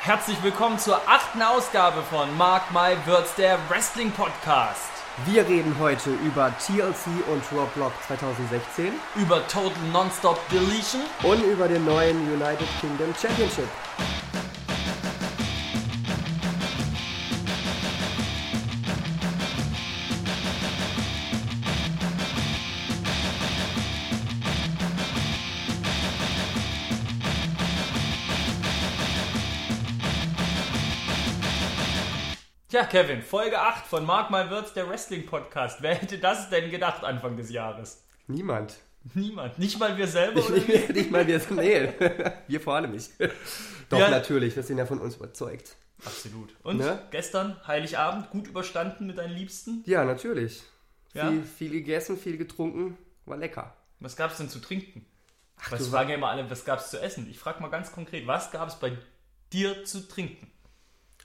Herzlich 0.00 0.42
willkommen 0.42 0.78
zur 0.78 0.96
achten 1.06 1.42
Ausgabe 1.42 2.02
von 2.02 2.34
Mark 2.36 2.70
My 2.72 2.96
Words, 3.06 3.34
der 3.34 3.58
Wrestling 3.68 4.10
Podcast. 4.12 4.88
Wir 5.26 5.46
reden 5.46 5.76
heute 5.78 6.10
über 6.10 6.52
TLC 6.58 7.06
und 7.28 7.42
Raw 7.52 7.66
Block 7.74 7.92
2016 8.06 8.92
Über 9.16 9.46
Total 9.48 9.72
Nonstop 9.92 10.38
Deletion. 10.50 11.02
und 11.24 11.42
über 11.42 11.66
den 11.68 11.84
neuen 11.84 12.16
United 12.32 12.68
Kingdom 12.80 13.12
Championship. 13.20 13.68
Tja, 32.78 32.86
Kevin, 32.86 33.22
Folge 33.22 33.58
8 33.58 33.86
von 33.88 34.06
Mark 34.06 34.30
My 34.30 34.48
Words, 34.50 34.72
der 34.72 34.88
Wrestling 34.88 35.26
Podcast. 35.26 35.82
Wer 35.82 35.96
hätte 35.96 36.16
das 36.18 36.48
denn 36.48 36.70
gedacht 36.70 37.02
Anfang 37.02 37.36
des 37.36 37.50
Jahres? 37.50 38.04
Niemand. 38.28 38.76
Niemand. 39.14 39.58
Nicht 39.58 39.80
mal 39.80 39.96
wir 39.98 40.06
selber. 40.06 40.44
Oder? 40.46 40.54
Nicht, 40.58 40.90
nicht 40.90 41.10
mal 41.10 41.26
wir. 41.26 41.40
Nee, 41.50 41.92
wir 42.46 42.60
vor 42.60 42.76
allem 42.76 42.92
nicht. 42.92 43.10
Doch, 43.88 43.98
Ja. 43.98 44.08
natürlich, 44.10 44.54
wir 44.54 44.62
sind 44.62 44.78
ja 44.78 44.86
von 44.86 45.00
uns 45.00 45.16
überzeugt. 45.16 45.74
Absolut. 46.04 46.54
Und 46.62 46.76
Ne? 46.76 47.02
gestern, 47.10 47.56
Heiligabend, 47.66 48.30
gut 48.30 48.46
überstanden 48.46 49.08
mit 49.08 49.18
deinen 49.18 49.34
Liebsten? 49.34 49.82
Ja, 49.84 50.04
natürlich. 50.04 50.62
Ja? 51.14 51.30
Viel, 51.32 51.42
viel 51.42 51.70
gegessen, 51.72 52.16
viel 52.16 52.36
getrunken, 52.38 52.96
war 53.26 53.38
lecker. 53.38 53.74
Was 53.98 54.14
gab's 54.14 54.36
denn 54.36 54.48
zu 54.50 54.60
trinken? 54.60 55.04
Ach, 55.60 55.72
was 55.72 55.88
fragen 55.88 56.10
ja 56.10 56.14
immer 56.14 56.28
alle, 56.28 56.48
was 56.48 56.64
gab's 56.64 56.90
zu 56.90 57.00
essen? 57.02 57.28
Ich 57.28 57.40
frage 57.40 57.60
mal 57.60 57.70
ganz 57.72 57.90
konkret, 57.90 58.28
was 58.28 58.52
gab's 58.52 58.78
bei 58.78 58.96
dir 59.52 59.84
zu 59.84 60.06
trinken? 60.06 60.52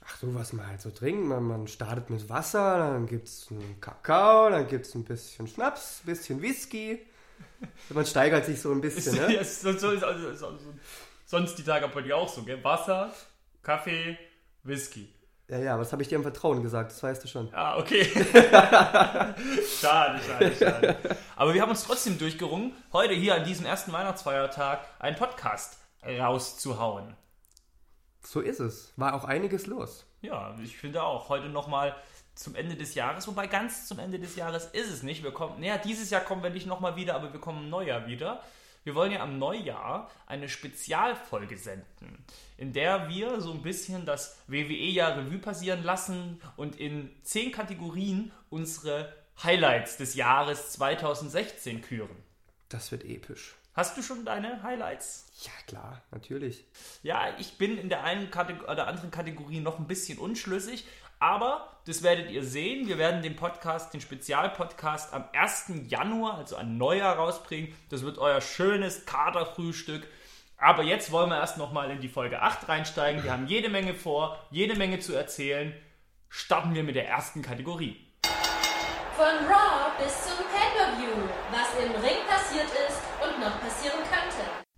Ach 0.06 0.16
so, 0.18 0.34
was 0.34 0.52
man 0.52 0.66
halt 0.66 0.80
so 0.80 0.90
trinkt. 0.90 1.24
Man, 1.24 1.42
man 1.44 1.66
startet 1.66 2.10
mit 2.10 2.28
Wasser, 2.28 2.78
dann 2.78 3.06
gibt 3.06 3.28
es 3.28 3.48
einen 3.50 3.80
Kakao, 3.80 4.50
dann 4.50 4.68
gibt 4.68 4.86
es 4.86 4.94
ein 4.94 5.04
bisschen 5.04 5.46
Schnaps, 5.46 6.00
ein 6.02 6.06
bisschen 6.06 6.42
Whisky. 6.42 7.00
Man 7.88 8.04
steigert 8.04 8.44
sich 8.44 8.60
so 8.60 8.72
ein 8.72 8.80
bisschen, 8.80 9.16
ne? 9.16 9.34
ist, 9.34 9.62
so, 9.62 9.72
so, 9.72 9.96
so, 9.96 10.06
so, 10.34 10.34
so, 10.34 10.58
sonst 11.24 11.56
die 11.56 11.64
Tage 11.64 11.88
bei 11.88 12.02
dir 12.02 12.16
auch 12.16 12.28
so, 12.28 12.42
gell? 12.42 12.62
Wasser, 12.62 13.12
Kaffee, 13.62 14.18
Whisky. 14.62 15.12
Ja, 15.48 15.58
ja, 15.58 15.78
was 15.78 15.92
habe 15.92 16.00
ich 16.02 16.08
dir 16.08 16.16
im 16.16 16.22
Vertrauen 16.22 16.62
gesagt? 16.62 16.90
Das 16.90 17.02
weißt 17.02 17.22
du 17.22 17.28
schon. 17.28 17.52
Ah, 17.52 17.76
okay. 17.78 18.04
schade, 19.80 20.18
schade, 20.26 20.54
schade. 20.58 20.96
Aber 21.36 21.52
wir 21.52 21.60
haben 21.60 21.70
uns 21.70 21.84
trotzdem 21.84 22.18
durchgerungen, 22.18 22.72
heute 22.92 23.12
hier 23.12 23.34
an 23.34 23.44
diesem 23.44 23.66
ersten 23.66 23.92
Weihnachtsfeiertag 23.92 24.86
einen 24.98 25.16
Podcast 25.16 25.78
rauszuhauen. 26.02 27.14
So 28.26 28.40
ist 28.40 28.60
es. 28.60 28.92
War 28.96 29.14
auch 29.14 29.24
einiges 29.24 29.66
los. 29.66 30.06
Ja, 30.22 30.56
ich 30.62 30.76
finde 30.76 31.02
auch, 31.02 31.28
heute 31.28 31.48
nochmal 31.48 31.94
zum 32.34 32.54
Ende 32.54 32.74
des 32.74 32.94
Jahres, 32.94 33.28
wobei 33.28 33.46
ganz 33.46 33.86
zum 33.86 33.98
Ende 33.98 34.18
des 34.18 34.36
Jahres 34.36 34.66
ist 34.66 34.90
es 34.90 35.02
nicht. 35.02 35.22
Wir 35.22 35.32
kommen, 35.32 35.60
naja, 35.60 35.78
dieses 35.78 36.10
Jahr 36.10 36.22
kommen 36.22 36.42
wir 36.42 36.50
nicht 36.50 36.66
nochmal 36.66 36.96
wieder, 36.96 37.14
aber 37.14 37.32
wir 37.32 37.40
kommen 37.40 37.64
im 37.64 37.70
Neujahr 37.70 38.06
wieder. 38.06 38.42
Wir 38.82 38.94
wollen 38.94 39.12
ja 39.12 39.20
am 39.20 39.38
Neujahr 39.38 40.10
eine 40.26 40.48
Spezialfolge 40.48 41.56
senden, 41.56 42.24
in 42.58 42.72
der 42.74 43.08
wir 43.08 43.40
so 43.40 43.52
ein 43.52 43.62
bisschen 43.62 44.04
das 44.04 44.38
WWE-Jahr 44.46 45.16
Revue 45.16 45.38
passieren 45.38 45.82
lassen 45.82 46.40
und 46.56 46.76
in 46.76 47.10
zehn 47.22 47.50
Kategorien 47.50 48.30
unsere 48.50 49.14
Highlights 49.42 49.96
des 49.96 50.14
Jahres 50.14 50.72
2016 50.72 51.80
küren. 51.80 52.16
Das 52.68 52.92
wird 52.92 53.04
episch. 53.04 53.54
Hast 53.72 53.96
du 53.96 54.02
schon 54.02 54.24
deine 54.24 54.62
Highlights? 54.62 55.23
Ja, 55.42 55.52
klar, 55.66 56.02
natürlich. 56.12 56.64
Ja, 57.02 57.34
ich 57.38 57.58
bin 57.58 57.76
in 57.76 57.88
der 57.88 58.04
einen 58.04 58.30
Kategor 58.30 58.68
oder 58.68 58.86
anderen 58.86 59.10
Kategorie 59.10 59.60
noch 59.60 59.78
ein 59.78 59.88
bisschen 59.88 60.18
unschlüssig, 60.18 60.86
aber 61.18 61.76
das 61.86 62.02
werdet 62.02 62.30
ihr 62.30 62.44
sehen. 62.44 62.86
Wir 62.86 62.98
werden 62.98 63.22
den 63.22 63.34
Podcast, 63.34 63.92
den 63.92 64.00
Spezialpodcast 64.00 65.12
am 65.12 65.24
1. 65.32 65.72
Januar, 65.88 66.38
also 66.38 66.56
ein 66.56 66.78
Neujahr 66.78 67.16
rausbringen. 67.16 67.74
Das 67.90 68.02
wird 68.02 68.18
euer 68.18 68.40
schönes 68.40 69.06
Katerfrühstück. 69.06 70.06
Aber 70.56 70.82
jetzt 70.82 71.10
wollen 71.10 71.30
wir 71.30 71.38
erst 71.38 71.58
nochmal 71.58 71.90
in 71.90 72.00
die 72.00 72.08
Folge 72.08 72.40
8 72.40 72.68
reinsteigen. 72.68 73.24
Wir 73.24 73.32
haben 73.32 73.48
jede 73.48 73.68
Menge 73.68 73.94
vor, 73.94 74.38
jede 74.50 74.76
Menge 74.76 75.00
zu 75.00 75.14
erzählen. 75.14 75.74
Starten 76.28 76.74
wir 76.74 76.84
mit 76.84 76.94
der 76.94 77.08
ersten 77.08 77.42
Kategorie. 77.42 77.96
Von 79.16 79.46
Raw 79.46 79.92
bis 79.98 80.24
zum 80.24 80.38
Pay-Per-View, 80.38 81.28
was 81.50 81.84
im 81.84 81.92
Ring 82.02 82.18
passiert 82.28 82.66
ist 82.66 83.00
und 83.22 83.40
noch 83.40 83.60
passieren 83.60 83.98
könnte. 84.10 84.33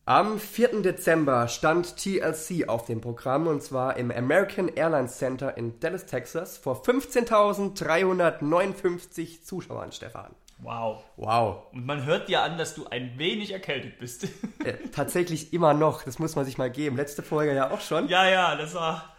Am 0.08 0.38
4. 0.38 0.82
Dezember 0.82 1.48
stand 1.48 1.96
TLC 1.96 2.68
auf 2.68 2.84
dem 2.84 3.00
Programm 3.00 3.48
und 3.48 3.60
zwar 3.60 3.96
im 3.96 4.12
American 4.12 4.68
Airlines 4.68 5.18
Center 5.18 5.56
in 5.56 5.80
Dallas, 5.80 6.06
Texas 6.06 6.58
vor 6.58 6.84
15.359 6.84 9.42
Zuschauern, 9.42 9.90
Stefan. 9.90 10.32
Wow. 10.58 11.02
Wow. 11.16 11.64
Und 11.72 11.86
man 11.86 12.04
hört 12.04 12.28
dir 12.28 12.42
an, 12.42 12.56
dass 12.56 12.76
du 12.76 12.86
ein 12.86 13.18
wenig 13.18 13.50
erkältet 13.50 13.98
bist. 13.98 14.28
Äh, 14.64 14.74
tatsächlich 14.92 15.52
immer 15.52 15.74
noch, 15.74 16.04
das 16.04 16.20
muss 16.20 16.36
man 16.36 16.44
sich 16.44 16.56
mal 16.56 16.70
geben. 16.70 16.94
Letzte 16.94 17.24
Folge 17.24 17.52
ja 17.52 17.72
auch 17.72 17.80
schon. 17.80 18.08
ja, 18.08 18.30
ja, 18.30 18.54
das 18.54 18.74
war. 18.74 19.16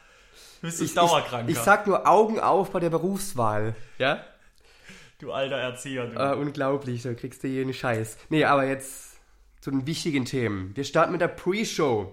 Du 0.61 0.67
bist 0.67 0.81
ich, 0.81 0.93
dauerkrank. 0.93 1.49
ich, 1.49 1.57
ich 1.57 1.63
sag 1.63 1.85
nur 1.87 2.07
Augen 2.07 2.39
auf 2.39 2.71
bei 2.71 2.79
der 2.79 2.91
Berufswahl. 2.91 3.75
Ja? 3.97 4.21
Du 5.19 5.33
alter 5.33 5.57
Erzieher, 5.57 6.07
du. 6.07 6.17
Äh, 6.17 6.35
unglaublich, 6.35 7.03
da 7.03 7.13
kriegst 7.13 7.43
du 7.43 7.49
jeden 7.49 7.73
Scheiß. 7.73 8.17
Nee, 8.29 8.45
aber 8.45 8.63
jetzt 8.63 9.06
zu 9.61 9.71
den 9.71 9.87
wichtigen 9.87 10.25
Themen. 10.25 10.75
Wir 10.75 10.83
starten 10.83 11.11
mit 11.11 11.21
der 11.21 11.27
Pre-Show. 11.27 12.11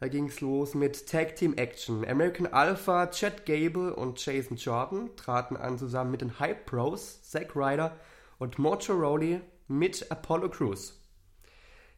Da 0.00 0.08
ging 0.08 0.26
es 0.26 0.40
los 0.40 0.74
mit 0.74 1.06
Tag 1.06 1.36
Team 1.36 1.54
Action. 1.54 2.04
American 2.04 2.46
Alpha, 2.46 3.06
Chad 3.06 3.46
Gable 3.46 3.94
und 3.94 4.24
Jason 4.24 4.56
Jordan 4.56 5.10
traten 5.16 5.56
an 5.56 5.78
zusammen 5.78 6.10
mit 6.10 6.20
den 6.20 6.38
Hype 6.40 6.66
Pros, 6.66 7.22
Zack 7.22 7.54
Ryder 7.54 7.96
und 8.38 8.58
Mojo 8.58 8.94
Rowley 8.94 9.40
mit 9.68 10.10
Apollo 10.10 10.50
Crews. 10.50 11.00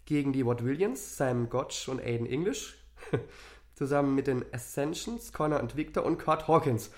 Gegen 0.05 0.33
die 0.33 0.45
Watt 0.45 0.63
Williams, 0.63 1.17
Simon 1.17 1.49
Gotch 1.49 1.89
und 1.89 2.01
Aiden 2.01 2.27
English. 2.27 2.77
zusammen 3.75 4.15
mit 4.15 4.27
den 4.27 4.45
Ascensions, 4.53 5.33
Connor 5.33 5.61
und 5.61 5.77
Victor 5.77 6.05
und 6.05 6.19
Kurt 6.19 6.49
Hawkins. 6.49 6.91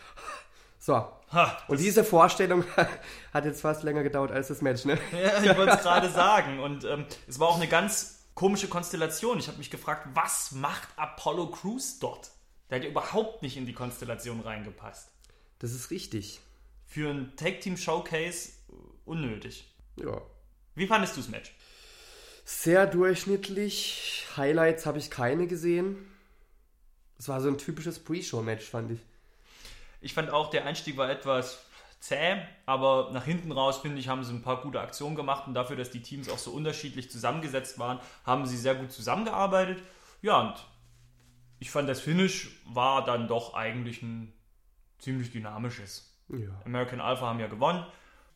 So, 0.86 1.04
Ha, 1.32 1.58
und 1.66 1.80
diese 1.80 2.04
Vorstellung 2.04 2.64
hat 3.34 3.44
jetzt 3.44 3.60
fast 3.60 3.82
länger 3.82 4.04
gedauert 4.04 4.30
als 4.30 4.46
das 4.46 4.62
Match, 4.62 4.84
ne? 4.84 4.96
Ja, 5.10 5.42
ich 5.42 5.56
wollte 5.56 5.72
es 5.72 5.82
gerade 5.82 6.08
sagen. 6.08 6.60
Und 6.60 6.84
ähm, 6.84 7.06
es 7.26 7.40
war 7.40 7.48
auch 7.48 7.56
eine 7.56 7.66
ganz 7.66 8.24
komische 8.34 8.68
Konstellation. 8.68 9.40
Ich 9.40 9.48
habe 9.48 9.58
mich 9.58 9.72
gefragt, 9.72 10.06
was 10.14 10.52
macht 10.52 10.88
Apollo 10.94 11.50
Crews 11.50 11.98
dort? 11.98 12.30
Der 12.70 12.76
hat 12.78 12.84
ja 12.84 12.90
überhaupt 12.90 13.42
nicht 13.42 13.56
in 13.56 13.66
die 13.66 13.72
Konstellation 13.72 14.38
reingepasst. 14.38 15.08
Das 15.58 15.72
ist 15.72 15.90
richtig. 15.90 16.40
Für 16.84 17.10
ein 17.10 17.34
Tag 17.34 17.62
Team 17.62 17.76
Showcase 17.76 18.50
äh, 18.68 18.72
unnötig. 19.06 19.66
Ja. 19.96 20.22
Wie 20.76 20.86
fandest 20.86 21.16
du 21.16 21.20
das 21.20 21.28
Match? 21.28 21.52
Sehr 22.44 22.86
durchschnittlich. 22.86 24.24
Highlights 24.36 24.86
habe 24.86 24.98
ich 24.98 25.10
keine 25.10 25.48
gesehen. 25.48 25.96
Es 27.18 27.26
war 27.26 27.40
so 27.40 27.48
ein 27.48 27.58
typisches 27.58 27.98
Pre-Show-Match, 27.98 28.70
fand 28.70 28.92
ich. 28.92 29.00
Ich 30.06 30.14
fand 30.14 30.30
auch, 30.30 30.50
der 30.50 30.64
Einstieg 30.64 30.96
war 30.96 31.10
etwas 31.10 31.66
zäh, 31.98 32.36
aber 32.64 33.10
nach 33.12 33.24
hinten 33.24 33.50
raus, 33.50 33.78
finde 33.78 33.98
ich, 33.98 34.06
haben 34.06 34.22
sie 34.22 34.32
ein 34.32 34.40
paar 34.40 34.62
gute 34.62 34.80
Aktionen 34.80 35.16
gemacht 35.16 35.48
und 35.48 35.54
dafür, 35.54 35.74
dass 35.74 35.90
die 35.90 36.00
Teams 36.00 36.28
auch 36.28 36.38
so 36.38 36.52
unterschiedlich 36.52 37.10
zusammengesetzt 37.10 37.80
waren, 37.80 37.98
haben 38.24 38.46
sie 38.46 38.56
sehr 38.56 38.76
gut 38.76 38.92
zusammengearbeitet. 38.92 39.82
Ja, 40.22 40.40
und 40.42 40.64
ich 41.58 41.72
fand, 41.72 41.88
das 41.88 42.00
Finish 42.00 42.62
war 42.66 43.04
dann 43.04 43.26
doch 43.26 43.54
eigentlich 43.54 44.00
ein 44.02 44.32
ziemlich 44.98 45.32
dynamisches. 45.32 46.16
Ja. 46.28 46.50
American 46.64 47.00
Alpha 47.00 47.26
haben 47.26 47.40
ja 47.40 47.48
gewonnen. 47.48 47.84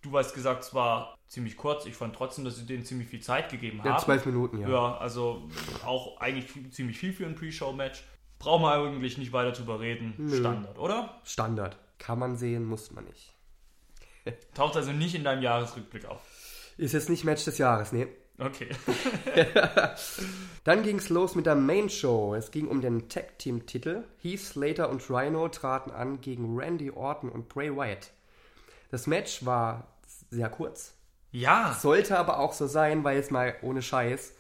Du 0.03 0.19
hast 0.19 0.35
gesagt, 0.35 0.65
es 0.65 0.75
war 0.75 1.17
ziemlich 1.29 1.57
kurz. 1.57 1.87
Ich 1.87 1.95
fand 1.95 2.17
trotzdem, 2.17 2.45
dass 2.45 2.57
sie 2.57 2.67
denen 2.67 2.85
ziemlich 2.85 3.07
viel 3.07 3.21
Zeit 3.21 3.49
gegeben 3.49 3.81
Ja, 3.85 3.93
haben. 3.93 4.03
zwölf 4.03 4.27
Minuten, 4.27 4.59
ja. 4.59 4.69
Ja, 4.69 4.97
also 4.97 5.49
auch 5.87 6.19
eigentlich 6.21 6.49
ziemlich 6.73 6.99
viel 6.99 7.13
für 7.13 7.27
ein 7.27 7.37
Pre-Show-Match. 7.37 8.03
Brauchen 8.41 8.63
wir 8.63 8.73
eigentlich 8.73 9.19
nicht 9.19 9.33
weiter 9.33 9.53
drüber 9.53 9.81
reden. 9.81 10.15
Standard, 10.35 10.79
oder? 10.79 11.21
Standard. 11.25 11.77
Kann 11.99 12.19
man 12.19 12.37
sehen, 12.37 12.65
muss 12.65 12.91
man 12.91 13.05
nicht. 13.05 13.35
Taucht 14.55 14.77
also 14.77 14.93
nicht 14.93 15.15
in 15.15 15.23
deinem 15.23 15.43
Jahresrückblick 15.43 16.07
auf. 16.07 16.21
Ist 16.79 16.95
jetzt 16.95 17.11
nicht 17.11 17.25
Match 17.25 17.45
des 17.45 17.59
Jahres, 17.59 17.93
nee. 17.93 18.09
Okay. 18.39 18.69
Dann 20.65 20.83
ging 20.83 20.97
es 20.97 21.11
los 21.11 21.35
mit 21.35 21.45
der 21.45 21.55
Main 21.55 21.91
Show. 21.91 22.35
Es 22.35 22.51
ging 22.51 22.67
um 22.67 22.81
den 22.81 23.11
Tag 23.11 23.39
Team 23.39 23.67
Titel. 23.67 24.05
Heath 24.23 24.41
Slater 24.41 24.89
und 24.89 25.09
Rhino 25.11 25.49
traten 25.49 25.91
an 25.91 26.23
gegen 26.23 26.59
Randy 26.59 26.91
Orton 26.91 27.29
und 27.31 27.51
Bray 27.51 27.77
Wyatt. 27.77 28.11
Das 28.91 29.07
Match 29.07 29.45
war 29.45 29.87
sehr 30.31 30.49
kurz. 30.49 30.95
Ja, 31.31 31.77
Sollte 31.79 32.19
aber 32.19 32.39
auch 32.39 32.55
so 32.55 32.67
sein, 32.67 33.05
weil 33.05 33.17
jetzt 33.17 33.31
mal 33.31 33.55
ohne 33.61 33.83
Scheiß. 33.83 34.33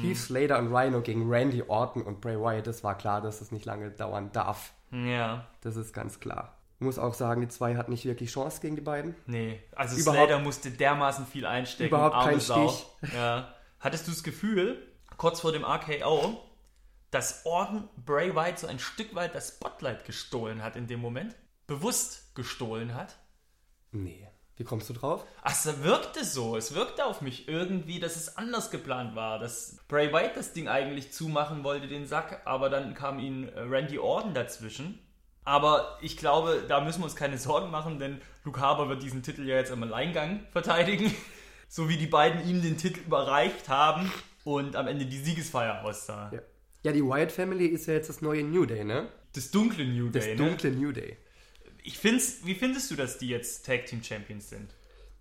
Heath 0.00 0.16
Slater 0.16 0.58
und 0.58 0.74
Rhino 0.74 1.00
gegen 1.02 1.28
Randy 1.30 1.62
Orton 1.66 2.02
und 2.02 2.20
Bray 2.20 2.38
Wyatt, 2.38 2.66
das 2.66 2.84
war 2.84 2.96
klar, 2.96 3.20
dass 3.20 3.40
es 3.40 3.50
nicht 3.52 3.64
lange 3.64 3.90
dauern 3.90 4.30
darf. 4.32 4.72
ja. 4.90 5.46
Das 5.62 5.76
ist 5.76 5.92
ganz 5.92 6.20
klar. 6.20 6.54
Ich 6.80 6.84
muss 6.84 6.98
auch 6.98 7.14
sagen, 7.14 7.40
die 7.40 7.48
zwei 7.48 7.74
hatten 7.76 7.90
nicht 7.90 8.04
wirklich 8.04 8.30
Chance 8.30 8.60
gegen 8.60 8.76
die 8.76 8.82
beiden. 8.82 9.16
Nee, 9.26 9.60
also 9.74 9.96
Überhaupt- 9.96 10.28
Slater 10.28 10.38
musste 10.42 10.70
dermaßen 10.70 11.26
viel 11.26 11.44
einstecken. 11.46 11.88
Überhaupt 11.94 12.14
arme 12.14 12.30
kein 12.32 12.40
Sau. 12.40 12.68
Stich. 12.68 12.86
Ja. 13.14 13.52
Hattest 13.80 14.06
du 14.06 14.12
das 14.12 14.22
Gefühl, 14.22 14.80
kurz 15.16 15.40
vor 15.40 15.50
dem 15.52 15.64
RKO, 15.64 16.38
dass 17.10 17.44
Orton 17.46 17.88
Bray 17.96 18.34
Wyatt 18.36 18.60
so 18.60 18.66
ein 18.68 18.78
Stück 18.78 19.14
weit 19.16 19.34
das 19.34 19.48
Spotlight 19.48 20.04
gestohlen 20.04 20.62
hat 20.62 20.76
in 20.76 20.86
dem 20.86 21.00
Moment? 21.00 21.34
Bewusst 21.66 22.34
gestohlen 22.36 22.94
hat? 22.94 23.16
Nee. 23.90 24.27
Wie 24.58 24.64
kommst 24.64 24.90
du 24.90 24.92
drauf? 24.92 25.24
Ach, 25.42 25.52
es 25.52 25.82
wirkte 25.84 26.24
so. 26.24 26.56
Es 26.56 26.74
wirkte 26.74 27.06
auf 27.06 27.20
mich 27.20 27.48
irgendwie, 27.48 28.00
dass 28.00 28.16
es 28.16 28.36
anders 28.36 28.70
geplant 28.70 29.14
war. 29.14 29.38
Dass 29.38 29.76
Bray 29.86 30.12
Wyatt 30.12 30.36
das 30.36 30.52
Ding 30.52 30.66
eigentlich 30.68 31.12
zumachen 31.12 31.62
wollte, 31.62 31.86
den 31.86 32.06
Sack, 32.06 32.42
aber 32.44 32.68
dann 32.68 32.94
kam 32.94 33.20
ihm 33.20 33.48
äh, 33.48 33.60
Randy 33.60 33.98
Orton 33.98 34.34
dazwischen. 34.34 34.98
Aber 35.44 35.96
ich 36.02 36.16
glaube, 36.16 36.64
da 36.68 36.80
müssen 36.80 37.00
wir 37.00 37.04
uns 37.04 37.16
keine 37.16 37.38
Sorgen 37.38 37.70
machen, 37.70 37.98
denn 38.00 38.20
Luke 38.44 38.60
Harbour 38.60 38.88
wird 38.88 39.02
diesen 39.02 39.22
Titel 39.22 39.46
ja 39.46 39.54
jetzt 39.54 39.70
im 39.70 39.82
Alleingang 39.82 40.40
verteidigen. 40.50 41.14
so 41.68 41.88
wie 41.88 41.96
die 41.96 42.06
beiden 42.06 42.46
ihm 42.48 42.60
den 42.60 42.76
Titel 42.76 43.00
überreicht 43.00 43.68
haben 43.68 44.12
und 44.44 44.74
am 44.74 44.88
Ende 44.88 45.06
die 45.06 45.18
Siegesfeier 45.18 45.84
aussah. 45.84 46.30
Ja. 46.34 46.40
Ja, 46.84 46.92
die 46.92 47.02
Wyatt 47.02 47.32
Family 47.32 47.66
ist 47.66 47.86
ja 47.86 47.94
jetzt 47.94 48.08
das 48.08 48.22
neue 48.22 48.44
New 48.44 48.64
Day, 48.64 48.84
ne? 48.84 49.08
Das 49.34 49.50
dunkle 49.50 49.84
New 49.84 50.10
Das 50.10 50.24
Day, 50.24 50.36
dunkle 50.36 50.70
ne? 50.70 50.76
New 50.76 50.92
Day. 50.92 51.16
Ich 51.88 51.96
find's, 51.96 52.44
wie 52.44 52.54
findest 52.54 52.90
du, 52.90 52.96
dass 52.96 53.16
die 53.16 53.28
jetzt 53.28 53.64
Tag 53.64 53.86
Team 53.86 54.04
Champions 54.04 54.50
sind? 54.50 54.74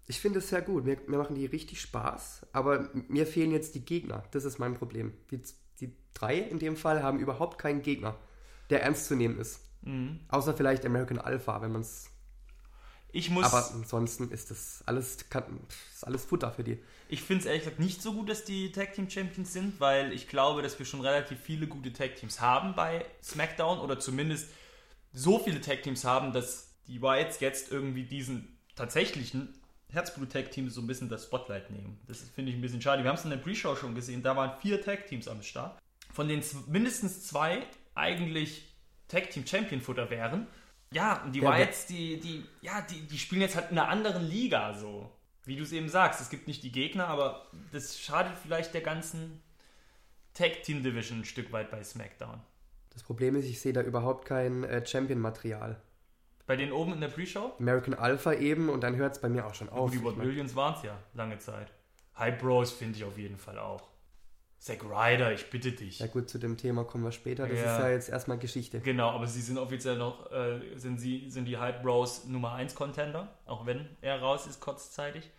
Ich 0.05 0.19
finde 0.19 0.39
es 0.39 0.49
sehr 0.49 0.61
gut. 0.61 0.83
Mir, 0.83 0.97
mir 1.07 1.17
machen 1.17 1.33
die 1.33 1.45
richtig 1.45 1.79
Spaß, 1.79 2.45
aber 2.51 2.89
mir 3.07 3.25
fehlen 3.25 3.51
jetzt 3.51 3.73
die 3.73 3.85
Gegner. 3.85 4.25
Das 4.31 4.43
ist 4.43 4.59
mein 4.59 4.73
Problem. 4.73 5.13
Die, 5.31 5.41
die 5.79 5.95
drei 6.13 6.37
in 6.37 6.59
dem 6.59 6.75
Fall 6.75 7.01
haben 7.01 7.19
überhaupt 7.19 7.57
keinen 7.57 7.83
Gegner, 7.83 8.17
der 8.69 8.83
ernst 8.83 9.05
zu 9.05 9.15
nehmen 9.15 9.39
ist. 9.39 9.61
Mhm. 9.83 10.19
Außer 10.27 10.53
vielleicht 10.53 10.85
American 10.85 11.19
Alpha, 11.19 11.61
wenn 11.61 11.71
man 11.71 11.81
es. 11.83 12.09
Ich 13.13 13.29
muss, 13.29 13.45
Aber 13.45 13.65
ansonsten 13.73 14.29
ist 14.29 14.51
das 14.51 14.83
alles, 14.85 15.29
kann, 15.29 15.61
ist 15.93 16.05
alles 16.05 16.25
Futter 16.25 16.51
für 16.51 16.65
die. 16.65 16.83
ich 17.07 17.21
finde 17.21 17.43
es 17.43 17.45
ehrlich 17.45 17.61
gesagt 17.61 17.79
nicht 17.79 18.01
so 18.01 18.11
gut, 18.11 18.27
dass 18.27 18.43
die 18.43 18.73
Tag 18.73 18.93
Team 18.93 19.09
Champions 19.09 19.53
sind, 19.53 19.79
weil 19.79 20.11
ich 20.11 20.27
glaube, 20.27 20.63
dass 20.63 20.77
wir 20.77 20.85
schon 20.85 20.99
relativ 20.99 21.39
viele 21.39 21.67
gute 21.67 21.93
Tag 21.93 22.15
Teams 22.17 22.41
haben 22.41 22.75
bei 22.75 23.05
SmackDown 23.23 23.79
oder 23.79 23.97
zumindest 23.99 24.49
so 25.17 25.39
viele 25.39 25.59
Tag 25.61 25.81
Teams 25.83 26.05
haben, 26.05 26.31
dass 26.31 26.75
die 26.87 27.01
Wyatts 27.01 27.39
jetzt 27.39 27.71
irgendwie 27.71 28.03
diesen 28.03 28.57
tatsächlichen 28.75 29.59
Herzblut 29.89 30.31
Tag 30.31 30.51
Teams 30.51 30.75
so 30.75 30.81
ein 30.81 30.87
bisschen 30.87 31.09
das 31.09 31.23
Spotlight 31.23 31.71
nehmen. 31.71 31.99
Das 32.07 32.21
finde 32.21 32.51
ich 32.51 32.57
ein 32.57 32.61
bisschen 32.61 32.81
schade. 32.81 33.03
Wir 33.03 33.09
haben 33.09 33.17
es 33.17 33.23
in 33.23 33.31
der 33.31 33.37
Pre-Show 33.37 33.75
schon 33.75 33.95
gesehen, 33.95 34.21
da 34.21 34.35
waren 34.35 34.59
vier 34.61 34.81
Tag 34.81 35.07
Teams 35.07 35.27
am 35.27 35.41
Start, 35.41 35.79
von 36.13 36.27
denen 36.27 36.43
mindestens 36.67 37.25
zwei 37.25 37.63
eigentlich 37.95 38.75
Tag 39.07 39.31
Team 39.31 39.45
Champion 39.47 39.81
Futter 39.81 40.09
wären. 40.09 40.47
Ja, 40.91 41.23
und 41.23 41.33
die 41.33 41.39
Ja, 41.39 41.49
Wyatts, 41.49 41.87
die, 41.87 42.19
die, 42.19 42.45
ja, 42.61 42.81
die, 42.81 43.01
die 43.07 43.17
spielen 43.17 43.41
jetzt 43.41 43.55
halt 43.55 43.71
in 43.71 43.79
einer 43.79 43.89
anderen 43.89 44.25
Liga 44.27 44.73
so. 44.73 45.11
Wie 45.45 45.55
du 45.55 45.63
es 45.63 45.71
eben 45.71 45.89
sagst, 45.89 46.21
es 46.21 46.29
gibt 46.29 46.47
nicht 46.47 46.61
die 46.63 46.71
Gegner, 46.71 47.07
aber 47.07 47.47
das 47.71 47.99
schadet 47.99 48.33
vielleicht 48.41 48.73
der 48.73 48.81
ganzen 48.81 49.41
Tag 50.33 50.63
Team 50.63 50.83
Division 50.83 51.21
ein 51.21 51.25
Stück 51.25 51.51
weit 51.51 51.71
bei 51.71 51.83
SmackDown. 51.83 52.41
Das 52.97 53.03
Problem 53.03 53.35
ist, 53.35 53.45
ich 53.45 53.61
sehe 53.61 53.73
da 53.73 53.83
überhaupt 53.83 54.25
kein 54.25 54.63
äh, 54.63 54.83
Champion-Material. 54.83 55.79
Bei 56.47 56.55
denen 56.55 56.71
oben 56.71 56.93
in 56.93 57.01
der 57.01 57.09
Pre-Show? 57.09 57.51
American 57.59 57.93
Alpha 57.93 58.33
eben 58.33 58.69
und 58.69 58.81
dann 58.81 58.95
hört 58.95 59.13
es 59.13 59.21
bei 59.21 59.29
mir 59.29 59.45
auch 59.45 59.53
schon 59.53 59.69
auf. 59.69 59.91
die 59.91 59.97
Ich 59.97 60.03
Ward 60.03 60.17
mein, 60.17 60.25
Williams 60.25 60.55
waren 60.55 60.73
es 60.73 60.81
ja 60.81 60.97
lange 61.13 61.37
Zeit. 61.37 61.71
Hype 62.17 62.39
Bros 62.39 62.71
finde 62.71 62.97
ich 62.97 63.03
auf 63.03 63.15
jeden 63.19 63.37
Fall 63.37 63.59
auch. 63.59 63.87
Zack 64.57 64.83
Ryder, 64.83 65.31
ich 65.31 65.47
bitte 65.51 65.73
dich. 65.73 65.99
ja 65.99 66.07
gut, 66.07 66.27
zu 66.27 66.39
dem 66.39 66.57
Thema 66.57 66.85
kommen 66.85 67.03
wir 67.03 67.11
später. 67.11 67.47
Das 67.47 67.59
Ja. 67.59 67.75
ist 67.77 67.83
ja 67.83 67.89
jetzt 67.91 68.09
erstmal 68.09 68.39
Geschichte. 68.39 68.79
Genau, 68.79 69.11
aber 69.11 69.27
sie 69.27 69.41
sind 69.41 69.59
offiziell 69.59 69.97
noch, 69.99 70.31
äh, 70.31 70.59
sind 70.75 70.97
sie, 70.99 71.29
sind 71.29 71.45
die 71.45 71.59
Hype 71.59 71.83
Bros 71.83 72.25
Nummer 72.25 72.53
1 72.53 72.73
Contender, 72.73 73.27
auch 73.45 73.67
wenn 73.67 73.87
er 74.01 74.19
raus 74.19 74.47
ist 74.47 74.59
kurzzeitig. 74.59 75.29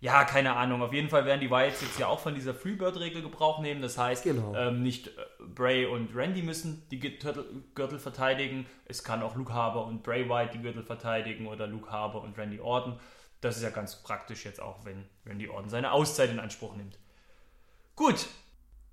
Ja, 0.00 0.24
keine 0.24 0.54
Ahnung. 0.56 0.82
Auf 0.82 0.92
jeden 0.92 1.08
Fall 1.08 1.24
werden 1.24 1.40
die 1.40 1.50
Wyatts 1.50 1.80
jetzt 1.80 1.98
ja 1.98 2.06
auch 2.06 2.20
von 2.20 2.34
dieser 2.34 2.54
Freebird-Regel 2.54 3.22
Gebrauch 3.22 3.60
nehmen. 3.60 3.80
Das 3.80 3.96
heißt, 3.96 4.24
Genau. 4.24 4.54
ähm, 4.54 4.82
nicht 4.82 5.08
äh, 5.08 5.12
Bray 5.40 5.86
und 5.86 6.14
Randy 6.14 6.42
müssen 6.42 6.86
die 6.90 7.00
Gürtel, 7.00 7.98
verteidigen. 7.98 8.66
Es 8.84 9.02
kann 9.02 9.22
auch 9.22 9.36
Luke 9.36 9.52
Harbour 9.54 9.86
und 9.86 10.02
Bray 10.02 10.28
Wyatt 10.28 10.52
die 10.52 10.60
Gürtel 10.60 10.82
verteidigen 10.82 11.46
oder 11.46 11.66
Luke 11.66 11.90
Harbour 11.90 12.22
und 12.22 12.36
Randy 12.36 12.60
Orton. 12.60 13.00
Das 13.40 13.56
ist 13.56 13.62
ja 13.62 13.70
ganz 13.70 14.02
praktisch 14.02 14.44
jetzt 14.44 14.60
auch, 14.60 14.84
wenn 14.84 15.08
Randy 15.24 15.48
Orton 15.48 15.70
seine 15.70 15.92
Auszeit 15.92 16.30
in 16.30 16.40
Anspruch 16.40 16.76
nimmt. 16.76 16.98
Gut, 17.94 18.26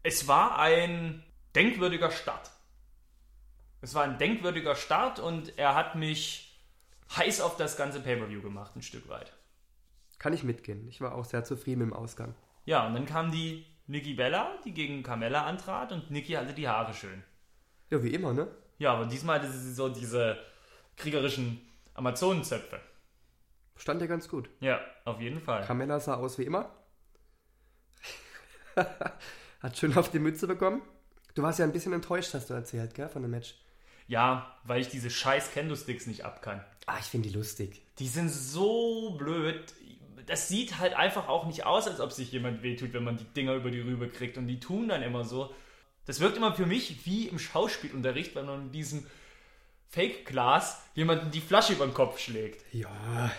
es 0.04 0.28
war 0.28 0.58
ein 0.58 1.24
denkwürdiger 1.56 2.12
Start. 2.12 2.50
Es 3.82 3.94
war 3.94 4.04
ein 4.04 4.18
denkwürdiger 4.18 4.76
Start 4.76 5.20
und 5.20 5.58
er 5.58 5.76
hat 5.76 5.96
mich 5.96 6.58
heiß 7.18 7.42
auf 7.42 7.58
das 7.58 7.76
ganze 7.76 8.00
Pay-Per-View 8.00 8.42
gemacht, 8.42 8.76
ein 8.78 8.82
Stück 8.82 9.10
weit. 9.10 9.34
Kann 10.24 10.32
ich 10.32 10.46
mitgehen. 10.46 10.88
Ich 10.88 11.02
war 11.02 11.16
auch 11.16 11.26
sehr 11.26 11.44
zufrieden 11.44 11.80
mit 11.80 11.90
dem 11.90 11.94
Ausgang. 11.94 12.34
Ja, 12.64 12.88
und 12.88 12.94
dann 12.94 13.06
kam 13.06 13.30
die 13.30 13.66
Nikki 13.88 14.14
Bella, 14.14 14.58
die 14.64 14.74
gegen 14.74 15.04
Carmella 15.04 15.46
antrat 15.46 15.92
und 15.92 16.12
Nikki 16.12 16.32
hatte 16.32 16.54
die 16.54 16.66
Haare 16.66 16.94
schön. 16.94 17.22
Ja, 17.90 18.02
wie 18.02 18.14
immer, 18.14 18.32
ne? 18.32 18.48
Ja, 18.78 18.94
aber 18.94 19.06
diesmal 19.06 19.42
hatte 19.42 19.52
sie 19.52 19.74
so 19.74 19.90
diese 19.90 20.38
kriegerischen 20.96 21.60
Amazonenzöpfe. 21.94 22.80
Stand 23.76 24.00
ja 24.00 24.08
ganz 24.08 24.30
gut. 24.30 24.50
Ja, 24.62 24.80
auf 25.04 25.20
jeden 25.20 25.42
Fall. 25.42 25.66
Carmella 25.66 26.00
sah 26.00 26.14
aus 26.14 26.38
wie 26.38 26.44
immer. 26.44 26.72
Hat 28.76 29.78
schön 29.78 29.98
auf 29.98 30.10
die 30.10 30.20
Mütze 30.20 30.48
bekommen. 30.48 30.84
Du 31.34 31.44
warst 31.44 31.60
ja 31.60 31.66
ein 31.66 31.74
bisschen 31.74 31.92
enttäuscht, 31.92 32.34
hast 32.34 32.50
du 32.50 32.54
erzählt, 32.54 32.94
gell, 32.94 33.10
von 33.10 33.24
dem 33.24 33.32
Match. 33.32 33.56
Ja, 34.08 34.56
weil 34.64 34.80
ich 34.80 34.88
diese 34.88 35.10
scheiß 35.10 35.52
Kendo-Sticks 35.52 36.08
nicht 36.08 36.24
abkann. 36.24 36.64
Ah, 36.86 37.00
ich 37.02 37.08
finde 37.08 37.28
die 37.28 37.36
lustig. 37.36 37.82
Die 38.00 38.08
sind 38.08 38.30
so 38.30 39.18
blöd. 39.18 39.74
Das 40.26 40.48
sieht 40.48 40.80
halt 40.80 40.94
einfach 40.94 41.28
auch 41.28 41.46
nicht 41.46 41.66
aus, 41.66 41.88
als 41.88 42.00
ob 42.00 42.12
sich 42.12 42.32
jemand 42.32 42.64
wehtut, 42.64 42.94
wenn 42.94 43.04
man 43.04 43.18
die 43.18 43.26
Dinger 43.26 43.54
über 43.54 43.72
die 43.72 43.82
Rübe 43.82 44.10
kriegt. 44.10 44.38
Und 44.38 44.48
die 44.48 44.60
tun 44.60 44.88
dann 44.88 45.04
immer 45.04 45.24
so. 45.24 45.54
Das 46.06 46.20
wirkt 46.20 46.38
immer 46.38 46.54
für 46.54 46.66
mich 46.66 47.06
wie 47.06 47.28
im 47.28 47.40
Schauspielunterricht, 47.40 48.36
wenn 48.36 48.46
man 48.46 48.66
mit 48.66 48.76
diesem 48.76 49.06
Fake-Glas 49.90 50.82
jemanden 50.96 51.32
die 51.32 51.42
Flasche 51.42 51.74
über 51.74 51.86
den 51.86 51.94
Kopf 51.94 52.20
schlägt. 52.20 52.64
Ja. 52.74 53.32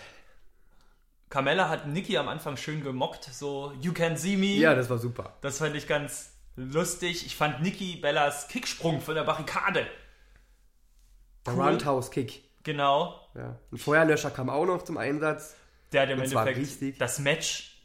Carmella 1.29 1.69
hat 1.69 1.88
Nikki 1.88 2.17
am 2.17 2.29
Anfang 2.29 2.56
schön 2.56 2.82
gemockt, 2.82 3.25
so 3.25 3.73
You 3.81 3.93
can 3.93 4.17
see 4.17 4.37
me. 4.37 4.55
Ja, 4.55 4.75
das 4.75 4.88
war 4.88 4.99
super. 4.99 5.37
Das 5.41 5.59
fand 5.59 5.75
ich 5.75 5.88
ganz 5.88 6.32
lustig. 6.56 7.27
Ich 7.27 7.37
fand 7.37 7.61
Nikki 7.61 7.97
Bellas 7.97 8.47
Kicksprung 8.49 9.00
von 9.00 9.15
der 9.17 9.25
Barrikade. 9.25 9.87
Der 11.44 11.55
Cool. 11.55 11.62
Roundhouse 11.62 12.11
Kick. 12.11 12.44
Genau. 12.62 13.20
Ja. 13.35 13.59
Ein 13.73 13.79
Feuerlöscher 13.79 14.31
kam 14.31 14.49
auch 14.49 14.65
noch 14.65 14.82
zum 14.82 14.97
Einsatz. 14.97 15.56
Der 15.94 16.02
hat 16.02 16.11
im 16.11 16.19
Und 16.19 16.25
Endeffekt 16.25 16.58
richtig. 16.58 16.99
das 16.99 17.19
Match 17.20 17.81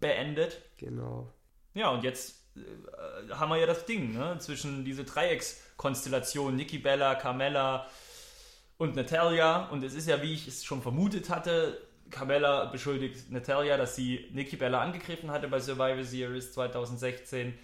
beendet. 0.00 0.62
Genau. 0.78 1.32
Ja, 1.74 1.90
und 1.90 2.04
jetzt 2.04 2.42
äh, 2.56 3.32
haben 3.34 3.50
wir 3.50 3.58
ja 3.58 3.66
das 3.66 3.84
Ding, 3.84 4.12
ne? 4.12 4.36
Zwischen 4.38 4.84
diese 4.84 5.04
Dreieckskonstellation, 5.04 6.54
Nikki 6.54 6.78
Bella, 6.78 7.16
Carmella 7.16 7.88
und 8.78 8.94
Natalia. 8.94 9.66
Und 9.70 9.82
es 9.82 9.94
ist 9.94 10.06
ja, 10.06 10.22
wie 10.22 10.32
ich 10.32 10.46
es 10.46 10.64
schon 10.64 10.82
vermutet 10.82 11.30
hatte, 11.30 11.78
Carmella 12.10 12.66
beschuldigt 12.66 13.30
Natalia, 13.30 13.76
dass 13.76 13.96
sie 13.96 14.28
Nikki 14.32 14.56
Bella 14.56 14.80
angegriffen 14.80 15.30
hatte 15.30 15.48
bei 15.48 15.58
Survivor 15.58 16.04
Series 16.04 16.52
2016. 16.52 17.58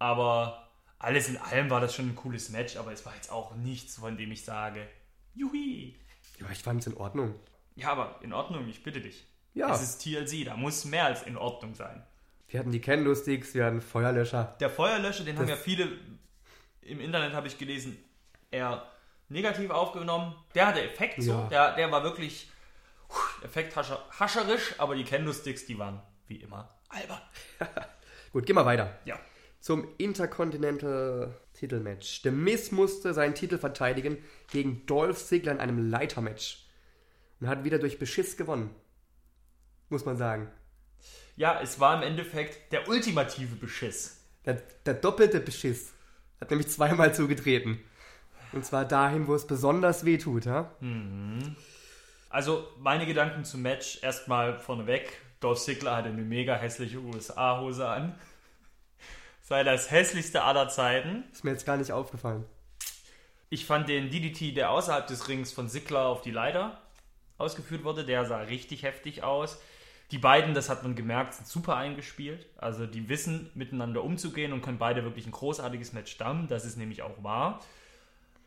Aber 0.00 0.70
alles 0.98 1.28
in 1.28 1.36
allem 1.36 1.70
war 1.70 1.80
das 1.80 1.94
schon 1.94 2.08
ein 2.08 2.16
cooles 2.16 2.48
Match, 2.48 2.76
aber 2.76 2.92
es 2.92 3.06
war 3.06 3.14
jetzt 3.14 3.30
auch 3.30 3.54
nichts, 3.54 3.96
von 3.96 4.16
dem 4.16 4.32
ich 4.32 4.44
sage, 4.44 4.88
Juhi. 5.34 5.96
Ja, 6.40 6.46
ich 6.50 6.62
fand 6.62 6.80
es 6.80 6.88
in 6.88 6.96
Ordnung. 6.96 7.34
Ja, 7.80 7.92
aber 7.92 8.18
in 8.22 8.32
Ordnung, 8.32 8.68
ich 8.68 8.82
bitte 8.82 9.00
dich. 9.00 9.26
Ja. 9.54 9.72
Es 9.74 9.82
ist 9.82 9.98
TLC, 10.02 10.44
da 10.44 10.56
muss 10.56 10.84
mehr 10.84 11.06
als 11.06 11.22
in 11.24 11.36
Ordnung 11.36 11.74
sein. 11.74 12.04
Wir 12.48 12.60
hatten 12.60 12.72
die 12.72 12.80
Kendo-Sticks, 12.80 13.54
wir 13.54 13.64
hatten 13.64 13.80
Feuerlöscher. 13.80 14.56
Der 14.60 14.70
Feuerlöscher, 14.70 15.24
den 15.24 15.38
haben 15.38 15.48
ja 15.48 15.54
Das- 15.54 15.64
viele 15.64 15.88
im 16.82 17.00
Internet, 17.00 17.32
habe 17.32 17.46
ich 17.46 17.58
gelesen, 17.58 17.96
eher 18.50 18.84
negativ 19.28 19.70
aufgenommen. 19.70 20.34
Der 20.54 20.66
hatte 20.66 20.82
Effekt 20.82 21.22
so, 21.22 21.30
Ja. 21.32 21.46
der, 21.48 21.76
der 21.76 21.90
war 21.92 22.02
wirklich 22.02 22.48
effekthascherisch, 23.42 24.74
aber 24.78 24.94
die 24.94 25.04
Kendo-Sticks, 25.04 25.66
die 25.66 25.78
waren 25.78 26.00
wie 26.26 26.36
immer 26.36 26.68
albern. 26.88 27.20
Gut, 28.32 28.46
gehen 28.46 28.56
wir 28.56 28.64
weiter. 28.66 28.98
Ja. 29.04 29.18
Zum 29.60 29.86
Intercontinental 29.98 31.34
Titelmatch. 31.54 32.22
The 32.22 32.30
Miz 32.30 32.70
musste 32.72 33.12
seinen 33.12 33.34
Titel 33.34 33.58
verteidigen 33.58 34.18
gegen 34.50 34.86
Dolph 34.86 35.24
Ziggler 35.26 35.52
in 35.52 35.60
einem 35.60 35.90
Leitermatch. 35.90 36.66
Und 37.40 37.48
hat 37.48 37.64
wieder 37.64 37.78
durch 37.78 37.98
Beschiss 37.98 38.36
gewonnen. 38.36 38.70
Muss 39.88 40.04
man 40.04 40.16
sagen. 40.16 40.50
Ja, 41.36 41.60
es 41.60 41.80
war 41.80 41.96
im 41.96 42.02
Endeffekt 42.02 42.72
der 42.72 42.88
ultimative 42.88 43.56
Beschiss. 43.56 44.20
Der, 44.44 44.54
der 44.84 44.94
doppelte 44.94 45.40
Beschiss. 45.40 45.92
Hat 46.40 46.50
nämlich 46.50 46.68
zweimal 46.68 47.14
zugetreten. 47.14 47.80
Und 48.52 48.64
zwar 48.64 48.84
dahin, 48.84 49.26
wo 49.26 49.34
es 49.34 49.46
besonders 49.46 50.04
weh 50.04 50.18
tut, 50.18 50.46
ha? 50.46 50.70
Also 52.28 52.66
meine 52.78 53.06
Gedanken 53.06 53.44
zum 53.44 53.62
Match 53.62 54.02
erstmal 54.02 54.58
vorneweg. 54.58 55.20
Dolph 55.40 55.60
Ziggler 55.60 55.96
hatte 55.96 56.08
eine 56.08 56.22
mega 56.22 56.54
hässliche 56.54 56.98
USA-Hose 56.98 57.88
an. 57.88 58.18
Sei 59.40 59.64
das 59.64 59.90
hässlichste 59.90 60.42
aller 60.42 60.68
Zeiten. 60.68 61.24
Ist 61.32 61.44
mir 61.44 61.52
jetzt 61.52 61.66
gar 61.66 61.76
nicht 61.76 61.92
aufgefallen. 61.92 62.44
Ich 63.48 63.66
fand 63.66 63.88
den 63.88 64.10
DDT, 64.10 64.56
der 64.56 64.70
außerhalb 64.70 65.06
des 65.06 65.28
Rings 65.28 65.52
von 65.52 65.68
Ziggler 65.68 66.06
auf 66.06 66.22
die 66.22 66.30
Leiter 66.30 66.80
ausgeführt 67.40 67.84
wurde, 67.84 68.04
der 68.04 68.24
sah 68.24 68.40
richtig 68.40 68.82
heftig 68.82 69.22
aus. 69.22 69.60
Die 70.10 70.18
beiden, 70.18 70.54
das 70.54 70.68
hat 70.68 70.82
man 70.82 70.96
gemerkt, 70.96 71.34
sind 71.34 71.46
super 71.46 71.76
eingespielt. 71.76 72.46
Also 72.56 72.86
die 72.86 73.08
wissen, 73.08 73.50
miteinander 73.54 74.02
umzugehen 74.02 74.52
und 74.52 74.60
können 74.60 74.78
beide 74.78 75.04
wirklich 75.04 75.26
ein 75.26 75.32
großartiges 75.32 75.92
Match 75.92 76.10
stammen. 76.10 76.48
Das 76.48 76.64
ist 76.64 76.76
nämlich 76.76 77.02
auch 77.02 77.22
wahr. 77.22 77.60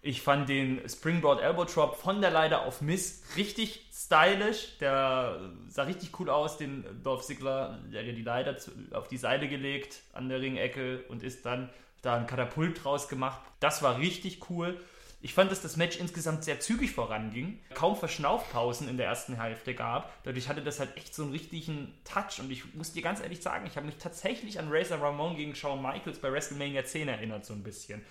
Ich 0.05 0.21
fand 0.21 0.50
den 0.50 0.81
Springboard 0.89 1.41
Elbow 1.41 1.63
Drop 1.63 1.95
von 1.95 2.19
der 2.19 2.29
Leiter 2.29 2.63
auf 2.63 2.81
Miss 2.81 3.23
richtig 3.38 3.85
stylisch. 3.93 4.77
Der 4.79 5.39
sah 5.69 5.83
richtig 5.83 6.19
cool 6.19 6.29
aus, 6.29 6.57
den 6.57 6.83
Dolph 7.01 7.21
Ziggler, 7.21 7.79
der 7.93 8.01
hat 8.05 8.17
die 8.17 8.21
Leiter 8.21 8.57
auf 8.91 9.07
die 9.07 9.15
Seite 9.15 9.47
gelegt 9.47 10.01
an 10.12 10.27
der 10.27 10.41
Ringecke 10.41 11.05
und 11.07 11.23
ist 11.23 11.45
dann 11.45 11.69
da 12.01 12.15
ein 12.17 12.27
Katapult 12.27 12.83
draus 12.83 13.07
gemacht. 13.07 13.39
Das 13.62 13.81
war 13.81 13.97
richtig 13.97 14.50
cool. 14.50 14.77
Ich 15.23 15.33
fand, 15.33 15.49
dass 15.49 15.61
das 15.61 15.77
Match 15.77 15.95
insgesamt 15.95 16.43
sehr 16.43 16.59
zügig 16.59 16.91
voranging, 16.91 17.57
kaum 17.73 17.95
Verschnaufpausen 17.95 18.89
in 18.89 18.97
der 18.97 19.07
ersten 19.07 19.39
Hälfte 19.39 19.73
gab. 19.73 20.21
Dadurch 20.25 20.49
hatte 20.49 20.61
das 20.61 20.81
halt 20.81 20.97
echt 20.97 21.15
so 21.15 21.23
einen 21.23 21.31
richtigen 21.31 21.97
Touch. 22.03 22.41
Und 22.41 22.51
ich 22.51 22.75
muss 22.75 22.91
dir 22.91 23.01
ganz 23.01 23.21
ehrlich 23.21 23.41
sagen, 23.41 23.65
ich 23.65 23.77
habe 23.77 23.85
mich 23.85 23.95
tatsächlich 23.95 24.59
an 24.59 24.67
Razor 24.69 25.01
Ramon 25.01 25.37
gegen 25.37 25.55
Shawn 25.55 25.81
Michaels 25.81 26.19
bei 26.19 26.29
WrestleMania 26.29 26.83
10 26.83 27.07
erinnert, 27.07 27.45
so 27.45 27.53
ein 27.53 27.63
bisschen. 27.63 28.03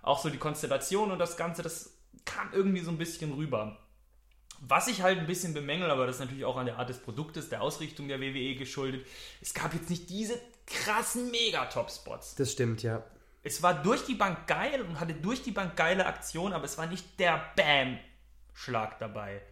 Auch 0.00 0.18
so 0.18 0.30
die 0.30 0.38
Konstellation 0.38 1.10
und 1.10 1.18
das 1.18 1.36
Ganze, 1.36 1.60
das 1.60 1.98
kam 2.24 2.50
irgendwie 2.54 2.80
so 2.80 2.90
ein 2.90 2.96
bisschen 2.96 3.34
rüber. 3.34 3.76
Was 4.62 4.88
ich 4.88 5.02
halt 5.02 5.18
ein 5.18 5.26
bisschen 5.26 5.52
bemängel, 5.52 5.90
aber 5.90 6.06
das 6.06 6.16
ist 6.16 6.20
natürlich 6.20 6.46
auch 6.46 6.56
an 6.56 6.64
der 6.64 6.78
Art 6.78 6.88
des 6.88 6.98
Produktes, 6.98 7.50
der 7.50 7.60
Ausrichtung 7.60 8.08
der 8.08 8.22
WWE 8.22 8.54
geschuldet, 8.54 9.06
es 9.42 9.52
gab 9.52 9.74
jetzt 9.74 9.90
nicht 9.90 10.08
diese 10.08 10.40
krassen 10.66 11.30
Mega-Top-Spots. 11.30 12.36
Das 12.36 12.52
stimmt, 12.52 12.82
ja. 12.82 13.04
Es 13.44 13.62
war 13.62 13.74
durch 13.74 14.06
die 14.06 14.14
Bank 14.14 14.46
geil 14.46 14.80
und 14.80 14.98
hatte 14.98 15.12
durch 15.14 15.42
die 15.42 15.52
Bank 15.52 15.76
geile 15.76 16.06
Aktionen, 16.06 16.54
aber 16.54 16.64
es 16.64 16.78
war 16.78 16.86
nicht 16.86 17.20
der 17.20 17.44
Bam-Schlag 17.56 18.98
dabei. 18.98 19.42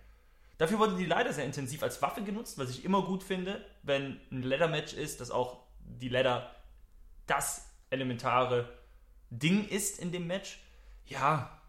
Dafür 0.57 0.79
wurde 0.79 0.97
die 0.97 1.05
Leiter 1.05 1.33
sehr 1.33 1.45
intensiv 1.45 1.83
als 1.83 2.01
Waffe 2.01 2.23
genutzt, 2.23 2.57
was 2.57 2.71
ich 2.71 2.85
immer 2.85 3.03
gut 3.03 3.23
finde, 3.23 3.63
wenn 3.83 4.19
ein 4.31 4.43
Leather-Match 4.43 4.95
ist, 4.95 5.21
dass 5.21 5.31
auch 5.31 5.59
die 5.81 6.09
Leather 6.09 6.51
das 7.27 7.69
elementare 7.91 8.73
Ding 9.29 9.69
ist 9.69 9.99
in 9.99 10.11
dem 10.11 10.27
Match. 10.27 10.59
Ja, 11.07 11.61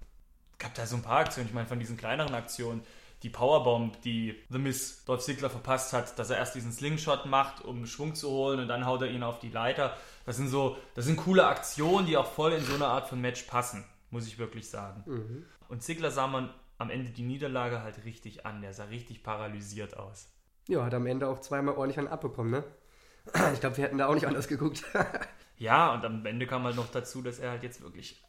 gab 0.59 0.73
da 0.75 0.85
so 0.85 0.95
ein 0.95 1.01
paar 1.01 1.19
Aktionen. 1.19 1.49
Ich 1.49 1.53
meine, 1.53 1.67
von 1.67 1.79
diesen 1.79 1.97
kleineren 1.97 2.35
Aktionen, 2.35 2.85
die 3.21 3.29
Powerbomb, 3.29 4.01
die 4.01 4.41
The 4.49 4.59
Miss 4.59 5.03
Dolph 5.05 5.23
Ziggler 5.23 5.49
verpasst 5.49 5.91
hat, 5.91 6.17
dass 6.19 6.29
er 6.29 6.37
erst 6.37 6.55
diesen 6.55 6.71
Slingshot 6.71 7.25
macht, 7.25 7.63
um 7.63 7.85
Schwung 7.85 8.15
zu 8.15 8.29
holen 8.29 8.59
und 8.59 8.67
dann 8.69 8.85
haut 8.85 9.01
er 9.01 9.09
ihn 9.09 9.23
auf 9.23 9.39
die 9.39 9.49
Leiter. 9.49 9.97
Das 10.25 10.37
sind 10.37 10.47
so, 10.47 10.77
das 10.95 11.05
sind 11.05 11.17
coole 11.17 11.45
Aktionen, 11.45 12.05
die 12.07 12.17
auch 12.17 12.31
voll 12.31 12.53
in 12.53 12.63
so 12.63 12.75
eine 12.75 12.87
Art 12.87 13.09
von 13.09 13.19
Match 13.19 13.43
passen, 13.43 13.83
muss 14.09 14.27
ich 14.27 14.39
wirklich 14.39 14.69
sagen. 14.69 15.03
Mhm. 15.05 15.45
Und 15.67 15.83
Ziggler 15.83 16.11
sah 16.11 16.27
man 16.27 16.53
am 16.77 16.89
Ende 16.89 17.11
die 17.11 17.23
Niederlage 17.23 17.81
halt 17.81 18.03
richtig 18.05 18.45
an. 18.45 18.61
Der 18.61 18.73
sah 18.73 18.85
richtig 18.85 19.23
paralysiert 19.23 19.97
aus. 19.97 20.29
Ja, 20.67 20.85
hat 20.85 20.93
am 20.93 21.05
Ende 21.07 21.27
auch 21.27 21.39
zweimal 21.39 21.75
ordentlich 21.75 21.99
einen 21.99 22.07
abbekommen, 22.07 22.51
ne? 22.51 22.63
Ich 23.53 23.59
glaube, 23.59 23.77
wir 23.77 23.85
hätten 23.85 23.97
da 23.97 24.07
auch 24.07 24.13
nicht 24.13 24.27
anders 24.27 24.47
geguckt. 24.47 24.83
Ja, 25.55 25.93
und 25.93 26.03
am 26.03 26.25
Ende 26.25 26.47
kam 26.47 26.63
halt 26.63 26.75
noch 26.75 26.91
dazu, 26.91 27.21
dass 27.21 27.39
er 27.39 27.51
halt 27.51 27.63
jetzt 27.63 27.81
wirklich 27.81 28.21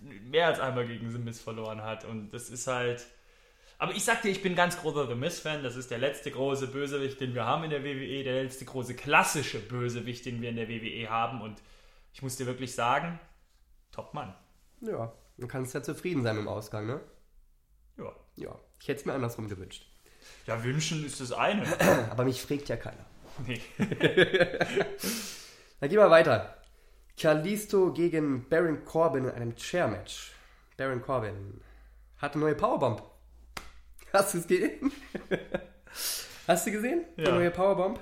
mehr 0.00 0.46
als 0.46 0.60
einmal 0.60 0.86
gegen 0.86 1.24
Miz 1.24 1.40
verloren 1.40 1.82
hat. 1.82 2.04
Und 2.04 2.30
das 2.32 2.50
ist 2.50 2.66
halt. 2.66 3.06
Aber 3.78 3.92
ich 3.92 4.04
sag 4.04 4.22
dir, 4.22 4.30
ich 4.30 4.42
bin 4.42 4.54
ganz 4.54 4.78
großer 4.78 5.06
The 5.08 5.14
Miz-Fan. 5.14 5.62
Das 5.62 5.76
ist 5.76 5.90
der 5.90 5.98
letzte 5.98 6.30
große 6.30 6.68
Bösewicht, 6.68 7.20
den 7.20 7.34
wir 7.34 7.44
haben 7.44 7.64
in 7.64 7.70
der 7.70 7.84
WWE. 7.84 8.22
Der 8.24 8.42
letzte 8.42 8.64
große 8.64 8.94
klassische 8.94 9.58
Bösewicht, 9.58 10.24
den 10.26 10.40
wir 10.40 10.50
in 10.50 10.56
der 10.56 10.68
WWE 10.68 11.08
haben. 11.10 11.40
Und 11.42 11.60
ich 12.12 12.22
muss 12.22 12.36
dir 12.36 12.46
wirklich 12.46 12.74
sagen, 12.74 13.18
top 13.90 14.14
Mann. 14.14 14.34
ja, 14.80 15.12
du 15.38 15.46
kannst 15.48 15.74
ja 15.74 15.82
zufrieden 15.82 16.22
sein 16.22 16.36
mit 16.36 16.44
dem 16.44 16.48
Ausgang, 16.48 16.86
ne? 16.86 17.00
Ja. 17.98 18.12
Ja, 18.36 18.58
ich 18.80 18.88
hätte 18.88 19.00
es 19.00 19.06
mir 19.06 19.12
andersrum 19.12 19.48
gewünscht. 19.48 19.86
Ja, 20.46 20.62
wünschen 20.64 21.04
ist 21.04 21.20
das 21.20 21.32
eine. 21.32 21.64
Aber 22.10 22.24
mich 22.24 22.42
fragt 22.42 22.68
ja 22.68 22.76
keiner. 22.76 23.04
Nee. 23.46 23.60
Dann 25.80 25.88
gehen 25.88 25.98
wir 25.98 26.10
weiter. 26.10 26.56
Kalisto 27.20 27.92
gegen 27.92 28.48
Baron 28.48 28.84
Corbin 28.84 29.24
in 29.24 29.30
einem 29.30 29.56
Chair-Match. 29.56 30.32
Baron 30.76 31.02
Corbin 31.02 31.60
hat 32.18 32.34
eine 32.34 32.44
neue 32.44 32.54
Powerbomb. 32.54 33.02
Hast 34.14 34.32
du 34.34 34.38
es 34.38 34.46
gesehen? 34.46 34.92
Hast 36.46 36.66
du 36.66 36.70
gesehen? 36.72 37.04
Die 37.18 37.22
Ja. 37.22 37.32
neue 37.32 37.50
Powerbomb? 37.50 37.98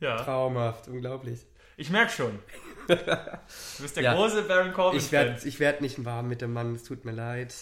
Ja, 0.00 0.16
Traumhaft, 0.16 0.88
unglaublich. 0.88 1.46
ich 1.76 1.90
merke 1.90 2.12
schon. 2.12 2.38
Du 2.88 3.82
bist 3.82 3.96
der 3.96 4.04
Ja. 4.04 4.14
große 4.14 4.42
Baron 4.44 4.72
Corbin. 4.72 4.98
Ich 5.00 5.10
werde 5.10 5.36
ich 5.46 5.58
werd 5.58 5.80
nicht 5.80 6.04
warm 6.04 6.28
mit 6.28 6.40
dem 6.40 6.52
Mann, 6.52 6.74
es 6.76 6.84
tut 6.84 7.04
mir 7.04 7.10
leid. 7.12 7.52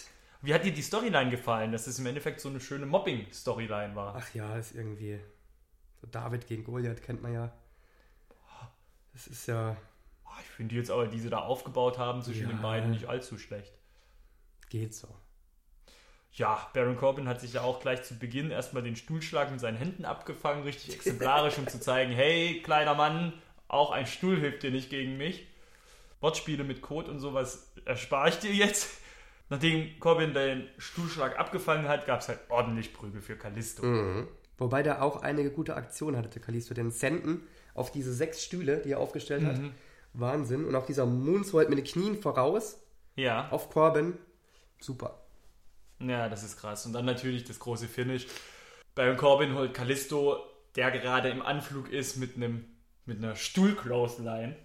Wie 0.43 0.53
hat 0.53 0.63
dir 0.63 0.71
die 0.71 0.83
Storyline 0.83 1.31
gefallen, 1.31 1.71
dass 1.71 1.87
es 1.87 1.97
im 1.97 2.05
Endeffekt 2.05 2.39
so 2.39 2.49
eine 2.49 2.59
schöne 2.59 2.85
Mobbing-Storyline 2.85 3.95
war? 3.95 4.15
Ach 4.15 4.33
ja, 4.35 4.55
ist 4.57 4.75
irgendwie. 4.75 5.19
So 5.99 6.05
David 6.07 6.45
gegen 6.45 6.63
Goliath 6.63 7.01
kennt 7.01 7.23
man 7.23 7.33
ja. 7.33 7.51
Das 9.13 9.25
ist 9.27 9.47
ja. 9.47 9.75
Ich 10.41 10.45
finde 10.51 10.75
die 10.75 10.79
jetzt 10.79 10.91
aber, 10.91 11.07
die 11.07 11.19
sie 11.19 11.29
da 11.31 11.39
aufgebaut 11.39 11.97
haben 11.97 12.21
zwischen 12.21 12.43
Ja. 12.43 12.49
den 12.49 12.61
beiden, 12.61 12.91
nicht 12.91 13.07
allzu 13.07 13.37
schlecht. 13.39 13.73
Geht 14.69 14.93
so. 14.93 15.07
Ja, 16.35 16.67
Baron 16.73 16.97
Corbin 16.97 17.29
hat 17.29 17.39
sich 17.39 17.53
ja 17.53 17.61
auch 17.61 17.79
gleich 17.79 18.03
zu 18.03 18.19
Beginn 18.19 18.51
erstmal 18.51 18.83
den 18.83 18.97
Stuhlschlag 18.97 19.51
mit 19.51 19.61
seinen 19.61 19.77
Händen 19.77 20.03
abgefangen, 20.03 20.63
richtig 20.63 20.93
exemplarisch, 20.93 21.57
um 21.57 21.65
zu 21.67 21.79
zeigen, 21.79 22.11
hey, 22.11 22.61
kleiner 22.61 22.93
Mann, 22.93 23.31
auch 23.69 23.91
ein 23.91 24.05
Stuhl 24.05 24.37
hilft 24.37 24.63
dir 24.63 24.71
nicht 24.71 24.89
gegen 24.89 25.15
mich. 25.17 25.47
Wortspiele 26.19 26.65
mit 26.65 26.81
Code 26.81 27.09
und 27.09 27.19
sowas 27.19 27.71
erspare 27.85 28.29
ich 28.29 28.39
dir 28.39 28.51
jetzt. 28.51 28.99
Nachdem 29.49 29.97
Corbin 29.99 30.33
den 30.33 30.67
Stuhlschlag 30.77 31.39
abgefangen 31.39 31.87
hat, 31.87 32.05
gab 32.05 32.19
es 32.19 32.27
halt 32.27 32.39
ordentlich 32.49 32.93
Prügel 32.93 33.21
für 33.21 33.37
Kalisto. 33.37 33.85
Mhm. 33.85 34.27
Wobei 34.57 34.83
der 34.83 35.03
auch 35.03 35.21
einige 35.21 35.51
gute 35.51 35.75
Aktionen 35.75 36.17
hatte, 36.17 36.41
Kalisto. 36.41 36.73
Den 36.73 36.91
Senden 36.91 37.47
auf 37.73 37.91
diese 37.91 38.13
sechs 38.13 38.43
Stühle, 38.43 38.77
die 38.77 38.91
er 38.91 38.99
aufgestellt 38.99 39.45
hat. 39.45 39.59
Wahnsinn. 40.13 40.65
Und 40.65 40.75
auch 40.75 40.85
dieser 40.85 41.05
Moonsault 41.05 41.69
mit 41.69 41.77
den 41.77 41.85
Knien 41.85 42.21
voraus 42.21 42.81
Ja, 43.15 43.49
auf 43.51 43.69
Corbin. 43.69 44.17
Super. 44.79 45.24
Ja, 45.99 46.29
das 46.29 46.43
ist 46.43 46.57
krass. 46.57 46.85
Und 46.85 46.93
dann 46.93 47.05
natürlich 47.05 47.43
das 47.43 47.59
große 47.59 47.87
Finish. 47.87 48.27
Baron 48.95 49.17
Corbin 49.17 49.55
holt 49.55 49.73
Kalisto, 49.73 50.39
der 50.75 50.91
gerade 50.91 51.29
im 51.29 51.41
Anflug 51.41 51.89
ist, 51.89 52.17
mit 52.17 52.35
einem 52.35 52.65
mit 53.05 53.19
einer 53.19 53.35
Stuhl-Clothesline. 53.35 54.55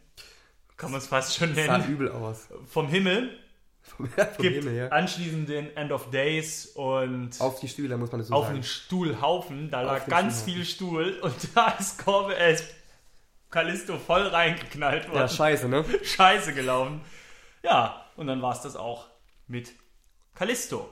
Kann 0.77 0.91
man 0.93 0.99
es 1.01 1.07
fast 1.09 1.37
schon 1.37 1.55
Sah 1.55 1.79
nennen. 1.79 1.89
übel 1.93 2.11
aus. 2.11 2.49
Vom 2.67 2.89
Himmel. 2.89 3.37
Vom, 3.83 4.09
vom 4.09 4.27
gibt 4.39 4.57
Himmel 4.57 4.73
her. 4.75 4.93
anschließend 4.93 5.49
den 5.49 5.77
End 5.77 5.93
of 5.93 6.11
Days 6.11 6.67
und 6.67 7.31
auf, 7.39 7.55
Auf 7.55 7.61
die 7.61 7.69
Stühle, 7.69 7.97
muss 7.99 8.11
man 8.13 8.21
das 8.21 8.29
so 8.29 8.35
einen 8.35 8.45
sagen. 8.47 8.63
Stuhlhaufen. 8.63 9.71
Da 9.71 9.81
Auf 9.81 9.87
lag 9.87 10.05
den 10.05 10.11
ganz 10.11 10.43
viel 10.43 10.65
Stuhl 10.65 11.19
und 11.21 11.35
da 11.55 11.69
ist 11.73 12.03
Corbin, 12.03 12.37
äh, 12.37 12.55
ist 12.55 12.65
Kalisto 13.51 13.99
voll 13.99 14.27
reingeknallt 14.27 15.09
worden. 15.09 15.19
Ja, 15.19 15.29
scheiße, 15.29 15.69
ne? 15.69 15.85
Scheiße 16.03 16.55
gelaufen. 16.55 17.01
Ja, 17.63 18.07
und 18.17 18.27
dann 18.27 18.41
war 18.41 18.55
es 18.55 18.61
das 18.63 18.77
auch 18.77 19.07
mit 19.49 19.73
Kalisto. 20.35 20.89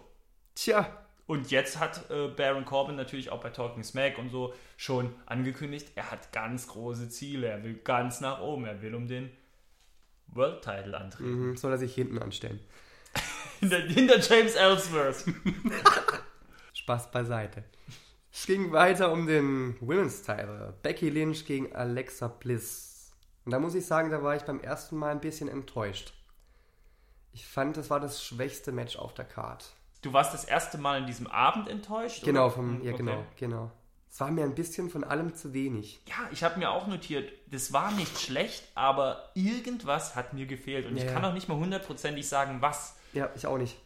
Tja, 0.58 0.90
Und 1.28 1.52
jetzt 1.52 1.78
hat 1.78 2.10
äh, 2.10 2.26
Baron 2.26 2.64
Corbin 2.64 2.96
natürlich 2.96 3.30
auch 3.30 3.40
bei 3.40 3.50
Talking 3.50 3.84
Smack 3.84 4.18
und 4.18 4.30
so 4.30 4.52
schon 4.76 5.14
angekündigt, 5.24 5.92
er 5.94 6.10
hat 6.10 6.32
ganz 6.32 6.66
große 6.66 7.08
Ziele. 7.10 7.46
Er 7.46 7.62
will 7.62 7.74
ganz 7.74 8.20
nach 8.20 8.40
oben. 8.40 8.64
Er 8.64 8.82
will 8.82 8.96
um 8.96 9.06
den 9.06 9.30
World 10.26 10.62
Title 10.62 10.98
antreten. 10.98 11.50
mhm, 11.50 11.56
soll 11.56 11.70
er 11.70 11.78
sich 11.78 11.94
hinten 11.94 12.18
anstellen. 12.18 12.58
Hinter, 13.60 13.78
hinter 13.78 14.18
James 14.18 14.54
Ellsworth. 14.54 15.24
Spaß 16.74 17.10
beiseite. 17.12 17.62
Es 18.32 18.46
ging 18.46 18.72
weiter 18.72 19.12
um 19.12 19.26
den 19.28 19.76
Women's 19.80 20.22
Title. 20.22 20.74
Becky 20.82 21.08
Lynch 21.08 21.44
gegen 21.44 21.72
Alexa 21.74 22.26
Bliss. 22.28 23.12
Und 23.44 23.52
da 23.52 23.60
muss 23.60 23.76
ich 23.76 23.86
sagen, 23.86 24.10
da 24.10 24.24
war 24.24 24.34
ich 24.34 24.42
beim 24.42 24.60
ersten 24.60 24.96
Mal 24.96 25.10
ein 25.10 25.20
bisschen 25.20 25.48
enttäuscht. 25.48 26.14
Ich 27.32 27.46
fand, 27.46 27.76
das 27.76 27.90
war 27.90 28.00
das 28.00 28.24
schwächste 28.24 28.72
Match 28.72 28.96
auf 28.96 29.14
der 29.14 29.24
Card. 29.24 29.72
Du 30.02 30.12
warst 30.12 30.32
das 30.32 30.44
erste 30.44 30.78
Mal 30.78 30.98
in 30.98 31.06
diesem 31.06 31.26
Abend 31.26 31.68
enttäuscht? 31.68 32.24
Genau, 32.24 32.50
vom, 32.50 32.82
ja 32.82 32.92
Okay. 32.92 32.98
genau, 32.98 33.26
genau. 33.36 33.70
Es 34.10 34.20
war 34.20 34.30
mir 34.30 34.44
ein 34.44 34.54
bisschen 34.54 34.88
von 34.90 35.04
allem 35.04 35.34
zu 35.34 35.52
wenig. 35.52 36.00
Ja, 36.06 36.28
ich 36.32 36.42
habe 36.42 36.58
mir 36.58 36.70
auch 36.70 36.86
notiert, 36.86 37.30
das 37.50 37.72
war 37.72 37.92
nicht 37.92 38.18
schlecht, 38.18 38.64
aber 38.74 39.30
irgendwas 39.34 40.16
hat 40.16 40.32
mir 40.32 40.46
gefehlt. 40.46 40.86
Und 40.86 40.96
Ja, 40.96 41.04
ich 41.04 41.12
kann 41.12 41.24
auch 41.24 41.34
nicht 41.34 41.48
mal 41.48 41.58
hundertprozentig 41.58 42.26
sagen, 42.26 42.62
was. 42.62 42.96
Ja, 43.12 43.30
ich 43.34 43.46
auch 43.46 43.58
nicht. 43.58 43.76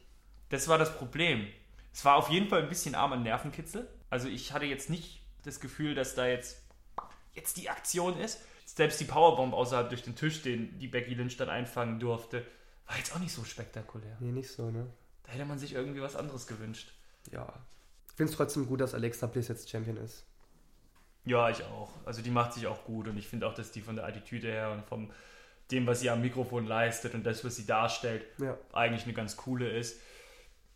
Das 0.48 0.68
war 0.68 0.78
das 0.78 0.94
Problem. 0.96 1.46
Es 1.92 2.04
war 2.04 2.16
auf 2.16 2.30
jeden 2.30 2.48
Fall 2.48 2.62
ein 2.62 2.68
bisschen 2.68 2.94
arm 2.94 3.12
an 3.12 3.22
Nervenkitzel. 3.22 3.88
Also 4.10 4.28
ich 4.28 4.52
hatte 4.52 4.66
jetzt 4.66 4.90
nicht 4.90 5.22
das 5.44 5.60
Gefühl, 5.60 5.94
dass 5.94 6.14
da 6.14 6.26
jetzt, 6.26 6.62
jetzt 7.34 7.56
die 7.56 7.68
Aktion 7.68 8.18
ist. 8.18 8.40
Selbst 8.64 9.00
die 9.00 9.04
Powerbomb 9.04 9.52
außerhalb 9.52 9.88
durch 9.88 10.02
den 10.02 10.14
Tisch, 10.14 10.42
den 10.42 10.78
die 10.78 10.88
Becky 10.88 11.14
Lynch 11.14 11.36
dann 11.36 11.48
einfangen 11.50 11.98
durfte, 11.98 12.46
war 12.86 12.96
jetzt 12.96 13.14
auch 13.14 13.18
nicht 13.18 13.32
so 13.32 13.44
spektakulär. 13.44 14.16
Nee, 14.20 14.32
nicht 14.32 14.50
so, 14.50 14.70
ne? 14.70 14.86
Hätte 15.32 15.44
man 15.46 15.58
sich 15.58 15.72
irgendwie 15.74 16.02
was 16.02 16.16
anderes 16.16 16.46
gewünscht. 16.46 16.92
Ja. 17.30 17.52
Ich 18.08 18.14
finde 18.16 18.30
es 18.30 18.36
trotzdem 18.36 18.66
gut, 18.66 18.80
dass 18.80 18.94
Alexa 18.94 19.26
Bliss 19.26 19.48
jetzt 19.48 19.70
Champion 19.70 19.96
ist. 19.96 20.24
Ja, 21.24 21.48
ich 21.48 21.62
auch. 21.64 21.90
Also 22.04 22.20
die 22.20 22.30
macht 22.30 22.52
sich 22.52 22.66
auch 22.66 22.84
gut 22.84 23.08
und 23.08 23.16
ich 23.16 23.28
finde 23.28 23.46
auch, 23.46 23.54
dass 23.54 23.70
die 23.72 23.80
von 23.80 23.96
der 23.96 24.04
Attitüde 24.06 24.48
her 24.48 24.70
und 24.72 24.84
von 24.84 25.10
dem, 25.70 25.86
was 25.86 26.00
sie 26.00 26.10
am 26.10 26.20
Mikrofon 26.20 26.66
leistet 26.66 27.14
und 27.14 27.24
das, 27.24 27.44
was 27.44 27.56
sie 27.56 27.64
darstellt, 27.64 28.26
Ja. 28.38 28.58
eigentlich 28.72 29.04
eine 29.04 29.12
ganz 29.14 29.36
coole 29.36 29.68
ist. 29.70 29.96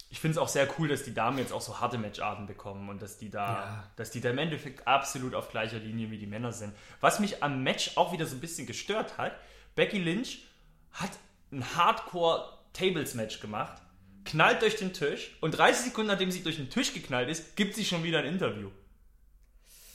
Ich 0.08 0.12
Ich 0.12 0.20
finde 0.20 0.34
es 0.34 0.38
auch 0.38 0.48
sehr 0.48 0.68
cool, 0.78 0.86
dass 0.88 1.02
die 1.02 1.12
Damen 1.12 1.36
jetzt 1.38 1.52
auch 1.52 1.60
so 1.60 1.80
harte 1.80 1.98
Matcharten 1.98 2.46
bekommen 2.46 2.88
und 2.88 3.02
dass 3.02 3.18
die 3.18 3.28
da, 3.28 3.46
Ja. 3.54 3.90
dass 3.96 4.12
die 4.12 4.20
da 4.20 4.30
im 4.30 4.38
Endeffekt 4.38 4.86
absolut 4.86 5.34
auf 5.34 5.50
gleicher 5.50 5.78
Linie 5.80 6.10
wie 6.12 6.16
die 6.18 6.28
Männer 6.28 6.52
sind. 6.52 6.72
Was 7.00 7.18
mich 7.18 7.42
am 7.42 7.62
Match 7.64 7.96
auch 7.96 8.12
wieder 8.12 8.24
so 8.24 8.36
ein 8.36 8.40
bisschen 8.40 8.66
gestört 8.68 9.18
hat, 9.18 9.32
Becky 9.74 9.98
Lynch 9.98 10.46
hat 10.92 11.10
ein 11.50 11.64
Hardcore-Tables-Match 11.76 13.40
gemacht, 13.40 13.82
knallt 14.26 14.62
durch 14.62 14.76
den 14.76 14.92
Tisch 14.92 15.36
und 15.40 15.52
30 15.52 15.86
Sekunden 15.86 16.08
nachdem 16.10 16.30
sie 16.30 16.42
durch 16.42 16.56
den 16.56 16.70
Tisch 16.70 16.92
geknallt 16.92 17.28
ist, 17.28 17.56
gibt 17.56 17.74
sie 17.74 17.84
schon 17.84 18.04
wieder 18.04 18.18
ein 18.18 18.26
Interview. 18.26 18.70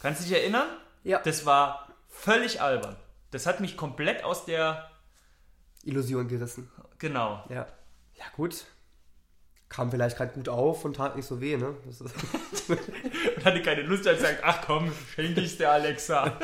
Kannst 0.02 0.22
du 0.22 0.24
dich 0.26 0.34
erinnern? 0.34 0.68
Ja. 1.04 1.20
Das 1.20 1.46
war 1.46 1.88
völlig 2.10 2.62
albern. 2.62 2.96
Das 3.32 3.46
hat 3.46 3.60
mich 3.60 3.78
komplett 3.78 4.24
aus 4.24 4.46
der. 4.46 4.90
Illusion 5.84 6.28
gerissen. 6.28 6.70
Genau. 7.00 7.44
Ja. 7.50 7.68
Ja, 8.16 8.26
gut. 8.36 8.66
Kam 9.70 9.90
vielleicht 9.90 10.18
gerade 10.18 10.34
gut 10.34 10.50
auf 10.50 10.86
und 10.86 10.98
tat 10.98 11.16
nicht 11.16 11.26
so 11.26 11.40
weh, 11.40 11.58
ne? 11.58 11.70
Und 12.68 13.46
hatte 13.46 13.62
keine 13.62 13.82
Lust, 13.84 14.06
als 14.06 14.22
sagt, 14.22 14.44
ach 14.44 14.62
komm, 14.66 14.92
schenk 15.16 15.38
ich's 15.38 15.58
der 15.58 15.72
Alexa. 15.72 16.38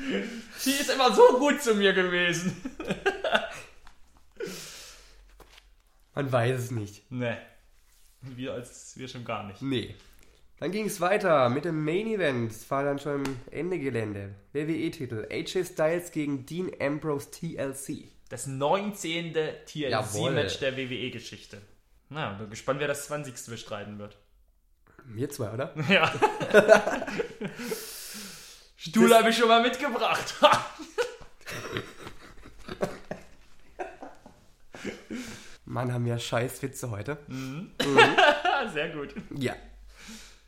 Sie 0.58 0.72
ist 0.72 0.90
immer 0.90 1.14
so 1.14 1.38
gut 1.38 1.62
zu 1.62 1.74
mir 1.74 1.92
gewesen. 1.92 2.56
Man 6.14 6.30
weiß 6.30 6.58
es 6.58 6.70
nicht. 6.70 7.10
Ne. 7.10 7.38
Wir 8.20 8.52
als 8.54 8.96
wir 8.96 9.08
schon 9.08 9.24
gar 9.24 9.44
nicht. 9.44 9.62
Nee. 9.62 9.94
Dann 10.58 10.72
ging 10.72 10.86
es 10.86 11.00
weiter 11.00 11.48
mit 11.48 11.64
dem 11.64 11.84
Main 11.84 12.06
Event. 12.06 12.50
Es 12.52 12.70
war 12.70 12.84
dann 12.84 12.98
schon 12.98 13.22
Ende 13.50 13.78
Gelände. 13.78 14.34
WWE-Titel. 14.52 15.26
AJ 15.30 15.64
Styles 15.64 16.10
gegen 16.12 16.44
Dean 16.44 16.70
Ambrose 16.78 17.30
TLC. 17.30 18.08
Das 18.28 18.46
19. 18.46 19.34
Jawohl. 19.72 20.30
TLC-Match 20.30 20.58
der 20.58 20.76
WWE-Geschichte. 20.76 21.62
Na, 22.10 22.34
bin 22.34 22.50
gespannt, 22.50 22.80
wer 22.80 22.88
das 22.88 23.06
20. 23.06 23.46
bestreiten 23.46 23.98
wird. 23.98 24.18
Wir 25.06 25.30
zwei, 25.30 25.50
oder? 25.50 25.74
Ja. 25.88 26.12
Stuhl 28.76 29.14
habe 29.14 29.30
ich 29.30 29.36
schon 29.36 29.48
mal 29.48 29.62
mitgebracht. 29.62 30.34
Mann, 35.70 35.92
haben 35.92 36.04
wir 36.04 36.18
scheiß 36.18 36.60
Witze 36.62 36.90
heute. 36.90 37.16
Sehr 38.72 38.90
gut. 38.90 39.14
Ja. 39.36 39.54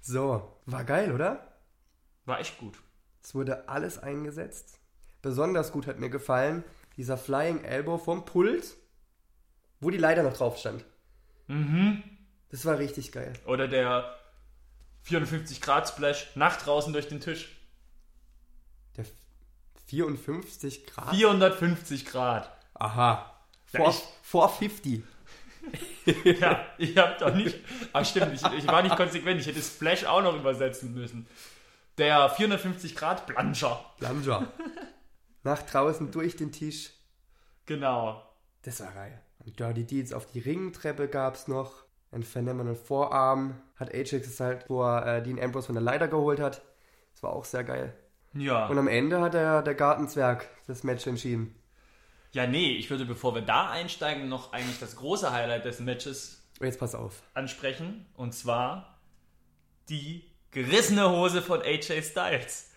So, 0.00 0.56
war 0.66 0.84
geil, 0.84 1.12
oder? 1.12 1.46
War 2.24 2.40
echt 2.40 2.58
gut. 2.58 2.78
Es 3.22 3.32
wurde 3.34 3.68
alles 3.68 3.98
eingesetzt. 3.98 4.80
Besonders 5.22 5.70
gut 5.70 5.86
hat 5.86 6.00
mir 6.00 6.10
gefallen 6.10 6.64
dieser 6.96 7.16
Flying 7.16 7.62
Elbow 7.62 7.98
vom 7.98 8.24
Pult, 8.24 8.74
wo 9.80 9.90
die 9.90 9.98
Leiter 9.98 10.24
noch 10.24 10.36
drauf 10.36 10.58
stand. 10.58 10.84
Mhm. 11.46 12.02
Das 12.50 12.64
war 12.66 12.78
richtig 12.78 13.12
geil. 13.12 13.32
Oder 13.46 13.68
der 13.68 14.16
54 15.02 15.60
Grad 15.60 15.88
Splash 15.88 16.32
nach 16.34 16.56
draußen 16.60 16.92
durch 16.92 17.06
den 17.08 17.20
Tisch. 17.20 17.56
Der 18.96 19.04
54 19.86 20.84
Grad. 20.86 21.14
450 21.14 22.06
Grad. 22.06 22.50
Aha. 22.74 23.32
Ja, 23.72 23.78
Vor, 23.78 23.90
ich- 23.90 24.02
450. 24.22 25.02
Ja, 26.24 26.66
ich 26.78 26.96
hab 26.96 27.18
doch 27.18 27.34
nicht. 27.34 27.56
Ach 27.92 28.04
stimmt, 28.04 28.32
ich, 28.34 28.42
ich 28.58 28.66
war 28.66 28.82
nicht 28.82 28.96
konsequent. 28.96 29.40
Ich 29.40 29.46
hätte 29.46 29.62
Splash 29.62 30.04
auch 30.04 30.22
noch 30.22 30.34
übersetzen 30.34 30.92
müssen. 30.94 31.26
Der 31.98 32.28
450 32.28 32.96
Grad 32.96 33.26
Planscher. 33.26 33.84
Plunger. 33.98 34.48
Nach 35.42 35.62
draußen 35.62 36.10
durch 36.10 36.36
den 36.36 36.52
Tisch. 36.52 36.90
Genau. 37.66 38.22
Das 38.62 38.80
war 38.80 38.92
geil. 38.92 39.20
Und 39.44 39.58
Dirty 39.58 39.84
Deeds 39.84 40.12
auf 40.12 40.26
die 40.26 40.40
Ringtreppe 40.40 41.08
gab's 41.08 41.48
noch. 41.48 41.84
Ein 42.10 42.22
Phenomenal 42.22 42.74
Vorarm. 42.74 43.60
Hat 43.76 43.92
Ajax 43.92 44.26
es 44.26 44.40
halt, 44.40 44.68
wo 44.68 44.82
er 44.82 45.18
äh, 45.18 45.22
Dean 45.22 45.40
Ambrose 45.40 45.66
von 45.66 45.74
der 45.74 45.82
Leiter 45.82 46.08
geholt 46.08 46.40
hat. 46.40 46.62
Das 47.12 47.22
war 47.22 47.32
auch 47.32 47.44
sehr 47.44 47.64
geil. 47.64 47.94
Ja. 48.34 48.66
Und 48.66 48.78
am 48.78 48.88
Ende 48.88 49.20
hat 49.20 49.34
der, 49.34 49.62
der 49.62 49.74
Gartenzwerg 49.74 50.48
das 50.66 50.84
Match 50.84 51.06
entschieden. 51.06 51.54
Ja, 52.32 52.46
nee, 52.46 52.72
ich 52.76 52.88
würde, 52.90 53.04
bevor 53.04 53.34
wir 53.34 53.42
da 53.42 53.70
einsteigen, 53.70 54.28
noch 54.28 54.52
eigentlich 54.52 54.78
das 54.78 54.96
große 54.96 55.30
Highlight 55.32 55.64
des 55.64 55.80
Matches 55.80 56.42
jetzt 56.60 56.78
pass 56.78 56.94
auf. 56.94 57.22
ansprechen. 57.34 58.06
Und 58.14 58.34
zwar 58.34 58.98
die 59.88 60.24
gerissene 60.50 61.10
Hose 61.10 61.42
von 61.42 61.60
AJ 61.62 62.02
Styles. 62.02 62.68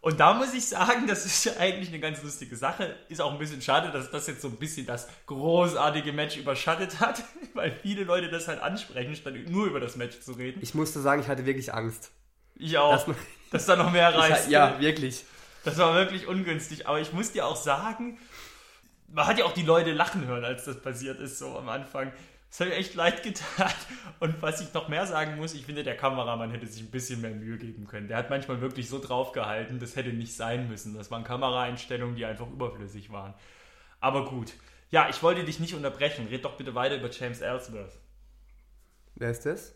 Und 0.00 0.20
da 0.20 0.34
muss 0.34 0.52
ich 0.52 0.66
sagen, 0.66 1.06
das 1.06 1.24
ist 1.24 1.44
ja 1.44 1.52
eigentlich 1.58 1.88
eine 1.88 1.98
ganz 2.00 2.22
lustige 2.22 2.56
Sache. 2.56 2.94
Ist 3.08 3.20
auch 3.22 3.32
ein 3.32 3.38
bisschen 3.38 3.62
schade, 3.62 3.90
dass 3.90 4.10
das 4.10 4.26
jetzt 4.26 4.42
so 4.42 4.48
ein 4.48 4.56
bisschen 4.56 4.84
das 4.84 5.08
großartige 5.26 6.12
Match 6.12 6.36
überschattet 6.36 7.00
hat, 7.00 7.22
weil 7.54 7.72
viele 7.82 8.04
Leute 8.04 8.28
das 8.28 8.46
halt 8.48 8.60
ansprechen, 8.60 9.16
statt 9.16 9.34
nur 9.48 9.66
über 9.66 9.80
das 9.80 9.96
Match 9.96 10.20
zu 10.20 10.32
reden. 10.32 10.58
Ich 10.62 10.74
musste 10.74 11.00
sagen, 11.00 11.22
ich 11.22 11.28
hatte 11.28 11.46
wirklich 11.46 11.72
Angst. 11.72 12.10
Ich 12.56 12.76
auch, 12.76 12.92
Das- 13.06 13.16
dass 13.50 13.66
da 13.66 13.76
noch 13.76 13.90
mehr 13.92 14.10
Ich, 14.14 14.16
reißt. 14.16 14.50
ja, 14.50 14.78
wirklich. 14.80 15.24
Das 15.64 15.78
war 15.78 15.94
wirklich 15.94 16.26
ungünstig. 16.26 16.86
Aber 16.86 17.00
ich 17.00 17.12
muss 17.14 17.32
dir 17.32 17.46
auch 17.46 17.56
sagen, 17.56 18.18
man 19.14 19.26
hat 19.26 19.38
ja 19.38 19.44
auch 19.44 19.52
die 19.52 19.62
Leute 19.62 19.92
lachen 19.92 20.26
hören, 20.26 20.44
als 20.44 20.64
das 20.64 20.80
passiert 20.80 21.20
ist, 21.20 21.38
so 21.38 21.56
am 21.56 21.68
Anfang. 21.68 22.12
Das 22.50 22.60
hat 22.60 22.68
mir 22.68 22.74
echt 22.74 22.94
leid 22.94 23.22
getan. 23.22 23.72
Und 24.20 24.40
was 24.42 24.60
ich 24.60 24.72
noch 24.74 24.88
mehr 24.88 25.06
sagen 25.06 25.36
muss, 25.36 25.54
ich 25.54 25.64
finde, 25.66 25.82
der 25.82 25.96
Kameramann 25.96 26.50
hätte 26.50 26.66
sich 26.66 26.82
ein 26.82 26.90
bisschen 26.90 27.20
mehr 27.20 27.30
Mühe 27.30 27.58
geben 27.58 27.86
können. 27.86 28.08
Der 28.08 28.16
hat 28.16 28.30
manchmal 28.30 28.60
wirklich 28.60 28.88
so 28.88 29.00
draufgehalten, 29.00 29.80
das 29.80 29.96
hätte 29.96 30.10
nicht 30.12 30.36
sein 30.36 30.68
müssen. 30.68 30.94
Das 30.94 31.10
waren 31.10 31.24
Kameraeinstellungen, 31.24 32.16
die 32.16 32.24
einfach 32.24 32.48
überflüssig 32.48 33.10
waren. 33.10 33.34
Aber 34.00 34.24
gut. 34.26 34.52
Ja, 34.90 35.08
ich 35.08 35.22
wollte 35.22 35.44
dich 35.44 35.58
nicht 35.58 35.74
unterbrechen. 35.74 36.28
Red 36.28 36.44
doch 36.44 36.56
bitte 36.56 36.74
weiter 36.74 36.96
über 36.96 37.10
James 37.10 37.40
Ellsworth. 37.40 37.98
Wer 39.16 39.30
ist 39.30 39.46
das? 39.46 39.74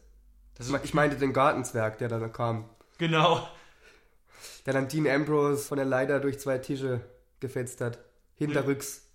Das 0.54 0.68
Ich 0.84 0.94
meinte 0.94 1.16
den 1.16 1.32
Gartenzwerg, 1.32 1.98
der 1.98 2.08
dann 2.08 2.32
kam. 2.32 2.68
genau. 2.98 3.48
Der 4.66 4.74
dann 4.74 4.86
Dean 4.88 5.08
Ambrose 5.08 5.64
von 5.66 5.78
der 5.78 5.86
Leiter 5.86 6.20
durch 6.20 6.38
zwei 6.38 6.58
Tische 6.58 7.00
gefetzt 7.40 7.80
hat. 7.80 7.98
Hinterrücks. 8.36 9.07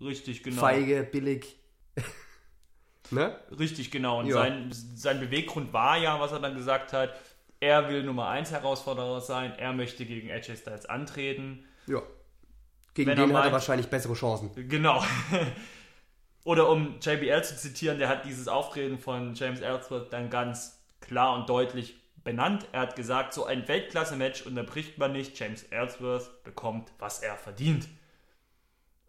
Richtig, 0.00 0.42
genau. 0.42 0.60
Feige, 0.60 1.02
billig. 1.04 1.56
ne? 3.10 3.38
Richtig, 3.58 3.90
genau. 3.90 4.20
Und 4.20 4.26
Ja. 4.26 4.34
sein, 4.34 4.68
sein 4.72 5.20
Beweggrund 5.20 5.72
war 5.72 5.96
ja, 5.96 6.20
was 6.20 6.32
er 6.32 6.40
dann 6.40 6.54
gesagt 6.54 6.92
hat, 6.92 7.14
er 7.60 7.88
will 7.88 8.02
Nummer 8.02 8.28
1 8.28 8.50
Herausforderer 8.50 9.20
sein, 9.20 9.52
er 9.58 9.72
möchte 9.72 10.04
gegen 10.04 10.30
AJ 10.30 10.56
Styles 10.56 10.86
antreten. 10.86 11.64
Ja. 11.86 12.02
Gegen 12.94 13.10
Wenn 13.10 13.18
er 13.18 13.26
den 13.26 13.32
hat 13.34 13.40
er 13.40 13.42
meint- 13.44 13.52
wahrscheinlich 13.52 13.88
bessere 13.88 14.14
Chancen. 14.14 14.50
Genau. 14.68 15.02
Oder 16.44 16.68
um 16.68 16.96
JBL 17.00 17.42
zu 17.42 17.56
zitieren, 17.56 17.98
der 17.98 18.08
hat 18.08 18.24
dieses 18.24 18.46
Auftreten 18.48 18.98
von 18.98 19.34
James 19.34 19.60
Ellsworth 19.60 20.12
dann 20.12 20.30
ganz 20.30 20.80
klar 21.00 21.34
und 21.36 21.48
deutlich 21.48 21.96
benannt. 22.22 22.66
Er 22.72 22.80
hat 22.82 22.96
gesagt, 22.96 23.32
so 23.34 23.44
ein 23.46 23.66
Weltklasse-Match 23.66 24.42
unterbricht 24.46 24.98
man 24.98 25.12
nicht. 25.12 25.38
James 25.38 25.64
Ellsworth 25.64 26.42
bekommt, 26.44 26.92
was 26.98 27.20
er 27.20 27.36
verdient. 27.36 27.88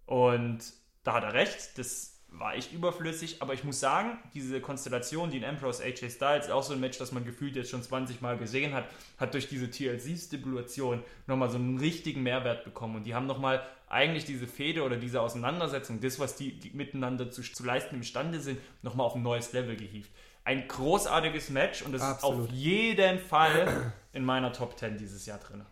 Und 0.06 0.60
da 1.08 1.14
hat 1.14 1.24
er 1.24 1.34
recht, 1.34 1.78
das 1.78 2.18
war 2.30 2.56
echt 2.56 2.74
überflüssig, 2.74 3.42
aber 3.42 3.54
ich 3.54 3.64
muss 3.64 3.80
sagen, 3.80 4.20
diese 4.34 4.60
Konstellation, 4.60 5.32
die 5.32 5.38
in 5.38 5.46
Ambrose 5.46 5.82
AJ 5.82 6.10
Styles, 6.10 6.50
auch 6.50 6.64
so 6.64 6.74
ein 6.74 6.82
Match, 6.82 6.98
das 6.98 7.14
man 7.14 7.24
gefühlt 7.24 7.56
jetzt 7.56 7.70
schon 7.70 7.82
20 7.82 8.20
Mal 8.20 8.38
gesehen 8.38 8.74
hat, 8.74 8.84
hat 9.18 9.34
durch 9.34 9.48
diese 9.48 9.72
TLC-Stipulation 9.72 11.02
nochmal 11.26 11.50
so 11.50 11.56
einen 11.56 11.78
richtigen 11.80 12.24
Mehrwert 12.24 12.66
bekommen. 12.66 12.98
Und 12.98 13.06
die 13.06 13.16
haben 13.16 13.26
nochmal 13.26 13.66
eigentlich 13.88 14.26
diese 14.26 14.48
Fehde 14.48 14.84
oder 14.84 14.98
diese 14.98 15.22
Auseinandersetzung, 15.22 16.02
das, 16.02 16.20
was 16.20 16.36
die, 16.36 16.60
die 16.60 16.72
miteinander 16.72 17.32
zu, 17.32 17.42
zu 17.42 17.64
leisten 17.64 17.96
imstande 17.96 18.42
sind, 18.42 18.60
nochmal 18.82 19.06
auf 19.06 19.16
ein 19.16 19.24
neues 19.24 19.54
Level 19.54 19.78
gehievt. 19.78 20.12
Ein 20.44 20.68
großartiges 20.68 21.50
Match 21.52 21.84
und 21.84 21.94
es 21.94 22.04
ist 22.04 22.22
auf 22.22 22.50
jeden 22.50 23.20
Fall 23.20 23.94
in 24.12 24.26
meiner 24.26 24.52
Top 24.52 24.78
10 24.78 24.98
dieses 24.98 25.26
Jahr 25.26 25.40
drin. 25.40 25.66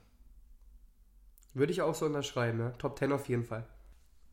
Würde 1.54 1.74
ich 1.74 1.82
auch 1.82 1.96
so 1.96 2.06
unterschreiben, 2.06 2.60
ja. 2.60 2.70
Top 2.72 2.98
10 2.98 3.12
auf 3.12 3.28
jeden 3.28 3.44
Fall. 3.44 3.68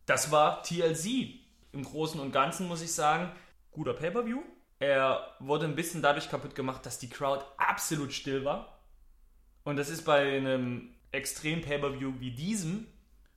Das 0.07 0.31
war 0.31 0.63
TLC. 0.63 1.41
Im 1.73 1.85
Großen 1.85 2.21
und 2.21 2.33
Ganzen 2.33 2.69
muss 2.69 2.83
ich 2.83 2.93
sagen, 2.93 3.33
guter 3.71 3.95
Pay-Per-View. 3.95 4.43
Er 4.79 5.35
wurde 5.39 5.65
ein 5.67 5.77
bisschen 5.77 6.03
dadurch 6.03 6.29
kaputt 6.29 6.55
gemacht, 6.55 6.85
dass 6.85 6.99
die 6.99 7.09
Crowd 7.09 7.45
absolut 7.57 8.13
still 8.13 8.45
war. 8.45 8.79
Und 9.65 9.77
das 9.77 9.89
ist 9.89 10.05
bei 10.05 10.37
einem 10.37 10.93
extrem 11.13 11.61
Pay-Per-View 11.61 12.15
wie 12.19 12.33
diesem, 12.33 12.89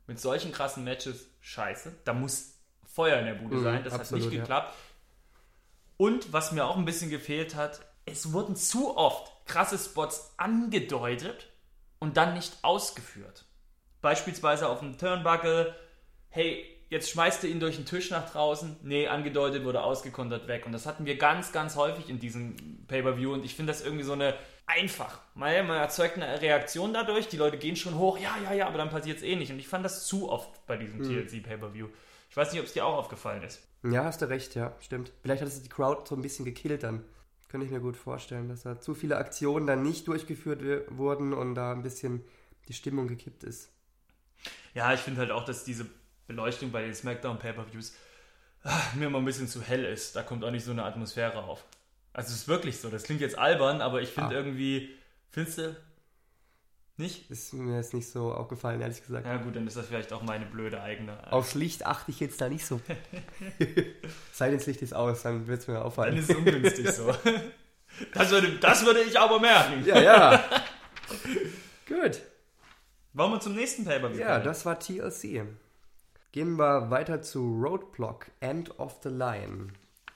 mit 0.07 0.19
solchen 0.19 0.51
krassen 0.51 0.83
Matches, 0.83 1.27
scheiße. 1.41 1.93
Da 2.03 2.13
muss 2.13 2.55
Feuer 2.85 3.19
in 3.19 3.25
der 3.25 3.35
Bude 3.35 3.57
Mhm, 3.57 3.63
sein. 3.63 3.83
Das 3.83 3.93
absolut, 3.93 4.23
hat 4.23 4.29
nicht 4.31 4.37
ja. 4.37 4.41
geklappt. 4.41 4.73
Und 5.97 6.33
was 6.33 6.51
mir 6.51 6.65
auch 6.65 6.77
ein 6.77 6.85
bisschen 6.85 7.09
gefehlt 7.09 7.55
hat, 7.55 7.81
es 8.05 8.33
wurden 8.33 8.55
zu 8.55 8.97
oft 8.97 9.31
krasse 9.45 9.77
Spots 9.77 10.33
angedeutet 10.37 11.47
und 11.99 12.17
dann 12.17 12.33
nicht 12.33 12.57
ausgeführt. 12.63 13.45
Beispielsweise 14.01 14.67
auf 14.67 14.79
dem 14.79 14.97
Turnbuckle, 14.97 15.75
hey, 16.35 16.65
jetzt 16.89 17.09
schmeißt 17.09 17.41
du 17.41 17.47
ihn 17.47 17.61
durch 17.61 17.77
den 17.77 17.85
Tisch 17.85 18.11
nach 18.11 18.29
draußen. 18.29 18.75
Nee, 18.83 19.07
angedeutet 19.07 19.63
wurde 19.63 19.81
ausgekontert 19.81 20.47
weg. 20.47 20.65
Und 20.65 20.73
das 20.73 20.85
hatten 20.85 21.05
wir 21.05 21.17
ganz, 21.17 21.53
ganz 21.53 21.77
häufig 21.77 22.09
in 22.09 22.19
diesem 22.19 22.55
Pay-Per-View. 22.87 23.33
Und 23.33 23.45
ich 23.45 23.55
finde 23.55 23.71
das 23.71 23.81
irgendwie 23.81 24.03
so 24.03 24.13
eine 24.13 24.35
einfach. 24.65 25.21
Man, 25.33 25.65
man 25.65 25.77
erzeugt 25.77 26.17
eine 26.17 26.41
Reaktion 26.41 26.93
dadurch, 26.93 27.29
die 27.29 27.37
Leute 27.37 27.57
gehen 27.57 27.75
schon 27.75 27.97
hoch, 27.97 28.17
ja, 28.17 28.35
ja, 28.43 28.53
ja, 28.53 28.67
aber 28.67 28.77
dann 28.77 28.89
passiert 28.89 29.17
es 29.17 29.23
eh 29.23 29.35
nicht. 29.35 29.51
Und 29.51 29.59
ich 29.59 29.67
fand 29.67 29.85
das 29.85 30.05
zu 30.05 30.29
oft 30.29 30.65
bei 30.67 30.75
diesem 30.75 31.01
TLC 31.01 31.41
Pay-Per-View. 31.41 31.87
Ich 32.29 32.35
weiß 32.35 32.51
nicht, 32.51 32.59
ob 32.59 32.67
es 32.67 32.73
dir 32.73 32.85
auch 32.85 32.97
aufgefallen 32.97 33.43
ist. 33.43 33.61
Ja, 33.83 34.03
hast 34.03 34.21
du 34.21 34.27
recht, 34.27 34.55
ja, 34.55 34.75
stimmt. 34.81 35.13
Vielleicht 35.21 35.41
hat 35.41 35.47
es 35.47 35.61
die 35.61 35.69
Crowd 35.69 36.01
so 36.05 36.15
ein 36.15 36.21
bisschen 36.21 36.43
gekillt 36.43 36.83
dann. 36.83 37.03
Könnte 37.47 37.65
ich 37.65 37.71
mir 37.71 37.79
gut 37.79 37.95
vorstellen, 37.95 38.49
dass 38.49 38.63
da 38.63 38.81
zu 38.81 38.93
viele 38.93 39.15
Aktionen 39.15 39.67
dann 39.67 39.83
nicht 39.83 40.07
durchgeführt 40.07 40.61
wurden 40.89 41.33
und 41.33 41.55
da 41.55 41.71
ein 41.71 41.83
bisschen 41.83 42.25
die 42.67 42.73
Stimmung 42.73 43.07
gekippt 43.07 43.43
ist. 43.43 43.71
Ja, 44.73 44.93
ich 44.93 44.99
finde 44.99 45.21
halt 45.21 45.31
auch, 45.31 45.45
dass 45.45 45.63
diese 45.63 45.85
Beleuchtung 46.27 46.71
bei 46.71 46.81
den 46.81 46.93
SmackDown 46.95 47.37
Pay-Per-Views 47.39 47.93
ah, 48.63 48.81
mir 48.95 49.07
immer 49.07 49.19
ein 49.19 49.25
bisschen 49.25 49.47
zu 49.47 49.61
hell 49.61 49.85
ist. 49.85 50.15
Da 50.15 50.23
kommt 50.23 50.43
auch 50.43 50.51
nicht 50.51 50.65
so 50.65 50.71
eine 50.71 50.83
Atmosphäre 50.83 51.43
auf. 51.43 51.63
Also 52.13 52.29
es 52.29 52.35
ist 52.41 52.47
wirklich 52.47 52.79
so. 52.79 52.89
Das 52.89 53.03
klingt 53.03 53.21
jetzt 53.21 53.37
albern, 53.37 53.81
aber 53.81 54.01
ich 54.01 54.09
finde 54.09 54.29
Ah. 54.35 54.39
irgendwie, 54.39 54.89
findest 55.31 55.57
du? 55.59 55.75
Nicht? 56.97 57.29
Ist 57.29 57.51
mir 57.53 57.75
jetzt 57.75 57.93
nicht 57.93 58.09
so 58.09 58.33
aufgefallen, 58.33 58.79
ehrlich 58.79 59.01
gesagt. 59.05 59.25
Ja 59.27 59.35
gut, 59.35 59.53
dann 59.55 59.67
ist 59.67 59.75
das 59.75 59.85
vielleicht 59.87 60.13
auch 60.13 60.21
meine 60.21 60.45
blöde 60.45 60.81
eigene. 60.81 61.29
Aufs 61.31 61.53
Licht 61.53 61.85
achte 61.85 62.09
ich 62.11 62.21
jetzt 62.21 62.39
da 62.39 62.47
nicht 62.47 62.65
so. 62.65 62.79
Sei 64.31 64.49
denn, 64.49 64.57
das 64.59 64.65
Licht 64.65 64.81
ist 64.81 64.93
aus, 64.93 65.23
dann 65.23 65.45
wird 65.45 65.59
es 65.59 65.67
mir 65.67 65.73
Dann 65.73 65.83
auffallen. 65.83 66.15
ist 66.15 66.29
es 66.29 66.35
ungünstig 66.37 66.89
so. 66.91 67.13
Das 68.13 68.29
würde, 68.31 68.57
das 68.59 68.85
würde 68.85 69.01
ich 69.01 69.19
aber 69.19 69.39
merken. 69.41 69.85
Ja, 69.85 69.99
ja. 70.01 70.43
Gut. 71.87 72.21
Wollen 73.13 73.31
wir 73.31 73.39
zum 73.41 73.55
nächsten 73.55 73.83
Pay-Per-View 73.85 74.19
Ja, 74.19 74.39
das 74.39 74.65
war 74.65 74.79
TLC. 74.79 75.43
Gehen 76.35 76.57
wir 76.57 76.91
weiter 76.91 77.21
zu 77.21 77.61
Roadblock, 77.63 78.25
End 78.41 78.77
of 78.77 78.97
the 79.03 79.07
Line. 79.09 79.67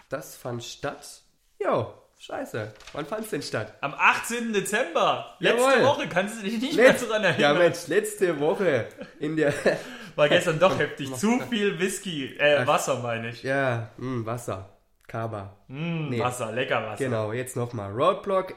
Das 0.09 0.35
fand 0.35 0.61
statt. 0.61 1.21
Jo, 1.63 1.93
scheiße. 2.17 2.73
Wann 2.91 3.05
fand's 3.05 3.29
denn 3.29 3.41
statt? 3.41 3.73
Am 3.79 3.93
18. 3.97 4.51
Dezember. 4.51 5.37
Letzte 5.39 5.61
Jawohl. 5.61 5.83
Woche. 5.85 6.09
Kannst 6.09 6.37
du 6.39 6.43
dich 6.43 6.59
nicht 6.61 6.75
mehr 6.75 6.93
Letz- 6.93 7.07
daran 7.07 7.23
ja, 7.23 7.29
erinnern? 7.29 7.57
Mensch, 7.59 7.87
letzte 7.87 8.37
Woche 8.41 8.89
in 9.21 9.37
der. 9.37 9.53
War 10.17 10.27
gestern 10.27 10.59
doch 10.59 10.77
heftig. 10.77 11.15
Zu 11.15 11.39
viel 11.49 11.79
Whisky. 11.79 12.35
Äh, 12.37 12.67
Wasser 12.67 12.99
meine 12.99 13.29
ich. 13.29 13.43
ja, 13.43 13.89
mh, 13.95 14.25
Wasser. 14.25 14.77
Kaba. 15.07 15.55
Mm, 15.69 16.09
Nee. 16.09 16.19
Wasser, 16.19 16.51
lecker 16.51 16.83
Wasser. 16.85 16.97
Genau, 17.05 17.31
jetzt 17.31 17.55
nochmal. 17.55 17.93
Roadblock, 17.93 18.55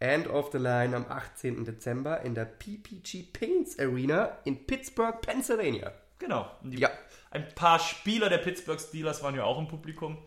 End 0.00 0.28
of 0.28 0.50
the 0.52 0.58
Line 0.58 0.94
am 0.94 1.06
18. 1.08 1.64
Dezember 1.64 2.20
in 2.20 2.34
der 2.34 2.44
PPG 2.44 3.22
Paints 3.32 3.78
Arena 3.78 4.36
in 4.44 4.66
Pittsburgh, 4.66 5.18
Pennsylvania. 5.22 5.92
Genau. 6.20 6.48
Die, 6.62 6.78
Ja. 6.78 6.90
Ein 7.32 7.48
paar 7.54 7.78
Spieler 7.78 8.28
der 8.28 8.38
Pittsburgh 8.38 8.80
Steelers 8.80 9.22
waren 9.22 9.34
ja 9.34 9.44
auch 9.44 9.58
im 9.58 9.66
Publikum. 9.68 10.18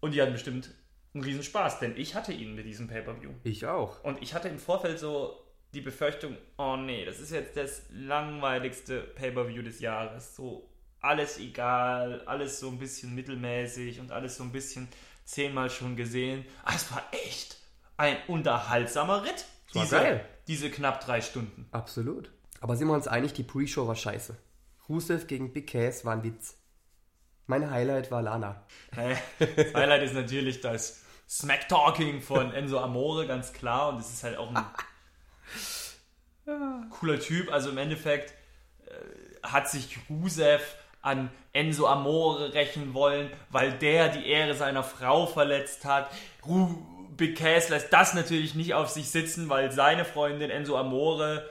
Und 0.00 0.14
die 0.14 0.22
hatten 0.22 0.32
bestimmt 0.32 0.70
einen 1.14 1.24
riesen 1.24 1.42
Spaß, 1.42 1.80
denn 1.80 1.96
ich 1.96 2.14
hatte 2.14 2.32
ihn 2.32 2.54
mit 2.54 2.66
diesem 2.66 2.86
Pay-Per-View. 2.88 3.30
Ich 3.44 3.66
auch. 3.66 4.02
Und 4.04 4.22
ich 4.22 4.34
hatte 4.34 4.48
im 4.48 4.58
Vorfeld 4.58 4.98
so 4.98 5.44
die 5.74 5.80
Befürchtung, 5.80 6.36
oh 6.56 6.76
nee, 6.76 7.04
das 7.04 7.20
ist 7.20 7.30
jetzt 7.30 7.56
das 7.56 7.82
langweiligste 7.90 9.00
Pay-Per-View 9.00 9.62
des 9.62 9.80
Jahres. 9.80 10.34
So 10.36 10.68
alles 11.00 11.38
egal, 11.38 12.22
alles 12.26 12.60
so 12.60 12.68
ein 12.68 12.78
bisschen 12.78 13.14
mittelmäßig 13.14 14.00
und 14.00 14.12
alles 14.12 14.36
so 14.36 14.44
ein 14.44 14.52
bisschen 14.52 14.88
zehnmal 15.24 15.70
schon 15.70 15.96
gesehen. 15.96 16.44
Aber 16.64 16.74
es 16.74 16.90
war 16.92 17.02
echt 17.12 17.56
ein 17.96 18.16
unterhaltsamer 18.28 19.22
Ritt. 19.24 19.44
war 19.72 19.82
Diese, 19.84 19.96
geil. 19.96 20.24
diese 20.48 20.70
knapp 20.70 21.04
drei 21.04 21.20
Stunden. 21.20 21.68
Absolut. 21.70 22.30
Aber 22.60 22.76
sind 22.76 22.88
wir 22.88 22.94
uns 22.94 23.08
einig, 23.08 23.32
die 23.32 23.42
Pre-Show 23.44 23.86
war 23.86 23.96
scheiße. 23.96 24.36
Rusev 24.90 25.26
gegen 25.28 25.52
Big 25.52 25.70
Cass 25.70 26.04
war 26.04 26.14
ein 26.14 26.24
Witz. 26.24 26.56
Mein 27.46 27.70
Highlight 27.70 28.10
war 28.10 28.22
Lana. 28.22 28.66
Äh, 28.96 29.14
Das 29.38 29.72
Highlight 29.74 30.02
ist 30.02 30.14
natürlich 30.14 30.60
das 30.60 31.02
Smack-Talking 31.28 32.20
von 32.20 32.52
Enzo 32.52 32.80
Amore, 32.80 33.26
ganz 33.28 33.52
klar. 33.52 33.90
Und 33.90 34.00
es 34.00 34.10
ist 34.10 34.24
halt 34.24 34.36
auch 34.36 34.50
ein 34.52 34.64
cooler 36.90 37.20
Typ. 37.20 37.52
Also 37.52 37.70
im 37.70 37.78
Endeffekt 37.78 38.34
äh, 38.86 39.46
hat 39.46 39.70
sich 39.70 39.96
Rusev 40.10 40.74
an 41.02 41.30
Enzo 41.52 41.86
Amore 41.86 42.52
rächen 42.52 42.92
wollen, 42.92 43.30
weil 43.50 43.72
der 43.72 44.08
die 44.08 44.26
Ehre 44.26 44.54
seiner 44.54 44.82
Frau 44.82 45.26
verletzt 45.26 45.84
hat. 45.84 46.10
Ru 46.44 46.66
Big 47.16 47.36
Cass 47.38 47.68
lässt 47.68 47.92
das 47.92 48.14
natürlich 48.14 48.54
nicht 48.54 48.74
auf 48.74 48.88
sich 48.88 49.10
sitzen, 49.10 49.48
weil 49.48 49.70
seine 49.72 50.04
Freundin 50.04 50.50
Enzo 50.50 50.76
Amore, 50.76 51.48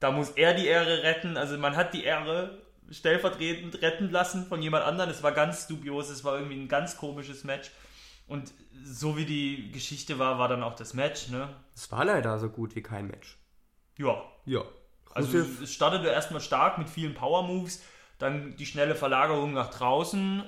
da 0.00 0.10
muss 0.10 0.30
er 0.30 0.54
die 0.54 0.66
Ehre 0.66 1.02
retten. 1.02 1.36
Also 1.36 1.56
man 1.58 1.76
hat 1.76 1.94
die 1.94 2.04
Ehre 2.04 2.62
stellvertretend 2.90 3.80
retten 3.82 4.10
lassen 4.10 4.46
von 4.46 4.60
jemand 4.62 4.84
anderem. 4.84 5.10
Es 5.10 5.22
war 5.22 5.32
ganz 5.32 5.66
dubios, 5.66 6.08
es 6.10 6.24
war 6.24 6.36
irgendwie 6.36 6.56
ein 6.60 6.68
ganz 6.68 6.96
komisches 6.96 7.44
Match. 7.44 7.70
Und 8.26 8.52
so 8.84 9.16
wie 9.16 9.24
die 9.24 9.70
Geschichte 9.72 10.18
war, 10.18 10.38
war 10.38 10.48
dann 10.48 10.62
auch 10.62 10.74
das 10.74 10.94
Match, 10.94 11.28
ne? 11.28 11.48
Es 11.74 11.90
war 11.90 12.04
leider 12.04 12.38
so 12.38 12.48
gut 12.48 12.74
wie 12.76 12.82
kein 12.82 13.06
Match. 13.08 13.38
Ja, 13.98 14.22
Ja. 14.44 14.62
also 15.14 15.36
Rusev, 15.38 15.62
es 15.62 15.72
startete 15.74 16.06
erstmal 16.08 16.40
stark 16.40 16.78
mit 16.78 16.88
vielen 16.88 17.14
Power 17.14 17.42
Moves, 17.42 17.82
dann 18.18 18.56
die 18.56 18.66
schnelle 18.66 18.94
Verlagerung 18.94 19.52
nach 19.52 19.70
draußen 19.70 20.44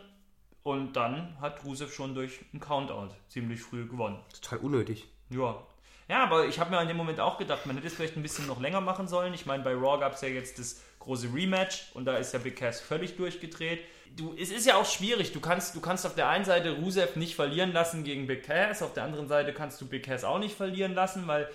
und 0.62 0.92
dann 0.94 1.38
hat 1.40 1.64
Rusev 1.64 1.92
schon 1.92 2.14
durch 2.14 2.40
einen 2.52 2.60
Countout 2.60 3.14
ziemlich 3.28 3.60
früh 3.60 3.86
gewonnen. 3.86 4.20
total 4.40 4.58
unnötig. 4.60 5.08
Ja. 5.30 5.66
Ja, 6.12 6.24
aber 6.24 6.44
ich 6.44 6.60
habe 6.60 6.70
mir 6.70 6.82
in 6.82 6.88
dem 6.88 6.98
Moment 6.98 7.20
auch 7.20 7.38
gedacht, 7.38 7.64
man 7.64 7.74
hätte 7.74 7.86
es 7.86 7.94
vielleicht 7.94 8.18
ein 8.18 8.22
bisschen 8.22 8.46
noch 8.46 8.60
länger 8.60 8.82
machen 8.82 9.08
sollen. 9.08 9.32
Ich 9.32 9.46
meine, 9.46 9.62
bei 9.62 9.72
Raw 9.72 9.98
gab 9.98 10.12
es 10.12 10.20
ja 10.20 10.28
jetzt 10.28 10.58
das 10.58 10.82
große 10.98 11.32
Rematch 11.32 11.86
und 11.94 12.04
da 12.04 12.18
ist 12.18 12.34
ja 12.34 12.38
Big 12.38 12.56
Cass 12.56 12.82
völlig 12.82 13.16
durchgedreht. 13.16 13.80
Du, 14.14 14.36
es 14.38 14.50
ist 14.50 14.66
ja 14.66 14.76
auch 14.76 14.84
schwierig. 14.84 15.32
Du 15.32 15.40
kannst, 15.40 15.74
du 15.74 15.80
kannst 15.80 16.04
auf 16.04 16.14
der 16.14 16.28
einen 16.28 16.44
Seite 16.44 16.72
Rusev 16.72 17.16
nicht 17.16 17.34
verlieren 17.34 17.72
lassen 17.72 18.04
gegen 18.04 18.26
Big 18.26 18.42
Cass, 18.42 18.82
auf 18.82 18.92
der 18.92 19.04
anderen 19.04 19.26
Seite 19.26 19.54
kannst 19.54 19.80
du 19.80 19.88
Big 19.88 20.04
Cass 20.04 20.22
auch 20.22 20.38
nicht 20.38 20.54
verlieren 20.54 20.92
lassen, 20.92 21.26
weil 21.26 21.48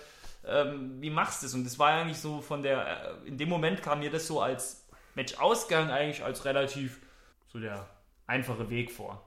ähm, 0.44 1.00
wie 1.00 1.10
machst 1.10 1.42
du 1.42 1.46
es? 1.46 1.54
Und 1.54 1.62
das 1.62 1.78
war 1.78 1.92
eigentlich 1.92 2.18
so 2.18 2.40
von 2.40 2.64
der, 2.64 3.20
äh, 3.24 3.28
in 3.28 3.38
dem 3.38 3.48
Moment 3.48 3.80
kam 3.80 4.00
mir 4.00 4.10
das 4.10 4.26
so 4.26 4.40
als 4.40 4.88
Match-Ausgang 5.14 5.92
eigentlich 5.92 6.24
als 6.24 6.44
relativ 6.44 6.98
so 7.46 7.60
der 7.60 7.88
einfache 8.26 8.68
Weg 8.70 8.90
vor. 8.90 9.24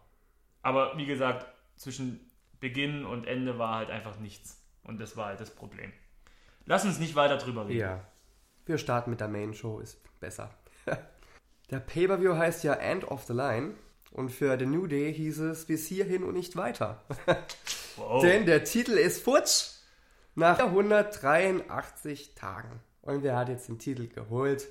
Aber 0.61 0.97
wie 0.97 1.05
gesagt, 1.05 1.45
zwischen 1.77 2.19
Beginn 2.59 3.05
und 3.05 3.25
Ende 3.25 3.57
war 3.57 3.75
halt 3.75 3.91
einfach 3.91 4.19
nichts. 4.19 4.60
Und 4.83 4.99
das 4.99 5.15
war 5.17 5.27
halt 5.27 5.39
das 5.39 5.51
Problem. 5.51 5.91
Lass 6.65 6.85
uns 6.85 6.99
nicht 6.99 7.15
weiter 7.15 7.37
drüber 7.37 7.67
reden. 7.67 7.79
Ja. 7.79 8.05
Wir 8.65 8.77
starten 8.77 9.09
mit 9.09 9.19
der 9.19 9.27
Main 9.27 9.53
Show, 9.53 9.79
ist 9.79 9.97
besser. 10.19 10.53
der 11.71 11.79
Pay-Per-View 11.79 12.35
heißt 12.35 12.63
ja 12.63 12.73
End 12.73 13.05
of 13.09 13.23
the 13.25 13.33
Line. 13.33 13.75
Und 14.11 14.29
für 14.29 14.59
The 14.59 14.65
New 14.65 14.87
Day 14.87 15.13
hieß 15.13 15.39
es 15.39 15.65
bis 15.65 15.87
hierhin 15.87 16.23
und 16.23 16.33
nicht 16.33 16.55
weiter. 16.55 17.03
Wow. 17.97 18.21
Denn 18.21 18.45
der 18.45 18.63
Titel 18.63 18.93
ist 18.93 19.21
futsch 19.21 19.73
nach 20.33 20.59
183 20.59 22.35
Tagen. 22.35 22.79
Und 23.01 23.21
wer 23.21 23.35
hat 23.35 23.49
jetzt 23.49 23.67
den 23.67 23.79
Titel 23.79 24.07
geholt? 24.07 24.67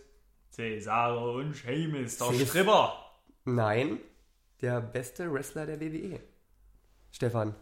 Cesaro 0.50 1.36
und 1.36 1.54
Sheamus, 1.54 2.16
der 2.16 2.26
Ces- 2.28 2.48
Stripper. 2.48 2.94
Nein, 3.44 3.98
der 4.62 4.80
beste 4.80 5.30
Wrestler 5.32 5.66
der 5.66 5.80
WWE. 5.80 6.20
Stefan. 7.12 7.54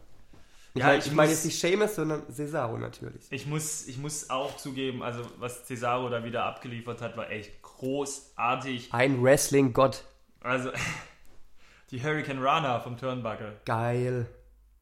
Ich 0.75 0.81
Ja, 0.81 0.87
meine 0.89 0.99
ich 0.99 1.07
ich 1.07 1.13
mein 1.13 1.27
muss- 1.29 1.37
jetzt 1.37 1.45
nicht 1.47 1.61
Seamus, 1.61 1.95
sondern 1.95 2.23
Cesaro 2.33 2.79
natürlich. 2.79 3.25
Ich 3.31 3.47
muss, 3.47 3.87
ich 3.89 3.99
muss 3.99 4.31
auch 4.31 4.57
zugeben, 4.57 5.03
also 5.03 5.23
was 5.39 5.67
Cesaro 5.67 6.09
da 6.11 6.23
wieder 6.25 6.45
abgeliefert 6.45 7.01
hat, 7.01 7.17
war 7.17 7.31
echt 7.31 7.63
großartig. 7.63 8.93
Ein 8.93 9.23
Wrestling-Gott. 9.23 10.05
Also 10.41 10.71
die 11.91 12.03
Hurricane 12.03 12.39
Rana 12.43 12.81
vom 12.81 12.97
Turnbuckle. 12.97 13.61
Geil. 13.65 14.27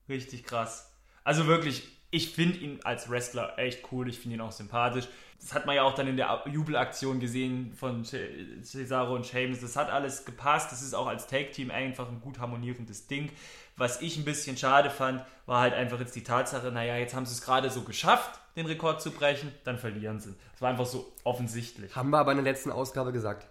Richtig 0.09 0.45
krass. 0.45 0.91
Also 1.25 1.47
wirklich, 1.47 1.89
ich 2.11 2.31
finde 2.33 2.59
ihn 2.59 2.81
als 2.85 3.09
Wrestler 3.11 3.59
echt 3.59 3.91
cool. 3.93 4.09
Ich 4.09 4.19
finde 4.19 4.37
ihn 4.37 4.41
auch 4.41 4.53
sympathisch. 4.53 5.07
Das 5.41 5.53
hat 5.55 5.67
man 5.67 5.77
ja 5.77 5.83
auch 5.83 5.95
dann 5.95 6.07
in 6.09 6.17
der 6.17 6.43
Jubelaktion 6.51 7.21
gesehen 7.21 7.73
von 7.75 8.05
Ce- 8.05 8.29
Cesaro 8.63 9.15
und 9.15 9.27
Sheamus. 9.27 9.61
Das 9.61 9.77
hat 9.77 9.91
alles 9.91 10.25
gepasst. 10.25 10.73
Das 10.73 10.83
ist 10.83 10.95
auch 10.95 11.07
als 11.07 11.27
Tag-Team 11.27 11.71
einfach 11.71 12.09
ein 12.09 12.21
gut 12.21 12.39
harmonierendes 12.39 13.07
Ding. 13.07 13.31
Was 13.77 14.01
ich 14.01 14.17
ein 14.17 14.25
bisschen 14.25 14.57
schade 14.57 14.91
fand, 14.91 15.23
war 15.45 15.61
halt 15.61 15.75
einfach 15.75 16.01
jetzt 16.01 16.17
die 16.17 16.23
Tatsache, 16.23 16.73
naja, 16.73 16.97
jetzt 16.97 17.15
haben 17.15 17.27
sie 17.27 17.35
es 17.35 17.43
gerade 17.43 17.71
so 17.71 17.83
geschafft, 17.83 18.41
den 18.57 18.67
Rekord 18.67 19.03
zu 19.03 19.11
brechen, 19.11 19.53
dann 19.65 19.79
verlieren 19.79 20.19
sie. 20.19 20.35
Es 20.55 20.63
war 20.63 20.71
einfach 20.71 20.87
so 20.87 21.13
offensichtlich. 21.25 21.95
Haben 21.95 22.11
wir 22.11 22.19
aber 22.19 22.33
in 22.33 22.39
der 22.39 22.45
letzten 22.45 22.73
Ausgabe 22.73 23.13
gesagt, 23.13 23.47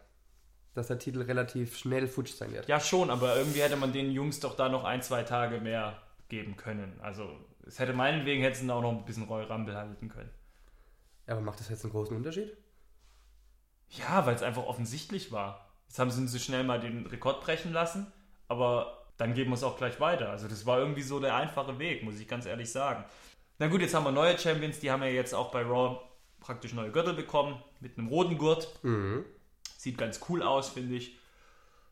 dass 0.73 0.87
der 0.87 0.99
Titel 0.99 1.21
relativ 1.21 1.77
schnell 1.77 2.07
futsch 2.07 2.33
sein 2.33 2.51
wird. 2.51 2.67
Ja, 2.67 2.79
schon, 2.79 3.09
aber 3.09 3.35
irgendwie 3.37 3.61
hätte 3.61 3.77
man 3.77 3.93
den 3.93 4.11
Jungs 4.11 4.39
doch 4.39 4.55
da 4.55 4.67
noch 4.67 4.83
ein, 4.83 5.01
zwei 5.01 5.23
Tage 5.23 5.61
mehr 5.61 6.01
geben 6.27 6.57
können. 6.57 6.99
Also, 7.01 7.29
es 7.65 7.79
hätte 7.79 7.93
meinetwegen 7.93 8.41
hätten 8.41 8.65
sie 8.65 8.73
auch 8.73 8.81
noch 8.81 8.91
ein 8.91 9.05
bisschen 9.05 9.23
Rumble 9.23 9.75
halten 9.75 10.09
können. 10.09 10.31
Aber 11.27 11.41
macht 11.41 11.59
das 11.59 11.69
jetzt 11.69 11.83
einen 11.83 11.93
großen 11.93 12.15
Unterschied? 12.15 12.55
Ja, 13.89 14.25
weil 14.25 14.35
es 14.35 14.43
einfach 14.43 14.63
offensichtlich 14.63 15.31
war. 15.31 15.69
Jetzt 15.87 15.99
haben 15.99 16.11
sie 16.11 16.27
so 16.27 16.39
schnell 16.39 16.63
mal 16.63 16.79
den 16.79 17.05
Rekord 17.05 17.41
brechen 17.41 17.71
lassen, 17.71 18.11
aber 18.47 19.04
dann 19.17 19.33
geben 19.33 19.51
wir 19.51 19.55
es 19.55 19.63
auch 19.63 19.77
gleich 19.77 19.99
weiter. 19.99 20.29
Also 20.29 20.47
das 20.47 20.65
war 20.65 20.79
irgendwie 20.79 21.01
so 21.01 21.19
der 21.19 21.35
einfache 21.35 21.79
Weg, 21.79 22.03
muss 22.03 22.19
ich 22.19 22.27
ganz 22.27 22.45
ehrlich 22.45 22.71
sagen. 22.71 23.03
Na 23.59 23.67
gut, 23.67 23.81
jetzt 23.81 23.93
haben 23.93 24.03
wir 24.03 24.11
neue 24.11 24.37
Champions, 24.37 24.79
die 24.79 24.91
haben 24.91 25.01
ja 25.03 25.09
jetzt 25.09 25.33
auch 25.33 25.51
bei 25.51 25.61
Raw 25.61 25.99
praktisch 26.41 26.73
neue 26.73 26.91
Gürtel 26.91 27.13
bekommen, 27.13 27.61
mit 27.79 27.97
einem 27.97 28.07
roten 28.07 28.37
Gurt. 28.37 28.67
Sieht 29.77 29.97
ganz 29.97 30.19
cool 30.29 30.43
aus, 30.43 30.69
finde 30.69 30.95
ich. 30.95 31.17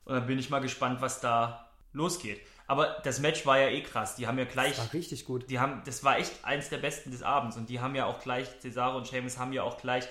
Und 0.06 0.16
dann 0.16 0.28
bin 0.28 0.38
ich 0.38 0.50
mal 0.50 0.60
gespannt, 0.60 1.02
was 1.02 1.22
da 1.22 1.70
losgeht. 1.94 2.42
Aber 2.68 2.98
das 3.04 3.20
Match 3.20 3.46
war 3.46 3.60
ja 3.60 3.68
eh 3.68 3.82
krass. 3.82 4.16
Die 4.16 4.28
haben 4.28 4.38
ja 4.38 4.46
gleich 4.46 4.78
War 4.78 4.94
richtig 4.94 5.26
gut. 5.26 5.50
die 5.50 5.60
haben, 5.60 5.82
das 5.86 6.04
war 6.04 6.18
echt 6.18 6.44
eins 6.44 6.70
der 6.70 6.78
besten 6.78 7.12
des 7.12 7.24
Abends 7.24 7.58
und 7.58 7.70
die 7.70 7.80
haben 7.80 7.96
ja 7.96 8.06
auch 8.06 8.20
gleich, 8.20 8.48
Cesaro 8.62 8.98
und 8.98 9.08
Sheamus 9.08 9.38
haben 9.38 9.54
ja 9.54 9.64
auch 9.64 9.78
gleich 9.78 10.08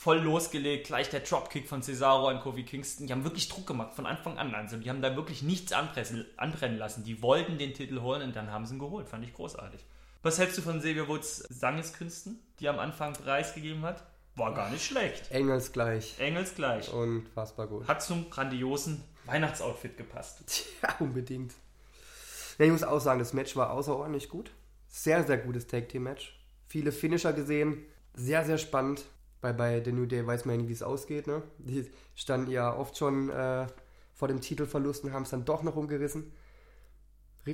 voll 0.00 0.20
losgelegt, 0.20 0.86
gleich 0.86 1.10
der 1.10 1.20
Dropkick 1.20 1.68
von 1.68 1.82
Cesaro 1.82 2.28
an 2.28 2.40
Kofi 2.40 2.62
Kingston. 2.62 3.06
Die 3.06 3.12
haben 3.12 3.22
wirklich 3.22 3.50
Druck 3.50 3.66
gemacht 3.66 3.92
von 3.92 4.06
Anfang 4.06 4.38
an. 4.38 4.54
Also 4.54 4.78
die 4.78 4.88
haben 4.88 5.02
da 5.02 5.14
wirklich 5.14 5.42
nichts 5.42 5.74
anpressen, 5.74 6.24
anbrennen 6.38 6.78
lassen. 6.78 7.04
Die 7.04 7.20
wollten 7.20 7.58
den 7.58 7.74
Titel 7.74 8.00
holen 8.00 8.22
und 8.22 8.34
dann 8.34 8.50
haben 8.50 8.64
sie 8.64 8.76
ihn 8.76 8.78
geholt. 8.78 9.10
Fand 9.10 9.24
ich 9.24 9.34
großartig. 9.34 9.84
Was 10.22 10.38
hältst 10.38 10.56
du 10.56 10.62
von 10.62 10.78
Xavier 10.78 11.06
Woods 11.06 11.44
Sangeskünsten, 11.50 12.38
die 12.58 12.64
er 12.64 12.72
am 12.72 12.78
Anfang 12.78 13.12
preisgegeben 13.12 13.82
hat? 13.82 14.02
War 14.36 14.54
gar 14.54 14.70
nicht 14.70 14.86
schlecht. 14.86 15.30
Engels 15.32 15.70
gleich. 15.70 16.18
Engels 16.18 16.54
gleich. 16.54 16.90
Unfassbar 16.90 17.66
gut. 17.66 17.86
Hat 17.86 18.02
zum 18.02 18.30
grandiosen 18.30 19.04
Weihnachtsoutfit 19.26 19.98
gepasst. 19.98 20.64
Ja, 20.82 20.96
unbedingt. 20.98 21.52
Ja, 22.56 22.64
ich 22.64 22.72
muss 22.72 22.84
auch 22.84 23.00
sagen, 23.00 23.18
das 23.18 23.34
Match 23.34 23.54
war 23.54 23.70
außerordentlich 23.70 24.30
gut. 24.30 24.50
Sehr, 24.88 25.24
sehr 25.24 25.36
gutes 25.36 25.66
Tag-Team-Match. 25.66 26.40
Viele 26.68 26.90
Finisher 26.90 27.34
gesehen. 27.34 27.84
Sehr, 28.14 28.46
sehr 28.46 28.56
spannend. 28.56 29.04
Bei, 29.40 29.52
bei 29.52 29.82
The 29.82 29.92
New 29.92 30.06
Day 30.06 30.26
weiß 30.26 30.44
man 30.44 30.56
ja 30.56 30.62
nie, 30.62 30.68
wie 30.68 30.72
es 30.72 30.82
ausgeht. 30.82 31.26
Ne? 31.26 31.42
Die 31.58 31.90
standen 32.14 32.50
ja 32.50 32.74
oft 32.74 32.96
schon 32.96 33.30
äh, 33.30 33.66
vor 34.14 34.28
dem 34.28 34.40
Titelverlust 34.40 35.04
und 35.04 35.12
haben 35.12 35.22
es 35.22 35.30
dann 35.30 35.44
doch 35.44 35.62
noch 35.62 35.76
umgerissen. 35.76 36.32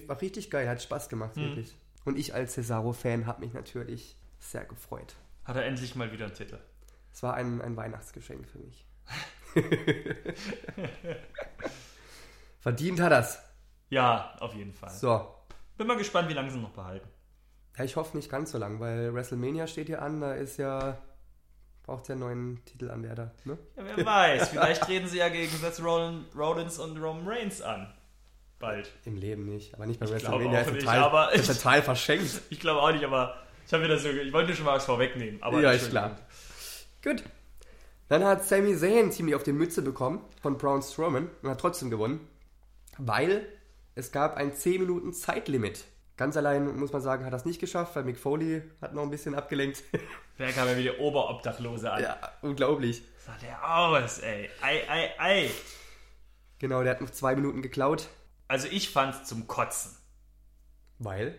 War 0.07 0.21
richtig 0.21 0.51
geil, 0.51 0.69
hat 0.69 0.83
Spaß 0.83 1.09
gemacht, 1.09 1.37
wirklich. 1.37 1.77
Und 2.05 2.19
ich 2.19 2.35
als 2.35 2.55
Cesaro-Fan 2.55 3.27
habe 3.27 3.41
mich 3.41 3.53
natürlich 3.53 4.17
sehr 4.41 4.65
gefreut. 4.65 5.15
Hat 5.45 5.57
er 5.57 5.65
endlich 5.65 5.95
mal 5.95 6.13
wieder 6.13 6.27
einen 6.27 6.35
Titel. 6.35 6.59
Es 7.13 7.23
war 7.23 7.35
ein, 7.35 7.63
ein 7.63 7.77
Weihnachtsgeschenk 7.77 8.49
für 8.49 8.59
mich. 8.59 8.85
Verdient 12.61 13.01
hat 13.01 13.13
er's. 13.13 13.39
Ja, 13.89 14.37
auf 14.41 14.55
jeden 14.55 14.73
Fall. 14.73 14.91
So. 14.91 15.35
Bin 15.77 15.87
mal 15.87 15.97
gespannt, 15.97 16.29
wie 16.29 16.35
lange 16.35 16.51
sie 16.51 16.59
noch 16.59 16.73
behalten. 16.73 17.09
Ja, 17.77 17.85
ich 17.85 17.97
hoffe 17.97 18.17
nicht 18.17 18.31
ganz 18.31 18.51
so 18.51 18.59
lang, 18.59 18.81
weil 18.81 19.15
WrestleMania 19.15 19.67
steht 19.67 19.87
hier 19.87 20.03
an, 20.03 20.21
da 20.21 20.35
ist 20.35 20.57
ja. 20.59 20.99
Braucht 21.87 22.09
ja 22.09 22.15
einen 22.15 22.21
neuen 22.21 22.65
Titelanwärter, 22.65 23.33
ne? 23.45 23.57
Ja, 23.77 23.85
wer 23.97 24.05
weiß, 24.07 24.49
vielleicht 24.49 24.83
treten 24.83 25.07
sie 25.07 25.19
ja 25.19 25.29
gegen 25.29 25.57
Seth 25.57 25.81
Rollins 25.83 26.79
und 26.79 26.99
Roman 26.99 27.27
Reigns 27.29 27.63
an. 27.63 27.93
Bald. 28.59 28.91
Im 29.05 29.17
Leben 29.17 29.45
nicht, 29.45 29.75
aber 29.75 29.87
nicht 29.87 30.01
bei 30.01 30.09
WrestleMania. 30.09 30.63
Ist 30.63 30.73
nicht, 30.73 30.85
total, 30.85 31.33
ist 31.35 31.49
ich- 31.51 31.57
total 31.59 31.83
verschenkt. 31.83 32.41
Ich 32.51 32.59
glaube 32.59 32.81
auch 32.81 32.91
nicht, 32.91 33.05
aber 33.05 33.37
ich 33.67 33.73
habe 33.73 33.85
wieder 33.85 33.99
so. 33.99 34.09
Ich 34.09 34.33
wollte 34.33 34.55
schon 34.57 34.65
mal 34.65 34.77
was 34.77 34.85
vorwegnehmen. 34.87 35.43
Aber 35.43 35.61
ja, 35.61 35.73
ist 35.73 35.91
klar. 35.91 36.17
Gut. 37.05 37.23
Dann 38.09 38.25
hat 38.25 38.45
Sami 38.45 38.77
Zayn 38.77 39.13
ziemlich 39.13 39.35
auf 39.35 39.43
die 39.43 39.53
Mütze 39.53 39.83
bekommen 39.83 40.25
von 40.41 40.57
Braun 40.59 40.81
Strowman 40.83 41.29
und 41.43 41.51
hat 41.51 41.61
trotzdem 41.61 41.91
gewonnen, 41.91 42.21
weil 42.99 43.47
es 43.95 44.11
gab 44.13 44.37
ein 44.37 44.55
10 44.55 44.81
Minuten 44.81 45.13
Zeitlimit. 45.13 45.85
Ganz 46.17 46.37
allein, 46.37 46.79
muss 46.79 46.93
man 46.93 47.03
sagen, 47.03 47.27
hat 47.27 47.33
das 47.33 47.45
nicht 47.45 47.61
geschafft, 47.61 47.95
weil 47.95 48.05
Mick 48.05 48.19
Foley 48.19 48.63
hat 48.81 48.95
noch 48.95 49.03
ein 49.03 49.11
bisschen 49.11 49.35
abgelenkt. 49.35 49.83
Wer 50.39 50.53
kam 50.53 50.67
ja 50.67 50.77
wieder 50.77 50.99
Oberobdachlose 50.99 51.93
an? 51.93 52.03
ja, 52.03 52.17
unglaublich. 52.43 53.03
Sah 53.19 53.37
der 53.43 53.79
aus, 53.79 54.21
ey. 54.21 54.49
Ei, 54.63 54.83
ei, 54.89 55.11
ei. 55.19 55.51
Genau, 56.59 56.83
der 56.83 56.93
hat 56.93 57.01
noch 57.03 57.11
zwei 57.11 57.35
Minuten 57.35 57.61
geklaut, 57.61 58.09
Also 58.49 58.67
ich 58.71 58.89
fand's 58.89 59.25
zum 59.25 59.47
Kotzen. 59.47 59.95
weil 60.99 61.39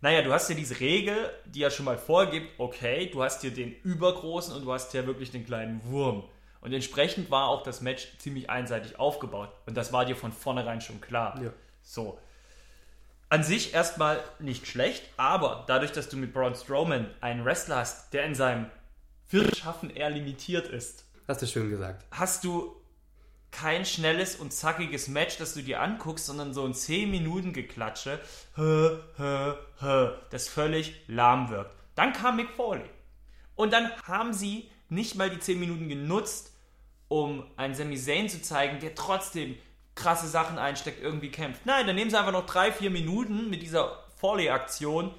Naja, 0.00 0.22
du 0.22 0.32
hast 0.32 0.48
ja 0.48 0.56
diese 0.56 0.80
Regel, 0.80 1.30
die 1.46 1.60
ja 1.60 1.70
schon 1.70 1.84
mal 1.84 1.98
vorgibt, 1.98 2.58
okay, 2.58 3.08
du 3.10 3.22
hast 3.22 3.42
hier 3.42 3.52
den 3.52 3.72
übergroßen 3.82 4.54
und 4.56 4.64
du 4.64 4.72
hast 4.72 4.90
hier 4.90 5.06
wirklich 5.06 5.30
den 5.30 5.46
kleinen 5.46 5.84
Wurm. 5.84 6.24
Und 6.60 6.72
entsprechend 6.72 7.30
war 7.30 7.46
auch 7.46 7.62
das 7.62 7.80
Match 7.80 8.18
ziemlich 8.18 8.50
einseitig 8.50 8.98
aufgebaut. 8.98 9.50
Und 9.66 9.76
das 9.76 9.92
war 9.92 10.04
dir 10.04 10.16
von 10.16 10.32
vornherein 10.32 10.80
schon 10.80 11.00
klar. 11.00 11.40
Ja. 11.40 11.52
So. 11.82 12.18
An 13.30 13.42
sich 13.42 13.74
erstmal 13.74 14.22
nicht 14.38 14.66
schlecht, 14.66 15.04
aber 15.18 15.64
dadurch, 15.66 15.92
dass 15.92 16.08
du 16.08 16.16
mit 16.16 16.32
Braun 16.32 16.54
Strowman 16.54 17.10
einen 17.20 17.44
Wrestler 17.44 17.76
hast, 17.76 18.14
der 18.14 18.24
in 18.24 18.34
seinem 18.34 18.66
Viertelschaffen 19.26 19.90
eher 19.90 20.08
limitiert 20.08 20.68
ist, 20.68 21.04
hast 21.26 21.42
du 21.42 21.46
schön 21.46 21.68
gesagt. 21.68 22.06
hast 22.10 22.44
du 22.44 22.74
kein 23.50 23.84
schnelles 23.84 24.36
und 24.36 24.52
zackiges 24.52 25.08
Match, 25.08 25.36
das 25.38 25.54
du 25.54 25.62
dir 25.62 25.80
anguckst, 25.80 26.26
sondern 26.26 26.54
so 26.54 26.64
ein 26.64 26.74
10 26.74 27.10
Minuten 27.10 27.52
Geklatsche, 27.52 28.18
hä, 28.56 28.98
hä, 29.16 29.52
hä, 29.80 30.08
das 30.30 30.48
völlig 30.48 31.02
lahm 31.06 31.50
wirkt. 31.50 31.74
Dann 31.94 32.12
kam 32.12 32.36
Mick 32.36 32.50
Foley. 32.50 32.88
Und 33.54 33.72
dann 33.72 33.90
haben 34.04 34.32
sie 34.32 34.70
nicht 34.88 35.16
mal 35.16 35.30
die 35.30 35.38
10 35.38 35.60
Minuten 35.60 35.88
genutzt, 35.88 36.52
um 37.08 37.44
einen 37.56 37.74
Sami 37.74 37.96
Zayn 37.96 38.28
zu 38.28 38.40
zeigen, 38.40 38.80
der 38.80 38.94
trotzdem 38.94 39.56
krasse 39.98 40.28
Sachen 40.28 40.58
einsteckt, 40.58 41.02
irgendwie 41.02 41.30
kämpft. 41.30 41.66
Nein, 41.66 41.86
dann 41.86 41.96
nehmen 41.96 42.10
sie 42.10 42.18
einfach 42.18 42.32
noch 42.32 42.46
3, 42.46 42.72
4 42.72 42.90
Minuten 42.90 43.50
mit 43.50 43.62
dieser 43.62 44.04
Foley-Aktion 44.16 45.12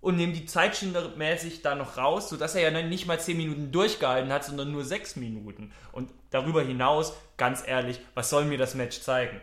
und 0.00 0.16
nehmen 0.16 0.32
die 0.32 0.46
Zeitschiene 0.46 1.12
mäßig 1.16 1.62
da 1.62 1.74
noch 1.74 1.96
raus, 1.96 2.28
sodass 2.28 2.54
er 2.54 2.70
ja 2.70 2.82
nicht 2.82 3.06
mal 3.06 3.18
10 3.18 3.36
Minuten 3.36 3.72
durchgehalten 3.72 4.32
hat, 4.32 4.44
sondern 4.44 4.70
nur 4.70 4.84
6 4.84 5.16
Minuten. 5.16 5.72
Und 5.92 6.10
darüber 6.30 6.62
hinaus, 6.62 7.14
ganz 7.36 7.66
ehrlich, 7.66 8.00
was 8.14 8.30
soll 8.30 8.44
mir 8.44 8.58
das 8.58 8.74
Match 8.74 9.00
zeigen? 9.00 9.40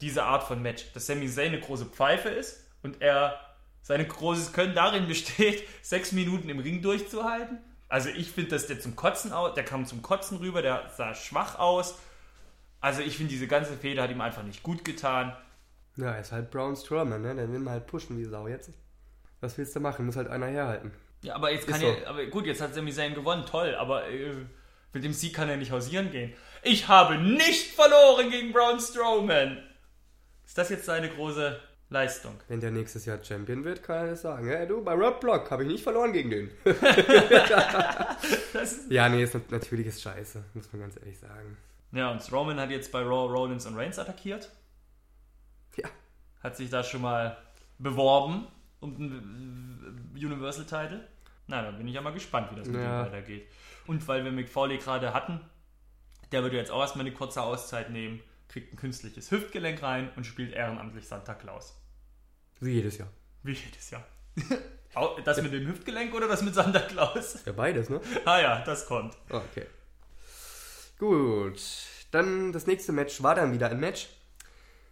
Diese 0.00 0.24
Art 0.24 0.44
von 0.44 0.60
Match, 0.60 0.92
dass 0.92 1.06
Sami 1.06 1.28
Zayn 1.28 1.52
eine 1.52 1.60
große 1.60 1.86
Pfeife 1.86 2.28
ist 2.28 2.64
und 2.82 3.00
er 3.00 3.40
sein 3.82 4.06
großes 4.06 4.52
Können 4.52 4.74
darin 4.74 5.08
besteht, 5.08 5.66
6 5.82 6.12
Minuten 6.12 6.48
im 6.50 6.58
Ring 6.58 6.82
durchzuhalten. 6.82 7.58
Also 7.88 8.10
ich 8.10 8.30
finde, 8.30 8.50
dass 8.50 8.66
der 8.66 8.80
zum 8.80 8.96
Kotzen 8.96 9.32
aus, 9.32 9.54
der 9.54 9.64
kam 9.64 9.86
zum 9.86 10.02
Kotzen 10.02 10.36
rüber, 10.38 10.60
der 10.60 10.90
sah 10.94 11.14
schwach 11.14 11.58
aus. 11.58 11.98
Also 12.80 13.02
ich 13.02 13.16
finde, 13.16 13.30
diese 13.32 13.46
ganze 13.48 13.72
Fehde 13.76 14.02
hat 14.02 14.10
ihm 14.10 14.20
einfach 14.20 14.42
nicht 14.44 14.62
gut 14.62 14.84
getan. 14.84 15.36
Ja, 15.96 16.12
er 16.12 16.20
ist 16.20 16.30
halt 16.32 16.50
Braun 16.50 16.76
Strowman, 16.76 17.22
ne? 17.22 17.34
Der 17.34 17.50
will 17.50 17.58
mal 17.58 17.72
halt 17.72 17.86
pushen 17.86 18.16
wie 18.18 18.24
Sau 18.24 18.46
jetzt. 18.46 18.70
Was 19.40 19.58
willst 19.58 19.74
du 19.74 19.80
machen? 19.80 20.06
Muss 20.06 20.16
halt 20.16 20.28
einer 20.28 20.46
herhalten. 20.46 20.92
Ja, 21.22 21.34
aber 21.34 21.50
jetzt 21.50 21.66
kann 21.66 21.80
Ist 21.80 21.86
so. 21.86 21.88
er, 21.88 22.08
aber 22.08 22.26
gut, 22.26 22.46
jetzt 22.46 22.60
hat 22.60 22.74
Sami 22.74 22.92
Zayn 22.92 23.14
gewonnen, 23.14 23.44
toll, 23.46 23.74
aber 23.74 24.08
äh, 24.08 24.32
mit 24.92 25.02
dem 25.02 25.12
Sieg 25.12 25.34
kann 25.34 25.48
er 25.48 25.56
nicht 25.56 25.72
hausieren 25.72 26.10
gehen. 26.12 26.32
Ich 26.62 26.86
habe 26.86 27.18
nicht 27.18 27.72
verloren 27.74 28.30
gegen 28.30 28.52
Braun 28.52 28.78
Strowman. 28.78 29.58
Ist 30.46 30.56
das 30.56 30.68
jetzt 30.70 30.84
seine 30.84 31.08
große 31.08 31.58
Leistung? 31.90 32.34
Wenn 32.46 32.60
der 32.60 32.70
nächstes 32.70 33.04
Jahr 33.04 33.22
Champion 33.22 33.64
wird, 33.64 33.82
kann 33.82 33.96
er 34.04 34.10
das 34.10 34.22
sagen. 34.22 34.48
Ja, 34.48 34.64
du, 34.66 34.82
bei 34.84 34.92
Rob 34.94 35.20
Block 35.20 35.50
habe 35.50 35.64
ich 35.64 35.68
nicht 35.68 35.82
verloren 35.82 36.12
gegen 36.12 36.30
den. 36.30 36.50
Ja, 38.88 39.08
nee, 39.08 39.22
ist 39.22 39.34
nat- 39.34 39.50
natürlich 39.50 39.86
ist 39.86 40.02
scheiße, 40.02 40.42
muss 40.54 40.72
man 40.72 40.82
ganz 40.82 40.96
ehrlich 40.96 41.18
sagen. 41.18 41.56
Ja, 41.92 42.10
und 42.10 42.22
Strowman 42.22 42.58
hat 42.60 42.70
jetzt 42.70 42.92
bei 42.92 43.00
Raw 43.00 43.32
Rollins 43.32 43.66
und 43.66 43.76
Reigns 43.76 43.98
attackiert. 43.98 44.50
Ja, 45.76 45.88
Hat 46.42 46.56
sich 46.56 46.70
da 46.70 46.82
schon 46.84 47.02
mal 47.02 47.36
beworben 47.78 48.46
um 48.80 48.96
den 48.96 50.10
Universal 50.14 50.64
Title. 50.64 51.06
Na, 51.46 51.62
da 51.62 51.70
bin 51.70 51.88
ich 51.88 51.94
ja 51.94 52.00
mal 52.00 52.12
gespannt, 52.12 52.50
wie 52.52 52.56
das 52.56 52.68
mit 52.68 52.80
Ja. 52.80 53.02
dem 53.04 53.06
weitergeht. 53.12 53.48
Und 53.86 54.06
weil 54.06 54.24
wir 54.24 54.30
Mick 54.32 54.48
Foley 54.48 54.78
gerade 54.78 55.14
hatten, 55.14 55.40
der 56.30 56.42
würde 56.42 56.56
jetzt 56.56 56.70
auch 56.70 56.80
erstmal 56.80 57.06
eine 57.06 57.14
kurze 57.14 57.42
Auszeit 57.42 57.90
nehmen, 57.90 58.20
kriegt 58.48 58.72
ein 58.72 58.76
künstliches 58.76 59.30
Hüftgelenk 59.30 59.82
rein 59.82 60.10
und 60.16 60.24
spielt 60.26 60.52
ehrenamtlich 60.52 61.06
Santa 61.08 61.34
Claus. 61.34 61.74
wie 62.60 62.72
jedes 62.72 62.98
Jahr. 62.98 63.08
Wie 63.42 63.52
jedes 63.52 63.90
Jahr. 63.90 64.04
Das 65.24 65.40
mit 65.42 65.52
dem 65.52 65.66
Hüftgelenk 65.68 66.12
oder 66.14 66.26
das 66.26 66.42
mit 66.42 66.54
Santa 66.54 66.80
Claus? 66.80 67.44
Ja, 67.46 67.52
beides, 67.52 67.88
ne? 67.88 68.00
Ah 68.24 68.40
ja, 68.40 68.60
das 68.64 68.84
kommt. 68.86 69.16
Okay. 69.30 69.66
Gut. 70.98 71.60
Dann 72.10 72.52
das 72.52 72.66
nächste 72.66 72.92
Match 72.92 73.22
war 73.22 73.34
dann 73.34 73.52
wieder 73.52 73.70
ein 73.70 73.80
Match. 73.80 74.08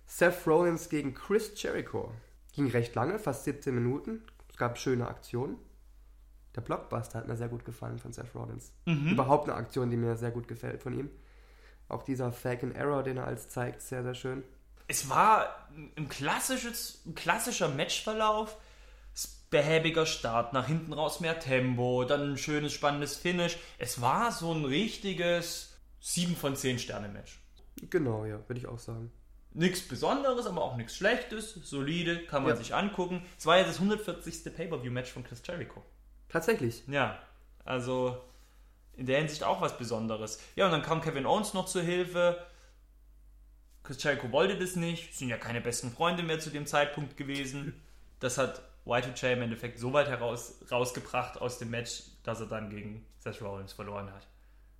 Seth 0.07 0.47
Rollins 0.47 0.88
gegen 0.88 1.14
Chris 1.14 1.51
Jericho. 1.61 2.12
Ging 2.53 2.71
recht 2.71 2.95
lange, 2.95 3.19
fast 3.19 3.45
17 3.45 3.75
Minuten. 3.75 4.23
Es 4.49 4.57
gab 4.57 4.79
schöne 4.79 5.09
Aktionen. 5.09 5.59
Der 6.55 6.61
Blockbuster 6.62 7.19
hat 7.19 7.29
mir 7.29 7.37
sehr 7.37 7.49
gut 7.49 7.64
gefallen 7.64 7.99
von 7.99 8.12
Seth 8.12 8.35
Rollins. 8.35 8.73
Überhaupt 9.11 9.49
eine 9.49 9.59
Aktion, 9.59 9.90
die 9.90 9.97
mir 9.97 10.16
sehr 10.16 10.31
gut 10.31 10.49
gefällt 10.49 10.83
von 10.83 10.99
ihm. 10.99 11.11
Auch 11.88 12.03
dieser 12.03 12.27
and 12.27 12.75
Error, 12.75 13.03
den 13.03 13.19
er 13.19 13.27
als 13.27 13.49
zeigt, 13.49 13.83
sehr, 13.83 14.03
sehr 14.03 14.14
schön. 14.14 14.42
Es 14.88 15.11
war 15.11 15.69
ein, 15.97 16.09
klassisches, 16.09 17.03
ein 17.07 17.14
klassischer 17.14 17.69
Matchverlauf. 17.69 18.57
Behäbiger 19.49 20.07
Start, 20.07 20.53
nach 20.53 20.66
hinten 20.66 20.92
raus 20.92 21.21
mehr 21.21 21.38
Tempo, 21.38 22.05
dann 22.05 22.33
ein 22.33 22.38
schönes, 22.38 22.73
spannendes 22.73 23.16
Finish. 23.16 23.59
Es 23.79 24.01
war 24.01 24.33
so 24.33 24.53
ein 24.53 24.64
richtiges 24.64 25.76
7 26.07 26.37
von 26.37 26.55
10 26.55 26.79
Sterne 26.79 27.09
Match. 27.09 27.40
Genau, 27.90 28.25
ja, 28.27 28.38
würde 28.49 28.61
ich 28.61 28.69
auch 28.69 28.79
sagen. 28.79 29.11
Nichts 29.53 29.81
Besonderes, 29.88 30.47
aber 30.47 30.62
auch 30.62 30.77
nichts 30.77 30.95
Schlechtes. 30.95 31.55
Solide, 31.55 32.25
kann 32.27 32.42
man 32.45 32.51
Ja. 32.53 32.57
sich 32.57 32.73
angucken. 32.75 33.27
Es 33.37 33.45
war 33.45 33.59
ja 33.59 33.64
das 33.64 33.81
140. 33.81 34.55
Pay-Per-View-Match 34.55 35.11
von 35.11 35.25
Chris 35.25 35.42
Jericho. 35.45 35.83
Tatsächlich. 36.29 36.85
Ja, 36.87 37.19
also 37.64 38.23
in 38.97 39.07
der 39.07 39.19
Hinsicht 39.19 39.42
auch 39.42 39.61
was 39.61 39.77
Besonderes. 39.77 40.38
Ja, 40.55 40.66
und 40.66 40.71
dann 40.73 40.83
kam 40.83 41.01
Kevin 41.01 41.27
Owens 41.27 41.55
noch 41.55 41.66
zur 41.66 41.83
Hilfe. 41.83 42.38
Chris 43.83 44.01
Jericho 44.01 44.31
wollte 44.31 44.57
das 44.57 44.77
nicht, 44.77 45.12
sind 45.12 45.29
ja 45.29 45.38
keine 45.38 45.61
besten 45.61 45.90
Freunde 45.90 46.23
mehr 46.23 46.38
zu 46.38 46.51
dem 46.51 46.66
Zeitpunkt 46.66 47.16
gewesen. 47.16 47.83
Das 48.21 48.38
hat 48.38 48.62
Y2J 48.87 49.33
im 49.33 49.42
Endeffekt 49.42 49.81
so 49.81 49.92
weit 49.92 50.07
heraus, 50.09 50.61
rausgebracht 50.71 51.40
aus 51.40 51.59
dem 51.59 51.71
Match, 51.71 52.05
dass 52.23 52.38
er 52.38 52.47
dann 52.47 52.71
gegen 52.71 53.05
Seth 53.19 53.42
Rollins 53.42 53.73
verloren 53.73 54.12
hat. 54.12 54.27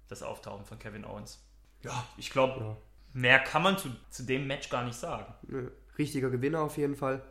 Das 0.09 0.23
Auftauchen 0.23 0.65
von 0.65 0.79
Kevin 0.79 1.05
Owens. 1.05 1.43
Ja, 1.83 2.07
ich 2.17 2.31
glaube, 2.31 2.61
Ja. 2.61 2.77
mehr 3.13 3.39
kann 3.41 3.63
man 3.63 3.77
zu, 3.79 3.91
zu 4.11 4.23
dem 4.25 4.47
Match 4.47 4.69
gar 4.71 4.85
nicht 4.85 4.97
sagen. 4.97 5.33
Ne, 5.49 5.71
Richtiger 5.99 6.31
Gewinner 6.31 6.61
auf 6.61 6.77
jeden 6.77 6.97
Fall. 6.97 7.23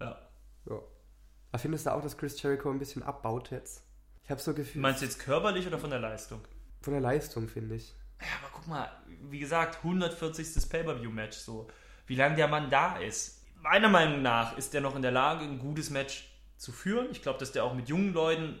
Ja. 0.00 0.18
Ja. 0.68 0.80
Aber 1.52 1.58
findest 1.58 1.86
du 1.86 1.90
auch, 1.94 2.02
dass 2.02 2.16
Chris 2.18 2.40
Jericho 2.40 2.70
ein 2.70 2.78
bisschen 2.78 3.02
abbaut 3.02 3.50
jetzt? 3.50 3.82
Ich 4.24 4.30
habe 4.30 4.40
so 4.40 4.52
Gefühl 4.54 4.82
Meinst 4.82 5.00
du 5.00 5.06
jetzt 5.06 5.18
körperlich 5.20 5.66
oder 5.66 5.78
von 5.78 5.90
der 5.90 6.00
Leistung? 6.00 6.40
von 6.82 6.92
der 6.92 7.00
Leistung, 7.02 7.48
finde 7.48 7.74
ich. 7.74 7.94
Ja, 8.20 8.28
aber 8.40 8.50
guck 8.54 8.66
mal, 8.68 8.88
wie 9.28 9.40
gesagt, 9.40 9.78
140. 9.82 10.68
Pay-Per-View-Match 10.70 11.36
so. 11.36 11.66
Wie 12.06 12.14
lange 12.14 12.36
der 12.36 12.46
Mann 12.46 12.70
da 12.70 12.96
ist. 12.98 13.42
Meiner 13.60 13.88
Meinung 13.88 14.22
nach 14.22 14.56
ist 14.56 14.72
der 14.72 14.80
noch 14.82 14.94
in 14.94 15.02
der 15.02 15.10
Lage, 15.10 15.44
ein 15.44 15.58
gutes 15.58 15.90
Match 15.90 16.32
zu 16.56 16.70
führen. 16.70 17.08
Ich 17.10 17.22
glaube, 17.22 17.40
dass 17.40 17.50
der 17.50 17.64
auch 17.64 17.74
mit 17.74 17.88
jungen 17.88 18.12
Leuten 18.12 18.56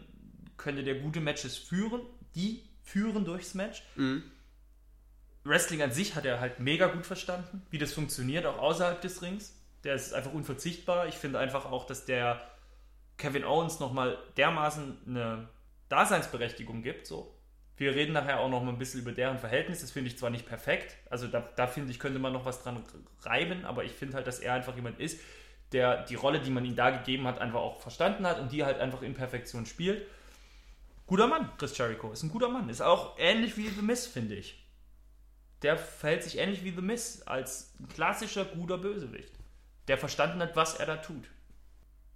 könnte 0.56 0.82
der 0.82 0.96
gute 0.96 1.20
Matches 1.20 1.56
führen. 1.56 2.00
Die 2.34 2.68
führen 2.86 3.24
durchs 3.24 3.52
Match. 3.54 3.82
Wrestling 5.44 5.82
an 5.82 5.92
sich 5.92 6.14
hat 6.14 6.24
er 6.24 6.40
halt 6.40 6.60
mega 6.60 6.86
gut 6.86 7.04
verstanden, 7.04 7.62
wie 7.70 7.78
das 7.78 7.92
funktioniert, 7.92 8.46
auch 8.46 8.58
außerhalb 8.58 9.00
des 9.00 9.20
Rings. 9.20 9.54
Der 9.84 9.94
ist 9.94 10.14
einfach 10.14 10.32
unverzichtbar. 10.32 11.06
Ich 11.06 11.14
finde 11.14 11.38
einfach 11.38 11.66
auch, 11.66 11.86
dass 11.86 12.06
der 12.06 12.40
Kevin 13.18 13.44
Owens 13.44 13.78
nochmal 13.78 14.18
dermaßen 14.36 14.98
eine 15.06 15.48
Daseinsberechtigung 15.88 16.82
gibt. 16.82 17.06
So. 17.06 17.36
Wir 17.76 17.94
reden 17.94 18.12
nachher 18.12 18.40
auch 18.40 18.48
noch 18.48 18.62
mal 18.62 18.70
ein 18.70 18.78
bisschen 18.78 19.00
über 19.00 19.12
deren 19.12 19.38
Verhältnis. 19.38 19.80
Das 19.80 19.90
finde 19.90 20.10
ich 20.10 20.18
zwar 20.18 20.30
nicht 20.30 20.46
perfekt, 20.46 20.96
also 21.10 21.26
da, 21.26 21.40
da 21.56 21.66
finde 21.66 21.90
ich, 21.90 21.98
könnte 21.98 22.18
man 22.18 22.32
noch 22.32 22.44
was 22.44 22.62
dran 22.62 22.82
reiben, 23.20 23.64
aber 23.64 23.84
ich 23.84 23.92
finde 23.92 24.14
halt, 24.14 24.26
dass 24.26 24.40
er 24.40 24.54
einfach 24.54 24.74
jemand 24.74 24.98
ist, 24.98 25.20
der 25.72 26.04
die 26.04 26.14
Rolle, 26.14 26.40
die 26.40 26.50
man 26.50 26.64
ihm 26.64 26.76
da 26.76 26.90
gegeben 26.90 27.26
hat, 27.26 27.40
einfach 27.40 27.60
auch 27.60 27.80
verstanden 27.80 28.26
hat 28.26 28.40
und 28.40 28.52
die 28.52 28.64
halt 28.64 28.80
einfach 28.80 29.02
in 29.02 29.14
Perfektion 29.14 29.66
spielt. 29.66 30.06
Guter 31.06 31.28
Mann, 31.28 31.50
Chris 31.56 31.76
Jericho, 31.78 32.10
ist 32.10 32.22
ein 32.22 32.30
guter 32.30 32.48
Mann. 32.48 32.68
Ist 32.68 32.82
auch 32.82 33.16
ähnlich 33.18 33.56
wie 33.56 33.68
The 33.68 33.82
Miz, 33.82 34.06
finde 34.06 34.34
ich. 34.34 34.66
Der 35.62 35.78
verhält 35.78 36.24
sich 36.24 36.38
ähnlich 36.38 36.64
wie 36.64 36.72
The 36.72 36.82
Miz 36.82 37.22
als 37.26 37.74
klassischer, 37.94 38.44
guter 38.44 38.78
Bösewicht, 38.78 39.32
der 39.88 39.98
verstanden 39.98 40.40
hat, 40.40 40.56
was 40.56 40.74
er 40.74 40.86
da 40.86 40.96
tut. 40.96 41.24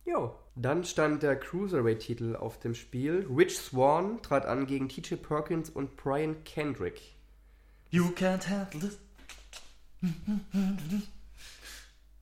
Jo. 0.04 0.36
Dann 0.56 0.84
stand 0.84 1.22
der 1.22 1.38
Cruiserweight-Titel 1.38 2.36
auf 2.36 2.58
dem 2.58 2.74
Spiel. 2.74 3.26
Rich 3.34 3.58
Swan 3.58 4.20
trat 4.22 4.44
an 4.44 4.66
gegen 4.66 4.88
TJ 4.88 5.14
Perkins 5.14 5.70
und 5.70 5.96
Brian 5.96 6.42
Kendrick. 6.44 7.00
You 7.90 8.10
can't 8.10 8.46
handle 8.48 8.88
it. 8.88 8.98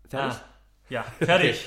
Fertig? 0.09 0.39
Ah, 0.39 0.45
ja, 0.89 1.03
fertig. 1.03 1.67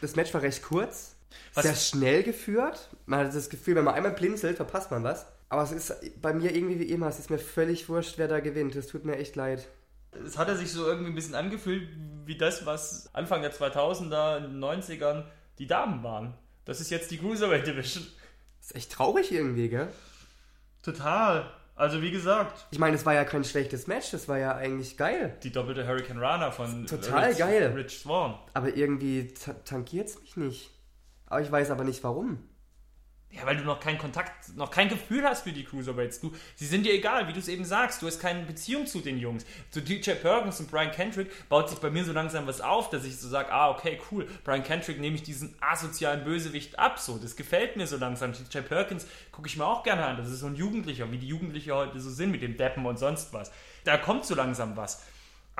Das 0.00 0.16
Match 0.16 0.34
war 0.34 0.42
recht 0.42 0.62
kurz, 0.62 1.16
Was- 1.54 1.64
sehr 1.64 1.74
schnell 1.74 2.22
geführt. 2.22 2.88
Man 3.06 3.20
hat 3.26 3.34
das 3.34 3.50
Gefühl, 3.50 3.74
wenn 3.76 3.84
man 3.84 3.94
einmal 3.94 4.12
blinzelt, 4.12 4.56
verpasst 4.56 4.90
man 4.90 5.02
was. 5.04 5.26
Aber 5.48 5.62
es 5.62 5.72
ist 5.72 5.92
bei 6.22 6.32
mir 6.32 6.54
irgendwie 6.54 6.78
wie 6.78 6.90
immer, 6.90 7.08
es 7.08 7.18
ist 7.18 7.28
mir 7.30 7.38
völlig 7.38 7.88
wurscht, 7.88 8.18
wer 8.18 8.28
da 8.28 8.40
gewinnt. 8.40 8.76
Es 8.76 8.86
tut 8.86 9.04
mir 9.04 9.16
echt 9.16 9.34
leid. 9.36 9.66
Es 10.24 10.38
hat 10.38 10.48
er 10.48 10.56
sich 10.56 10.72
so 10.72 10.86
irgendwie 10.86 11.10
ein 11.10 11.14
bisschen 11.14 11.34
angefühlt 11.34 11.88
wie 12.24 12.36
das, 12.36 12.66
was 12.66 13.10
Anfang 13.14 13.42
der 13.42 13.52
2000er, 13.52 14.38
in 14.38 14.44
den 14.44 14.58
90ern 14.64 15.24
die 15.58 15.66
Damen 15.66 16.02
waren. 16.02 16.34
Das 16.64 16.80
ist 16.80 16.90
jetzt 16.90 17.10
die 17.10 17.18
Cruiserweight 17.18 17.66
Division. 17.66 18.06
ist 18.60 18.74
echt 18.76 18.92
traurig 18.92 19.32
irgendwie, 19.32 19.68
gell? 19.68 19.88
Total. 20.82 21.50
Also 21.76 22.02
wie 22.02 22.10
gesagt, 22.10 22.66
Ich 22.70 22.78
meine, 22.78 22.96
es 22.96 23.06
war 23.06 23.14
ja 23.14 23.24
kein 23.24 23.42
schlechtes 23.42 23.86
Match, 23.86 24.10
das 24.10 24.28
war 24.28 24.38
ja 24.38 24.54
eigentlich 24.54 24.96
geil. 24.98 25.36
die 25.42 25.50
doppelte 25.50 25.86
Hurricane 25.86 26.18
Rana 26.18 26.50
von 26.50 26.86
Total 26.86 27.28
Rich, 27.30 27.38
geil. 27.38 27.72
Rich 27.74 28.00
Swan. 28.00 28.38
Aber 28.52 28.76
irgendwie 28.76 29.32
ta 29.32 29.54
tankiert 29.64 30.08
es 30.08 30.20
mich 30.20 30.36
nicht. 30.36 30.70
Aber 31.30 31.40
ich 31.40 31.50
weiß 31.50 31.70
aber 31.70 31.84
nicht 31.84 32.04
warum. 32.04 32.38
Ja, 33.32 33.46
weil 33.46 33.56
du 33.56 33.62
noch 33.62 33.78
keinen 33.78 33.98
Kontakt, 33.98 34.56
noch 34.56 34.72
kein 34.72 34.88
Gefühl 34.88 35.22
hast 35.22 35.42
für 35.44 35.52
die 35.52 35.62
Cruiserweights. 35.62 36.20
Du, 36.20 36.32
sie 36.56 36.66
sind 36.66 36.84
dir 36.84 36.92
egal, 36.92 37.28
wie 37.28 37.32
du 37.32 37.38
es 37.38 37.46
eben 37.46 37.64
sagst. 37.64 38.02
Du 38.02 38.08
hast 38.08 38.18
keine 38.18 38.42
Beziehung 38.42 38.88
zu 38.88 38.98
den 38.98 39.18
Jungs. 39.18 39.46
Zu 39.70 39.80
DJ 39.80 40.12
Perkins 40.14 40.58
und 40.58 40.68
Brian 40.68 40.90
Kendrick 40.90 41.48
baut 41.48 41.70
sich 41.70 41.78
bei 41.78 41.90
mir 41.90 42.04
so 42.04 42.12
langsam 42.12 42.48
was 42.48 42.60
auf, 42.60 42.90
dass 42.90 43.04
ich 43.04 43.16
so 43.16 43.28
sage, 43.28 43.52
ah, 43.52 43.70
okay, 43.70 44.00
cool. 44.10 44.26
Brian 44.42 44.64
Kendrick 44.64 44.98
nehme 44.98 45.14
ich 45.14 45.22
diesen 45.22 45.54
asozialen 45.60 46.24
Bösewicht 46.24 46.80
ab. 46.80 46.98
So, 46.98 47.18
das 47.18 47.36
gefällt 47.36 47.76
mir 47.76 47.86
so 47.86 47.98
langsam. 47.98 48.32
DJ 48.32 48.58
Perkins 48.58 49.06
gucke 49.30 49.46
ich 49.46 49.56
mir 49.56 49.64
auch 49.64 49.84
gerne 49.84 50.04
an. 50.04 50.16
Das 50.16 50.28
ist 50.28 50.40
so 50.40 50.46
ein 50.46 50.56
Jugendlicher, 50.56 51.12
wie 51.12 51.18
die 51.18 51.28
Jugendliche 51.28 51.72
heute 51.76 52.00
so 52.00 52.10
sind 52.10 52.32
mit 52.32 52.42
dem 52.42 52.56
Deppen 52.56 52.84
und 52.84 52.98
sonst 52.98 53.32
was. 53.32 53.52
Da 53.84 53.96
kommt 53.96 54.24
so 54.24 54.34
langsam 54.34 54.76
was. 54.76 55.04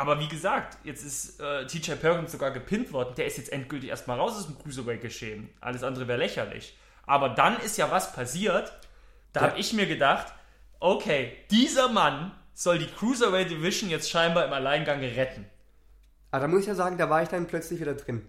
Aber 0.00 0.18
wie 0.18 0.28
gesagt, 0.28 0.78
jetzt 0.82 1.04
ist 1.04 1.40
äh, 1.40 1.66
TJ 1.66 1.92
Perkins 1.92 2.32
sogar 2.32 2.52
gepinnt 2.52 2.90
worden. 2.90 3.14
Der 3.16 3.26
ist 3.26 3.36
jetzt 3.36 3.52
endgültig 3.52 3.90
erstmal 3.90 4.18
raus 4.18 4.32
aus 4.34 4.46
dem 4.46 4.58
Cruiserweight-Geschehen. 4.58 5.50
Alles 5.60 5.82
andere 5.82 6.08
wäre 6.08 6.18
lächerlich. 6.18 6.74
Aber 7.06 7.28
dann 7.28 7.58
ist 7.60 7.76
ja 7.76 7.90
was 7.90 8.14
passiert. 8.14 8.72
Da 9.34 9.40
Ja. 9.42 9.48
habe 9.50 9.58
ich 9.60 9.74
mir 9.74 9.86
gedacht, 9.86 10.32
okay, 10.78 11.36
dieser 11.50 11.90
Mann 11.90 12.32
soll 12.54 12.78
die 12.78 12.86
Cruiserweight 12.86 13.50
Division 13.50 13.90
jetzt 13.90 14.08
scheinbar 14.10 14.46
im 14.46 14.52
Alleingang 14.54 15.00
retten. 15.00 15.44
Aber 16.30 16.42
da 16.42 16.48
muss 16.48 16.60
ich 16.62 16.66
ja 16.68 16.74
sagen, 16.74 16.96
da 16.96 17.10
war 17.10 17.22
ich 17.22 17.28
dann 17.28 17.46
plötzlich 17.46 17.78
wieder 17.78 17.92
drin. 17.94 18.26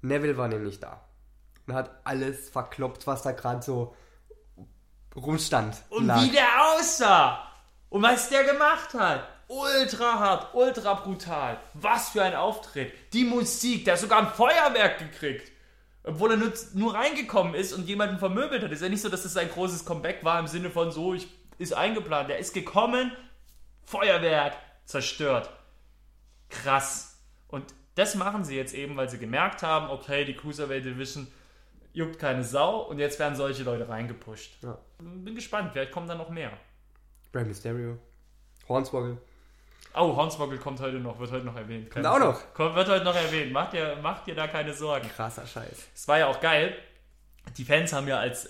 Neville 0.00 0.36
war 0.36 0.46
nämlich 0.46 0.78
da. 0.78 1.04
Und 1.66 1.74
hat 1.74 1.90
alles 2.04 2.50
verkloppt, 2.50 3.04
was 3.08 3.22
da 3.22 3.32
gerade 3.32 3.62
so 3.62 3.96
rumstand. 5.16 5.76
Und 5.90 6.06
lag. 6.06 6.22
wie 6.22 6.30
der 6.30 6.46
aussah. 6.62 7.42
Und 7.88 8.02
was 8.02 8.28
der 8.28 8.44
gemacht 8.44 8.94
hat. 8.94 9.26
Ultra 9.48 10.18
hart, 10.18 10.54
ultra 10.54 10.94
brutal. 10.94 11.58
Was 11.74 12.10
für 12.10 12.22
ein 12.22 12.34
Auftritt. 12.34 12.92
Die 13.14 13.24
Musik, 13.24 13.84
der 13.84 13.94
hat 13.94 14.00
sogar 14.00 14.18
ein 14.20 14.34
Feuerwerk 14.34 14.98
gekriegt. 14.98 15.50
Obwohl 16.04 16.32
er 16.32 16.36
nur, 16.36 16.52
nur 16.74 16.94
reingekommen 16.94 17.54
ist 17.54 17.72
und 17.72 17.86
jemanden 17.86 18.18
vermöbelt 18.18 18.62
hat. 18.62 18.70
Ist 18.70 18.82
ja 18.82 18.88
nicht 18.88 19.00
so, 19.00 19.08
dass 19.08 19.22
das 19.22 19.32
sein 19.32 19.50
großes 19.50 19.84
Comeback 19.84 20.22
war 20.22 20.38
im 20.38 20.46
Sinne 20.46 20.70
von 20.70 20.92
so, 20.92 21.14
ich 21.14 21.28
ist 21.56 21.72
eingeplant. 21.72 22.28
Der 22.28 22.38
ist 22.38 22.52
gekommen, 22.52 23.12
Feuerwerk, 23.84 24.54
zerstört. 24.84 25.50
Krass. 26.50 27.18
Und 27.48 27.74
das 27.94 28.14
machen 28.14 28.44
sie 28.44 28.56
jetzt 28.56 28.74
eben, 28.74 28.96
weil 28.96 29.08
sie 29.08 29.18
gemerkt 29.18 29.62
haben, 29.62 29.90
okay, 29.90 30.24
die 30.24 30.34
Cruiserweight 30.34 30.84
Division 30.84 31.26
juckt 31.92 32.18
keine 32.18 32.44
Sau 32.44 32.80
und 32.82 32.98
jetzt 32.98 33.18
werden 33.18 33.34
solche 33.34 33.64
Leute 33.64 33.88
reingepusht. 33.88 34.62
Ja. 34.62 34.78
Bin 34.98 35.34
gespannt, 35.34 35.72
vielleicht 35.72 35.92
kommen 35.92 36.06
da 36.06 36.14
noch 36.14 36.30
mehr. 36.30 36.52
Rey 37.34 37.44
Mysterio. 37.44 37.98
Hornswoggle. 38.68 39.18
Oh, 39.94 40.14
Hornswoggle 40.14 40.58
kommt 40.58 40.80
heute 40.80 40.96
noch, 40.96 41.18
wird 41.18 41.32
heute 41.32 41.44
noch 41.44 41.56
erwähnt. 41.56 41.90
Keine 41.90 42.06
Kommt 42.08 42.22
auch 42.22 42.24
Sorge. 42.24 42.38
Kommt, 42.54 42.74
wird 42.74 42.88
heute 42.88 43.04
noch 43.04 43.14
erwähnt. 43.16 43.52
Macht 43.52 43.72
dir, 43.72 43.96
macht 44.02 44.26
dir 44.26 44.34
da 44.34 44.46
keine 44.46 44.72
Sorgen. 44.74 45.08
Krasser 45.08 45.46
Scheiß. 45.46 45.88
Es 45.94 46.06
war 46.06 46.18
ja 46.18 46.26
auch 46.26 46.40
geil. 46.40 46.76
Die 47.56 47.64
Fans 47.64 47.92
haben 47.92 48.06
ja, 48.06 48.18
als 48.18 48.48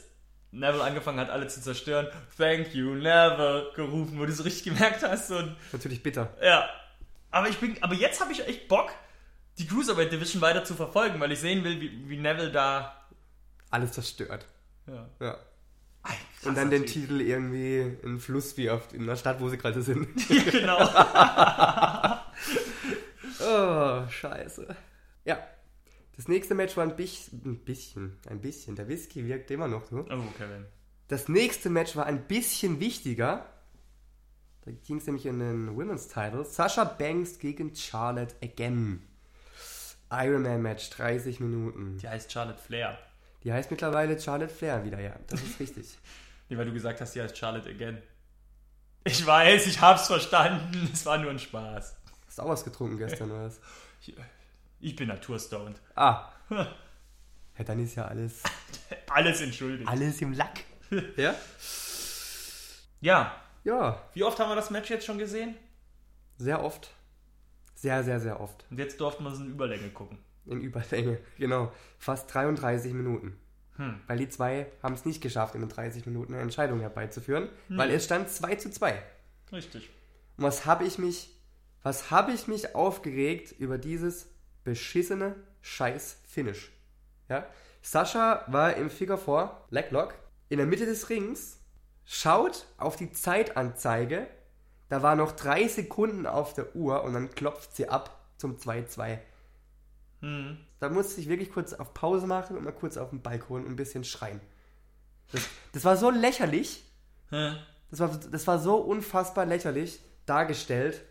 Neville 0.51 0.83
angefangen 0.83 1.21
hat, 1.21 1.31
alle 1.31 1.47
zu 1.47 1.61
zerstören, 1.61 2.09
Thank 2.37 2.75
you, 2.75 2.95
Neville, 2.95 3.71
gerufen, 3.77 4.19
wo 4.19 4.27
du 4.27 4.33
so 4.33 4.43
richtig 4.43 4.65
gemerkt 4.65 5.03
hast. 5.03 5.31
Und 5.31 5.57
Natürlich 5.73 6.03
bitter. 6.03 6.33
ja. 6.43 6.69
Aber 7.31 7.49
ich 7.49 7.59
bin, 7.59 7.77
aber 7.83 7.95
jetzt 7.95 8.23
habe 8.23 8.33
ich 8.33 8.47
echt 8.47 8.69
Bock, 8.69 8.91
die 9.59 9.67
Cruiserweight 9.67 10.11
Division 10.11 10.41
weiter 10.41 10.65
zu 10.65 10.75
verfolgen, 10.75 11.21
weil 11.21 11.31
ich 11.31 11.41
sehen 11.41 11.63
will, 11.63 11.79
wie, 11.79 12.09
wie 12.09 12.17
Neville 12.17 12.51
da. 12.51 12.95
Alles 13.71 13.93
zerstört. 13.93 14.47
Ja. 14.87 15.07
Ja. 15.21 15.37
Und 16.45 16.57
dann 16.57 16.71
den 16.71 16.87
Typ. 16.87 17.09
Titel 17.09 17.21
irgendwie 17.21 17.97
in 18.03 18.21
Fluss 18.21 18.57
wie 18.57 18.71
oft 18.71 18.93
in 18.93 19.07
der 19.07 19.17
Stadt, 19.17 19.41
wo 19.41 19.49
sie 19.49 19.59
gerade 19.59 19.83
sind. 19.83 20.09
genau. 20.51 20.79
oh, 23.41 24.09
scheiße. 24.09 24.77
Ja. 25.25 25.39
Das 26.17 26.29
nächste 26.29 26.55
Match 26.55 26.77
war 26.77 26.85
ein 26.85 26.97
bisschen, 26.97 27.43
ein 27.45 27.59
bisschen, 27.59 28.19
ein 28.29 28.41
bisschen. 28.41 28.77
Der 28.77 28.89
Whisky 28.89 29.27
wirkt 29.27 29.51
immer 29.51 29.69
noch 29.69 29.87
so. 29.87 29.99
Oh, 29.99 30.23
Kevin. 30.37 30.67
Das 31.09 31.29
nächste 31.29 31.71
Match 31.71 31.97
war 31.97 32.07
ein 32.07 32.27
bisschen 32.27 32.81
wichtiger. 32.81 33.47
Da 34.65 34.73
ging 34.87 34.99
es 34.99 35.07
nämlich 35.07 35.27
in 35.27 35.39
den 35.39 35.77
Women's 35.77 36.09
Title. 36.09 36.45
Sasha 36.45 36.85
Banks 36.85 37.39
gegen 37.39 37.75
Charlotte 37.75 38.35
again. 38.43 39.03
Ironman 40.11 40.63
Match, 40.63 40.91
30 40.91 41.41
Minuten. 41.41 41.99
Die 41.99 42.09
heißt 42.09 42.33
Charlotte 42.33 42.61
Flair. 42.61 42.99
Die 43.45 43.53
heißt 43.53 43.71
mittlerweile 43.71 44.19
Charlotte 44.21 44.53
Flair 44.53 44.85
wieder, 44.85 45.01
ja. 45.01 45.15
Das 45.29 45.41
ist 45.43 45.59
richtig. 45.61 45.87
Nee, 46.51 46.57
weil 46.57 46.65
du 46.65 46.73
gesagt 46.73 46.99
hast, 47.03 47.15
die 47.15 47.21
heißt 47.21 47.37
Charlotte 47.37 47.69
again. 47.69 48.01
Ich 49.05 49.27
weiß, 49.27 49.67
ich 49.67 49.79
hab's 49.83 50.07
verstanden. 50.07 50.89
Es 50.91 51.05
war 51.05 51.19
nur 51.19 51.31
ein 51.31 51.39
Spaß. 51.39 51.95
Hast 52.27 52.39
du 52.39 52.43
auch 52.43 52.49
was 52.49 52.65
getrunken 52.65 52.97
gestern, 52.97 53.31
oder 53.31 53.45
was? 53.45 53.61
Ich, 54.01 54.15
ich 54.81 54.97
bin 54.97 55.09
naturstoned. 55.09 55.79
Ah. 55.95 56.33
Ja, 57.59 57.65
dann 57.65 57.81
ist 57.85 57.97
ja 57.97 58.05
alles, 58.07 58.43
Alles 59.11 59.41
entschuldigt. 59.43 59.87
alles 59.91 60.23
im 60.23 60.33
Lack. 60.33 60.61
Ja? 61.19 61.35
Ja. 63.01 63.35
Ja, 63.65 64.03
Wie 64.15 64.23
oft 64.25 64.39
haben 64.39 64.49
wir 64.49 64.57
das 64.57 64.71
Match 64.71 64.89
jetzt 64.91 65.05
schon 65.05 65.19
gesehen? 65.19 65.55
sehr 66.39 66.63
oft. 66.65 66.91
Sehr, 67.75 68.03
sehr, 68.05 68.21
sehr 68.21 68.41
oft. 68.41 68.65
Und 68.71 68.79
jetzt 68.79 68.99
durften 69.01 69.25
wir 69.25 69.33
es 69.33 69.39
in 69.39 69.51
Überlänge 69.51 69.91
gucken. 69.91 70.19
In 70.49 70.61
Überlänge, 70.61 71.19
genau. 71.37 71.73
Fast 71.99 72.33
33 72.33 72.93
Minuten. 72.95 73.39
Hm. 73.77 74.01
Weil 74.07 74.19
die 74.19 74.29
zwei 74.29 74.67
haben 74.83 74.95
es 74.95 75.05
nicht 75.05 75.21
geschafft, 75.21 75.55
in 75.55 75.61
den 75.61 75.69
30 75.69 76.07
Minuten 76.07 76.35
eine 76.35 76.43
Entscheidung 76.43 76.81
herbeizuführen, 76.81 77.49
weil 77.69 77.91
es 77.91 78.05
stand 78.05 78.29
2 78.29 78.57
zu 78.57 78.71
2. 78.71 79.01
Richtig. 79.53 79.91
Und 80.37 80.45
was 80.45 80.67
habe 80.67 80.85
ich 80.85 80.99
mich, 80.99 81.31
was 81.83 82.11
habe 82.11 82.33
ich 82.33 82.49
mich 82.49 82.75
aufgeregt 82.75 83.55
über 83.59 83.79
dieses 83.79 84.27
beschissene 84.65 85.37
Scheiß-Finish? 85.63 86.73
Ja? 87.29 87.47
Sascha 87.83 88.45
war 88.49 88.75
im 88.75 88.91
Figure 88.91 89.19
4, 89.19 89.51
Leglock, 89.71 90.15
in 90.49 90.59
der 90.59 90.67
Mitte 90.67 90.87
des 90.87 91.09
Rings, 91.09 91.61
schaut 92.05 92.67
auf 92.79 92.97
die 92.97 93.13
Zeitanzeige, 93.13 94.27
da 94.89 95.03
war 95.03 95.15
noch 95.15 95.33
drei 95.33 95.69
Sekunden 95.69 96.27
auf 96.27 96.55
der 96.55 96.75
Uhr 96.75 97.05
und 97.05 97.13
dann 97.13 97.31
klopft 97.31 97.77
sie 97.77 97.89
ab 97.89 98.27
zum 98.39 98.57
2-2. 98.57 99.19
Hm. 100.21 100.59
Da 100.81 100.89
musste 100.89 101.21
ich 101.21 101.29
wirklich 101.29 101.53
kurz 101.53 101.73
auf 101.73 101.95
Pause 101.95 102.27
machen 102.27 102.57
und 102.57 102.65
mal 102.65 102.73
kurz 102.73 102.97
auf 102.97 103.11
den 103.11 103.23
Balkon 103.23 103.65
und 103.65 103.71
ein 103.71 103.77
bisschen 103.77 104.05
schreien. 104.05 104.41
Das, 105.33 105.43
das 105.73 105.85
war 105.85 105.97
so 105.97 106.11
lächerlich. 106.11 106.85
Hä? 107.31 107.57
Das 107.91 108.01
war, 108.01 108.09
das 108.09 108.47
war 108.47 108.59
so 108.59 108.77
unfassbar 108.77 109.47
lächerlich 109.47 110.01
dargestellt. 110.27 111.03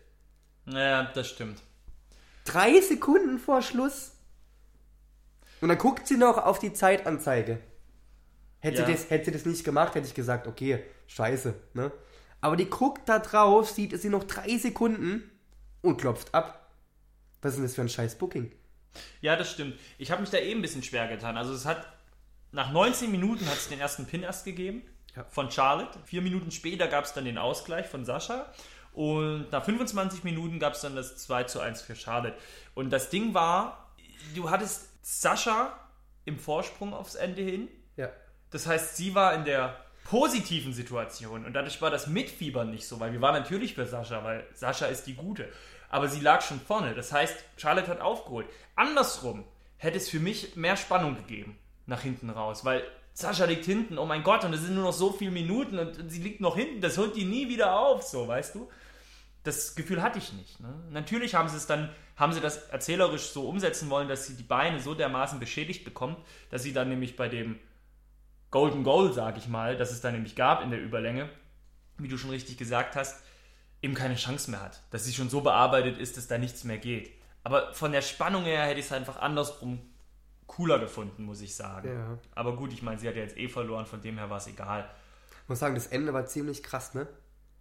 Ja, 0.66 1.04
das 1.12 1.28
stimmt. 1.28 1.62
Drei 2.44 2.80
Sekunden 2.80 3.38
vor 3.38 3.62
Schluss. 3.62 4.12
Und 5.60 5.68
dann 5.68 5.78
guckt 5.78 6.06
sie 6.06 6.16
noch 6.16 6.38
auf 6.38 6.58
die 6.58 6.72
Zeitanzeige. 6.72 7.60
Hätte, 8.60 8.80
Ja. 8.80 8.86
sie 8.86 8.92
das, 8.92 9.10
hätte 9.10 9.26
sie 9.26 9.30
das 9.32 9.44
nicht 9.44 9.64
gemacht, 9.64 9.94
hätte 9.94 10.06
ich 10.06 10.14
gesagt, 10.14 10.46
okay, 10.46 10.82
scheiße. 11.06 11.54
Ne? 11.74 11.92
Aber 12.40 12.56
die 12.56 12.68
guckt 12.70 13.08
da 13.08 13.18
drauf, 13.18 13.70
sieht 13.70 14.00
sie 14.00 14.08
noch 14.08 14.24
drei 14.24 14.56
Sekunden 14.58 15.30
und 15.80 16.00
klopft 16.00 16.34
ab. 16.34 16.70
Was 17.42 17.52
ist 17.52 17.56
denn 17.56 17.64
das 17.64 17.74
für 17.74 17.82
ein 17.82 17.88
scheiß 17.88 18.16
Booking? 18.16 18.52
Ja, 19.20 19.36
das 19.36 19.50
stimmt. 19.50 19.78
Ich 19.98 20.10
habe 20.10 20.20
mich 20.20 20.30
da 20.30 20.38
eben 20.38 20.60
ein 20.60 20.62
bisschen 20.62 20.82
schwer 20.82 21.08
getan. 21.08 21.36
Also 21.36 21.52
es 21.52 21.64
hat 21.66 21.86
nach 22.52 22.70
19 22.72 23.10
Minuten 23.10 23.46
hat 23.46 23.56
es 23.56 23.68
den 23.68 23.80
ersten 23.80 24.06
Pin 24.06 24.22
erst 24.22 24.44
gegeben 24.44 24.82
Ja. 25.16 25.24
von 25.30 25.50
Charlotte. 25.50 25.98
Vier 26.04 26.22
Minuten 26.22 26.50
später 26.50 26.88
gab 26.88 27.04
es 27.04 27.12
dann 27.12 27.24
den 27.24 27.38
Ausgleich 27.38 27.86
von 27.86 28.04
Sascha. 28.04 28.46
Und 28.92 29.52
nach 29.52 29.64
25 29.64 30.24
Minuten 30.24 30.58
gab 30.58 30.72
es 30.74 30.80
dann 30.80 30.96
das 30.96 31.16
2 31.18 31.44
zu 31.44 31.60
1 31.60 31.82
für 31.82 31.94
Charlotte. 31.94 32.36
Und 32.74 32.90
das 32.90 33.10
Ding 33.10 33.34
war, 33.34 33.92
du 34.34 34.50
hattest 34.50 34.88
Sascha 35.02 35.78
im 36.24 36.38
Vorsprung 36.38 36.92
aufs 36.94 37.14
Ende 37.14 37.42
hin. 37.42 37.68
Ja. 37.96 38.10
Das 38.50 38.66
heißt, 38.66 38.96
sie 38.96 39.14
war 39.14 39.34
in 39.34 39.44
der 39.44 39.76
positiven 40.04 40.72
Situation 40.72 41.44
und 41.44 41.52
dadurch 41.52 41.82
war 41.82 41.90
das 41.90 42.06
Mitfiebern 42.06 42.70
nicht 42.70 42.88
so, 42.88 42.98
weil 42.98 43.12
wir 43.12 43.20
waren 43.20 43.34
natürlich 43.34 43.74
für 43.74 43.86
Sascha, 43.86 44.24
weil 44.24 44.46
Sascha 44.54 44.86
ist 44.86 45.06
die 45.06 45.14
Gute. 45.14 45.48
Aber 45.88 46.08
sie 46.08 46.20
lag 46.20 46.42
schon 46.42 46.60
vorne. 46.60 46.94
Das 46.94 47.12
heißt, 47.12 47.36
Charlotte 47.56 47.90
hat 47.90 48.00
aufgeholt. 48.00 48.46
Andersrum 48.76 49.44
hätte 49.78 49.96
es 49.96 50.08
für 50.08 50.20
mich 50.20 50.56
mehr 50.56 50.76
Spannung 50.76 51.16
gegeben 51.16 51.58
nach 51.86 52.02
hinten 52.02 52.30
raus, 52.30 52.64
weil 52.64 52.82
Sascha 53.14 53.46
liegt 53.46 53.64
hinten, 53.64 53.98
oh 53.98 54.06
mein 54.06 54.22
Gott, 54.22 54.44
und 54.44 54.52
es 54.52 54.60
sind 54.60 54.74
nur 54.74 54.84
noch 54.84 54.92
so 54.92 55.10
viele 55.12 55.30
Minuten 55.30 55.78
und 55.78 56.10
sie 56.10 56.22
liegt 56.22 56.40
noch 56.40 56.56
hinten, 56.56 56.80
das 56.80 56.98
holt 56.98 57.16
die 57.16 57.24
nie 57.24 57.48
wieder 57.48 57.78
auf, 57.78 58.02
so, 58.02 58.28
weißt 58.28 58.54
du? 58.54 58.68
Das 59.42 59.74
Gefühl 59.74 60.02
hatte 60.02 60.18
ich 60.18 60.32
nicht. 60.34 60.60
Ne? 60.60 60.72
Natürlich 60.90 61.34
haben 61.34 61.48
sie 61.48 61.56
es 61.56 61.66
dann, 61.66 61.90
haben 62.16 62.32
sie 62.32 62.40
das 62.40 62.68
erzählerisch 62.68 63.30
so 63.30 63.48
umsetzen 63.48 63.88
wollen, 63.88 64.08
dass 64.08 64.26
sie 64.26 64.36
die 64.36 64.42
Beine 64.42 64.80
so 64.80 64.94
dermaßen 64.94 65.40
beschädigt 65.40 65.84
bekommt, 65.84 66.18
dass 66.50 66.62
sie 66.62 66.72
dann 66.72 66.90
nämlich 66.90 67.16
bei 67.16 67.28
dem 67.28 67.58
Golden 68.50 68.84
Goal, 68.84 69.12
sag 69.12 69.36
ich 69.36 69.48
mal, 69.48 69.76
das 69.76 69.90
es 69.90 70.00
da 70.00 70.10
nämlich 70.10 70.36
gab 70.36 70.62
in 70.62 70.70
der 70.70 70.80
Überlänge, 70.80 71.28
wie 71.96 72.08
du 72.08 72.18
schon 72.18 72.30
richtig 72.30 72.56
gesagt 72.56 72.94
hast, 72.94 73.22
eben 73.82 73.94
keine 73.94 74.16
Chance 74.16 74.50
mehr 74.50 74.60
hat. 74.62 74.82
Dass 74.90 75.04
sie 75.04 75.12
schon 75.12 75.28
so 75.30 75.40
bearbeitet 75.40 75.98
ist, 75.98 76.16
dass 76.16 76.26
da 76.26 76.38
nichts 76.38 76.64
mehr 76.64 76.78
geht. 76.78 77.10
Aber 77.44 77.72
von 77.74 77.92
der 77.92 78.02
Spannung 78.02 78.44
her 78.44 78.64
hätte 78.64 78.80
ich 78.80 78.86
es 78.86 78.92
einfach 78.92 79.18
andersrum 79.20 79.80
cooler 80.46 80.78
gefunden, 80.78 81.24
muss 81.24 81.40
ich 81.40 81.54
sagen. 81.54 81.88
Ja. 81.88 82.18
Aber 82.34 82.56
gut, 82.56 82.72
ich 82.72 82.82
meine, 82.82 82.98
sie 82.98 83.08
hat 83.08 83.16
ja 83.16 83.22
jetzt 83.22 83.36
eh 83.36 83.48
verloren, 83.48 83.86
von 83.86 84.00
dem 84.00 84.18
her 84.18 84.28
war 84.30 84.38
es 84.38 84.46
egal. 84.46 84.88
Ich 85.42 85.48
muss 85.48 85.58
sagen, 85.60 85.74
das 85.74 85.86
Ende 85.86 86.12
war 86.12 86.26
ziemlich 86.26 86.62
krass, 86.62 86.94
ne? 86.94 87.06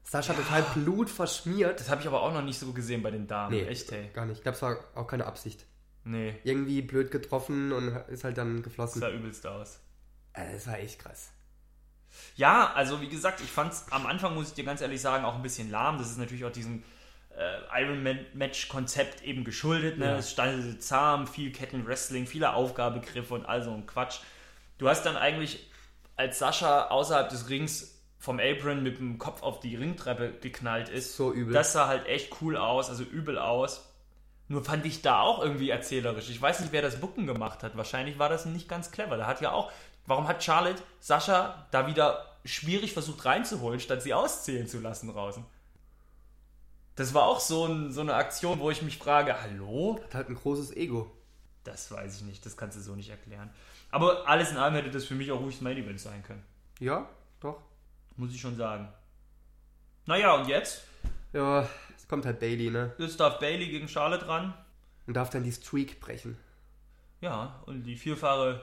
Sascha 0.04 0.34
total 0.34 0.64
Blut 0.74 1.10
verschmiert. 1.10 1.80
Das 1.80 1.90
habe 1.90 2.02
ich 2.02 2.08
aber 2.08 2.22
auch 2.22 2.34
noch 2.34 2.42
nicht 2.42 2.58
so 2.60 2.72
gesehen 2.72 3.04
bei 3.04 3.12
den 3.12 3.28
Damen. 3.28 3.54
Nee, 3.54 3.66
Echt, 3.66 3.92
hey. 3.92 4.10
gar 4.14 4.26
nicht. 4.26 4.38
Ich 4.38 4.44
glaube, 4.44 4.56
es 4.56 4.62
war 4.62 4.78
auch 4.96 5.08
keine 5.08 5.26
Absicht. 5.26 5.66
Nee, 6.06 6.36
Irgendwie 6.46 6.82
blöd 6.82 7.12
getroffen 7.12 7.74
und 7.74 7.90
ist 8.08 8.24
halt 8.24 8.38
dann 8.38 8.56
das 8.58 8.64
geflossen. 8.64 9.02
sah 9.02 9.10
übelst 9.10 9.46
aus. 9.46 9.82
Äh, 10.32 10.54
Das 10.54 10.66
war 10.68 10.80
echt 10.80 11.00
krass. 11.00 11.32
Ja, 12.36 12.74
also 12.74 13.02
wie 13.02 13.10
gesagt, 13.10 13.42
ich 13.42 13.52
fand 13.52 13.74
es 13.74 13.86
am 13.92 14.06
Anfang, 14.06 14.36
muss 14.36 14.50
ich 14.50 14.54
dir 14.54 14.64
ganz 14.64 14.82
ehrlich 14.82 15.02
sagen, 15.02 15.26
auch 15.26 15.36
ein 15.36 15.42
bisschen 15.42 15.72
lahm. 15.72 15.98
Das 15.98 16.10
ist 16.10 16.18
natürlich 16.18 16.46
auch 16.46 16.52
diesem 16.52 16.84
äh, 17.36 17.84
Ironman-Match-Konzept 17.84 19.24
eben 19.24 19.44
geschuldet. 19.44 19.98
Ne? 19.98 20.06
Ja. 20.06 20.18
Es 20.18 20.32
stand 20.32 20.82
zahm, 20.82 21.28
viel 21.28 21.52
Kettenwrestling, 21.52 22.28
viele 22.28 22.54
Aufgabegriffe 22.54 23.34
und 23.34 23.46
all 23.46 23.64
so 23.64 23.72
ein 23.72 23.86
Quatsch. 23.86 24.20
Du 24.78 24.90
hast 24.90 25.04
dann 25.06 25.18
eigentlich 25.18 25.70
als 26.16 26.40
Sascha 26.40 26.88
außerhalb 26.88 27.30
des 27.30 27.50
Rings 27.50 27.94
vom 28.20 28.40
Apron 28.40 28.82
mit 28.82 28.98
dem 28.98 29.20
Kopf 29.20 29.44
auf 29.44 29.60
die 29.60 29.76
Ringtreppe 29.76 30.34
geknallt 30.42 30.90
ist. 30.90 31.16
So 31.16 31.32
übel. 31.32 31.54
Das 31.54 31.74
sah 31.74 31.88
halt 31.88 32.08
echt 32.08 32.42
cool 32.42 32.58
aus, 32.58 32.90
also 32.90 33.04
übel 33.04 33.38
aus. 33.38 33.84
Nur 34.50 34.64
fand 34.64 34.86
ich 34.86 35.02
da 35.02 35.22
auch 35.22 35.44
irgendwie 35.44 35.70
erzählerisch. 35.70 36.30
Ich 36.30 36.42
weiß 36.42 36.62
nicht, 36.62 36.72
wer 36.72 36.82
das 36.82 37.00
Bucken 37.00 37.28
gemacht 37.28 37.64
hat. 37.64 37.76
Wahrscheinlich 37.76 38.18
war 38.18 38.30
das 38.30 38.46
nicht 38.46 38.70
ganz 38.70 38.92
clever. 38.92 39.18
Da 39.18 39.28
hat 39.28 39.42
ja 39.42 39.52
auch. 39.52 39.72
Warum 40.08 40.28
hat 40.28 40.44
Charlotte 40.44 40.82
Sascha 41.00 41.68
da 41.72 41.86
wieder 41.86 42.26
schwierig 42.46 42.94
versucht 42.94 43.26
reinzuholen, 43.26 43.80
statt 43.80 44.02
sie 44.02 44.14
auszählen 44.14 44.68
zu 44.68 44.80
lassen 44.80 45.10
draußen? 45.10 45.46
Das 46.96 47.14
war 47.14 47.26
auch 47.26 47.42
so, 47.42 47.66
ein, 47.66 47.92
so 47.92 48.02
eine 48.02 48.16
Aktion, 48.16 48.60
wo 48.60 48.72
ich 48.72 48.82
mich 48.82 48.98
frage: 48.98 49.40
Hallo? 49.42 50.00
Hat 50.06 50.16
halt 50.16 50.30
ein 50.30 50.36
großes 50.36 50.76
Ego. 50.76 51.12
Das 51.64 51.92
weiß 51.92 52.16
ich 52.16 52.22
nicht. 52.24 52.46
Das 52.46 52.56
kannst 52.58 52.78
du 52.78 52.82
so 52.82 52.96
nicht 52.96 53.10
erklären. 53.10 53.52
Aber 53.92 54.28
alles 54.28 54.52
in 54.52 54.58
allem 54.58 54.74
hätte 54.74 54.90
das 54.90 55.06
für 55.06 55.14
mich 55.14 55.32
auch 55.32 55.42
ruhig 55.42 55.56
das 55.56 55.62
Main 55.62 55.78
Event 55.78 56.00
sein 56.00 56.24
können. 56.24 56.44
Ja, 56.80 57.08
doch. 57.42 57.62
Muss 58.16 58.34
ich 58.34 58.42
schon 58.42 58.56
sagen. 58.56 58.88
Naja, 60.06 60.34
und 60.36 60.48
jetzt? 60.48 60.84
Ja, 61.34 61.68
es 61.96 62.08
kommt 62.08 62.26
halt 62.26 62.40
Bailey, 62.40 62.70
ne? 62.70 62.94
Jetzt 62.98 63.20
darf 63.20 63.40
Bailey 63.40 63.68
gegen 63.68 63.90
Charlotte 63.90 64.28
ran. 64.28 64.54
Und 65.06 65.14
darf 65.14 65.30
dann 65.30 65.44
die 65.44 65.52
Streak 65.52 66.00
brechen. 66.00 66.38
Ja, 67.20 67.62
und 67.66 67.84
die 67.84 67.98
vierfache 67.98 68.62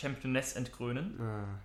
Championess 0.00 0.54
entkrönen. 0.54 1.20
Ah, 1.20 1.58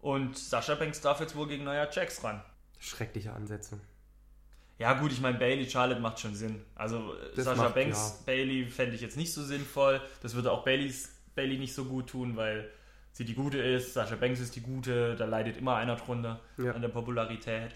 Und 0.00 0.38
Sascha 0.38 0.74
Banks 0.74 1.00
darf 1.00 1.20
jetzt 1.20 1.34
wohl 1.36 1.48
gegen 1.48 1.64
Nia 1.64 1.88
Jax 1.90 2.22
ran. 2.24 2.42
schreckliche 2.78 3.32
Ansätze. 3.32 3.80
Ja, 4.78 4.94
gut, 4.94 5.12
ich 5.12 5.20
meine, 5.20 5.36
Bailey, 5.38 5.68
Charlotte 5.68 6.00
macht 6.00 6.20
schon 6.20 6.34
Sinn. 6.34 6.64
Also 6.74 7.14
äh, 7.14 7.34
Das 7.36 7.44
Sascha 7.44 7.64
macht, 7.64 7.74
Banks, 7.74 8.14
ja. 8.20 8.24
Bailey 8.26 8.66
fände 8.66 8.94
ich 8.94 9.02
jetzt 9.02 9.16
nicht 9.18 9.32
so 9.34 9.42
sinnvoll. 9.42 10.00
Das 10.22 10.34
würde 10.34 10.50
auch 10.50 10.64
Baileys, 10.64 11.10
Bailey 11.34 11.58
nicht 11.58 11.74
so 11.74 11.84
gut 11.84 12.08
tun, 12.08 12.36
weil 12.36 12.70
sie 13.12 13.26
die 13.26 13.34
Gute 13.34 13.58
ist. 13.58 13.92
Sascha 13.92 14.16
Banks 14.16 14.40
ist 14.40 14.56
die 14.56 14.62
Gute. 14.62 15.16
Da 15.16 15.26
leidet 15.26 15.58
immer 15.58 15.76
einer 15.76 15.96
drunter 15.96 16.40
Ja. 16.56 16.72
an 16.72 16.80
der 16.80 16.88
Popularität. 16.88 17.74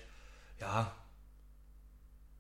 Ja. 0.61 0.95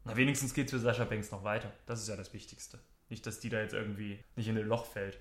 Na, 0.05 0.17
wenigstens 0.17 0.55
geht 0.55 0.67
es 0.67 0.71
für 0.73 0.79
Sascha 0.79 1.05
Banks 1.05 1.31
noch 1.31 1.45
weiter. 1.45 1.71
Das 1.85 2.01
ist 2.01 2.09
ja 2.09 2.17
das 2.17 2.33
Wichtigste. 2.33 2.79
Nicht, 3.11 3.27
dass 3.27 3.41
die 3.41 3.51
da 3.51 3.61
jetzt 3.61 3.75
irgendwie 3.75 4.19
nicht 4.35 4.49
in 4.49 4.57
ein 4.57 4.67
Loch 4.67 4.87
fällt. 4.87 5.19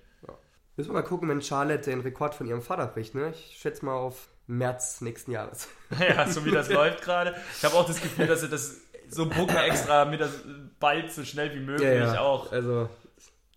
Müssen 0.76 0.90
wir 0.90 0.94
mal 0.94 1.04
gucken, 1.04 1.30
wenn 1.30 1.42
Charlotte 1.42 1.90
den 1.90 2.02
Rekord 2.02 2.34
von 2.36 2.48
ihrem 2.48 2.62
Vater 2.62 2.88
bricht, 2.88 3.14
ne? 3.16 3.32
Ich 3.32 3.58
schätze 3.60 3.86
mal 3.86 3.94
auf 3.94 4.28
März 4.48 5.02
nächsten 5.02 5.32
Jahres. 5.32 5.68
Ja, 6.00 6.28
so 6.28 6.44
wie 6.46 6.52
das 6.52 6.70
läuft 6.72 7.04
gerade. 7.04 7.36
Ich 7.58 7.64
habe 7.64 7.76
auch 7.76 7.86
das 7.86 8.02
Gefühl, 8.02 8.28
dass 8.28 8.42
sie 8.42 8.50
das 8.50 8.78
so 9.10 9.30
bucken 9.30 9.56
extra 9.56 10.06
mit 10.06 10.20
das 10.22 10.32
bald 10.80 11.12
so 11.12 11.24
schnell 11.24 11.54
wie 11.54 11.60
möglich 11.60 12.18
auch. 12.18 12.52
Also, 12.52 12.90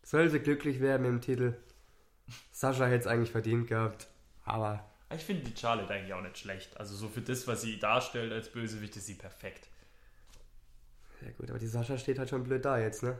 soll 0.02 0.28
sie 0.28 0.40
glücklich 0.40 0.80
werden 0.80 1.02
mit 1.02 1.10
dem 1.10 1.20
Titel. 1.22 1.54
Sascha 2.52 2.84
hätte 2.84 3.00
es 3.00 3.06
eigentlich 3.06 3.30
verdient 3.32 3.66
gehabt. 3.68 4.08
Aber 4.44 4.84
Ich 5.14 5.24
finde 5.24 5.48
die 5.50 5.56
Charlotte 5.58 5.92
eigentlich 5.92 6.12
auch 6.12 6.20
nicht 6.20 6.38
schlecht. 6.38 6.78
Also 6.78 6.94
so 6.94 7.08
für 7.08 7.22
das, 7.22 7.46
was 7.46 7.62
sie 7.62 7.78
darstellt 7.78 8.32
als 8.32 8.50
Bösewicht, 8.50 8.94
ist 8.96 9.06
sie 9.06 9.14
perfekt. 9.14 9.68
Ja 11.22 11.30
gut, 11.38 11.48
aber 11.50 11.58
die 11.58 11.66
Sascha 11.66 11.96
steht 11.96 12.18
halt 12.18 12.28
schon 12.28 12.44
blöd 12.44 12.64
da 12.64 12.78
jetzt, 12.78 13.02
ne? 13.02 13.16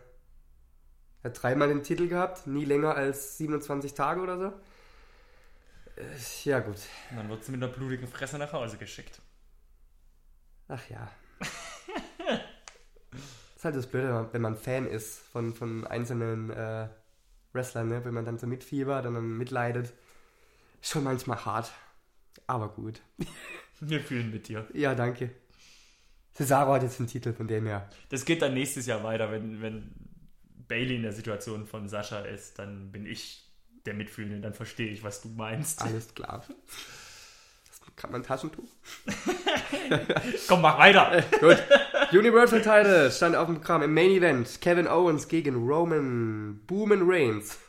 Hat 1.27 1.43
dreimal 1.43 1.68
den 1.68 1.83
Titel 1.83 2.09
gehabt, 2.09 2.47
nie 2.47 2.64
länger 2.64 2.95
als 2.95 3.37
27 3.39 3.95
Tage 3.95 4.20
oder 4.20 4.39
so. 4.39 4.47
Äh, 6.01 6.05
Ja 6.45 6.61
gut. 6.61 6.77
Und 7.11 7.16
dann 7.18 7.29
wird 7.29 7.45
sie 7.45 7.53
mit 7.53 7.62
einer 7.62 7.72
blutigen 7.72 8.07
Fresse 8.09 8.39
nach 8.39 8.53
Hause 8.53 8.77
geschickt. 8.79 9.20
Ach 10.68 10.83
ja. 10.89 11.11
ist 13.57 13.64
halt 13.64 13.77
das 13.77 13.87
Blöde, 13.87 14.29
wenn 14.33 14.43
man- 14.43 14.57
Fan 14.57 14.87
ist 14.87 15.18
von, 15.33 15.55
von 15.55 15.87
einzelnen 15.87 16.51
äh, 16.51 16.89
Wrestlern, 17.53 17.89
ne? 17.89 18.05
wenn 18.05 18.14
man 18.14 18.24
dann 18.24 18.39
so 18.39 18.47
mitfiebert 18.47 19.07
und 19.07 19.14
dann 19.14 19.37
mitleidet. 19.39 19.93
Schon 20.83 21.05
manchmal 21.05 21.45
hart. 21.45 21.72
Aber 22.47 22.68
gut. 22.68 23.01
Wir 23.81 24.01
fühlen 24.01 24.31
mit 24.31 24.49
dir. 24.49 24.66
Ja, 24.72 24.95
danke. 24.95 25.31
Cesaro 26.35 26.74
hat 26.74 26.83
jetzt 26.83 26.99
den 26.99 27.07
Titel 27.07 27.33
von 27.33 27.49
dem 27.49 27.66
her. 27.66 27.89
Das 28.11 28.24
geht 28.24 28.43
dann 28.43 28.55
nächstes 28.55 28.87
Jahr 28.87 29.03
weiter, 29.03 29.31
wenn, 29.33 29.62
wenn 29.62 29.91
Bailey 30.69 30.97
in 30.97 31.03
der 31.03 31.12
Situation 31.12 31.67
von 31.67 31.89
Sascha 31.89 32.21
ist, 32.21 32.59
dann 32.59 32.93
bin 32.93 33.07
ich 33.07 33.45
der 33.85 33.95
Mitfühlende, 33.95 34.41
dann 34.41 34.55
verstehe 34.55 34.89
ich, 34.89 35.03
was 35.03 35.23
du 35.23 35.29
meinst. 35.29 35.83
Alles 35.83 36.14
klar. 36.14 36.45
Das 37.69 37.81
kann 37.95 38.11
man 38.12 38.23
Taschentuch. 38.23 38.69
Komm, 40.49 40.61
mach 40.61 40.79
weiter. 40.79 41.23
Gut. 41.41 41.62
Universal 42.12 42.61
Title 42.61 43.11
stand 43.11 43.37
auf 43.37 43.47
dem 43.47 43.57
Programm 43.57 43.83
im 43.83 43.95
Main 43.95 44.11
Event. 44.11 44.61
Kevin 44.61 44.89
Owens 44.89 45.29
gegen 45.29 45.67
Roman 45.67 46.61
Booman 46.67 47.03
Reigns. 47.05 47.59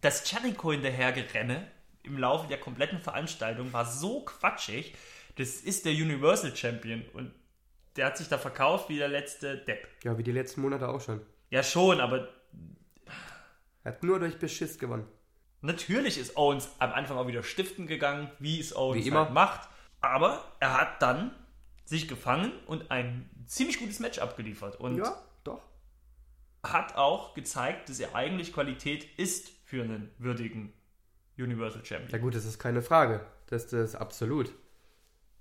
Das 0.00 0.28
Jericho 0.28 0.72
hinterhergerenne 0.72 1.70
im 2.02 2.18
Laufe 2.18 2.48
der 2.48 2.58
kompletten 2.58 2.98
Veranstaltung 2.98 3.72
war 3.72 3.84
so 3.84 4.24
quatschig. 4.24 4.96
Das 5.36 5.60
ist 5.60 5.84
der 5.84 5.92
Universal 5.92 6.56
Champion 6.56 7.04
und 7.12 7.32
der 7.94 8.06
hat 8.06 8.18
sich 8.18 8.28
da 8.28 8.36
verkauft 8.36 8.88
wie 8.88 8.98
der 8.98 9.06
letzte 9.06 9.58
Depp. 9.58 9.86
ja, 10.02 10.18
wie 10.18 10.24
die 10.24 10.32
letzten 10.32 10.60
Monate 10.60 10.88
auch 10.88 11.00
schon. 11.00 11.20
Ja, 11.52 11.62
schon, 11.62 12.00
aber 12.00 12.28
Er 13.84 13.92
hat 13.92 14.02
nur 14.02 14.18
durch 14.18 14.38
Beschiss 14.38 14.78
gewonnen. 14.78 15.06
Natürlich 15.60 16.16
ist 16.18 16.36
Owens 16.36 16.68
am 16.78 16.92
Anfang 16.92 17.18
auch 17.18 17.26
wieder 17.26 17.42
stiften 17.42 17.86
gegangen, 17.86 18.30
wie 18.38 18.58
es 18.58 18.74
Owens 18.74 19.04
Wie 19.04 19.08
immer. 19.08 19.26
halt 19.26 19.32
macht. 19.34 19.68
Aber 20.00 20.42
er 20.60 20.80
hat 20.80 21.02
dann 21.02 21.32
sich 21.84 22.08
gefangen 22.08 22.52
und 22.66 22.90
ein 22.90 23.28
ziemlich 23.46 23.78
gutes 23.78 24.00
Match 24.00 24.18
abgeliefert. 24.18 24.76
Und 24.80 24.96
Ja, 24.96 25.22
doch. 25.44 25.60
hat 26.64 26.96
auch 26.96 27.34
gezeigt, 27.34 27.88
dass 27.90 28.00
er 28.00 28.14
eigentlich 28.14 28.52
Qualität 28.54 29.04
ist 29.18 29.50
für 29.66 29.82
einen 29.82 30.10
würdigen 30.18 30.72
Universal 31.38 31.84
Champion. 31.84 32.10
Ja 32.12 32.18
gut, 32.18 32.34
das 32.34 32.44
ist 32.46 32.58
keine 32.58 32.80
Frage. 32.82 33.24
Das, 33.46 33.66
das 33.66 33.90
ist 33.90 33.94
absolut. 33.96 34.52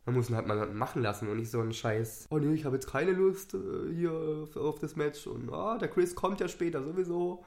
Man 0.05 0.15
muss 0.15 0.29
ihn 0.29 0.35
halt 0.35 0.47
mal 0.47 0.67
machen 0.67 1.03
lassen 1.03 1.29
und 1.29 1.37
nicht 1.37 1.51
so 1.51 1.59
einen 1.59 1.73
Scheiß. 1.73 2.27
Oh 2.31 2.39
nee, 2.39 2.53
ich 2.55 2.65
habe 2.65 2.75
jetzt 2.75 2.89
keine 2.89 3.11
Lust 3.11 3.53
äh, 3.53 3.93
hier 3.93 4.11
auf, 4.11 4.55
auf 4.55 4.79
das 4.79 4.95
Match 4.95 5.27
und 5.27 5.53
ah, 5.53 5.77
der 5.77 5.89
Chris 5.89 6.15
kommt 6.15 6.39
ja 6.39 6.47
später 6.47 6.83
sowieso. 6.83 7.45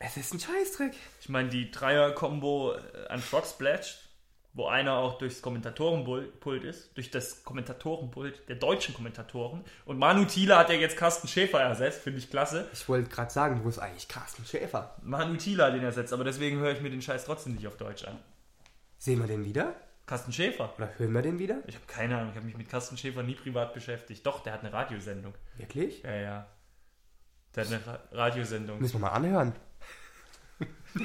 Es 0.00 0.16
ist 0.16 0.34
ein 0.34 0.40
Scheißdreck. 0.40 0.94
Ich 1.20 1.28
meine, 1.28 1.48
die 1.48 1.70
Dreier-Kombo 1.70 2.74
äh, 2.74 3.08
an 3.08 3.20
Frog 3.20 3.46
Splash, 3.46 4.08
wo 4.54 4.66
einer 4.66 4.94
auch 4.94 5.18
durchs 5.18 5.40
Kommentatorenpult 5.40 6.64
ist, 6.64 6.96
durch 6.96 7.12
das 7.12 7.44
Kommentatorenpult 7.44 8.48
der 8.48 8.56
deutschen 8.56 8.92
Kommentatoren. 8.94 9.64
Und 9.84 9.98
Manu 9.98 10.24
Thiele 10.24 10.56
hat 10.56 10.68
ja 10.68 10.74
jetzt 10.74 10.96
Carsten 10.96 11.28
Schäfer 11.28 11.60
ersetzt, 11.60 12.02
finde 12.02 12.18
ich 12.18 12.28
klasse. 12.28 12.68
Ich 12.72 12.88
wollte 12.88 13.08
gerade 13.08 13.30
sagen, 13.30 13.60
wo 13.62 13.68
ist 13.68 13.78
eigentlich 13.78 14.08
Carsten 14.08 14.44
Schäfer? 14.44 14.96
Manu 15.02 15.36
Thiele 15.36 15.64
hat 15.64 15.74
den 15.74 15.84
ersetzt, 15.84 16.12
aber 16.12 16.24
deswegen 16.24 16.58
höre 16.58 16.72
ich 16.72 16.80
mir 16.80 16.90
den 16.90 17.02
Scheiß 17.02 17.24
trotzdem 17.24 17.54
nicht 17.54 17.68
auf 17.68 17.76
Deutsch 17.76 18.04
an. 18.04 18.18
Sehen 18.98 19.20
wir 19.20 19.28
den 19.28 19.44
wieder? 19.44 19.74
Carsten 20.08 20.32
Schäfer. 20.32 20.72
Oder 20.78 20.90
hören 20.96 21.12
wir 21.12 21.20
den 21.22 21.38
wieder? 21.38 21.62
Ich 21.66 21.74
habe 21.74 21.84
keine 21.86 22.16
Ahnung, 22.16 22.30
ich 22.30 22.36
habe 22.36 22.46
mich 22.46 22.56
mit 22.56 22.68
Carsten 22.68 22.96
Schäfer 22.96 23.22
nie 23.22 23.34
privat 23.34 23.74
beschäftigt. 23.74 24.24
Doch, 24.26 24.42
der 24.42 24.54
hat 24.54 24.60
eine 24.60 24.72
Radiosendung. 24.72 25.34
Wirklich? 25.58 26.02
Ja, 26.02 26.14
ja. 26.14 26.46
Der 27.54 27.64
hat 27.66 27.72
eine 27.72 27.86
Ra 27.86 28.00
Radiosendung. 28.12 28.80
Müssen 28.80 28.94
wir 28.94 29.00
mal 29.00 29.10
anhören. 29.10 29.52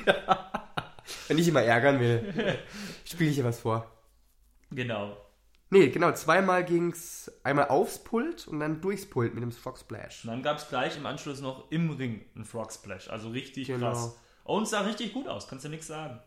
Wenn 1.28 1.38
ich 1.38 1.48
ihn 1.50 1.54
mal 1.54 1.64
ärgern 1.66 2.00
will, 2.00 2.58
spiele 3.04 3.30
ich 3.30 3.36
hier 3.36 3.44
was 3.44 3.60
vor. 3.60 3.92
Genau. 4.72 5.18
Nee, 5.70 5.90
genau, 5.90 6.14
zweimal 6.14 6.64
ging's 6.64 7.30
einmal 7.44 7.68
aufs 7.68 8.02
Pult 8.04 8.48
und 8.48 8.62
dann 8.62 8.80
durchs 8.80 9.10
Pult 9.10 9.34
mit 9.34 9.44
dem 9.44 9.52
Frog 9.52 9.78
Splash. 9.80 10.24
Und 10.24 10.30
dann 10.30 10.44
gab 10.44 10.58
es 10.58 10.70
gleich 10.70 10.96
im 10.96 11.06
Anschluss 11.06 11.42
noch 11.42 11.70
im 11.72 11.90
Ring 11.92 12.24
einen 12.36 12.46
Frog 12.46 12.72
Splash. 12.72 13.10
Also 13.10 13.30
richtig 13.30 13.68
Genau. 13.68 13.92
krass. 13.92 14.18
Owens 14.46 14.70
sah 14.70 14.82
richtig 14.82 15.12
gut 15.14 15.28
aus, 15.28 15.48
kannst 15.50 15.66
du 15.66 15.70
nichts 15.70 15.88
sagen. 15.88 16.22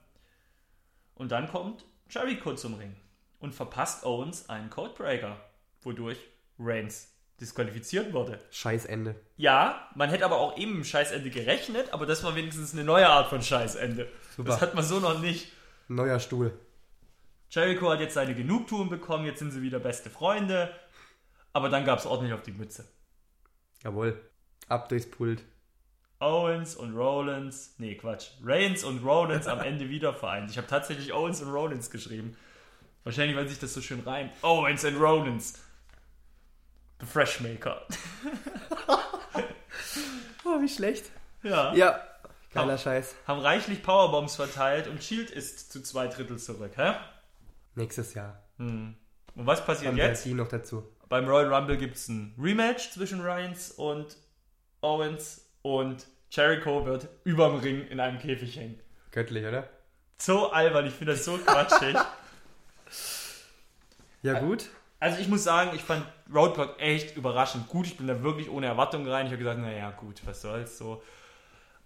Und 1.15 1.33
dann 1.33 1.49
kommt 1.49 1.85
Jericho 2.09 2.55
zum 2.55 2.75
Ring 2.75 2.95
und 3.39 3.55
verpasst 3.55 4.05
Owens 4.05 4.49
einen 4.49 4.71
Codebreaker, 4.71 5.41
wodurch 5.83 6.19
Reigns 6.59 7.13
disqualifiziert 7.41 8.13
wurde. 8.13 8.39
Scheiß 8.51 8.87
Ende. 8.87 9.15
Ja, 9.37 9.91
man 9.95 10.09
hätte 10.09 10.25
aber 10.25 10.39
auch 10.39 10.57
eben 10.57 10.77
im 10.77 10.85
Scheißende 10.85 11.31
gerechnet, 11.31 11.93
aber 11.93 12.07
das 12.07 12.25
war 12.25 12.35
wenigstens 12.35 12.73
eine 12.73 12.85
neue 12.85 13.09
Art 13.09 13.29
von 13.29 13.43
Scheißende. 13.43 14.09
Super. 14.37 14.51
Das 14.51 14.61
hat 14.61 14.75
man 14.75 14.85
so 14.85 15.01
noch 15.01 15.21
nicht. 15.21 15.53
Neuer 15.89 16.19
Stuhl. 16.19 16.59
Jericho 17.51 17.91
hat 17.91 18.01
jetzt 18.01 18.15
seine 18.15 18.35
Genugtuung 18.35 18.89
bekommen, 18.89 19.27
jetzt 19.27 19.39
sind 19.39 19.51
sie 19.51 19.63
wieder 19.63 19.79
beste 19.79 20.11
Freunde. 20.11 20.75
Aber 21.53 21.69
dann 21.69 21.85
gab 21.85 21.99
es 21.99 22.07
ordentlich 22.07 22.35
auf 22.35 22.43
die 22.43 22.53
Mütze. 22.53 22.87
Jawohl. 23.83 24.21
Ab 24.69 24.89
durchs 24.89 25.11
Pult. 25.11 25.43
Owens 26.19 26.75
und 26.77 26.95
Rollins, 26.97 27.75
nee 27.79 27.95
Quatsch, 27.95 28.29
Reigns 28.43 28.85
und 28.85 29.05
Rollins 29.05 29.47
am 29.47 29.61
Ende 29.61 29.89
wieder 29.89 30.15
vereint. 30.15 30.51
Ich 30.51 30.57
habe 30.57 30.67
tatsächlich 30.67 31.13
Owens 31.13 31.43
und 31.43 31.51
Rollins 31.53 31.91
geschrieben. 31.91 32.37
Wahrscheinlich, 33.05 33.37
weil 33.37 33.49
sich 33.49 33.59
das 33.59 33.75
so 33.75 33.81
schön 33.81 34.01
reimt. 34.01 34.33
Owens 34.43 34.85
und 34.85 34.97
Rollins. 34.97 35.61
The 37.01 37.07
Freshmaker. 37.07 37.83
Oh, 40.49 40.61
wie 40.61 40.69
schlecht. 40.69 41.11
Ja. 41.43 41.75
Ja. 41.75 42.01
Geiler 42.55 42.75
Oh. 42.75 42.79
Scheiß. 42.79 43.17
Haben 43.27 43.41
reichlich 43.41 43.83
Powerbombs 43.83 44.37
verteilt 44.37 44.87
und 44.87 45.03
Shield 45.03 45.31
ist 45.31 45.73
zu 45.73 45.83
zwei 45.83 46.07
Drittel 46.07 46.39
zurück, 46.39 46.73
hä? 46.77 46.93
Nächstes 47.75 48.15
Jahr. 48.15 48.43
Und 48.59 48.97
was 49.35 49.67
passiert 49.67 49.97
jetzt? 49.97 50.25
jetzt? 50.25 50.35
noch 50.37 50.49
dazu. 50.49 50.85
Beim 51.09 51.27
Royal 51.27 51.53
Rumble 51.53 51.77
gibt 51.77 51.97
es 51.97 52.09
ein 52.09 52.35
Rematch 52.39 52.91
zwischen 52.93 53.21
Reigns 53.21 53.73
und 53.73 54.17
Owens 54.81 55.46
und 55.67 56.07
Jericho 56.31 56.87
wird 56.87 57.09
überm 57.25 57.57
Ring 57.59 57.87
in 57.89 57.99
einem 57.99 58.19
Käfig 58.19 58.57
hängen. 58.57 58.79
Göttlich, 59.11 59.45
oder? 59.45 59.69
So 60.17 60.51
albern, 60.53 60.87
ich 60.87 60.93
finde 60.93 61.15
das 61.15 61.25
so 61.25 61.37
quatschig. 61.39 61.97
Ja, 64.23 64.39
gut. 64.39 64.67
Also 65.01 65.19
ich 65.19 65.29
muss 65.29 65.45
sagen, 65.45 65.73
ich 65.75 65.83
fand 65.83 66.07
Roadblock 66.33 66.81
echt 66.81 67.17
überraschend 67.17 67.69
gut. 67.69 67.87
Ich 67.87 67.97
bin 67.97 68.07
da 68.07 68.23
wirklich 68.23 68.49
ohne 68.49 68.67
Erwartung 68.67 69.07
rein. 69.09 69.27
Ich 69.27 69.33
habe 69.33 69.43
gesagt, 69.43 69.61
naja, 69.61 69.91
gut, 69.91 70.21
was 70.25 70.41
soll's 70.41 70.79
so. 70.79 71.03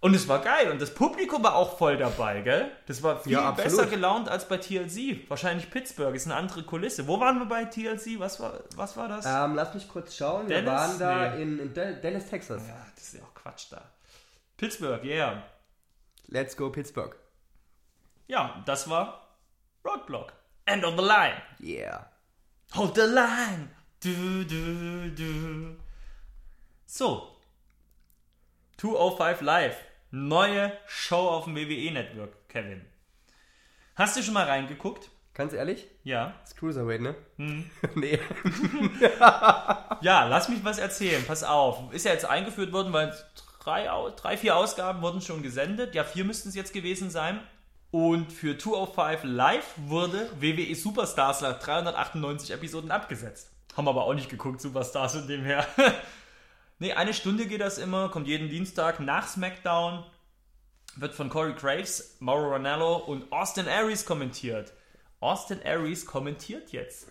Und 0.02 0.14
es 0.14 0.26
war 0.28 0.40
geil 0.40 0.70
und 0.70 0.80
das 0.80 0.94
Publikum 0.94 1.42
war 1.44 1.54
auch 1.54 1.76
voll 1.76 1.98
dabei, 1.98 2.40
gell? 2.40 2.70
Das 2.86 3.02
war 3.02 3.20
viel 3.20 3.32
Ja, 3.32 3.50
besser 3.50 3.84
gelaunt 3.86 4.30
als 4.30 4.48
bei 4.48 4.56
TLC. 4.56 5.28
Wahrscheinlich 5.28 5.70
Pittsburgh 5.70 6.14
ist 6.14 6.24
eine 6.26 6.36
andere 6.36 6.62
Kulisse. 6.62 7.06
Wo 7.06 7.20
waren 7.20 7.38
wir 7.38 7.44
bei 7.44 7.66
TLC? 7.66 8.18
Was 8.18 8.40
war, 8.40 8.60
was 8.76 8.96
war 8.96 9.08
das? 9.08 9.26
Ähm, 9.26 9.54
lass 9.54 9.74
mich 9.74 9.86
kurz 9.88 10.16
schauen. 10.16 10.48
Wir 10.48 10.62
Dallas? 10.62 10.98
waren 10.98 10.98
da 10.98 11.34
Nee. 11.36 11.42
in, 11.42 11.58
in 11.58 11.74
Dal- 11.74 12.00
Dallas, 12.00 12.26
Texas. 12.30 12.62
Ja, 12.66 12.86
das 12.94 13.04
ist 13.04 13.14
ja 13.14 13.20
auch 13.22 13.34
Quatsch 13.34 13.66
da. 13.70 13.82
Pittsburgh, 14.56 15.04
yeah. 15.04 15.42
Let's 16.28 16.56
go 16.56 16.70
Pittsburgh. 16.70 17.14
Ja, 18.26 18.62
das 18.64 18.88
war 18.88 19.26
Roadblock. 19.84 20.32
End 20.64 20.82
of 20.84 20.94
the 20.96 21.04
line. 21.04 21.42
Yeah. 21.60 22.06
Hold 22.74 22.94
the 22.94 23.02
line. 23.02 23.68
Du, 24.02 24.44
du, 24.44 25.10
du. 25.10 25.76
So. 26.86 27.36
205 28.78 29.42
Live. 29.42 29.76
Neue 30.10 30.72
Show 30.88 31.28
auf 31.28 31.44
dem 31.44 31.54
WWE-Network, 31.54 32.48
Kevin. 32.48 32.84
Hast 33.94 34.16
du 34.16 34.22
schon 34.22 34.34
mal 34.34 34.46
reingeguckt? 34.46 35.08
Ganz 35.34 35.52
ehrlich? 35.52 35.86
Ja. 36.02 36.34
Das 36.40 36.50
ist 36.50 36.56
Cruiserweight, 36.58 37.00
ne? 37.00 37.14
Hm. 37.36 37.70
nee. 37.94 38.18
Ja, 40.02 40.26
lass 40.26 40.48
mich 40.48 40.64
was 40.64 40.78
erzählen. 40.78 41.22
Pass 41.26 41.44
auf. 41.44 41.92
Ist 41.92 42.06
ja 42.06 42.12
jetzt 42.12 42.24
eingeführt 42.24 42.72
worden, 42.72 42.92
weil 42.92 43.14
drei, 43.62 43.86
drei 44.16 44.36
vier 44.36 44.56
Ausgaben 44.56 45.02
wurden 45.02 45.20
schon 45.20 45.42
gesendet. 45.42 45.94
Ja, 45.94 46.04
vier 46.04 46.24
müssten 46.24 46.48
es 46.48 46.54
jetzt 46.54 46.72
gewesen 46.72 47.10
sein. 47.10 47.38
Und 47.90 48.32
für 48.32 48.56
205 48.56 49.24
Live 49.24 49.74
wurde 49.76 50.30
WWE 50.40 50.74
Superstars 50.74 51.42
nach 51.42 51.58
398 51.58 52.52
Episoden 52.52 52.90
abgesetzt. 52.90 53.50
Haben 53.76 53.88
aber 53.88 54.04
auch 54.04 54.14
nicht 54.14 54.30
geguckt, 54.30 54.60
Superstars 54.60 55.16
und 55.16 55.28
dem 55.28 55.44
her. 55.44 55.66
nee, 56.80 56.92
eine 56.92 57.14
Stunde 57.14 57.46
geht 57.46 57.60
das 57.60 57.78
immer, 57.78 58.08
kommt 58.08 58.26
jeden 58.26 58.48
Dienstag 58.48 58.98
nach 59.00 59.28
SmackDown. 59.28 60.04
Wird 60.96 61.14
von 61.14 61.28
Corey 61.30 61.52
Graves, 61.54 62.16
Mauro 62.18 62.50
Ranallo 62.50 62.96
und 62.96 63.30
Austin 63.30 63.68
Aries 63.68 64.04
kommentiert. 64.04 64.72
Austin 65.20 65.60
Aries 65.64 66.04
kommentiert 66.04 66.72
jetzt. 66.72 67.06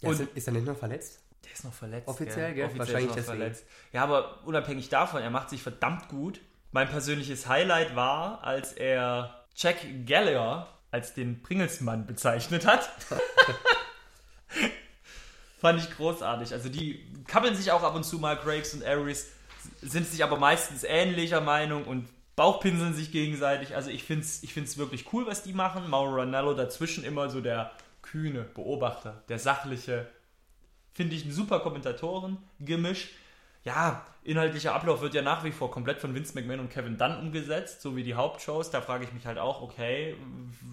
Ja, 0.00 0.08
Und- 0.08 0.20
ist, 0.34 0.46
er 0.46 0.54
nicht 0.54 0.66
noch 0.66 0.78
verletzt? 0.78 1.20
Der 1.44 1.52
ist 1.52 1.64
noch 1.64 1.74
verletzt. 1.74 2.08
Offiziell, 2.08 2.54
gell? 2.54 2.64
Offiziell 2.66 2.78
Wahrscheinlich 2.78 3.04
ist 3.10 3.10
noch 3.10 3.16
deswegen. 3.34 3.38
verletzt. 3.38 3.64
Ja, 3.92 4.02
aber 4.02 4.44
unabhängig 4.46 4.88
davon, 4.88 5.20
er 5.22 5.30
macht 5.30 5.50
sich 5.50 5.62
verdammt 5.62 6.08
gut. 6.08 6.40
Mein 6.72 6.88
persönliches 6.88 7.46
Highlight 7.46 7.94
war, 7.96 8.42
als 8.42 8.72
er 8.72 9.44
Jack 9.54 9.76
Gallagher 10.06 10.68
als 10.90 11.12
den 11.14 11.42
Pringelsmann 11.42 12.06
bezeichnet 12.06 12.66
hat. 12.66 12.88
Fand 15.58 15.80
ich 15.80 15.90
großartig. 15.96 16.52
Also 16.52 16.68
die 16.68 17.04
kappeln 17.26 17.54
sich 17.54 17.72
auch 17.72 17.82
ab 17.82 17.94
und 17.94 18.04
zu 18.04 18.18
mal, 18.18 18.36
Graves 18.36 18.74
und 18.74 18.84
Aries, 18.84 19.30
sind 19.80 20.06
sich 20.06 20.22
aber 20.22 20.38
meistens 20.38 20.84
ähnlicher 20.84 21.40
Meinung 21.40 21.84
und 21.84 22.08
Bauchpinseln 22.36 22.94
sich 22.94 23.10
gegenseitig. 23.10 23.74
Also 23.74 23.90
ich 23.90 24.04
finde 24.04 24.24
es 24.24 24.42
ich 24.42 24.52
find's 24.52 24.76
wirklich 24.76 25.12
cool, 25.12 25.26
was 25.26 25.42
die 25.42 25.54
machen. 25.54 25.88
Mauro 25.88 26.16
Ranallo 26.16 26.52
dazwischen 26.54 27.04
immer 27.04 27.30
so 27.30 27.40
der 27.40 27.72
kühne 28.02 28.42
Beobachter, 28.42 29.22
der 29.28 29.38
sachliche, 29.38 30.06
finde 30.92 31.16
ich 31.16 31.24
ein 31.24 31.32
super 31.32 31.60
Kommentatoren-Gemisch. 31.60 33.10
Ja, 33.64 34.06
inhaltlicher 34.22 34.74
Ablauf 34.74 35.00
wird 35.00 35.14
ja 35.14 35.22
nach 35.22 35.42
wie 35.42 35.50
vor 35.50 35.72
komplett 35.72 36.00
von 36.00 36.14
Vince 36.14 36.34
McMahon 36.34 36.60
und 36.60 36.70
Kevin 36.70 36.96
Dunn 36.96 37.18
umgesetzt, 37.18 37.82
so 37.82 37.96
wie 37.96 38.04
die 38.04 38.14
Hauptshows. 38.14 38.70
Da 38.70 38.80
frage 38.80 39.04
ich 39.04 39.12
mich 39.12 39.26
halt 39.26 39.38
auch, 39.38 39.60
okay, 39.60 40.14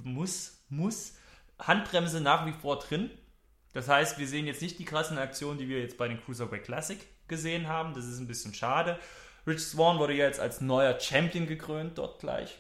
muss, 0.04 0.60
muss 0.70 1.16
Handbremse 1.58 2.22
nach 2.22 2.46
wie 2.46 2.52
vor 2.52 2.78
drin? 2.78 3.10
Das 3.74 3.88
heißt, 3.90 4.20
wir 4.20 4.28
sehen 4.28 4.46
jetzt 4.46 4.62
nicht 4.62 4.80
die 4.80 4.86
krassen 4.86 5.18
Aktionen, 5.18 5.58
die 5.58 5.68
wir 5.68 5.80
jetzt 5.80 5.98
bei 5.98 6.08
den 6.08 6.24
Cruiserweight 6.24 6.64
Classic 6.64 7.00
gesehen 7.28 7.68
haben. 7.68 7.94
Das 7.94 8.06
ist 8.06 8.20
ein 8.20 8.28
bisschen 8.28 8.54
schade. 8.54 9.00
Rich 9.46 9.62
Swan 9.62 9.98
wurde 9.98 10.14
ja 10.14 10.26
jetzt 10.26 10.40
als 10.40 10.62
neuer 10.62 11.00
Champion 11.00 11.48
gekrönt 11.48 11.98
dort 11.98 12.20
gleich. 12.20 12.58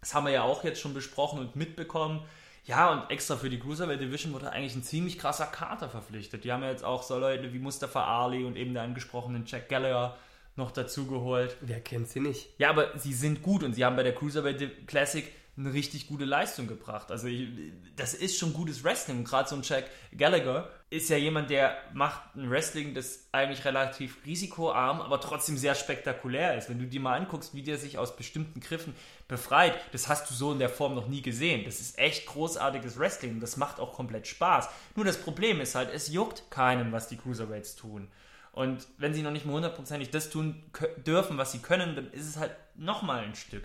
Das 0.00 0.14
haben 0.14 0.26
wir 0.26 0.32
ja 0.32 0.42
auch 0.42 0.64
jetzt 0.64 0.80
schon 0.80 0.94
besprochen 0.94 1.38
und 1.38 1.56
mitbekommen. 1.56 2.22
Ja, 2.64 2.90
und 2.92 3.10
extra 3.10 3.36
für 3.36 3.50
die 3.50 3.58
Cruiserweight 3.58 4.00
Division 4.00 4.32
wurde 4.32 4.50
eigentlich 4.50 4.74
ein 4.74 4.82
ziemlich 4.82 5.18
krasser 5.18 5.46
Kater 5.46 5.90
verpflichtet. 5.90 6.44
Die 6.44 6.52
haben 6.52 6.62
ja 6.62 6.70
jetzt 6.70 6.84
auch 6.84 7.02
so 7.02 7.18
Leute 7.18 7.52
wie 7.52 7.58
Mustafa 7.58 8.04
Ali 8.04 8.44
und 8.44 8.56
eben 8.56 8.72
der 8.72 8.84
angesprochenen 8.84 9.44
Jack 9.46 9.68
Gallagher 9.68 10.16
noch 10.56 10.70
dazu 10.70 11.06
geholt. 11.06 11.56
Wer 11.60 11.80
kennt 11.80 12.08
sie 12.08 12.20
nicht? 12.20 12.48
Ja, 12.58 12.70
aber 12.70 12.98
sie 12.98 13.12
sind 13.12 13.42
gut 13.42 13.62
und 13.62 13.74
sie 13.74 13.84
haben 13.84 13.96
bei 13.96 14.02
der 14.02 14.14
Cruiserweight 14.14 14.86
Classic 14.86 15.30
eine 15.56 15.72
richtig 15.72 16.08
gute 16.08 16.24
Leistung 16.24 16.66
gebracht. 16.66 17.12
Also 17.12 17.28
ich, 17.28 17.48
das 17.94 18.12
ist 18.14 18.38
schon 18.38 18.52
gutes 18.52 18.82
Wrestling. 18.82 19.18
Und 19.18 19.24
Gerade 19.24 19.48
so 19.48 19.54
ein 19.54 19.62
Jack 19.62 19.88
Gallagher 20.16 20.68
ist 20.90 21.08
ja 21.10 21.16
jemand, 21.16 21.48
der 21.50 21.76
macht 21.92 22.34
ein 22.34 22.50
Wrestling, 22.50 22.92
das 22.92 23.28
eigentlich 23.30 23.64
relativ 23.64 24.24
risikoarm, 24.26 25.00
aber 25.00 25.20
trotzdem 25.20 25.56
sehr 25.56 25.76
spektakulär 25.76 26.58
ist. 26.58 26.68
Wenn 26.68 26.80
du 26.80 26.86
dir 26.86 27.00
mal 27.00 27.16
anguckst, 27.16 27.54
wie 27.54 27.62
der 27.62 27.78
sich 27.78 27.98
aus 27.98 28.16
bestimmten 28.16 28.58
Griffen 28.58 28.94
befreit, 29.28 29.74
das 29.92 30.08
hast 30.08 30.28
du 30.28 30.34
so 30.34 30.52
in 30.52 30.58
der 30.58 30.68
Form 30.68 30.96
noch 30.96 31.06
nie 31.06 31.22
gesehen. 31.22 31.64
Das 31.64 31.80
ist 31.80 31.98
echt 31.98 32.26
großartiges 32.26 32.98
Wrestling 32.98 33.34
und 33.34 33.40
das 33.40 33.56
macht 33.56 33.78
auch 33.78 33.92
komplett 33.92 34.26
Spaß. 34.26 34.68
Nur 34.96 35.04
das 35.04 35.18
Problem 35.18 35.60
ist 35.60 35.76
halt, 35.76 35.92
es 35.94 36.08
juckt 36.12 36.50
keinen, 36.50 36.90
was 36.90 37.06
die 37.06 37.16
Cruiserweights 37.16 37.76
tun. 37.76 38.08
Und 38.54 38.86
wenn 38.98 39.12
sie 39.12 39.22
noch 39.22 39.32
nicht 39.32 39.46
mal 39.46 39.54
hundertprozentig 39.54 40.10
das 40.10 40.30
tun 40.30 40.62
dürfen, 41.04 41.38
was 41.38 41.50
sie 41.50 41.58
können, 41.58 41.96
dann 41.96 42.10
ist 42.12 42.28
es 42.28 42.36
halt 42.36 42.52
nochmal 42.76 43.24
ein 43.24 43.34
Stück. 43.34 43.64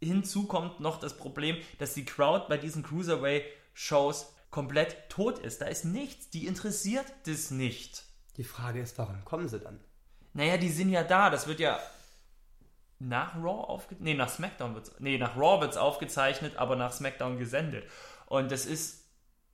Hinzu 0.00 0.46
kommt 0.46 0.80
noch 0.80 1.00
das 1.00 1.16
Problem, 1.16 1.56
dass 1.78 1.94
die 1.94 2.04
Crowd 2.04 2.46
bei 2.48 2.56
diesen 2.56 2.82
Cruiserweight-Shows 2.82 4.34
komplett 4.50 5.08
tot 5.08 5.38
ist. 5.38 5.60
Da 5.60 5.66
ist 5.66 5.84
nichts. 5.84 6.30
Die 6.30 6.46
interessiert 6.46 7.06
das 7.26 7.50
nicht. 7.50 8.04
Die 8.36 8.44
Frage 8.44 8.80
ist, 8.80 8.98
warum 8.98 9.24
kommen 9.24 9.48
sie 9.48 9.58
dann? 9.58 9.80
Naja, 10.32 10.56
die 10.56 10.70
sind 10.70 10.90
ja 10.90 11.02
da. 11.02 11.30
Das 11.30 11.46
wird 11.46 11.60
ja 11.60 11.78
nach 13.00 13.36
Raw 13.36 13.68
aufgezeichnet. 13.68 14.04
Nee, 14.04 14.14
nach 14.14 14.28
SmackDown 14.28 14.74
wird's. 14.74 14.92
Nee, 14.98 15.18
nach 15.18 15.36
Raw 15.36 15.60
wird's 15.60 15.76
aufgezeichnet, 15.76 16.56
aber 16.56 16.76
nach 16.76 16.92
SmackDown 16.92 17.38
gesendet. 17.38 17.84
Und 18.26 18.50
das 18.50 18.66
ist 18.66 19.04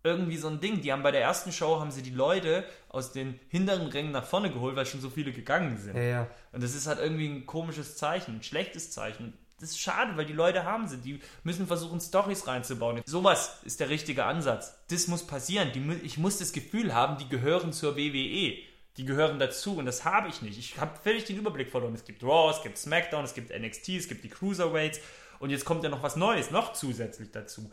irgendwie 0.03 0.37
so 0.37 0.49
ein 0.49 0.61
Ding. 0.61 0.83
Die 0.83 0.93
haben 0.93 1.03
bei 1.03 1.11
der 1.11 1.23
ersten 1.23 1.51
Show 1.51 1.81
haben 1.81 1.91
sie 1.91 2.03
die 2.03 2.11
Leute 2.11 2.65
aus 2.91 3.13
den 3.13 3.41
hinteren 3.49 3.87
Rängen 3.89 4.13
nach 4.13 4.25
vorne 4.25 4.53
geholt, 4.53 4.77
weil 4.77 4.87
schon 4.87 5.01
so 5.01 5.09
viele 5.09 5.33
gegangen 5.33 5.79
sind. 5.79 5.97
Ja, 5.97 6.03
ja. 6.03 6.31
Und 6.53 6.63
das 6.63 6.75
ist 6.75 6.87
halt 6.87 6.99
irgendwie 6.99 7.29
ein 7.29 7.47
komisches 7.47 7.97
Zeichen, 7.97 8.37
ein 8.37 8.43
schlechtes 8.43 8.91
Zeichen. 8.91 9.33
Das 9.65 9.71
ist 9.71 9.81
schade, 9.81 10.15
weil 10.19 10.27
die 10.27 10.35
Leute 10.35 10.65
haben 10.65 10.87
sie. 10.89 10.99
Die 10.99 11.21
müssen 11.43 11.67
versuchen, 11.67 11.99
Stories 11.99 12.47
reinzubauen. 12.47 13.01
Sowas 13.07 13.61
ist 13.65 13.81
der 13.81 13.89
richtige 13.89 14.27
Ansatz. 14.27 14.77
Das 14.89 15.09
muss 15.09 15.27
passieren. 15.27 15.73
Die, 15.73 16.01
ich 16.05 16.19
muss 16.19 16.37
das 16.37 16.53
Gefühl 16.53 16.93
haben, 16.93 17.17
die 17.17 17.31
gehören 17.31 17.73
zur 17.73 17.97
WWE. 17.97 18.59
Die 18.99 19.05
gehören 19.07 19.39
dazu 19.39 19.79
und 19.79 19.87
das 19.87 20.05
habe 20.05 20.29
ich 20.29 20.43
nicht. 20.43 20.59
Ich 20.59 20.79
habe 20.79 20.99
völlig 21.03 21.25
den 21.25 21.39
Überblick 21.39 21.71
verloren. 21.71 21.95
Es 21.95 22.05
gibt 22.05 22.23
Raw, 22.23 22.51
es 22.55 22.63
gibt 22.63 22.77
SmackDown, 22.77 23.25
es 23.25 23.33
gibt 23.33 23.59
NXT, 23.59 23.89
es 23.89 24.07
gibt 24.07 24.23
die 24.23 24.29
Cruiserweights 24.29 25.01
und 25.39 25.49
jetzt 25.49 25.65
kommt 25.65 25.83
ja 25.83 25.89
noch 25.89 26.03
was 26.03 26.17
Neues, 26.17 26.51
noch 26.51 26.75
zusätzlich 26.75 27.31
dazu. 27.33 27.71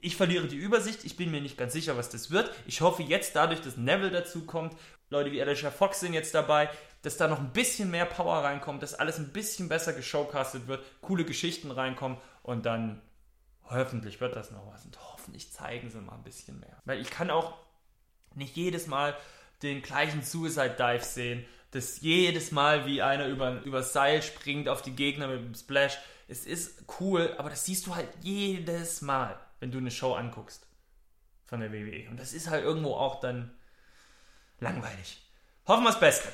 Ich 0.00 0.16
verliere 0.16 0.46
die 0.46 0.56
Übersicht, 0.56 1.04
ich 1.04 1.18
bin 1.18 1.30
mir 1.30 1.42
nicht 1.42 1.58
ganz 1.58 1.74
sicher, 1.74 1.98
was 1.98 2.08
das 2.08 2.30
wird. 2.30 2.50
Ich 2.66 2.80
hoffe 2.80 3.02
jetzt 3.02 3.36
dadurch, 3.36 3.60
dass 3.60 3.76
Neville 3.76 4.10
dazu 4.10 4.46
kommt, 4.46 4.74
Leute 5.10 5.30
wie 5.30 5.42
Alicia 5.42 5.70
Fox 5.70 6.00
sind 6.00 6.14
jetzt 6.14 6.34
dabei, 6.34 6.70
dass 7.04 7.18
da 7.18 7.28
noch 7.28 7.38
ein 7.38 7.52
bisschen 7.52 7.90
mehr 7.90 8.06
Power 8.06 8.42
reinkommt, 8.44 8.82
dass 8.82 8.94
alles 8.94 9.18
ein 9.18 9.30
bisschen 9.30 9.68
besser 9.68 9.92
geshowcastet 9.92 10.66
wird, 10.68 10.82
coole 11.02 11.26
Geschichten 11.26 11.70
reinkommen 11.70 12.16
und 12.42 12.64
dann 12.64 13.02
hoffentlich 13.64 14.22
wird 14.22 14.34
das 14.34 14.50
noch 14.50 14.66
was 14.72 14.86
und 14.86 14.98
hoffentlich 15.12 15.52
zeigen 15.52 15.90
sie 15.90 16.00
mal 16.00 16.14
ein 16.14 16.22
bisschen 16.22 16.58
mehr. 16.60 16.80
Weil 16.86 17.00
ich 17.00 17.10
kann 17.10 17.30
auch 17.30 17.58
nicht 18.34 18.56
jedes 18.56 18.86
Mal 18.86 19.14
den 19.62 19.82
gleichen 19.82 20.22
Suicide 20.22 20.76
Dive 20.78 21.04
sehen, 21.04 21.44
dass 21.72 22.00
jedes 22.00 22.52
Mal 22.52 22.86
wie 22.86 23.02
einer 23.02 23.26
über, 23.26 23.60
über 23.64 23.82
Seil 23.82 24.22
springt 24.22 24.70
auf 24.70 24.80
die 24.80 24.96
Gegner 24.96 25.28
mit 25.28 25.40
dem 25.40 25.54
Splash. 25.54 25.98
Es 26.26 26.46
ist 26.46 26.84
cool, 27.00 27.34
aber 27.36 27.50
das 27.50 27.66
siehst 27.66 27.86
du 27.86 27.94
halt 27.94 28.08
jedes 28.22 29.02
Mal, 29.02 29.38
wenn 29.60 29.70
du 29.70 29.76
eine 29.76 29.90
Show 29.90 30.14
anguckst 30.14 30.66
von 31.44 31.60
der 31.60 31.70
WWE. 31.70 32.08
Und 32.08 32.18
das 32.18 32.32
ist 32.32 32.48
halt 32.48 32.64
irgendwo 32.64 32.94
auch 32.94 33.20
dann 33.20 33.54
langweilig. 34.58 35.20
Hoffen 35.66 35.84
wir 35.84 35.90
das 35.90 36.00
Beste. 36.00 36.28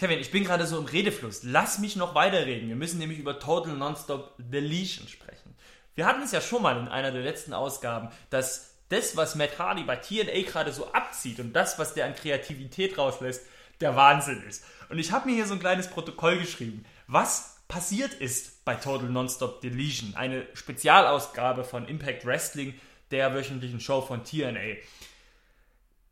Kevin, 0.00 0.18
ich 0.18 0.30
bin 0.30 0.44
gerade 0.44 0.66
so 0.66 0.78
im 0.78 0.86
Redefluss. 0.86 1.42
Lass 1.42 1.78
mich 1.78 1.94
noch 1.94 2.14
weiterreden. 2.14 2.70
Wir 2.70 2.74
müssen 2.74 2.98
nämlich 2.98 3.18
über 3.18 3.38
Total 3.38 3.74
Nonstop 3.74 4.32
Deletion 4.38 5.06
sprechen. 5.06 5.54
Wir 5.94 6.06
hatten 6.06 6.22
es 6.22 6.32
ja 6.32 6.40
schon 6.40 6.62
mal 6.62 6.78
in 6.78 6.88
einer 6.88 7.10
der 7.10 7.20
letzten 7.20 7.52
Ausgaben, 7.52 8.08
dass 8.30 8.76
das, 8.88 9.14
was 9.18 9.34
Matt 9.34 9.58
Hardy 9.58 9.82
bei 9.82 9.96
TNA 9.96 10.50
gerade 10.50 10.72
so 10.72 10.90
abzieht 10.90 11.38
und 11.38 11.52
das, 11.52 11.78
was 11.78 11.92
der 11.92 12.06
an 12.06 12.14
Kreativität 12.14 12.96
rauslässt, 12.96 13.44
der 13.82 13.94
Wahnsinn 13.94 14.42
ist. 14.48 14.64
Und 14.88 14.98
ich 14.98 15.12
habe 15.12 15.28
mir 15.28 15.34
hier 15.34 15.44
so 15.44 15.52
ein 15.52 15.60
kleines 15.60 15.88
Protokoll 15.88 16.38
geschrieben, 16.38 16.86
was 17.06 17.58
passiert 17.68 18.14
ist 18.14 18.64
bei 18.64 18.76
Total 18.76 19.10
Nonstop 19.10 19.60
Deletion, 19.60 20.14
eine 20.14 20.46
Spezialausgabe 20.54 21.62
von 21.62 21.86
Impact 21.86 22.24
Wrestling, 22.24 22.72
der 23.10 23.34
wöchentlichen 23.34 23.80
Show 23.80 24.00
von 24.00 24.24
TNA. 24.24 24.78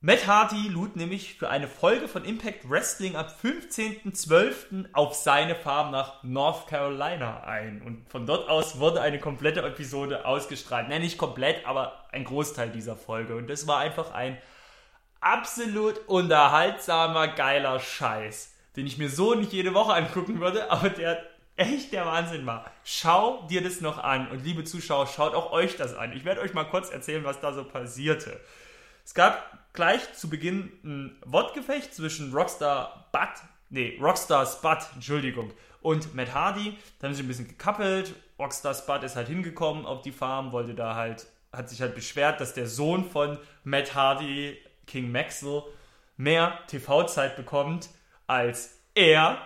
Matt 0.01 0.29
Hardy 0.29 0.69
lud 0.69 0.95
nämlich 0.95 1.35
für 1.35 1.51
eine 1.51 1.67
Folge 1.67 2.07
von 2.07 2.25
Impact 2.25 2.71
Wrestling 2.71 3.17
am 3.17 3.27
15.12. 3.27 4.91
auf 4.93 5.15
seine 5.15 5.57
Farm 5.57 5.91
nach 5.91 6.23
North 6.23 6.69
Carolina 6.69 7.43
ein. 7.43 7.83
Und 7.83 8.09
von 8.09 8.25
dort 8.25 8.49
aus 8.49 8.79
wurde 8.79 9.01
eine 9.01 9.19
komplette 9.19 9.61
Episode 9.63 10.25
ausgestrahlt. 10.25 10.89
Nein, 10.89 11.01
nicht 11.01 11.19
komplett, 11.19 11.67
aber 11.67 12.05
ein 12.13 12.23
Großteil 12.23 12.71
dieser 12.71 12.95
Folge. 12.95 13.35
Und 13.35 13.51
das 13.51 13.67
war 13.67 13.81
einfach 13.81 14.13
ein 14.13 14.39
absolut 15.21 15.99
unterhaltsamer, 16.07 17.27
geiler 17.27 17.81
Scheiß, 17.81 18.55
den 18.77 18.87
ich 18.87 18.99
mir 18.99 19.11
so 19.11 19.35
nicht 19.35 19.53
jede 19.53 19.75
Woche 19.75 19.95
angucken 19.95 20.39
würde, 20.39 20.71
aber 20.71 20.91
der 20.91 21.21
echt 21.57 21.93
der 21.93 22.07
Wahnsinn 22.07 22.47
war. 22.47 22.71
Schau 22.85 23.49
dir 23.49 23.65
das 23.65 23.81
noch 23.81 23.99
an. 23.99 24.29
Und 24.29 24.45
liebe 24.45 24.63
Zuschauer, 24.63 25.09
schaut 25.09 25.35
auch 25.35 25.51
euch 25.51 25.77
das 25.77 25.97
an. 25.97 26.13
Ich 26.13 26.25
werde 26.25 26.41
euch 26.41 26.55
mal 26.55 26.63
kurz 26.63 26.89
erzählen, 26.89 27.25
was 27.25 27.41
da 27.41 27.53
so 27.53 27.65
passierte. 27.65 28.39
Es 29.05 29.13
gab 29.13 29.59
gleich 29.79 30.13
zu 30.13 30.29
Beginn 30.29 30.73
ein 30.83 31.17
Wortgefecht 31.25 31.95
zwischen 31.95 32.33
Rockstar 32.33 33.09
Bud, 33.13 33.29
nee, 33.71 33.97
Rockstar 34.03 34.45
Spud, 34.45 34.79
Entschuldigung, 34.97 35.53
und 35.83 36.17
Matt 36.17 36.35
Hardy. 36.35 36.77
Da 36.99 37.07
haben 37.07 37.15
sie 37.15 37.23
ein 37.23 37.29
bisschen 37.29 37.47
gekappelt. 37.47 38.13
Rockstar 38.41 38.75
Spud 38.75 39.05
ist 39.05 39.15
halt 39.15 39.29
hingekommen 39.29 39.87
auf 39.87 40.03
die 40.03 40.11
Farm, 40.11 40.51
wollte 40.51 40.75
da 40.75 40.97
halt, 40.97 41.29
hat 41.53 41.69
sich 41.71 41.81
halt 41.81 41.95
beschwert, 41.95 42.41
dass 42.41 42.55
der 42.55 42.67
Sohn 42.67 43.09
von 43.09 43.39
Matt 43.63 43.95
Hardy, 43.95 44.59
King 44.89 45.13
Maxwell, 45.13 45.63
mehr 46.17 46.59
TV-Zeit 46.67 47.37
bekommt 47.37 47.89
als 48.27 48.81
er, 48.97 49.39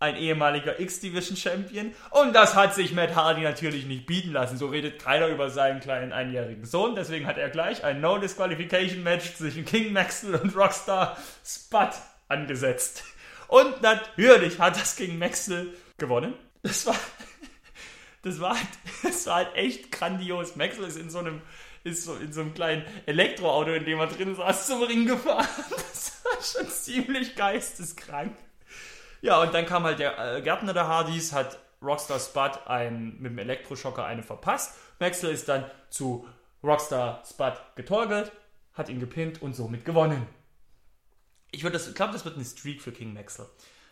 ein 0.00 0.16
ehemaliger 0.16 0.80
X-Division-Champion. 0.80 1.94
Und 2.10 2.32
das 2.32 2.54
hat 2.54 2.74
sich 2.74 2.92
Matt 2.92 3.14
Hardy 3.14 3.42
natürlich 3.42 3.84
nicht 3.84 4.06
bieten 4.06 4.32
lassen. 4.32 4.56
So 4.56 4.66
redet 4.66 5.00
keiner 5.00 5.28
über 5.28 5.50
seinen 5.50 5.80
kleinen 5.80 6.12
einjährigen 6.12 6.64
Sohn. 6.64 6.94
Deswegen 6.94 7.26
hat 7.26 7.36
er 7.36 7.50
gleich 7.50 7.84
ein 7.84 8.00
No-Disqualification-Match 8.00 9.34
zwischen 9.34 9.66
King 9.66 9.92
Maxwell 9.92 10.36
und 10.36 10.56
Rockstar 10.56 11.18
Spud 11.44 11.90
angesetzt. 12.28 13.04
Und 13.46 13.82
natürlich 13.82 14.58
hat 14.58 14.80
das 14.80 14.96
King 14.96 15.18
Maxwell 15.18 15.68
gewonnen. 15.98 16.32
Das 16.62 16.86
war, 16.86 16.96
das 18.22 18.40
war, 18.40 18.56
halt, 18.56 18.68
das 19.02 19.26
war 19.26 19.36
halt 19.36 19.54
echt 19.54 19.92
grandios. 19.92 20.56
Maxwell 20.56 20.88
ist 20.88 20.96
in 20.96 21.10
so 21.10 21.18
einem, 21.18 21.42
ist 21.84 22.04
so 22.04 22.14
in 22.14 22.32
so 22.32 22.40
einem 22.40 22.54
kleinen 22.54 22.84
Elektroauto, 23.04 23.74
in 23.74 23.84
dem 23.84 23.98
er 23.98 24.06
drin 24.06 24.34
saß, 24.34 24.66
zum 24.66 24.82
Ring 24.82 25.04
gefahren. 25.04 25.46
Das 25.92 26.24
war 26.24 26.62
schon 26.62 26.70
ziemlich 26.70 27.34
geisteskrank. 27.34 28.36
Ja, 29.22 29.40
und 29.42 29.52
dann 29.52 29.66
kam 29.66 29.84
halt 29.84 29.98
der 29.98 30.36
äh, 30.36 30.42
Gärtner 30.42 30.72
der 30.72 30.88
Hardys, 30.88 31.32
hat 31.32 31.58
Rockstar 31.82 32.18
Spud 32.18 32.66
ein, 32.66 33.16
mit 33.20 33.32
dem 33.32 33.38
Elektroschocker 33.38 34.04
eine 34.04 34.22
verpasst. 34.22 34.76
Maxwell 34.98 35.32
ist 35.32 35.48
dann 35.48 35.64
zu 35.88 36.26
Rockstar 36.62 37.22
Spud 37.28 37.54
getorgelt, 37.74 38.32
hat 38.74 38.88
ihn 38.88 39.00
gepinnt 39.00 39.42
und 39.42 39.54
somit 39.54 39.84
gewonnen. 39.84 40.26
Ich 41.50 41.62
würde 41.62 41.78
glaube, 41.94 42.12
das 42.12 42.24
wird 42.24 42.36
eine 42.36 42.44
Streak 42.44 42.80
für 42.80 42.92
King 42.92 43.12
Maxwell. 43.12 43.48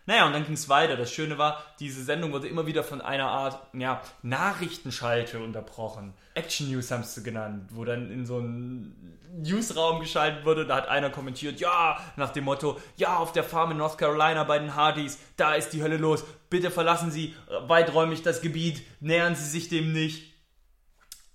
Naja, 0.09 0.25
und 0.25 0.33
dann 0.33 0.47
ging 0.47 0.55
es 0.55 0.71
weiter. 0.71 0.97
Das 0.97 1.13
Schöne 1.13 1.37
war, 1.37 1.63
diese 1.81 2.03
Sendung 2.03 2.33
wurde 2.33 2.49
immer 2.49 2.65
wieder 2.65 2.83
von 2.83 3.03
einer 3.03 3.29
Art 3.29 3.61
ja, 3.75 4.01
Nachrichtenschalte 4.23 5.39
unterbrochen. 5.39 6.15
Action 6.33 6.71
News 6.71 6.91
haben 6.91 7.05
sie 7.05 7.23
genannt, 7.23 7.69
wo 7.75 7.85
dann 7.85 8.11
in 8.11 8.25
so 8.25 8.39
einen 8.39 9.19
Newsraum 9.37 10.01
geschaltet 10.01 10.47
wurde. 10.47 10.65
Da 10.65 10.77
hat 10.77 10.89
einer 10.89 11.11
kommentiert, 11.11 11.61
ja, 11.61 12.01
nach 12.17 12.31
dem 12.31 12.45
Motto, 12.45 12.81
ja, 12.97 13.19
auf 13.19 13.33
der 13.33 13.45
Farm 13.45 13.73
in 13.73 13.77
North 13.77 13.99
Carolina 13.99 14.45
bei 14.45 14.59
den 14.59 14.75
Hardys, 14.75 15.19
da 15.37 15.53
ist 15.53 15.75
die 15.75 15.83
Hölle 15.83 15.99
los. 15.99 16.25
Bitte 16.49 16.71
verlassen 16.71 17.11
Sie 17.11 17.35
weiträumig 17.67 18.23
das 18.23 18.41
Gebiet, 18.41 18.81
nähern 19.01 19.35
Sie 19.35 19.45
sich 19.45 19.69
dem 19.69 19.93
nicht. 19.93 20.33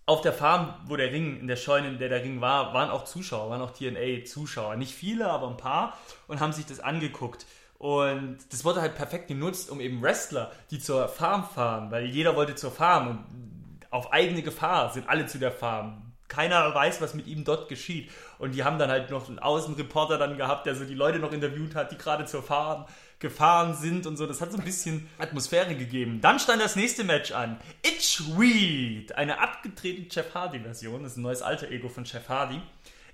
Auf 0.07 0.21
der 0.21 0.33
Farm, 0.33 0.73
wo 0.87 0.95
der 0.95 1.11
Ring, 1.11 1.39
in 1.39 1.45
der 1.47 1.57
Scheune, 1.57 1.89
in 1.89 1.99
der 1.99 2.09
der 2.09 2.23
Ring 2.23 2.41
war, 2.41 2.73
waren 2.73 2.89
auch 2.89 3.05
Zuschauer, 3.05 3.51
waren 3.51 3.61
auch 3.61 3.71
TNA-Zuschauer. 3.71 4.77
Nicht 4.77 4.95
viele, 4.95 5.29
aber 5.29 5.47
ein 5.47 5.57
paar 5.57 5.95
und 6.27 6.39
haben 6.39 6.53
sich 6.53 6.65
das 6.65 6.79
angeguckt. 6.79 7.45
Und 7.83 8.37
das 8.49 8.63
wurde 8.63 8.79
halt 8.79 8.95
perfekt 8.95 9.27
genutzt, 9.27 9.69
um 9.69 9.81
eben 9.81 10.01
Wrestler, 10.01 10.53
die 10.71 10.79
zur 10.79 11.09
Farm 11.09 11.43
fahren, 11.43 11.91
weil 11.91 12.05
jeder 12.05 12.33
wollte 12.33 12.55
zur 12.55 12.71
Farm 12.71 13.09
und 13.09 13.85
auf 13.89 14.13
eigene 14.13 14.41
Gefahr 14.41 14.93
sind 14.93 15.09
alle 15.09 15.25
zu 15.25 15.37
der 15.37 15.51
Farm. 15.51 16.13
Keiner 16.29 16.73
weiß, 16.73 17.01
was 17.01 17.13
mit 17.13 17.27
ihm 17.27 17.43
dort 17.43 17.67
geschieht. 17.67 18.09
Und 18.39 18.53
die 18.53 18.63
haben 18.63 18.79
dann 18.79 18.89
halt 18.89 19.11
noch 19.11 19.27
einen 19.27 19.37
Außenreporter 19.37 20.17
dann 20.17 20.37
gehabt, 20.37 20.65
der 20.65 20.75
so 20.75 20.85
die 20.85 20.93
Leute 20.93 21.19
noch 21.19 21.33
interviewt 21.33 21.75
hat, 21.75 21.91
die 21.91 21.97
gerade 21.97 22.23
zur 22.23 22.41
Farm 22.41 22.85
gefahren 23.19 23.75
sind 23.75 24.07
und 24.07 24.15
so. 24.15 24.27
Das 24.27 24.39
hat 24.39 24.53
so 24.53 24.57
ein 24.57 24.63
bisschen 24.63 25.09
Atmosphäre 25.17 25.75
gegeben. 25.75 26.21
Dann 26.21 26.39
stand 26.39 26.61
das 26.61 26.77
nächste 26.77 27.03
Match 27.03 27.33
an. 27.33 27.59
Itch 27.81 28.21
Reed, 28.39 29.13
eine 29.15 29.41
abgetretene 29.41 30.07
Jeff 30.09 30.33
Hardy-Version. 30.33 31.03
Das 31.03 31.11
ist 31.11 31.17
ein 31.17 31.23
neues 31.23 31.41
alter 31.41 31.69
Ego 31.69 31.89
von 31.89 32.05
Jeff 32.05 32.29
Hardy. 32.29 32.61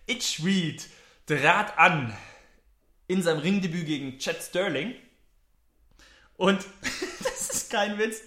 Itch 0.06 0.46
Reed 0.46 0.88
trat 1.26 1.76
an 1.80 2.14
in 3.10 3.24
seinem 3.24 3.40
Ringdebüt 3.40 3.86
gegen 3.86 4.20
Chad 4.20 4.42
Sterling. 4.42 4.96
Und 6.38 6.64
das 7.24 7.50
ist 7.50 7.72
kein 7.72 7.98
Witz. 7.98 8.22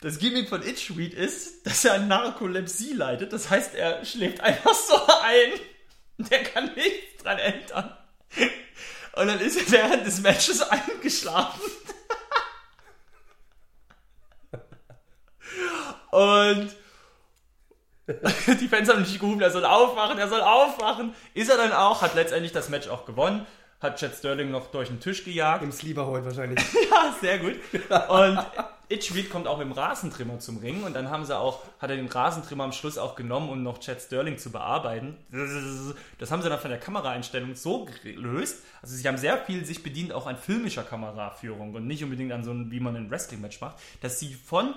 Das 0.00 0.18
Gimmick 0.18 0.48
von 0.48 0.62
Itch 0.62 0.90
Reed 0.96 1.12
ist, 1.12 1.66
dass 1.66 1.84
er 1.84 1.94
an 1.94 2.08
Narkolepsie 2.08 2.94
leidet. 2.94 3.32
Das 3.32 3.50
heißt, 3.50 3.74
er 3.74 4.04
schläft 4.04 4.40
einfach 4.40 4.74
so 4.74 4.94
ein. 5.22 5.52
Der 6.30 6.42
kann 6.42 6.74
nichts 6.74 7.22
dran 7.22 7.38
ändern. 7.38 7.96
Und 9.12 9.26
dann 9.26 9.40
ist 9.40 9.56
er 9.56 9.70
während 9.70 10.06
des 10.06 10.20
Matches 10.20 10.62
eingeschlafen. 10.62 11.70
Und 16.10 16.76
die 18.06 18.68
Fans 18.68 18.88
haben 18.88 19.02
nicht 19.02 19.20
gerufen, 19.20 19.42
er 19.42 19.50
soll 19.50 19.66
aufwachen, 19.66 20.18
er 20.18 20.28
soll 20.28 20.40
aufwachen. 20.40 21.14
Ist 21.34 21.50
er 21.50 21.58
dann 21.58 21.72
auch, 21.72 22.00
hat 22.00 22.14
letztendlich 22.14 22.52
das 22.52 22.70
Match 22.70 22.88
auch 22.88 23.04
gewonnen, 23.04 23.46
hat 23.80 23.98
Chad 23.98 24.14
Sterling 24.14 24.50
noch 24.50 24.70
durch 24.70 24.88
den 24.88 25.00
Tisch 25.00 25.24
gejagt. 25.24 25.62
Im 25.62 25.72
Sleeper 25.72 26.06
heute 26.06 26.26
wahrscheinlich. 26.26 26.58
Ja, 26.90 27.14
sehr 27.20 27.38
gut. 27.38 27.56
Und 28.08 28.38
Itchweed 28.88 29.30
kommt 29.30 29.46
auch 29.46 29.58
mit 29.58 29.66
dem 29.66 29.72
Rasentrimmer 29.72 30.38
zum 30.38 30.58
Ring 30.58 30.82
und 30.82 30.94
dann 30.94 31.10
haben 31.10 31.24
sie 31.24 31.36
auch, 31.36 31.62
hat 31.78 31.90
er 31.90 31.96
den 31.96 32.06
Rasentrimmer 32.06 32.64
am 32.64 32.72
Schluss 32.72 32.96
auch 32.96 33.14
genommen, 33.14 33.50
um 33.50 33.62
noch 33.62 33.78
Chad 33.80 34.00
Sterling 34.00 34.38
zu 34.38 34.50
bearbeiten. 34.50 35.16
Das 36.18 36.30
haben 36.30 36.42
sie 36.42 36.48
dann 36.48 36.58
von 36.58 36.70
der 36.70 36.80
Kameraeinstellung 36.80 37.54
so 37.54 37.86
gelöst. 38.02 38.64
Also 38.80 38.96
sie 38.96 39.06
haben 39.06 39.18
sehr 39.18 39.36
viel 39.38 39.64
sich 39.64 39.82
bedient 39.82 40.12
auch 40.12 40.26
an 40.26 40.36
filmischer 40.36 40.84
Kameraführung 40.84 41.74
und 41.74 41.86
nicht 41.86 42.02
unbedingt 42.02 42.32
an 42.32 42.44
so 42.44 42.50
einem, 42.50 42.70
wie 42.70 42.80
man 42.80 42.96
ein 42.96 43.10
Wrestling-Match 43.10 43.60
macht, 43.60 43.76
dass 44.00 44.18
sie 44.18 44.32
von 44.34 44.74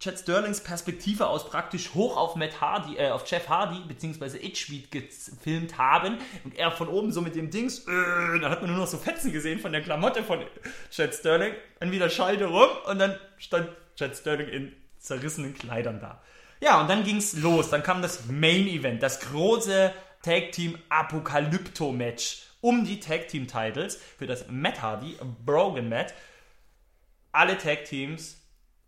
Chad 0.00 0.18
Sterlings 0.18 0.60
Perspektive 0.60 1.26
aus 1.26 1.48
praktisch 1.48 1.92
hoch 1.92 2.16
auf 2.16 2.34
Matt 2.34 2.60
Hardy, 2.60 2.96
äh, 2.96 3.10
auf 3.10 3.30
Jeff 3.30 3.48
Hardy 3.50 3.80
beziehungsweise 3.86 4.42
Itchweed 4.42 4.90
gefilmt 4.90 5.76
haben 5.76 6.16
und 6.42 6.56
er 6.56 6.72
von 6.72 6.88
oben 6.88 7.12
so 7.12 7.20
mit 7.20 7.34
dem 7.34 7.50
Dings, 7.50 7.80
äh, 7.80 8.40
dann 8.40 8.50
hat 8.50 8.62
man 8.62 8.70
nur 8.70 8.80
noch 8.80 8.86
so 8.86 8.96
Fetzen 8.96 9.30
gesehen 9.30 9.60
von 9.60 9.72
der 9.72 9.82
Klamotte 9.82 10.24
von 10.24 10.40
Chad 10.90 11.14
Sterling, 11.14 11.52
dann 11.78 11.92
wieder 11.92 12.08
Scheide 12.08 12.46
rum 12.46 12.70
und 12.88 12.98
dann 12.98 13.18
stand 13.36 13.68
Chad 13.94 14.16
Sterling 14.16 14.48
in 14.48 14.72
zerrissenen 14.98 15.54
Kleidern 15.54 16.00
da. 16.00 16.22
Ja, 16.62 16.80
und 16.80 16.88
dann 16.88 17.04
ging's 17.04 17.34
los, 17.34 17.68
dann 17.68 17.82
kam 17.82 18.00
das 18.00 18.24
Main 18.26 18.66
Event, 18.68 19.02
das 19.02 19.20
große 19.20 19.92
Tag 20.22 20.52
Team 20.52 20.78
Apokalypto 20.88 21.92
Match 21.92 22.46
um 22.62 22.84
die 22.84 23.00
Tag 23.00 23.28
Team 23.28 23.46
Titles 23.46 23.96
für 24.18 24.26
das 24.26 24.46
Matt 24.48 24.80
Hardy 24.80 25.16
Brogan 25.44 25.88
Matt. 25.88 26.14
Alle 27.32 27.56
Tag 27.58 27.84
Teams 27.84 28.39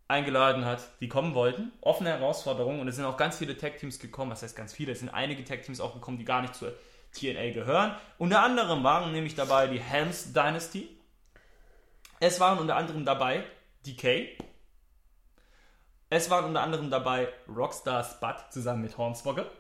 eingeladen 0.09 0.65
hat, 0.65 0.83
die 1.01 1.09
kommen 1.09 1.35
wollten. 1.35 1.73
Offene 1.81 2.11
Herausforderung 2.11 2.81
und 2.81 2.89
es 2.89 2.97
sind 2.97 3.05
auch 3.05 3.17
ganz 3.17 3.39
viele 3.39 3.57
Tag-Teams 3.57 3.99
gekommen. 3.99 4.31
Was 4.31 4.43
heißt 4.43 4.57
ganz 4.57 4.73
viele? 4.73 4.93
Es 4.93 5.01
sind 5.01 5.09
einige 5.09 5.45
Tag-Teams 5.45 5.81
auch 5.81 5.95
gekommen, 5.95 6.19
die 6.19 6.25
gar 6.25 6.43
nicht 6.43 6.55
zur 6.55 6.75
TNA 7.13 7.53
gehören. 7.53 7.95
Unter 8.19 8.43
anderem 8.43 8.85
waren 8.85 9.13
nämlich 9.13 9.35
dabei 9.35 9.67
die 9.67 9.81
Helms 9.81 10.33
Dynasty. 10.33 10.89
Es 12.21 12.41
waren 12.41 12.59
unter 12.59 12.77
anderem 12.77 13.05
dabei 13.05 13.45
DK. 13.87 14.39
Es 16.09 16.31
waren 16.31 16.45
unter 16.45 16.61
anderem 16.61 16.91
dabei 16.91 17.29
Rockstar 17.49 18.05
Spud 18.05 18.37
zusammen 18.51 18.83
mit 18.83 18.99
Hornswoggle. 18.99 19.51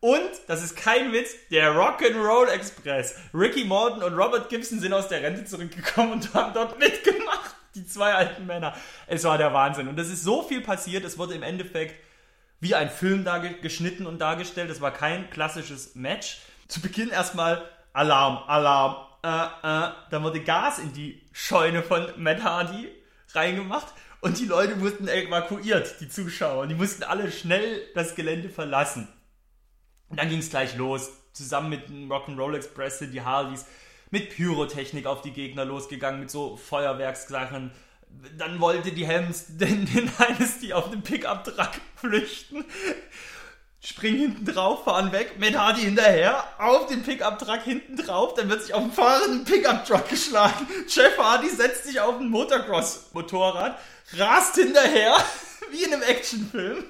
Und, 0.00 0.30
das 0.46 0.62
ist 0.62 0.76
kein 0.76 1.12
Witz, 1.12 1.34
der 1.50 1.74
Rock'n'Roll 1.74 2.46
Express. 2.48 3.16
Ricky 3.34 3.64
Morton 3.64 4.02
und 4.02 4.14
Robert 4.14 4.48
Gibson 4.48 4.80
sind 4.80 4.94
aus 4.94 5.08
der 5.08 5.22
Rente 5.22 5.44
zurückgekommen 5.44 6.12
und 6.12 6.32
haben 6.32 6.54
dort 6.54 6.78
mitgemacht. 6.78 7.29
Die 7.80 7.86
zwei 7.86 8.12
alten 8.12 8.44
Männer. 8.44 8.76
Es 9.06 9.24
war 9.24 9.38
der 9.38 9.54
Wahnsinn. 9.54 9.88
Und 9.88 9.98
es 9.98 10.10
ist 10.10 10.22
so 10.22 10.42
viel 10.42 10.60
passiert, 10.60 11.02
es 11.02 11.16
wurde 11.16 11.34
im 11.34 11.42
Endeffekt 11.42 11.94
wie 12.60 12.74
ein 12.74 12.90
Film 12.90 13.24
da 13.24 13.38
geschnitten 13.38 14.04
und 14.04 14.18
dargestellt. 14.18 14.70
Es 14.70 14.82
war 14.82 14.92
kein 14.92 15.30
klassisches 15.30 15.94
Match. 15.94 16.40
Zu 16.68 16.82
Beginn 16.82 17.08
erstmal 17.08 17.62
Alarm, 17.94 18.44
Alarm, 18.46 18.96
äh, 19.24 19.28
äh. 19.28 19.92
Dann 20.10 20.22
wurde 20.22 20.40
Gas 20.40 20.78
in 20.78 20.92
die 20.92 21.22
Scheune 21.32 21.82
von 21.82 22.06
Matt 22.18 22.42
Hardy 22.44 22.88
reingemacht 23.32 23.94
und 24.20 24.38
die 24.38 24.44
Leute 24.44 24.78
wurden 24.82 25.08
evakuiert, 25.08 26.00
die 26.00 26.08
Zuschauer. 26.10 26.66
Die 26.66 26.74
mussten 26.74 27.02
alle 27.02 27.32
schnell 27.32 27.82
das 27.94 28.14
Gelände 28.14 28.50
verlassen. 28.50 29.08
Und 30.10 30.20
dann 30.20 30.28
ging 30.28 30.40
es 30.40 30.50
gleich 30.50 30.76
los. 30.76 31.10
Zusammen 31.32 31.70
mit 31.70 31.88
dem 31.88 32.12
Rock'n'Roll 32.12 32.56
Express 32.56 32.98
sind 32.98 33.12
die 33.12 33.22
Hardys 33.22 33.64
mit 34.10 34.30
Pyrotechnik 34.30 35.06
auf 35.06 35.22
die 35.22 35.32
Gegner 35.32 35.64
losgegangen, 35.64 36.20
mit 36.20 36.30
so 36.30 36.56
Feuerwerkssachen. 36.56 37.70
Dann 38.36 38.60
wollte 38.60 38.92
die 38.92 39.06
Helms 39.06 39.46
den, 39.48 39.86
den 39.86 40.10
Dynasty 40.18 40.72
auf 40.72 40.90
den 40.90 41.02
Pickup-Truck 41.02 41.72
flüchten. 41.96 42.64
Springen 43.82 44.18
hinten 44.18 44.44
drauf, 44.44 44.84
fahren 44.84 45.10
weg, 45.10 45.38
Matt 45.38 45.56
Hardy 45.56 45.80
hinterher, 45.80 46.44
auf 46.58 46.86
den 46.86 47.02
Pickup-Truck 47.02 47.62
hinten 47.62 47.96
drauf, 47.96 48.34
dann 48.34 48.50
wird 48.50 48.62
sich 48.62 48.74
auf 48.74 48.82
den 48.82 48.92
fahrenden 48.92 49.44
Pickup-Truck 49.44 50.06
geschlagen. 50.06 50.68
Jeff 50.86 51.16
Hardy 51.16 51.48
setzt 51.48 51.84
sich 51.84 51.98
auf 51.98 52.18
ein 52.20 52.28
Motocross-Motorrad, 52.28 53.78
rast 54.18 54.56
hinterher, 54.56 55.16
wie 55.70 55.84
in 55.84 55.94
einem 55.94 56.02
Actionfilm. 56.02 56.84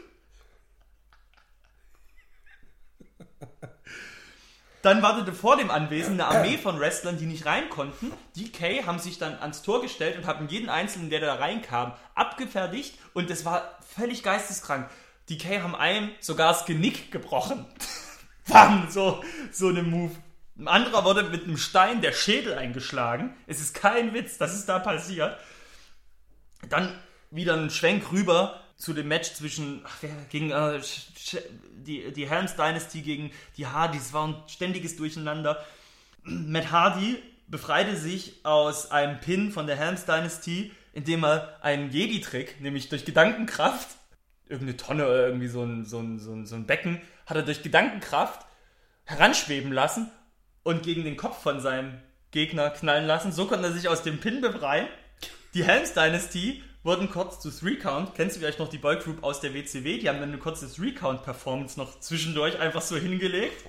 Dann 4.83 5.03
wartete 5.03 5.33
vor 5.33 5.57
dem 5.57 5.71
Anwesen 5.71 6.15
eine 6.15 6.27
Armee 6.27 6.57
von 6.57 6.81
Wrestlern, 6.81 7.19
die 7.19 7.27
nicht 7.27 7.45
rein 7.45 7.69
konnten. 7.69 8.13
DK 8.37 8.87
haben 8.87 8.99
sich 8.99 9.19
dann 9.19 9.39
ans 9.39 9.63
Tor 9.63 9.83
gestellt 9.83 10.17
und 10.17 10.27
haben 10.27 10.49
jeden 10.49 10.71
Einzelnen, 10.71 11.11
der 11.11 11.21
da 11.21 11.35
reinkam, 11.35 11.93
abgefertigt. 12.15 12.99
Und 13.13 13.31
es 13.31 13.45
war 13.45 13.79
völlig 13.95 14.23
geisteskrank. 14.23 14.89
DK 15.29 15.63
haben 15.63 15.75
einem 15.75 16.11
sogar 16.21 16.53
das 16.53 16.65
Genick 16.65 17.13
gebrochen. 17.13 17.67
Bam, 18.49 18.89
so, 18.91 19.23
so 19.53 19.69
eine 19.69 19.83
Move. 19.83 20.15
Ein 20.59 20.69
anderer 20.69 21.05
wurde 21.05 21.25
mit 21.25 21.45
einem 21.45 21.59
Stein 21.59 22.01
der 22.01 22.13
Schädel 22.13 22.55
eingeschlagen. 22.55 23.35
Es 23.47 23.61
ist 23.61 23.75
kein 23.75 24.15
Witz, 24.15 24.39
das 24.39 24.55
ist 24.55 24.69
da 24.69 24.79
passiert. 24.79 25.39
Dann 26.69 26.99
wieder 27.31 27.55
ein 27.55 27.71
Schwenk 27.71 28.13
rüber 28.13 28.61
zu 28.81 28.95
dem 28.95 29.09
Match 29.09 29.35
zwischen 29.35 29.83
ach, 29.85 30.03
gegen 30.31 30.51
äh, 30.51 30.81
die, 31.87 32.13
die 32.13 32.29
Helms 32.29 32.57
Dynasty 32.57 33.03
gegen 33.03 33.31
die 33.59 33.67
Hardys. 33.67 34.07
Es 34.07 34.13
war 34.15 34.29
ein 34.29 34.37
ständiges 34.49 34.97
Durcheinander. 34.97 35.63
Matt 36.23 36.73
Hardy 36.73 37.23
befreite 37.47 37.97
sich 37.97 38.45
aus 38.45 38.91
einem 38.91 39.21
Pin 39.21 39.53
von 39.53 39.67
der 39.67 39.77
Helms 39.77 40.07
Dynasty, 40.07 40.73
indem 40.95 41.25
er 41.25 41.59
einen 41.63 41.91
Jedi-Trick, 41.91 42.61
nämlich 42.61 42.89
durch 42.89 43.05
Gedankenkraft, 43.05 43.89
irgendeine 44.49 44.79
Tonne 44.79 45.05
oder 45.05 45.27
irgendwie 45.27 45.49
so 45.49 45.63
ein, 45.63 45.85
so, 45.85 45.99
ein, 45.99 46.19
so, 46.19 46.33
ein, 46.33 46.47
so 46.47 46.55
ein 46.55 46.67
Becken, 46.67 47.03
hat 47.27 47.37
er 47.37 47.43
durch 47.43 47.63
Gedankenkraft 47.63 48.47
heranschweben 49.05 49.73
lassen 49.73 50.11
und 50.63 50.83
gegen 50.83 51.05
den 51.05 51.19
Kopf 51.19 51.43
von 51.43 51.61
seinem 51.61 52.01
Gegner 52.31 52.71
knallen 52.71 53.07
lassen. 53.07 53.31
So 53.31 53.47
konnte 53.47 53.67
er 53.67 53.73
sich 53.73 53.89
aus 53.89 54.03
dem 54.03 54.19
Pin 54.21 54.41
befreien. 54.41 54.89
Die 55.53 55.65
Helms 55.65 55.93
Dynasty 55.93 56.63
wurden 56.83 57.11
kurz 57.11 57.41
zu 57.41 57.51
Three 57.51 57.77
Count. 57.77 58.15
Kennst 58.15 58.37
du 58.37 58.41
vielleicht 58.41 58.59
noch 58.59 58.69
die 58.69 58.79
Boygroup 58.79 59.23
aus 59.23 59.41
der 59.41 59.55
WCW? 59.55 59.99
Die 59.99 60.09
haben 60.09 60.21
dann 60.21 60.31
eine 60.31 60.39
kurze 60.39 60.73
Three 60.73 60.93
Count 60.93 61.23
Performance 61.23 61.79
noch 61.79 62.01
zwischendurch 62.01 62.59
einfach 62.59 62.83
so 62.83 62.97
hingelegt. 62.97 63.65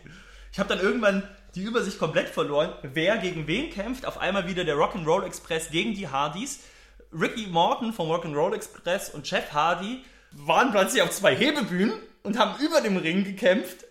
Ich 0.51 0.59
habe 0.59 0.70
dann 0.70 0.80
irgendwann 0.80 1.24
die 1.55 1.64
Übersicht 1.64 1.99
komplett 1.99 2.30
verloren, 2.30 2.74
wer 2.82 3.18
gegen 3.18 3.47
wen 3.47 3.70
kämpft. 3.70 4.05
Auf 4.05 4.18
einmal 4.18 4.47
wieder 4.47 4.64
der 4.64 4.76
Rock'n'Roll 4.76 5.26
Express 5.26 5.70
gegen 5.70 5.93
die 5.93 6.07
Hardys. 6.07 6.62
Ricky 7.14 7.47
Morton 7.47 7.91
vom 7.91 8.09
Rock'n'Roll 8.09 8.55
Express 8.55 9.09
und 9.09 9.30
Jeff 9.30 9.51
Hardy 9.51 10.03
waren 10.32 10.72
plötzlich 10.72 11.01
auf 11.01 11.12
zwei 11.12 11.36
Hebebühnen 11.36 11.93
und 12.24 12.38
haben 12.38 12.62
über 12.64 12.80
dem 12.80 12.95
Ring 12.95 13.26
gekämpft. 13.26 13.86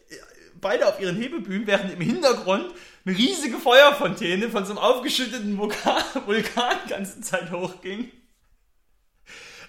Beide 0.61 0.87
auf 0.87 1.01
ihren 1.01 1.17
Hebebühnen, 1.17 1.67
während 1.67 1.93
im 1.93 2.01
Hintergrund 2.01 2.67
eine 3.05 3.17
riesige 3.17 3.59
Feuerfontäne 3.59 4.51
von 4.51 4.65
so 4.65 4.73
einem 4.73 4.79
aufgeschütteten 4.79 5.59
Vulkan, 5.59 6.03
Vulkan 6.27 6.77
die 6.85 6.91
ganze 6.91 7.21
Zeit 7.21 7.51
hochging. 7.51 8.11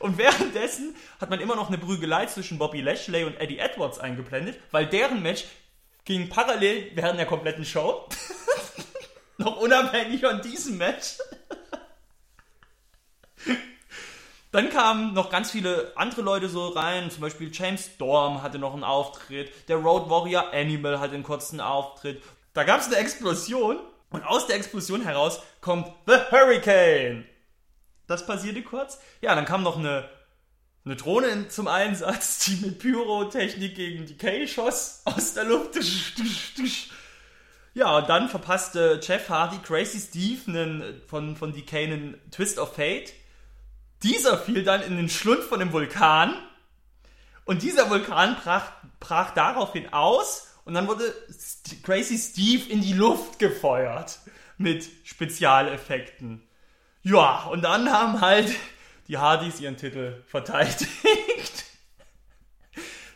Und 0.02 0.18
währenddessen 0.18 0.95
hat 1.20 1.30
man 1.30 1.39
immer 1.39 1.56
noch 1.56 1.68
eine 1.68 1.78
Prügelei 1.78 2.26
zwischen 2.26 2.58
Bobby 2.58 2.82
Lashley 2.82 3.24
und 3.24 3.39
Eddie 3.39 3.60
Edwards 3.60 3.99
eingeblendet, 3.99 4.60
weil 4.72 4.88
deren 4.88 5.22
Match 5.22 5.45
ging 6.06 6.30
parallel 6.30 6.91
während 6.95 7.20
der 7.20 7.28
kompletten 7.28 7.66
Show. 7.66 8.08
noch 9.38 9.58
unabhängig 9.58 10.22
von 10.22 10.41
diesem 10.41 10.78
Match. 10.78 11.18
Dann 14.52 14.70
kamen 14.70 15.14
noch 15.14 15.30
ganz 15.30 15.52
viele 15.52 15.93
andere 15.95 16.22
Leute 16.22 16.49
so 16.49 16.68
rein, 16.70 17.10
zum 17.10 17.22
Beispiel 17.22 17.49
James 17.54 17.91
Storm 17.95 18.43
hatte 18.43 18.60
noch 18.60 18.74
einen 18.74 18.84
Auftritt, 18.84 19.49
der 19.70 19.78
Road 19.78 20.10
Warrior 20.10 20.52
Animal 20.52 20.99
hatte 20.99 21.14
einen 21.14 21.24
kurzen 21.24 21.62
Auftritt. 21.62 22.22
Da 22.54 22.66
gab 22.66 22.82
es 22.82 22.88
eine 22.88 22.97
Explosion 22.97 23.80
und 24.10 24.26
aus 24.26 24.47
der 24.47 24.58
Explosion 24.58 25.04
heraus 25.04 25.41
kommt 25.62 25.88
The 26.06 26.16
Hurricane. 26.32 27.26
Das 28.12 28.26
passierte 28.26 28.62
kurz. 28.62 28.99
Ja, 29.22 29.34
dann 29.36 29.45
kam 29.45 29.64
noch 29.64 29.78
eine, 29.78 30.03
eine 30.84 30.97
Drohne 30.97 31.47
zum 31.47 31.68
Einsatz, 31.68 32.39
die 32.45 32.57
mit 32.57 32.80
Pyrotechnik 32.80 33.74
gegen 33.74 34.05
die 34.05 34.18
K 34.18 34.45
schoss 34.47 35.01
aus 35.05 35.34
der 35.34 35.45
Luft. 35.45 35.80
Ja, 37.74 37.99
und 37.99 38.09
dann 38.09 38.28
verpasste 38.28 38.99
Jeff 39.01 39.30
Hardy 39.30 39.59
Crazy 39.59 39.99
Steve 39.99 40.41
einen, 40.47 41.01
von, 41.07 41.38
von 41.38 41.53
DK 41.53 41.74
einen 41.74 42.32
Twist 42.32 42.59
of 42.59 42.76
Fate. 42.76 43.14
Dieser 44.03 44.38
fiel 44.38 44.64
dann 44.64 44.82
in 44.82 44.97
den 44.97 45.07
Schlund 45.07 45.43
von 45.43 45.59
dem 45.59 45.72
Vulkan. 45.72 46.36
Und 47.45 47.62
dieser 47.62 47.89
Vulkan 47.89 48.36
brach, 48.36 48.74
brach 48.99 49.34
daraufhin 49.34 49.93
aus. 49.93 50.49
Und 50.66 50.74
dann 50.74 50.89
wurde 50.89 51.16
Crazy 51.84 52.18
Steve 52.18 52.70
in 52.70 52.82
die 52.82 52.93
Luft 52.93 53.39
gefeuert. 53.39 54.20
Mit 54.57 54.86
Spezialeffekten. 55.05 56.45
Ja, 57.04 57.45
und 57.45 57.64
dann 57.64 57.91
haben 57.91 58.22
halt 58.22 58.54
die 59.08 59.18
Hardys 59.18 59.60
ihren 59.60 59.78
Titel 59.78 60.24
verteidigt. 60.28 60.88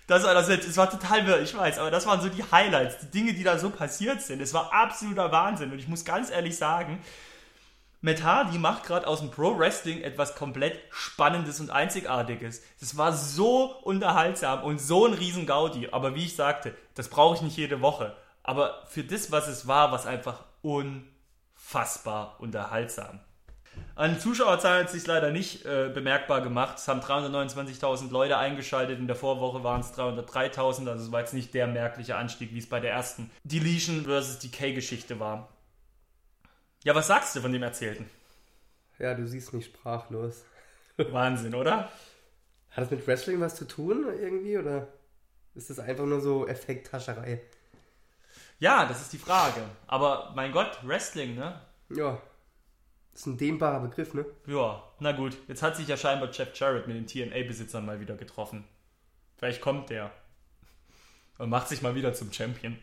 Das 0.07 0.23
war 0.23 0.36
das 0.36 0.47
es 0.49 0.77
war 0.77 0.89
total 0.89 1.25
wirr, 1.25 1.41
ich 1.41 1.57
weiß, 1.57 1.79
aber 1.79 1.89
das 1.89 2.05
waren 2.05 2.21
so 2.21 2.29
die 2.29 2.43
Highlights, 2.43 2.99
die 2.99 3.09
Dinge, 3.09 3.33
die 3.33 3.43
da 3.43 3.57
so 3.57 3.71
passiert 3.71 4.21
sind. 4.21 4.39
Es 4.39 4.53
war 4.53 4.71
absoluter 4.71 5.31
Wahnsinn 5.31 5.71
und 5.71 5.79
ich 5.79 5.88
muss 5.88 6.05
ganz 6.05 6.29
ehrlich 6.29 6.57
sagen, 6.57 7.01
Matt 8.01 8.21
Hardy 8.21 8.59
macht 8.59 8.83
gerade 8.83 9.07
aus 9.07 9.21
dem 9.21 9.31
Pro 9.31 9.57
Wrestling 9.57 10.01
etwas 10.03 10.36
komplett 10.36 10.79
Spannendes 10.91 11.59
und 11.59 11.71
Einzigartiges. 11.71 12.61
Das 12.79 12.97
war 12.97 13.13
so 13.13 13.77
unterhaltsam 13.81 14.63
und 14.63 14.79
so 14.79 15.07
ein 15.07 15.13
riesen 15.13 15.47
Gaudi. 15.47 15.89
Aber 15.91 16.13
wie 16.13 16.25
ich 16.25 16.36
sagte, 16.36 16.75
das 16.93 17.09
brauche 17.09 17.38
ich 17.38 17.41
nicht 17.41 17.57
jede 17.57 17.81
Woche. 17.81 18.15
Aber 18.43 18.83
für 18.86 19.03
das, 19.03 19.31
was 19.31 19.47
es 19.47 19.67
war, 19.67 19.89
war 19.89 19.97
es 19.97 20.05
einfach 20.05 20.43
unfassbar 20.61 22.36
unterhaltsam. 22.39 23.21
An 23.95 24.19
Zuschauerzahlen 24.19 24.80
hat 24.80 24.88
es 24.88 24.91
sich 24.91 25.07
leider 25.07 25.32
nicht 25.32 25.65
äh, 25.65 25.89
bemerkbar 25.93 26.41
gemacht. 26.41 26.78
Es 26.78 26.88
haben 26.89 26.99
329.000 26.99 28.11
Leute 28.11 28.38
eingeschaltet. 28.38 28.99
In 28.99 29.07
der 29.07 29.15
Vorwoche 29.15 29.63
waren 29.63 29.80
es 29.80 29.93
303.000. 29.93 30.89
Also 30.89 31.05
es 31.05 31.11
war 31.13 31.21
jetzt 31.21 31.34
nicht 31.34 31.53
der 31.53 31.67
merkliche 31.67 32.17
Anstieg, 32.17 32.53
wie 32.53 32.59
es 32.59 32.67
bei 32.67 32.82
der 32.82 32.91
ersten 32.91 33.32
Deletion 33.45 34.03
vs. 34.03 34.39
Decay-Geschichte 34.39 35.19
war. 35.21 35.47
Ja, 36.84 36.93
was 36.93 37.07
sagst 37.07 37.36
du 37.36 37.41
von 37.41 37.53
dem 37.53 37.63
Erzählten? 37.63 38.09
Ja, 38.99 39.13
du 39.13 39.26
siehst 39.26 39.53
mich 39.53 39.65
sprachlos. 39.65 40.43
Wahnsinn, 40.97 41.55
oder? 41.55 41.89
Hat 42.71 42.84
das 42.84 42.91
mit 42.91 43.07
Wrestling 43.07 43.39
was 43.39 43.55
zu 43.55 43.65
tun 43.65 44.05
irgendwie 44.19 44.57
oder 44.57 44.89
ist 45.53 45.69
das 45.69 45.80
einfach 45.80 46.05
nur 46.05 46.19
so 46.19 46.45
Effekthascherei? 46.47 47.41
Ja, 48.59 48.86
das 48.86 49.01
ist 49.01 49.13
die 49.13 49.17
Frage. 49.17 49.61
Aber 49.88 50.34
mein 50.36 50.51
Gott, 50.51 50.80
Wrestling, 50.84 51.36
ne? 51.36 51.61
Ja, 51.89 52.21
das 53.16 53.22
ist 53.22 53.28
ein 53.28 53.38
dehnbarer 53.38 53.80
Begriff, 53.80 54.13
ne? 54.13 54.26
Ja, 54.45 54.84
na 54.99 55.13
gut. 55.13 55.38
Jetzt 55.47 55.63
hat 55.63 55.78
sich 55.78 55.88
ja 55.88 55.95
scheinbar 55.95 56.32
Jeff 56.34 56.49
Jarrett 56.53 56.86
mit 56.86 56.97
den 56.97 57.07
TNA-Besitzern 57.07 57.86
mal 57.86 58.01
wieder 58.01 58.16
getroffen. 58.18 58.66
Vielleicht 59.38 59.61
kommt 59.61 59.89
der. 59.89 60.11
Und 61.38 61.49
macht 61.49 61.70
sich 61.70 61.82
mal 61.82 61.95
wieder 61.95 62.13
zum 62.13 62.34
Champion. 62.34 62.78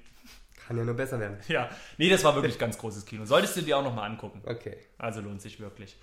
Kann 0.66 0.78
ja 0.78 0.84
nur 0.84 0.94
besser 0.94 1.20
werden. 1.20 1.38
Ja, 1.48 1.68
nee, 1.98 2.08
das 2.08 2.24
war 2.24 2.34
wirklich 2.34 2.58
ganz 2.58 2.78
großes 2.78 3.04
Kino. 3.04 3.26
Solltest 3.26 3.58
du 3.58 3.60
dir 3.60 3.76
auch 3.76 3.84
nochmal 3.84 4.08
angucken. 4.08 4.40
Okay. 4.46 4.78
Also 4.96 5.20
lohnt 5.20 5.42
sich 5.42 5.60
wirklich. 5.60 5.98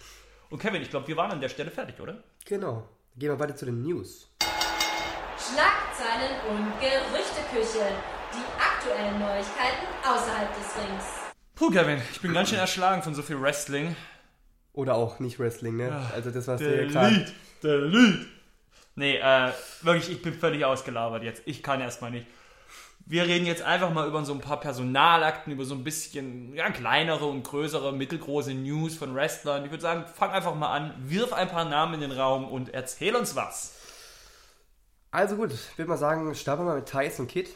Und 0.52 0.60
Kevin, 0.60 0.84
ich 0.84 0.92
glaube, 0.92 1.08
wir 1.08 1.18
waren 1.18 1.32
an 1.32 1.42
der 1.42 1.50
Stelle 1.50 1.72
fertig, 1.72 2.00
oder? 2.00 2.24
Genau. 2.46 2.88
Gehen 3.16 3.32
wir 3.32 3.40
weiter 3.40 3.56
zu 3.56 3.66
den 3.66 3.82
News. 3.82 4.30
Schlagzeilen 5.40 6.40
und 6.52 6.72
Gerüchteküche. 6.80 7.84
Die 8.32 8.62
aktuellen 8.62 9.18
Neuigkeiten 9.18 9.88
außerhalb 10.04 10.54
des 10.54 10.76
Rings. 10.78 11.06
Puh, 11.56 11.72
Kevin, 11.72 12.00
ich 12.12 12.22
bin 12.22 12.32
ganz 12.32 12.50
schön 12.50 12.60
erschlagen 12.60 13.02
von 13.02 13.16
so 13.16 13.24
viel 13.24 13.42
Wrestling. 13.42 13.96
Oder 14.74 14.96
auch 14.96 15.20
nicht 15.20 15.40
Wrestling, 15.40 15.78
ne? 15.78 16.10
Also 16.14 16.32
das 16.32 16.48
war's 16.48 16.60
dir 16.60 16.88
klar. 16.88 17.10
Delete, 17.10 17.32
delete. 17.64 18.26
Nee, 18.96 19.18
äh, 19.18 19.52
wirklich, 19.82 20.10
ich 20.12 20.22
bin 20.22 20.34
völlig 20.34 20.66
ausgelabert 20.66 21.24
jetzt. 21.24 21.42
Ich 21.46 21.64
kann 21.64 21.80
erstmal 21.82 22.12
nicht. 22.12 22.28
Wir 23.06 23.26
reden 23.26 23.46
jetzt 23.46 23.64
einfach 23.64 23.92
mal 23.92 24.08
über 24.08 24.24
so 24.24 24.34
ein 24.34 24.42
paar 24.42 24.60
Personalakten, 24.60 25.52
über 25.54 25.66
so 25.66 25.74
ein 25.74 25.84
bisschen 25.84 26.54
ja, 26.54 26.70
kleinere 26.70 27.26
und 27.26 27.44
größere, 27.44 27.92
mittelgroße 27.92 28.54
News 28.54 28.96
von 28.96 29.16
Wrestlern. 29.16 29.66
Ich 29.66 29.72
würde 29.72 29.82
sagen, 29.82 30.06
fang 30.14 30.32
einfach 30.32 30.54
mal 30.54 30.72
an, 30.72 30.94
wirf 31.00 31.34
ein 31.34 31.48
paar 31.48 31.66
Namen 31.66 31.96
in 31.96 32.02
den 32.02 32.12
Raum 32.12 32.48
und 32.48 32.74
erzähl 32.74 33.16
uns 33.16 33.36
was. 33.36 33.74
Also 35.12 35.38
gut, 35.38 35.54
ich 35.54 35.78
würde 35.78 35.90
mal 35.90 35.98
sagen, 35.98 36.36
starten 36.36 36.64
wir 36.64 36.66
mal 36.68 36.76
mit 36.76 36.86
Tyson 36.90 37.28
Kidd. 37.28 37.50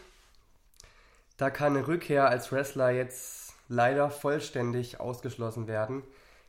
Da 1.38 1.52
kann 1.52 1.76
eine 1.76 1.88
Rückkehr 1.88 2.28
als 2.28 2.52
Wrestler 2.52 2.90
jetzt 2.90 3.54
leider 3.68 4.10
vollständig 4.10 5.00
ausgeschlossen 5.00 5.68
werden. 5.68 6.04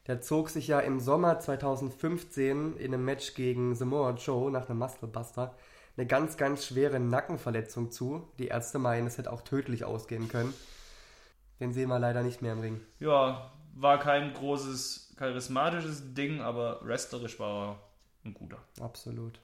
Der 0.06 0.20
zog 0.20 0.50
sich 0.50 0.68
ja 0.68 0.80
im 0.80 1.00
Sommer 1.00 1.40
2015 1.40 2.76
in 2.76 2.94
einem 2.94 3.04
Match 3.04 3.34
gegen 3.34 3.74
Samoa 3.74 4.10
Joe 4.12 4.50
nach 4.50 4.68
einem 4.68 4.78
Musclebuster 4.78 5.54
eine 5.96 6.06
ganz, 6.06 6.36
ganz 6.36 6.66
schwere 6.66 7.00
Nackenverletzung 7.00 7.90
zu. 7.90 8.28
Die 8.38 8.48
Ärzte 8.48 8.78
meinen, 8.78 9.06
es 9.06 9.16
hätte 9.16 9.32
auch 9.32 9.42
tödlich 9.42 9.84
ausgehen 9.84 10.28
können. 10.28 10.52
Den 11.60 11.72
sehen 11.72 11.88
wir 11.88 11.98
leider 11.98 12.22
nicht 12.22 12.42
mehr 12.42 12.52
im 12.52 12.60
Ring. 12.60 12.80
Ja, 12.98 13.52
war 13.74 13.98
kein 13.98 14.34
großes, 14.34 15.14
charismatisches 15.16 16.14
Ding, 16.14 16.40
aber 16.40 16.80
wrestlerisch 16.82 17.38
war 17.38 17.68
er 17.68 17.78
ein 18.24 18.34
guter. 18.34 18.58
Absolut. 18.80 19.40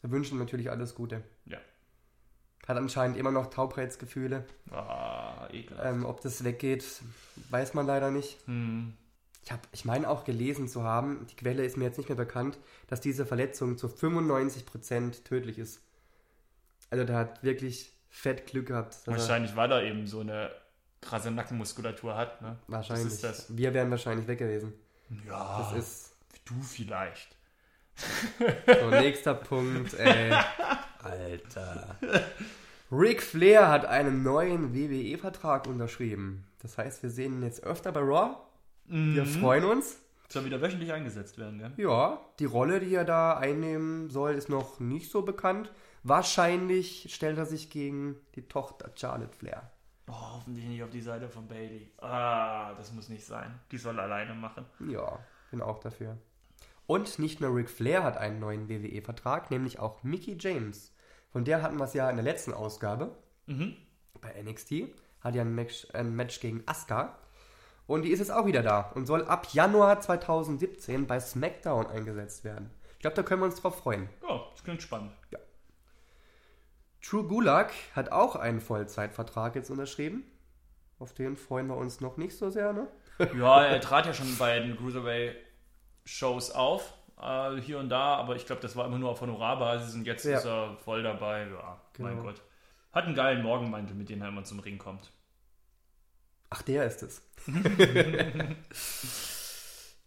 Wir 0.00 0.10
wünschen 0.10 0.36
ihm 0.36 0.40
natürlich 0.40 0.70
alles 0.70 0.94
Gute. 0.94 1.22
Ja. 1.44 1.58
Hat 2.66 2.76
anscheinend 2.76 3.16
immer 3.16 3.32
noch 3.32 3.50
Taubheitsgefühle. 3.50 4.44
Ah, 4.70 5.48
ekelhaft. 5.52 5.86
Ähm, 5.86 6.04
ob 6.04 6.20
das 6.20 6.44
weggeht, 6.44 6.84
weiß 7.50 7.74
man 7.74 7.86
leider 7.86 8.10
nicht. 8.10 8.38
Hm. 8.46 8.94
Ich 9.42 9.52
habe, 9.52 9.62
ich 9.72 9.84
meine 9.84 10.08
auch 10.08 10.24
gelesen 10.24 10.68
zu 10.68 10.84
haben, 10.84 11.26
die 11.30 11.36
Quelle 11.36 11.64
ist 11.64 11.76
mir 11.76 11.84
jetzt 11.84 11.96
nicht 11.98 12.08
mehr 12.08 12.16
bekannt, 12.16 12.58
dass 12.88 13.00
diese 13.00 13.24
Verletzung 13.24 13.78
zu 13.78 13.88
95% 13.88 15.24
tödlich 15.24 15.58
ist. 15.58 15.80
Also 16.90 17.04
der 17.04 17.16
hat 17.16 17.42
wirklich 17.42 17.92
fett 18.10 18.46
Glück 18.46 18.66
gehabt. 18.66 18.96
Wahrscheinlich, 19.06 19.56
weil 19.56 19.70
er 19.72 19.82
eben 19.82 20.06
so 20.06 20.20
eine 20.20 20.50
krasse 21.00 21.30
Nackenmuskulatur 21.30 22.16
hat. 22.16 22.42
Ne? 22.42 22.56
wahrscheinlich. 22.66 23.04
Das 23.04 23.14
ist 23.14 23.24
das. 23.24 23.56
Wir 23.56 23.72
wären 23.72 23.90
wahrscheinlich 23.90 24.26
weg 24.26 24.38
gewesen. 24.38 24.74
Ja, 25.26 25.70
Das 25.72 25.78
ist 25.78 26.12
du 26.44 26.60
vielleicht. 26.62 27.36
so 28.80 28.90
nächster 28.90 29.34
Punkt, 29.34 29.94
ey. 29.94 30.32
Alter. 31.02 31.96
Ric 32.90 33.22
Flair 33.22 33.68
hat 33.68 33.84
einen 33.86 34.22
neuen 34.22 34.74
WWE-Vertrag 34.74 35.66
unterschrieben. 35.66 36.44
Das 36.60 36.76
heißt, 36.76 37.02
wir 37.02 37.10
sehen 37.10 37.34
ihn 37.34 37.42
jetzt 37.42 37.62
öfter 37.64 37.92
bei 37.92 38.00
Raw. 38.00 38.36
Wir 38.90 39.24
freuen 39.24 39.64
uns. 39.64 39.98
Soll 40.28 40.44
wieder 40.44 40.60
wöchentlich 40.60 40.92
eingesetzt 40.92 41.38
werden, 41.38 41.58
gell? 41.58 41.72
Ja, 41.76 42.20
die 42.38 42.44
Rolle, 42.44 42.80
die 42.80 42.94
er 42.94 43.04
da 43.04 43.36
einnehmen 43.36 44.10
soll, 44.10 44.34
ist 44.34 44.48
noch 44.48 44.78
nicht 44.80 45.10
so 45.10 45.22
bekannt. 45.22 45.72
Wahrscheinlich 46.02 47.12
stellt 47.14 47.38
er 47.38 47.46
sich 47.46 47.70
gegen 47.70 48.16
die 48.34 48.42
Tochter 48.48 48.90
Charlotte 48.94 49.36
Flair. 49.36 49.70
Oh, 50.08 50.14
hoffentlich 50.34 50.64
nicht 50.66 50.82
auf 50.82 50.90
die 50.90 51.00
Seite 51.00 51.28
von 51.28 51.46
Bailey. 51.48 51.90
Ah, 51.98 52.74
das 52.74 52.92
muss 52.92 53.08
nicht 53.08 53.24
sein. 53.24 53.58
Die 53.70 53.78
soll 53.78 53.98
alleine 54.00 54.34
machen. 54.34 54.66
Ja, 54.88 55.18
bin 55.50 55.62
auch 55.62 55.78
dafür. 55.78 56.18
Und 56.86 57.18
nicht 57.20 57.40
nur 57.40 57.54
Ric 57.54 57.70
Flair 57.70 58.02
hat 58.02 58.16
einen 58.18 58.40
neuen 58.40 58.68
WWE-Vertrag, 58.68 59.50
nämlich 59.50 59.78
auch 59.78 60.02
Mickey 60.02 60.36
James. 60.38 60.92
Von 61.30 61.44
der 61.44 61.62
hatten 61.62 61.76
wir 61.78 61.84
es 61.84 61.94
ja 61.94 62.10
in 62.10 62.16
der 62.16 62.24
letzten 62.24 62.52
Ausgabe 62.52 63.16
Mhm. 63.46 63.76
bei 64.20 64.32
NXT. 64.42 64.92
Hat 65.20 65.34
ja 65.34 65.42
ein 65.42 65.54
Match, 65.54 65.86
ein 65.92 66.14
Match 66.16 66.40
gegen 66.40 66.62
Asuka. 66.66 67.18
Und 67.90 68.02
die 68.02 68.12
ist 68.12 68.20
jetzt 68.20 68.30
auch 68.30 68.46
wieder 68.46 68.62
da 68.62 68.92
und 68.94 69.06
soll 69.06 69.24
ab 69.24 69.48
Januar 69.52 69.98
2017 70.00 71.08
bei 71.08 71.18
SmackDown 71.18 71.88
eingesetzt 71.88 72.44
werden. 72.44 72.70
Ich 72.92 73.00
glaube, 73.00 73.16
da 73.16 73.24
können 73.24 73.40
wir 73.42 73.46
uns 73.46 73.60
drauf 73.60 73.78
freuen. 73.78 74.08
Ja, 74.22 74.44
das 74.52 74.62
klingt 74.62 74.80
spannend. 74.80 75.10
True 77.02 77.24
Gulag 77.24 77.72
hat 77.96 78.12
auch 78.12 78.36
einen 78.36 78.60
Vollzeitvertrag 78.60 79.56
jetzt 79.56 79.70
unterschrieben. 79.70 80.22
Auf 81.00 81.14
den 81.14 81.36
freuen 81.36 81.66
wir 81.66 81.76
uns 81.76 82.00
noch 82.00 82.16
nicht 82.16 82.36
so 82.38 82.48
sehr, 82.50 82.72
ne? 82.72 82.86
Ja, 83.36 83.64
er 83.64 83.80
trat 83.80 84.06
ja 84.06 84.14
schon 84.14 84.38
bei 84.38 84.60
den 84.60 84.76
Cruiserweight-Shows 84.76 86.52
auf, 86.52 86.94
äh, 87.20 87.56
hier 87.56 87.80
und 87.80 87.88
da, 87.88 88.14
aber 88.14 88.36
ich 88.36 88.46
glaube, 88.46 88.62
das 88.62 88.76
war 88.76 88.86
immer 88.86 88.98
nur 88.98 89.10
auf 89.10 89.20
Honorarbasis 89.20 89.96
und 89.96 90.04
jetzt 90.06 90.24
Ja. 90.24 90.38
ist 90.38 90.44
er 90.44 90.76
voll 90.84 91.02
dabei. 91.02 91.48
Ja, 91.48 91.80
mein 91.98 92.12
Genau. 92.12 92.22
Gott. 92.22 92.40
Hat 92.92 93.06
einen 93.06 93.16
geilen 93.16 93.42
Morgenmantel, 93.42 93.96
mit 93.96 94.08
dem 94.10 94.22
er 94.22 94.28
immer 94.28 94.44
zum 94.44 94.60
Ring 94.60 94.78
kommt. 94.78 95.10
Ach, 96.50 96.62
der 96.62 96.84
ist 96.84 97.02
es. 97.02 97.22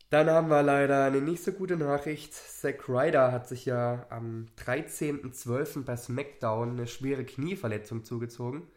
Dann 0.09 0.29
haben 0.29 0.49
wir 0.49 0.61
leider 0.61 1.05
eine 1.05 1.21
nicht 1.21 1.43
so 1.43 1.53
gute 1.53 1.75
Nachricht. 1.75 2.33
Zack 2.33 2.87
Ryder 2.87 3.31
hat 3.31 3.47
sich 3.47 3.65
ja 3.65 4.05
am 4.09 4.47
13.12. 4.63 5.85
bei 5.85 5.97
SmackDown 5.97 6.71
eine 6.71 6.85
schwere 6.85 7.25
Knieverletzung 7.25 8.03
zugezogen, 8.03 8.67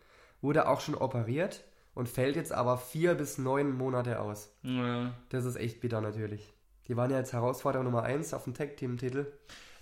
wurde 0.40 0.66
auch 0.66 0.80
schon 0.80 0.94
operiert 0.94 1.62
und 1.94 2.08
fällt 2.08 2.36
jetzt 2.36 2.52
aber 2.52 2.78
vier 2.78 3.14
bis 3.14 3.36
neun 3.36 3.76
Monate 3.76 4.20
aus. 4.20 4.56
Ja. 4.62 5.12
Das 5.28 5.44
ist 5.44 5.56
echt 5.56 5.80
bitter 5.80 6.00
natürlich. 6.00 6.54
Die 6.88 6.96
waren 6.96 7.10
ja 7.10 7.18
jetzt 7.18 7.32
Herausforderer 7.32 7.82
Nummer 7.82 8.04
1 8.04 8.32
auf 8.32 8.44
dem 8.44 8.54
Tag-Team-Titel. 8.54 9.26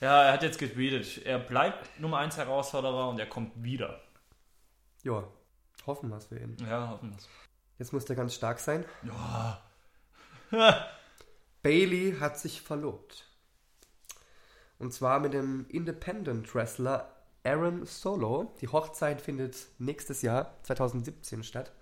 Ja, 0.01 0.25
er 0.25 0.33
hat 0.33 0.43
jetzt 0.43 0.59
getweetet. 0.59 1.25
Er 1.25 1.39
bleibt 1.39 2.01
Nummer 2.01 2.19
1 2.19 2.37
Herausforderer 2.37 3.11
und 3.11 3.19
er 3.19 3.27
kommt 3.27 3.63
wieder. 3.63 4.01
Ja, 5.03 5.25
hoffen 5.87 6.09
wir 6.09 6.17
es 6.17 6.27
für 6.27 6.39
ihn. 6.39 6.57
Ja, 6.69 6.91
hoffen 6.91 7.13
wir's. 7.13 7.29
Jetzt 7.79 7.93
muss 7.93 8.05
der 8.05 8.17
ganz 8.17 8.35
stark 8.35 8.61
sein. 8.61 8.85
Ja. 9.03 9.63
Bailey 11.63 12.17
hat 12.21 12.39
sich 12.39 12.61
verlobt. 12.61 13.27
Und 14.79 14.93
zwar 14.93 15.21
mit 15.21 15.33
dem 15.33 15.67
Independent 15.69 16.55
Wrestler 16.55 17.15
Aaron 17.43 17.87
Solo. 17.87 18.55
Die 18.61 18.69
Hochzeit 18.69 19.21
findet 19.21 19.57
nächstes 19.79 20.23
Jahr, 20.23 20.57
2017, 20.63 21.43
statt. 21.43 21.73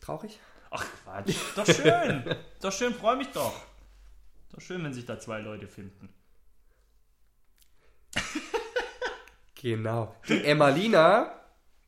Traurig? 0.00 0.38
Ach 0.70 0.84
Quatsch. 1.02 1.36
Doch 1.56 1.66
schön. 1.66 2.36
doch 2.60 2.72
schön, 2.72 2.94
freue 2.94 3.16
mich 3.16 3.28
doch. 3.28 3.54
Doch 4.52 4.60
schön, 4.60 4.82
wenn 4.82 4.94
sich 4.94 5.06
da 5.06 5.18
zwei 5.18 5.40
Leute 5.40 5.68
finden. 5.68 6.12
Genau. 9.54 10.16
Die 10.28 10.42
Emmalina 10.44 11.39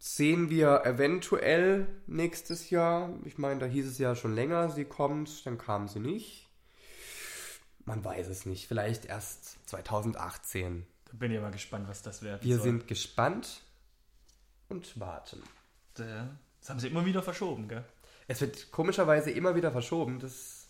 sehen 0.05 0.51
wir 0.51 0.85
eventuell 0.85 1.87
nächstes 2.09 2.71
Jahr. 2.71 3.11
Ich 3.25 3.39
meine, 3.39 3.61
da 3.61 3.67
hieß 3.67 3.87
es 3.87 3.99
ja 3.99 4.17
schon 4.17 4.35
länger, 4.35 4.69
sie 4.69 4.85
kommt, 4.85 5.47
dann 5.47 5.59
kam 5.59 5.87
sie 5.87 6.01
nicht. 6.01 6.51
Man 7.85 8.05
weiß 8.05 8.27
es 8.27 8.45
nicht. 8.45 8.67
Vielleicht 8.67 9.05
erst 9.05 9.65
2018. 9.69 10.85
Da 11.05 11.13
bin 11.15 11.31
ich 11.31 11.41
mal 11.41 11.53
gespannt, 11.53 11.87
was 11.87 12.03
das 12.03 12.21
werden 12.23 12.43
Wir 12.43 12.57
soll. 12.57 12.65
sind 12.65 12.89
gespannt 12.89 13.63
und 14.69 14.99
warten. 14.99 15.41
Das 15.95 16.69
haben 16.69 16.81
sie 16.81 16.89
immer 16.89 17.07
wieder 17.07 17.23
verschoben, 17.23 17.69
gell? 17.69 17.85
Es 18.27 18.41
wird 18.41 18.73
komischerweise 18.73 19.31
immer 19.31 19.55
wieder 19.55 19.71
verschoben. 19.71 20.19
Das 20.19 20.69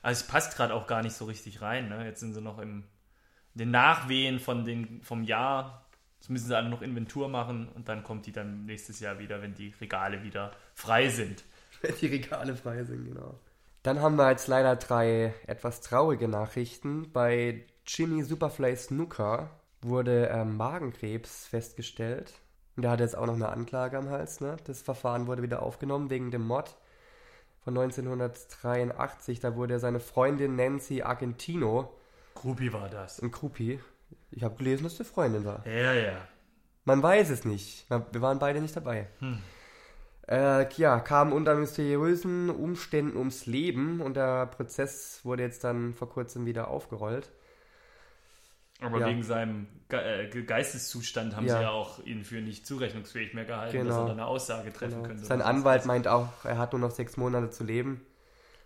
Also 0.00 0.22
es 0.22 0.26
passt 0.26 0.56
gerade 0.56 0.72
auch 0.72 0.86
gar 0.86 1.02
nicht 1.02 1.14
so 1.16 1.26
richtig 1.26 1.60
rein. 1.60 1.90
Ne? 1.90 2.06
Jetzt 2.06 2.20
sind 2.20 2.32
sie 2.32 2.40
noch 2.40 2.58
im 2.58 2.84
den 3.52 3.70
Nachwehen 3.70 4.40
von 4.40 4.64
den, 4.64 5.02
vom 5.02 5.22
Jahr. 5.22 5.83
Jetzt 6.24 6.30
müssen 6.30 6.46
sie 6.46 6.56
alle 6.56 6.70
noch 6.70 6.80
Inventur 6.80 7.28
machen 7.28 7.68
und 7.74 7.86
dann 7.90 8.02
kommt 8.02 8.24
die 8.24 8.32
dann 8.32 8.64
nächstes 8.64 8.98
Jahr 8.98 9.18
wieder, 9.18 9.42
wenn 9.42 9.54
die 9.54 9.74
Regale 9.78 10.22
wieder 10.22 10.52
frei 10.72 11.10
sind. 11.10 11.44
die 12.00 12.06
Regale 12.06 12.56
frei 12.56 12.82
sind, 12.82 13.04
genau. 13.04 13.38
Dann 13.82 14.00
haben 14.00 14.16
wir 14.16 14.30
jetzt 14.30 14.48
leider 14.48 14.74
drei 14.76 15.34
etwas 15.46 15.82
traurige 15.82 16.26
Nachrichten. 16.26 17.12
Bei 17.12 17.66
Jimmy 17.86 18.22
Superfly 18.22 18.74
Snooker 18.74 19.50
wurde 19.82 20.30
ähm, 20.32 20.56
Magenkrebs 20.56 21.46
festgestellt. 21.46 22.32
Und 22.74 22.84
der 22.84 22.92
hat 22.92 23.00
jetzt 23.00 23.18
auch 23.18 23.26
noch 23.26 23.34
eine 23.34 23.50
Anklage 23.50 23.98
am 23.98 24.08
Hals. 24.08 24.40
Ne? 24.40 24.56
Das 24.64 24.80
Verfahren 24.80 25.26
wurde 25.26 25.42
wieder 25.42 25.62
aufgenommen 25.62 26.08
wegen 26.08 26.30
dem 26.30 26.46
Mord 26.46 26.74
von 27.64 27.76
1983. 27.76 29.40
Da 29.40 29.56
wurde 29.56 29.78
seine 29.78 30.00
Freundin 30.00 30.56
Nancy 30.56 31.02
Argentino, 31.02 31.92
Gruppi 32.34 32.72
war 32.72 32.88
das. 32.88 33.20
ein 33.20 33.30
Krupi, 33.30 33.78
ich 34.30 34.42
habe 34.42 34.56
gelesen, 34.56 34.84
dass 34.84 34.96
die 34.96 35.04
Freundin 35.04 35.44
war. 35.44 35.66
Ja, 35.66 35.92
ja. 35.92 36.28
Man 36.84 37.02
weiß 37.02 37.30
es 37.30 37.44
nicht. 37.44 37.86
Wir 37.88 38.20
waren 38.20 38.38
beide 38.38 38.60
nicht 38.60 38.76
dabei. 38.76 39.08
Äh, 40.28 40.72
ja, 40.76 41.00
kam 41.00 41.32
unter 41.32 41.54
mysteriösen 41.54 42.50
Umständen 42.50 43.16
ums 43.16 43.46
Leben 43.46 44.00
und 44.00 44.16
der 44.16 44.46
Prozess 44.46 45.20
wurde 45.22 45.42
jetzt 45.42 45.64
dann 45.64 45.94
vor 45.94 46.08
kurzem 46.10 46.46
wieder 46.46 46.68
aufgerollt. 46.68 47.30
Aber 48.80 49.00
Ja. 49.00 49.06
wegen 49.06 49.22
seinem 49.22 49.66
Ge 49.88 49.98
äh, 50.26 50.28
Ge- 50.30 50.44
Geisteszustand 50.44 51.36
haben 51.36 51.46
Ja. 51.46 51.56
sie 51.56 51.62
ja 51.62 51.70
auch 51.70 52.02
ihn 52.04 52.24
für 52.24 52.40
nicht 52.40 52.66
zurechnungsfähig 52.66 53.32
mehr 53.34 53.44
gehalten, 53.44 53.76
dass 53.76 53.84
Genau. 53.86 54.00
er 54.02 54.08
dann 54.08 54.18
eine 54.18 54.26
Aussage 54.26 54.72
treffen 54.72 54.96
Genau. 54.96 55.08
könnte. 55.08 55.24
Sein 55.24 55.42
Anwalt 55.42 55.86
meint 55.86 56.08
auch, 56.08 56.44
er 56.44 56.58
hat 56.58 56.72
nur 56.72 56.80
noch 56.80 56.90
sechs 56.90 57.16
Monate 57.16 57.50
zu 57.50 57.64
leben. 57.64 58.04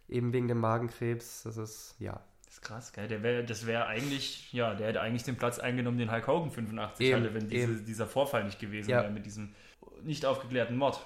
Eben 0.08 0.32
wegen 0.32 0.48
dem 0.48 0.58
Magenkrebs. 0.60 1.42
Das 1.42 1.56
ist, 1.58 1.94
ja. 1.98 2.20
Ist 2.58 2.62
krass, 2.64 2.92
gell? 2.92 3.06
Der 3.06 3.22
wär, 3.22 3.44
das 3.44 3.66
wäre 3.66 3.86
eigentlich, 3.86 4.52
ja, 4.52 4.74
der 4.74 4.88
hätte 4.88 5.00
eigentlich 5.00 5.22
den 5.22 5.36
Platz 5.36 5.60
eingenommen, 5.60 5.96
den 5.96 6.10
Hulk 6.10 6.26
Hogan 6.26 6.50
85 6.50 7.06
Eben, 7.06 7.20
hatte, 7.20 7.32
wenn 7.34 7.48
diese, 7.48 7.82
dieser 7.84 8.06
Vorfall 8.08 8.42
nicht 8.42 8.58
gewesen 8.58 8.90
Ja. 8.90 9.02
wäre 9.02 9.12
mit 9.12 9.26
diesem 9.26 9.54
nicht 10.02 10.26
aufgeklärten 10.26 10.76
Mord. 10.76 10.98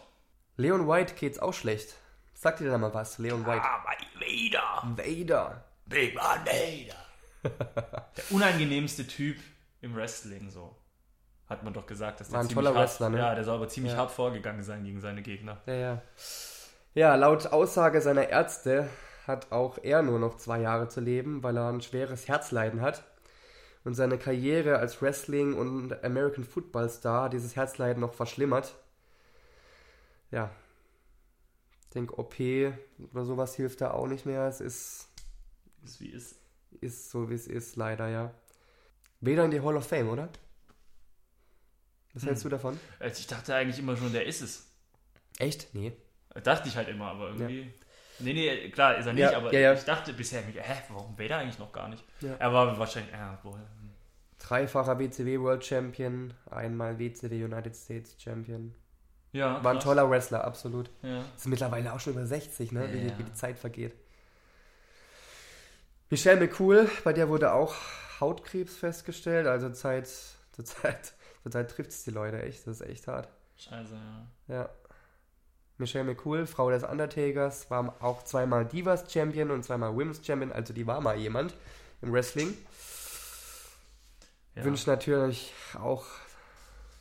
Leon 0.57 0.89
White 0.89 1.15
geht's 1.15 1.39
auch 1.39 1.53
schlecht. 1.53 1.95
Sagt 2.33 2.63
ihr 2.63 2.71
da 2.71 2.79
mal 2.79 2.95
was, 2.95 3.19
Leon 3.19 3.45
White? 3.47 3.63
Ah, 3.63 3.85
Vader! 4.19 4.97
Vader. 4.97 5.65
Big 5.85 6.15
Man 6.15 6.41
Vader! 6.47 6.97
der 8.17 8.25
unangenehmste 8.31 9.07
Typ 9.07 9.37
im 9.83 9.95
Wrestling, 9.95 10.49
so. 10.51 10.75
Hat 11.51 11.65
man 11.65 11.75
doch 11.75 11.85
gesagt, 11.87 12.21
dass 12.21 12.29
der 12.29 12.35
War 12.35 12.41
ein 12.45 12.49
ziemlich 12.49 12.65
toller 12.65 12.75
hart, 12.79 12.89
Wrestler, 12.89 13.11
ne? 13.11 13.19
Ja, 13.19 13.35
der 13.35 13.45
soll 13.45 13.57
aber 13.57 13.69
ziemlich 13.69 13.93
Ja. 13.93 13.99
hart 13.99 14.11
vorgegangen 14.11 14.63
sein 14.63 14.85
gegen 14.85 15.03
seine 15.03 15.21
Gegner. 15.21 15.61
Ja, 15.67 15.75
ja. 15.75 16.03
Ja, 16.95 17.15
laut 17.15 17.47
Aussage 17.49 18.01
seiner 18.01 18.29
Ärzte 18.29 18.89
hat 19.27 19.53
auch 19.53 19.79
er 19.83 20.03
nur 20.03 20.19
noch 20.19 20.37
zwei 20.37 20.61
Jahre 20.61 20.89
zu 20.89 21.01
leben, 21.01 21.43
weil 21.43 21.57
er 21.57 21.69
ein 21.69 21.81
schweres 21.81 22.29
Herzleiden 22.29 22.81
hat. 22.81 23.05
Und 23.85 23.95
seine 23.95 24.17
Karriere 24.19 24.79
als 24.79 25.03
Wrestling- 25.03 25.55
und 25.55 26.05
American 26.05 26.45
Football 26.45 26.89
Star 26.89 27.25
hat 27.25 27.33
dieses 27.33 27.57
Herzleiden 27.57 28.01
noch 28.01 28.15
verschlimmert. 28.15 28.75
Ja. 30.31 30.51
Ich 31.83 31.89
denke, 31.91 32.17
OP 32.19 32.35
oder 33.13 33.25
sowas 33.25 33.55
hilft 33.57 33.81
da 33.81 33.91
auch 33.91 34.07
nicht 34.07 34.25
mehr. 34.25 34.47
Es 34.47 34.61
ist, 34.61 35.09
Ist 35.85 36.01
wie 36.01 36.09
ist. 36.11 36.37
ist 36.81 37.11
so, 37.11 37.29
wie 37.29 37.35
es 37.35 37.47
ist, 37.47 37.77
leider, 37.77 38.09
ja. 38.09 38.33
Weder 39.21 39.45
in 39.45 39.51
die 39.51 39.61
Hall 39.61 39.77
of 39.77 39.87
Fame, 39.87 40.09
oder? 40.09 40.29
Was 42.15 42.25
hältst 42.25 42.45
du 42.45 42.49
davon? 42.49 42.79
Also 42.99 43.21
ich 43.21 43.27
dachte 43.27 43.55
eigentlich 43.55 43.79
immer 43.79 43.97
schon, 43.97 44.13
der 44.13 44.27
ist 44.27 44.43
es. 44.43 44.67
Echt? 45.39 45.75
Nee. 45.75 45.93
Dachte 46.45 46.69
ich 46.69 46.77
halt 46.77 46.89
immer, 46.89 47.07
aber 47.07 47.29
irgendwie. 47.31 47.73
Nee, 48.23 48.33
nee, 48.33 48.71
klar 48.71 48.97
ist 48.97 49.07
er 49.07 49.13
nicht, 49.13 49.23
Ja, 49.23 49.37
aber 49.37 49.53
ja, 49.53 49.61
ja. 49.61 49.73
ich 49.75 49.85
dachte 49.85 50.13
bisher, 50.13 50.43
hä, 50.43 50.83
warum 50.89 51.19
Vader 51.19 51.39
eigentlich 51.39 51.59
noch 51.59 51.73
gar 51.73 51.89
nicht? 51.89 52.05
Ja. 52.21 52.35
Er 52.39 52.53
war 52.53 52.79
wahrscheinlich, 52.79 53.13
ja, 53.13 53.39
wohl. 53.43 53.61
Dreifacher 54.39 54.99
WCW 54.99 55.41
World 55.41 55.65
Champion, 55.65 56.35
einmal 56.51 56.99
WCW 56.99 57.45
United 57.45 57.77
States 57.77 58.17
Champion. 58.21 58.75
Ja, 59.33 59.63
War 59.65 59.73
ein 59.73 59.77
krass. 59.77 59.85
toller 59.85 60.11
Wrestler, 60.11 60.45
absolut. 60.45 60.91
Ja. 61.03 61.25
Ist 61.37 61.47
mittlerweile 61.47 61.93
auch 61.93 62.01
schon 62.01 62.13
über 62.15 62.27
60, 62.27 62.73
ne? 62.73 62.93
Wie, 62.93 63.19
wie 63.19 63.23
die 63.25 63.33
Zeit 63.35 63.59
vergeht. 63.59 63.95
Michelle 66.11 66.39
McCool, 66.41 66.91
bei 67.05 67.13
der 67.15 67.29
wurde 67.29 67.53
auch 67.53 67.75
Hautkrebs 68.21 68.77
festgestellt. 68.77 69.47
Also 69.47 69.71
Zeit, 69.71 70.07
zur 70.53 70.65
Zeit, 70.65 71.15
zur 71.43 71.51
Zeit 71.53 71.71
trifft 71.71 71.91
es 71.91 72.05
die 72.05 72.11
Leute 72.11 72.43
echt. 72.43 72.67
Das 72.67 72.81
ist 72.81 72.87
echt 72.87 73.07
hart. 73.09 73.29
Scheiße, 73.57 73.95
ja. 74.49 74.55
Ja. 74.55 74.69
Michelle 75.79 76.05
McCool, 76.05 76.47
Frau 76.47 76.71
des 76.71 76.85
Undertakers, 76.85 77.71
war 77.71 77.97
auch 78.01 78.23
zweimal 78.25 78.65
Divas 78.67 79.11
Champion 79.13 79.51
und 79.51 79.65
zweimal 79.65 79.95
Women's 79.95 80.25
Champion. 80.25 80.53
Also 80.53 80.73
die 80.75 80.87
war 80.87 81.01
mal 81.01 81.17
jemand 81.17 81.55
im 82.03 82.13
Wrestling. 82.13 82.55
ja. 84.55 84.65
Wünsche 84.65 84.89
natürlich 84.89 85.53
auch 85.81 86.05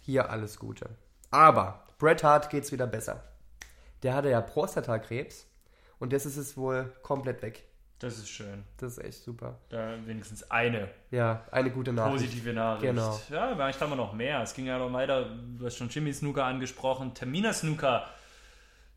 hier 0.01 0.29
alles 0.29 0.57
Gute. 0.57 0.89
Aber 1.29 1.83
Bret 1.99 2.23
Hart 2.23 2.49
geht's 2.49 2.71
wieder 2.71 2.87
besser. 2.87 3.23
Der 4.03 4.13
hatte 4.15 4.29
ja 4.29 4.41
Prostatakrebs 4.41 5.45
und 5.99 6.11
das 6.13 6.25
ist 6.25 6.37
es 6.37 6.57
wohl 6.57 6.91
komplett 7.03 7.41
weg. 7.41 7.63
Das 7.99 8.17
ist 8.17 8.29
schön. 8.29 8.63
Das 8.77 8.93
ist 8.97 9.03
echt 9.03 9.23
super. 9.23 9.59
Da 9.69 9.95
wenigstens 10.07 10.49
eine 10.49 10.89
Ja, 11.11 11.45
eine 11.51 11.69
gute 11.69 11.93
Nachricht. 11.93 12.15
positive 12.25 12.51
Nachricht. 12.51 12.81
Genau. 12.95 13.21
Ja, 13.29 13.53
vielleicht 13.53 13.79
haben 13.79 13.91
wir 13.91 13.95
noch 13.95 14.13
mehr. 14.13 14.41
Es 14.41 14.55
ging 14.55 14.65
ja 14.65 14.79
noch 14.79 14.91
weiter. 14.91 15.25
Du 15.59 15.63
hast 15.67 15.77
schon 15.77 15.89
Jimmy 15.89 16.11
Snooker 16.11 16.43
angesprochen. 16.45 17.13
Termina 17.13 17.53
Snooker 17.53 18.09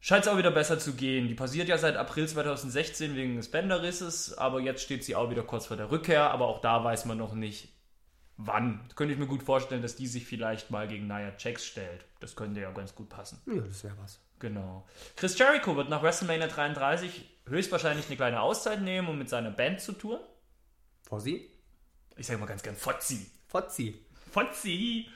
scheint 0.05 0.27
es 0.27 0.31
auch 0.31 0.37
wieder 0.37 0.51
besser 0.51 0.79
zu 0.79 0.93
gehen. 0.93 1.29
Die 1.29 1.35
passiert 1.35 1.67
ja 1.67 1.79
seit 1.79 1.97
April 1.97 2.29
2016 2.29 3.17
wegen 3.17 3.37
des 3.37 3.51
Bänderrisses, 3.51 4.37
aber 4.37 4.61
jetzt 4.61 4.83
steht 4.83 5.03
sie 5.03 5.17
auch 5.17 5.31
wieder 5.31 5.43
kurz 5.43 5.65
vor 5.65 5.79
der 5.79 5.91
Rückkehr. 5.91 6.31
Aber 6.31 6.47
auch 6.47 6.61
da 6.61 6.85
weiß 6.85 7.07
man 7.07 7.17
noch 7.17 7.33
nicht, 7.33 7.73
wann. 8.37 8.85
Da 8.89 8.95
könnte 8.97 9.15
ich 9.15 9.19
mir 9.19 9.27
gut 9.27 9.43
vorstellen, 9.43 9.81
dass 9.81 9.97
die 9.97 10.07
sich 10.07 10.27
vielleicht 10.27 10.71
mal 10.71 10.87
gegen 10.89 11.07
Nia 11.07 11.33
Jax 11.39 11.65
stellt. 11.65 12.05
Das 12.21 12.37
könnte 12.37 12.61
ja 12.61 12.71
ganz 12.73 12.95
gut 12.95 13.09
passen. 13.09 13.41
Ja, 13.47 13.63
das 13.63 13.83
wäre 13.83 13.97
was. 13.99 14.21
Genau. 14.41 14.87
Chris 15.17 15.39
Jericho 15.39 15.75
wird 15.75 15.89
nach 15.89 16.03
WrestleMania 16.03 16.49
33 16.49 17.27
höchstwahrscheinlich 17.47 18.07
eine 18.09 18.17
kleine 18.17 18.43
Auszeit 18.43 18.83
nehmen, 18.83 19.09
um 19.09 19.17
mit 19.17 19.31
seiner 19.31 19.53
Band 19.53 19.81
zu 19.81 19.93
touren. 19.93 20.21
Fossi? 21.09 21.51
Ich 22.17 22.27
sage 22.27 22.39
mal 22.39 22.47
ganz 22.47 22.63
gern 22.63 22.77
Fotzi. 22.77 23.31
Fotzi. 23.49 24.05
Fotzi. 24.31 25.09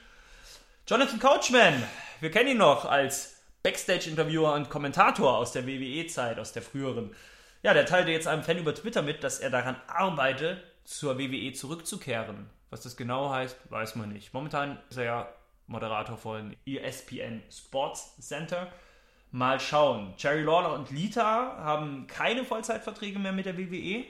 Jonathan 0.87 1.19
Coachman. 1.19 1.83
Wir 2.21 2.31
kennen 2.31 2.49
ihn 2.49 2.57
noch 2.57 2.85
als 2.85 3.38
Backstage-Interviewer 3.63 4.53
und 4.53 4.69
Kommentator 4.69 5.37
aus 5.37 5.51
der 5.51 5.67
WWE-Zeit, 5.67 6.39
aus 6.39 6.53
der 6.53 6.61
früheren. 6.61 7.15
Ja, 7.61 7.73
der 7.73 7.85
teilte 7.85 8.11
jetzt 8.11 8.27
einem 8.27 8.43
Fan 8.43 8.57
über 8.57 8.73
Twitter 8.73 9.01
mit, 9.01 9.23
dass 9.23 9.39
er 9.39 9.49
daran 9.49 9.75
arbeite, 9.87 10.63
zur 10.85 11.19
WWE 11.19 11.51
zurückzukehren. 11.53 12.49
Was 12.69 12.81
das 12.81 12.95
genau 12.95 13.29
heißt, 13.29 13.57
weiß 13.69 13.95
man 13.95 14.09
nicht. 14.09 14.33
Momentan 14.33 14.79
ist 14.89 14.97
er 14.97 15.03
ja 15.03 15.33
Moderator 15.67 16.17
von 16.17 16.55
ESPN 16.65 17.43
Sports 17.51 18.15
Center. 18.19 18.71
Mal 19.31 19.59
schauen. 19.59 20.13
Jerry 20.17 20.41
Lawler 20.41 20.73
und 20.73 20.89
Lita 20.89 21.57
haben 21.57 22.07
keine 22.07 22.43
Vollzeitverträge 22.43 23.19
mehr 23.19 23.33
mit 23.33 23.45
der 23.45 23.57
WWE. 23.57 24.05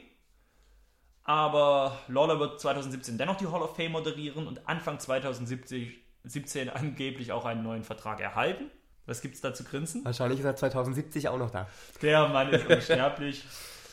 Aber 1.24 1.98
Lawler 2.08 2.40
wird 2.40 2.62
2017 2.62 3.18
dennoch 3.18 3.36
die 3.38 3.48
Hall 3.48 3.62
of 3.62 3.76
Fame 3.76 3.92
moderieren 3.92 4.48
und 4.48 4.68
Anfang 4.68 5.00
2017 5.00 5.94
17 6.24 6.70
angeblich 6.70 7.32
auch 7.32 7.46
einen 7.46 7.64
neuen 7.64 7.84
Vertrag 7.84 8.20
erhalten. 8.20 8.70
Was 9.10 9.22
gibt's 9.22 9.42
da 9.42 9.54
zu 9.54 9.64
grinsen? 9.64 10.06
Wahrscheinlich 10.06 10.40
ist 10.40 10.46
er 10.46 10.56
2070 10.56 11.30
auch 11.30 11.40
noch 11.40 11.50
da. 11.50 11.68
Der 12.02 12.28
Mann 12.28 12.54
ist 12.54 12.68
unsterblich. 12.70 13.44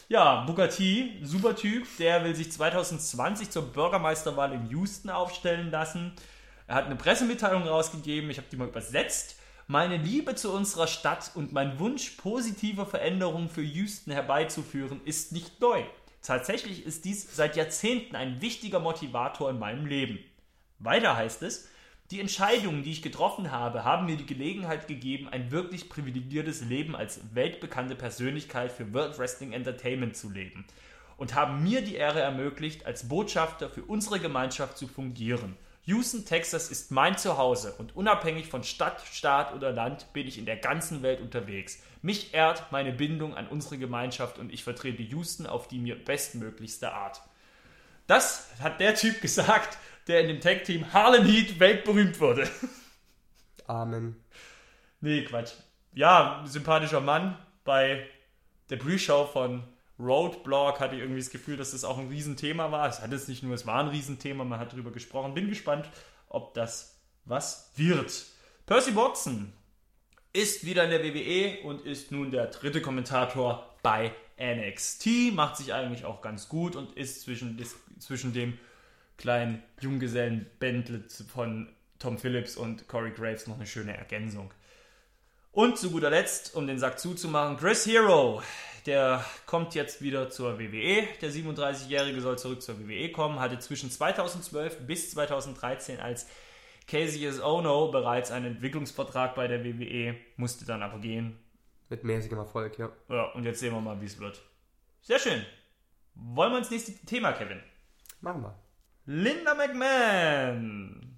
Ja, 0.09 0.45
Bugatti, 0.45 1.21
super 1.23 1.57
Typ, 1.57 1.87
der 1.99 2.23
will 2.23 2.35
sich 2.35 2.53
2020 2.53 3.51
zur 3.51 3.73
Bürgermeisterwahl 3.73 4.53
in 4.53 4.69
Houston 4.69 5.09
aufstellen 5.09 5.71
lassen. 5.71 6.13
Er 6.67 6.75
hat 6.75 6.85
eine 6.85 6.97
Pressemitteilung 6.97 7.63
rausgegeben, 7.63 8.29
ich 8.29 8.37
habe 8.37 8.47
die 8.53 8.57
mal 8.57 8.69
übersetzt. 8.69 9.37
Meine 9.69 9.97
Liebe 9.97 10.35
zu 10.35 10.53
unserer 10.53 10.87
Stadt 10.87 11.33
und 11.35 11.51
mein 11.51 11.79
Wunsch, 11.79 12.11
positive 12.11 12.85
Veränderungen 12.85 13.49
für 13.49 13.63
Houston 13.63 14.13
herbeizuführen, 14.13 15.01
ist 15.07 15.33
nicht 15.33 15.61
neu. 15.63 15.83
Tatsächlich 16.21 16.85
ist 16.85 17.07
dies 17.07 17.35
seit 17.35 17.57
Jahrzehnten 17.57 18.17
ein 18.17 18.43
wichtiger 18.43 18.81
Motivator 18.81 19.49
in 19.49 19.59
meinem 19.59 19.87
Leben. 19.87 20.19
Weiter 20.79 21.17
heißt 21.17 21.43
es, 21.43 21.69
die 22.11 22.21
Entscheidungen, 22.21 22.85
die 22.85 22.93
ich 22.93 23.03
getroffen 23.03 23.51
habe, 23.51 23.85
haben 23.85 24.07
mir 24.07 24.17
die 24.17 24.27
Gelegenheit 24.27 24.87
gegeben, 24.87 25.29
ein 25.29 25.51
wirklich 25.51 25.89
privilegiertes 25.89 26.61
Leben 26.63 26.95
als 26.95 27.21
weltbekannte 27.35 27.97
Persönlichkeit 27.97 28.71
für 28.71 28.93
World 28.93 29.19
Wrestling 29.19 29.53
Entertainment 29.53 30.17
zu 30.17 30.31
leben 30.31 30.65
und 31.17 31.35
haben 31.35 31.63
mir 31.65 31.83
die 31.83 31.97
Ehre 31.97 32.21
ermöglicht, 32.21 32.87
als 32.87 33.09
Botschafter 33.09 33.71
für 33.71 33.83
unsere 33.83 34.21
Gemeinschaft 34.21 34.79
zu 34.79 34.87
fungieren. 34.87 35.57
Houston, 35.85 36.25
Texas 36.25 36.69
ist 36.69 36.91
mein 36.91 37.17
Zuhause 37.17 37.75
und 37.79 37.95
unabhängig 37.95 38.49
von 38.49 38.65
Stadt, 38.65 39.03
Staat 39.13 39.55
oder 39.55 39.73
Land 39.73 40.13
bin 40.13 40.27
ich 40.27 40.37
in 40.37 40.45
der 40.45 40.57
ganzen 40.57 41.03
Welt 41.03 41.21
unterwegs. 41.21 41.81
Mich 42.03 42.35
ehrt 42.35 42.71
meine 42.73 42.93
Bindung 42.93 43.37
an 43.37 43.47
unsere 43.47 43.79
Gemeinschaft 43.79 44.39
und 44.39 44.53
ich 44.53 44.65
vertrete 44.65 45.03
Houston 45.03 45.47
auf 45.47 45.69
die 45.69 45.79
mir 45.79 45.97
bestmöglichste 45.97 46.93
Art. 46.93 47.21
Das 48.09 48.49
hat 48.61 48.81
der 48.81 48.95
Typ 48.95 49.21
gesagt, 49.23 49.79
der 50.07 50.21
in 50.21 50.29
dem 50.29 50.41
Tag-Team 50.41 50.93
Harlem 50.93 51.27
Heat 51.27 51.59
weltberühmt 51.59 52.21
wurde. 52.21 52.49
Amen. 53.67 54.17
Nee, 55.01 55.25
Quatsch. 55.25 55.53
Ja, 55.93 56.45
sympathischer 56.47 57.01
Mann. 57.01 57.37
Bei 57.65 58.07
der 58.71 58.77
Pre-Show 58.77 59.27
von 59.27 59.65
Roadblock 59.99 60.79
hatte 60.79 60.95
ich 60.95 61.01
irgendwie 61.01 61.21
das 61.21 61.31
Gefühl, 61.31 61.57
dass 61.57 61.73
das 61.73 61.85
auch 61.85 61.99
ein 61.99 62.09
Riesenthema 62.09 62.71
war. 62.71 62.89
Es 62.89 63.01
hat 63.01 63.13
es 63.13 63.29
nicht 63.29 63.43
nur, 63.43 63.55
es 63.55 63.67
war 63.67 63.81
ein 63.81 63.89
Riesenthema, 63.89 64.45
man 64.45 64.61
hat 64.61 64.73
darüber 64.73 64.93
gesprochen. 64.93 65.35
Bin 65.35 65.49
gespannt, 65.49 65.89
ob 66.29 66.55
das 66.55 67.01
was 67.25 67.73
wird. 67.77 68.27
Percy 68.67 68.95
Watson 68.95 69.53
ist 70.33 70.67
wieder 70.67 70.85
in 70.85 70.91
der 70.91 71.03
WWE 71.03 71.63
und 71.65 71.81
ist 71.87 72.13
nun 72.13 72.31
der 72.31 72.49
dritte 72.49 72.83
Kommentator 72.83 73.75
bei 73.83 74.13
NXT, 74.39 75.33
macht 75.33 75.57
sich 75.57 75.73
eigentlich 75.73 76.05
auch 76.05 76.21
ganz 76.21 76.49
gut 76.49 76.77
und 76.77 76.95
ist 76.97 77.23
zwischen, 77.23 77.59
zwischen 77.99 78.33
dem 78.35 78.59
kleinen 79.19 79.63
Junggesellen-Bändle 79.81 81.05
von 81.33 81.69
Tom 81.99 82.19
Phillips 82.19 82.57
und 82.57 82.89
Corey 82.89 83.13
Graves 83.13 83.47
noch 83.47 83.57
eine 83.57 83.67
schöne 83.67 83.97
Ergänzung. 83.97 84.53
Und 85.53 85.79
zu 85.79 85.91
guter 85.91 86.11
Letzt, 86.11 86.55
um 86.55 86.67
den 86.67 86.79
Sack 86.79 86.99
zuzumachen, 86.99 87.57
Chris 87.57 87.87
Hero. 87.87 88.43
Der 88.85 89.25
kommt 89.47 89.75
jetzt 89.75 90.03
wieder 90.03 90.31
zur 90.31 90.59
WWE. 90.59 91.09
Der 91.21 91.31
37-Jährige 91.31 92.21
soll 92.21 92.39
zurück 92.39 92.63
zur 92.63 92.79
WWE 92.79 93.11
kommen. 93.11 93.41
Hatte 93.41 93.59
zwischen 93.59 93.91
2012 93.91 94.87
bis 94.87 95.11
2013 95.13 95.99
als 95.99 96.27
Casey 96.87 97.29
Ono 97.41 97.91
bereits 97.91 98.31
einen 98.31 98.47
Entwicklungsvertrag 98.47 99.35
bei 99.35 99.49
der 99.49 99.65
WWE, 99.65 100.17
musste 100.37 100.65
dann 100.65 100.83
aber 100.83 100.99
gehen. 100.99 101.37
Mit 101.89 102.05
mäßigem 102.05 102.39
Erfolg, 102.39 102.79
ja. 102.79 102.91
Ja, 103.09 103.25
und 103.33 103.45
jetzt 103.45 103.61
sehen 103.61 103.73
wir 103.73 103.81
mal, 103.81 104.01
wie 104.01 104.07
es 104.07 104.21
wird. 104.21 104.43
Sehr 105.01 105.19
schön. 105.19 105.45
Wollen 106.15 106.53
wir 106.53 106.59
ins 106.59 106.71
nächste 106.71 106.93
Thema, 107.07 107.33
Kevin? 107.33 107.61
Machen 108.21 108.43
wir. 108.43 108.66
Linda 109.09 109.55
McMahon 109.55 111.17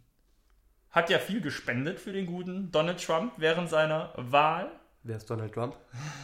hat 0.91 1.09
ja 1.09 1.19
viel 1.19 1.41
gespendet 1.41 1.99
für 1.99 2.13
den 2.13 2.27
guten 2.27 2.71
Donald 2.71 3.03
Trump 3.03 3.33
während 3.39 3.71
seiner 3.71 4.13
Wahl. 4.17 4.71
Wer 5.05 5.17
ist 5.17 5.31
Donald 5.31 5.55
Trump? 5.55 5.75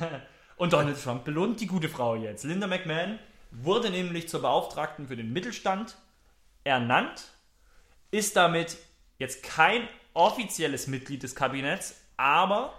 Und 0.57 0.75
Donald 0.75 1.03
Trump 1.03 1.25
belohnt 1.25 1.61
die 1.61 1.67
gute 1.67 1.89
Frau 1.89 2.17
jetzt. 2.17 2.45
Linda 2.45 2.67
McMahon 2.67 3.19
wurde 3.51 3.89
nämlich 3.89 4.29
zur 4.29 4.43
Beauftragten 4.43 5.09
für 5.09 5.17
den 5.17 5.33
Mittelstand 5.33 5.97
ernannt, 6.65 7.33
ist 8.11 8.37
damit 8.37 8.77
jetzt 9.19 9.43
kein 9.43 9.89
offizielles 10.12 10.87
Mitglied 10.87 11.23
des 11.23 11.35
Kabinetts, 11.35 11.99
aber 12.19 12.75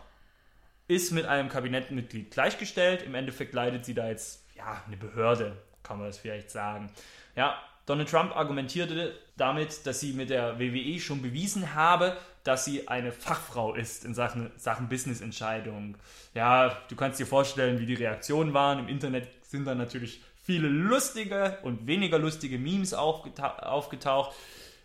ist 0.88 1.12
mit 1.12 1.26
einem 1.26 1.50
Kabinettmitglied 1.50 2.30
gleichgestellt. 2.30 3.02
Im 3.02 3.16
Endeffekt 3.16 3.56
leitet 3.56 3.84
sie 3.84 3.96
da 3.96 4.08
jetzt 4.08 4.46
ja 4.56 4.84
eine 4.86 4.96
Behörde, 4.96 5.58
kann 5.82 5.98
man 5.98 6.06
das 6.06 6.20
vielleicht 6.20 6.52
sagen. 6.52 6.92
Ja, 7.36 7.60
Donald 7.86 8.10
Trump 8.10 8.36
argumentierte 8.36 9.14
damit, 9.38 9.86
dass 9.86 10.00
sie 10.00 10.14
mit 10.14 10.30
der 10.30 10.60
WWE 10.60 11.00
schon 11.00 11.22
bewiesen 11.22 11.76
habe, 11.76 12.18
dass 12.44 12.66
sie 12.66 12.88
eine 12.88 13.12
Fachfrau 13.12 13.74
ist 13.74 14.06
in 14.06 14.14
Sachen, 14.14 14.52
Sachen 14.58 14.90
Business-Entscheidungen. 14.90 15.98
Ja, 16.34 16.76
du 16.90 16.96
kannst 16.96 17.20
dir 17.20 17.28
vorstellen, 17.28 17.80
wie 17.80 17.86
die 17.86 17.96
Reaktionen 17.96 18.54
waren. 18.54 18.80
Im 18.80 18.88
Internet 18.88 19.28
sind 19.44 19.66
dann 19.66 19.78
natürlich 19.78 20.22
viele 20.44 20.68
lustige 20.68 21.58
und 21.64 21.88
weniger 21.88 22.20
lustige 22.20 22.58
Memes 22.58 22.94
aufgetaucht, 22.94 23.64
aufgetaucht 23.64 24.36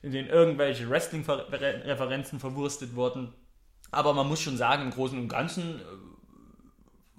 in 0.03 0.13
denen 0.13 0.29
irgendwelche 0.29 0.89
Wrestling-Referenzen 0.89 2.41
verwurstet 2.41 2.95
wurden. 2.95 3.35
Aber 3.91 4.15
man 4.15 4.29
muss 4.29 4.41
schon 4.41 4.57
sagen, 4.57 4.85
im 4.85 4.91
Großen 4.91 5.19
und 5.19 5.29
Ganzen 5.29 5.81
äh, 5.81 5.83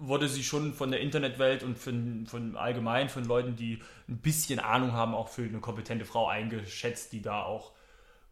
wurde 0.02 0.28
sie 0.28 0.43
schon 0.43 0.74
von 0.74 0.89
der 0.89 0.99
Internetwelt 0.99 1.64
und 1.64 1.78
von, 1.78 2.26
von 2.26 2.58
allgemein 2.58 3.08
von 3.08 3.24
Leuten, 3.24 3.56
die 3.56 3.80
ein 4.10 4.18
bisschen 4.18 4.60
Ahnung 4.60 4.93
haben, 4.93 5.14
auch 5.14 5.30
für 5.30 5.43
eine 5.43 5.60
kompetente 5.60 6.06
Frau 6.06 6.28
eingeschätzt, 6.28 7.14
die 7.14 7.22
da 7.22 7.43
auch 7.43 7.74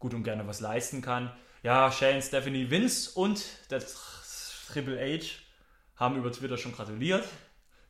gut 0.00 0.12
und 0.12 0.24
gerne 0.24 0.46
was 0.46 0.60
leisten 0.60 1.00
kann. 1.00 1.32
Ja, 1.62 1.92
Shane, 1.92 2.22
Stephanie, 2.22 2.70
Vince 2.70 3.12
und 3.14 3.44
der 3.70 3.82
Triple 4.72 4.98
H 4.98 5.26
haben 5.96 6.16
über 6.16 6.32
Twitter 6.32 6.56
schon 6.56 6.72
gratuliert. 6.72 7.24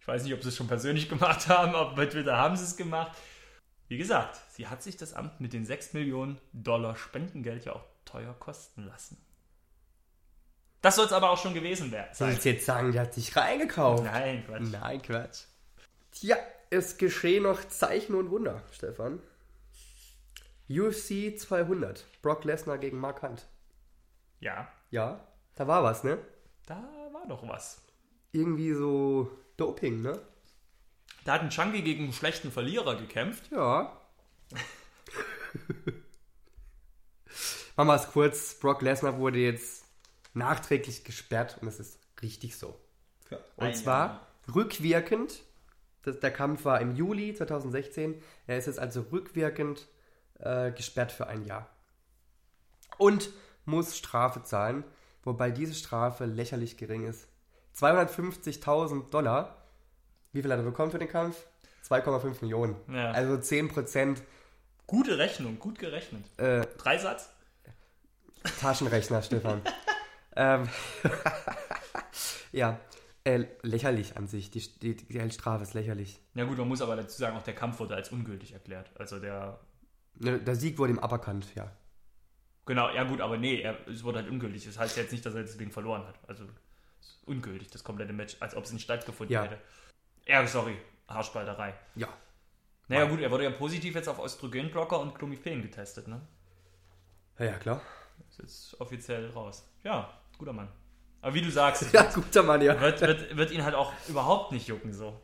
Ich 0.01 0.09
weiß 0.09 0.25
nicht, 0.25 0.35
ob 0.35 0.43
sie 0.43 0.49
es 0.49 0.57
schon 0.57 0.69
persönlich 0.69 1.09
gemacht 1.09 1.49
haben, 1.49 1.75
aber 1.75 1.95
bei 1.95 2.07
Twitter 2.07 2.37
haben 2.37 2.57
sie 2.57 2.65
es 2.65 2.77
gemacht. 2.77 3.17
Wie 3.89 3.99
gesagt, 3.99 4.39
sie 4.51 4.69
hat 4.69 4.83
sich 4.83 4.97
das 4.97 5.15
Amt 5.15 5.41
mit 5.41 5.53
den 5.53 5.65
6 5.65 5.95
Millionen 5.95 6.39
Dollar 6.53 6.97
Spendengeld 6.97 7.65
ja 7.65 7.73
auch 7.73 7.85
teuer 8.05 8.35
kosten 8.35 8.85
lassen. 8.85 9.17
Das 10.83 10.97
soll 10.97 11.07
es 11.07 11.13
aber 11.13 11.31
auch 11.31 11.39
schon 11.39 11.53
gewesen 11.55 11.93
werden. 11.93 12.09
Soll 12.15 12.31
ich 12.31 12.45
jetzt 12.45 12.65
sagen, 12.65 12.93
die 12.93 12.99
hat 13.01 13.13
sich 13.13 13.37
reingekauft? 13.37 14.05
Nein, 14.05 14.45
Quatsch. 14.47 14.63
Nein, 14.71 15.03
Quatsch. 15.03 15.43
Tja, 16.13 16.37
es 16.71 16.97
geschehen 16.97 17.43
noch 17.43 17.63
Zeichen 17.69 18.15
und 18.15 18.31
Wunder, 18.31 18.63
Stefan. 18.73 19.21
UFC 20.71 21.37
200. 21.39 22.07
Brock 22.23 22.45
Lesnar 22.45 22.79
gegen 22.79 22.99
Mark 22.99 23.23
Hunt. 23.23 23.47
Ja, 24.39 24.69
Ja, 24.91 25.27
da 25.57 25.67
war 25.67 25.83
was, 25.83 26.05
ne? 26.05 26.19
da 26.67 26.77
war 27.13 27.27
doch 27.29 27.47
was. 27.49 27.83
Irgendwie 28.33 28.73
so 28.73 29.31
Doping, 29.57 30.01
ne? 30.03 30.19
Da 31.25 31.35
hat 31.35 31.43
ein 31.43 31.51
Chunky 31.51 31.83
gegen 31.83 32.05
einen 32.05 32.13
schlechten 32.13 32.51
Verlierer 32.53 32.95
gekämpft. 32.97 33.51
Ja. 33.51 34.01
Machen 37.77 37.89
wir 37.89 37.95
es 37.97 38.11
kurz. 38.11 38.55
Brock 38.59 38.81
Lesnar 38.83 39.19
wurde 39.19 39.39
jetzt 39.41 39.80
nachträglich 40.35 41.05
gesperrt 41.05 41.59
und 41.61 41.69
es 41.69 41.81
ist 41.81 41.99
richtig 42.23 42.57
so. 42.57 42.79
Und 43.57 43.67
ein 43.67 43.75
zwar 43.75 44.07
Jahr. 44.07 44.27
rückwirkend. 44.55 45.43
Das, 46.03 46.19
der 46.19 46.33
Kampf 46.33 46.65
war 46.65 46.81
im 46.81 46.97
Juli 46.97 47.35
2016. 47.35 48.21
Er 48.47 48.59
ist 48.59 48.67
jetzt 48.67 48.79
also 48.79 49.03
rückwirkend 49.13 49.87
äh, 50.39 50.73
gesperrt 50.73 51.13
für 51.13 51.27
ein 51.27 51.45
Jahr. 51.45 51.69
Und 52.99 53.31
muss 53.65 53.97
Strafe 53.97 54.43
zahlen, 54.43 54.85
wobei 55.23 55.51
diese 55.51 55.75
Strafe 55.75 56.25
lächerlich 56.25 56.77
gering 56.77 57.07
ist. 57.07 57.29
250.000 57.77 59.11
Dollar. 59.11 59.63
Wie 60.33 60.43
viel 60.43 60.51
hat 60.51 60.59
er 60.59 60.65
bekommen 60.65 60.91
für 60.91 60.99
den 60.99 61.09
Kampf? 61.09 61.37
2,5 61.89 62.43
Millionen. 62.43 62.77
Ja. 62.93 63.11
Also 63.13 63.35
10% 63.35 64.19
Gute 64.87 65.19
Rechnung, 65.19 65.59
gut 65.61 65.79
gerechnet. 65.79 66.25
äh, 66.39 66.67
Dreisatz? 66.79 67.31
Taschenrechner, 68.61 69.23
Stefan. 69.23 69.63
ähm, 70.41 70.69
ja, 72.53 72.81
äh, 73.25 73.45
lächerlich 73.63 74.17
an 74.17 74.27
sich. 74.27 74.51
Die, 74.51 74.61
die, 74.79 74.97
die 74.97 75.07
Geldstrafe 75.07 75.63
ist 75.63 75.75
lächerlich. 75.75 76.21
Ja 76.35 76.45
gut, 76.45 76.59
man 76.59 76.69
muss 76.69 76.81
aber 76.83 76.97
dazu 76.97 77.19
sagen, 77.19 77.37
auch 77.37 77.43
der 77.43 77.55
Kampf 77.55 77.79
wurde 77.81 77.95
als 77.95 78.11
ungültig 78.11 78.53
erklärt. 78.53 78.91
Also 78.99 79.19
der 79.19 79.61
Ne, 80.15 80.39
Der 80.39 80.55
Sieg 80.55 80.77
wurde 80.79 80.93
ihm 80.93 80.99
aberkannt, 80.99 81.47
ja. 81.55 81.71
Genau, 82.67 82.91
ja 82.91 83.05
gut, 83.05 83.21
aber 83.21 83.39
nee, 83.39 83.61
er, 83.63 83.89
es 83.89 84.05
wurde 84.05 84.19
halt 84.19 84.31
ungültig. 84.31 84.65
Das 84.67 84.79
heißt 84.79 84.97
jetzt 84.97 85.13
nicht, 85.13 85.25
dass 85.25 85.35
er 85.35 85.43
deswegen 85.43 85.71
verloren 85.71 86.07
hat. 86.07 86.19
Also 86.29 86.45
ungültig, 87.27 87.71
das 87.71 87.83
komplette 87.83 88.13
Match, 88.13 88.37
als 88.41 88.55
ob 88.55 88.65
es 88.65 88.73
nicht 88.73 88.83
stattgefunden 88.85 89.33
Ja. 89.33 89.45
hätte. 89.45 89.59
Ja, 90.27 90.47
sorry, 90.47 90.77
Haarspalterei. 91.09 91.75
Ja. 91.95 92.09
Naja 92.89 93.05
gut, 93.05 93.21
er 93.21 93.31
wurde 93.31 93.45
ja 93.45 93.51
positiv 93.51 93.95
jetzt 93.95 94.09
auf 94.09 94.19
Östrogenblocker 94.23 95.01
und 95.01 95.15
Clomiphen 95.15 95.63
getestet, 95.63 96.09
ne? 96.09 96.21
Ja, 97.39 97.47
ja, 97.47 97.59
klar. 97.59 97.81
Ist 98.29 98.39
jetzt 98.39 98.81
offiziell 98.81 99.31
raus. 99.31 99.65
Ja, 99.85 100.20
guter 100.41 100.53
Mann. 100.55 100.69
Aber 101.21 101.35
wie 101.35 101.43
du 101.43 101.51
sagst, 101.51 101.93
Ja, 101.93 102.03
guter 102.05 102.43
Mann, 102.43 102.63
ja. 102.63 102.81
wird, 102.81 103.01
wird, 103.03 103.37
wird 103.37 103.51
ihn 103.53 103.63
halt 103.63 103.75
auch 103.75 103.93
überhaupt 104.09 104.53
nicht 104.53 104.67
jucken 104.69 104.93
so. 104.93 105.21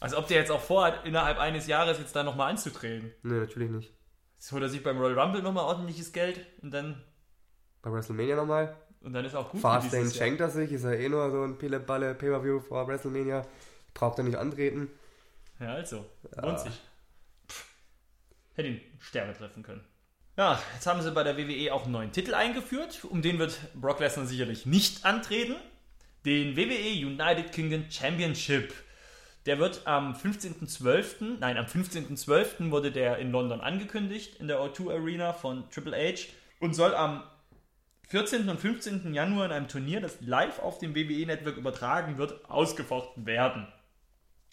Als 0.00 0.14
ob 0.14 0.26
der 0.26 0.38
jetzt 0.38 0.50
auch 0.50 0.60
vorhat, 0.60 1.06
innerhalb 1.06 1.38
eines 1.38 1.66
Jahres 1.68 1.98
jetzt 2.00 2.16
da 2.16 2.24
nochmal 2.24 2.50
anzutreten. 2.50 3.12
Nee, 3.22 3.38
natürlich 3.38 3.70
nicht. 3.70 3.94
Jetzt 4.34 4.50
holt 4.50 4.62
er 4.62 4.68
sich 4.68 4.82
beim 4.82 4.98
Royal 4.98 5.18
Rumble 5.18 5.40
nochmal 5.42 5.64
ordentliches 5.64 6.12
Geld 6.12 6.44
und 6.62 6.72
dann, 6.72 7.00
Bei 7.80 7.92
WrestleMania 7.92 8.34
nochmal. 8.34 8.76
und 9.02 9.12
dann 9.12 9.24
ist 9.24 9.36
auch 9.36 9.50
gut. 9.50 9.62
dieses 9.84 9.92
Jahr. 9.92 10.26
schenkt 10.26 10.40
er 10.40 10.50
sich, 10.50 10.72
ist 10.72 10.82
ja 10.84 10.92
eh 10.92 11.08
nur 11.08 11.30
so 11.30 11.44
ein 11.44 11.58
Pille-Balle 11.58 12.14
Pay-Per-View 12.16 12.58
vor 12.60 12.88
WrestleMania. 12.88 13.46
Braucht 13.94 14.18
er 14.18 14.24
nicht 14.24 14.36
antreten. 14.36 14.90
Ja, 15.60 15.74
also. 15.74 16.04
Lohnt 16.42 16.58
sich. 16.58 16.80
Pff. 17.48 17.66
Hätte 18.54 18.68
ihn 18.68 18.80
Sterne 18.98 19.32
treffen 19.34 19.62
können. 19.62 19.84
Ja, 20.36 20.58
jetzt 20.72 20.86
haben 20.86 21.02
sie 21.02 21.10
bei 21.10 21.24
der 21.24 21.36
WWE 21.36 21.74
auch 21.74 21.82
einen 21.84 21.92
neuen 21.92 22.12
Titel 22.12 22.32
eingeführt. 22.32 23.04
Um 23.04 23.20
den 23.20 23.38
wird 23.38 23.58
Brock 23.74 24.00
Lesnar 24.00 24.24
sicherlich 24.24 24.64
nicht 24.64 25.04
antreten. 25.04 25.56
Den 26.24 26.56
WWE 26.56 27.06
United 27.06 27.52
Kingdom 27.52 27.90
Championship. 27.90 28.72
Der 29.44 29.58
wird 29.58 29.86
am 29.86 30.14
15.12., 30.14 31.38
nein, 31.40 31.58
am 31.58 31.66
15.12. 31.66 32.70
wurde 32.70 32.92
der 32.92 33.18
in 33.18 33.32
London 33.32 33.60
angekündigt, 33.60 34.36
in 34.38 34.48
der 34.48 34.60
O2 34.60 34.92
Arena 34.92 35.32
von 35.32 35.68
Triple 35.68 35.96
H 35.96 36.28
und 36.60 36.74
soll 36.74 36.94
am 36.94 37.24
14. 38.08 38.48
und 38.48 38.60
15. 38.60 39.12
Januar 39.12 39.46
in 39.46 39.52
einem 39.52 39.68
Turnier, 39.68 40.00
das 40.00 40.20
live 40.20 40.60
auf 40.60 40.78
dem 40.78 40.94
WWE-Network 40.94 41.56
übertragen 41.56 42.18
wird, 42.18 42.48
ausgefochten 42.48 43.26
werden. 43.26 43.66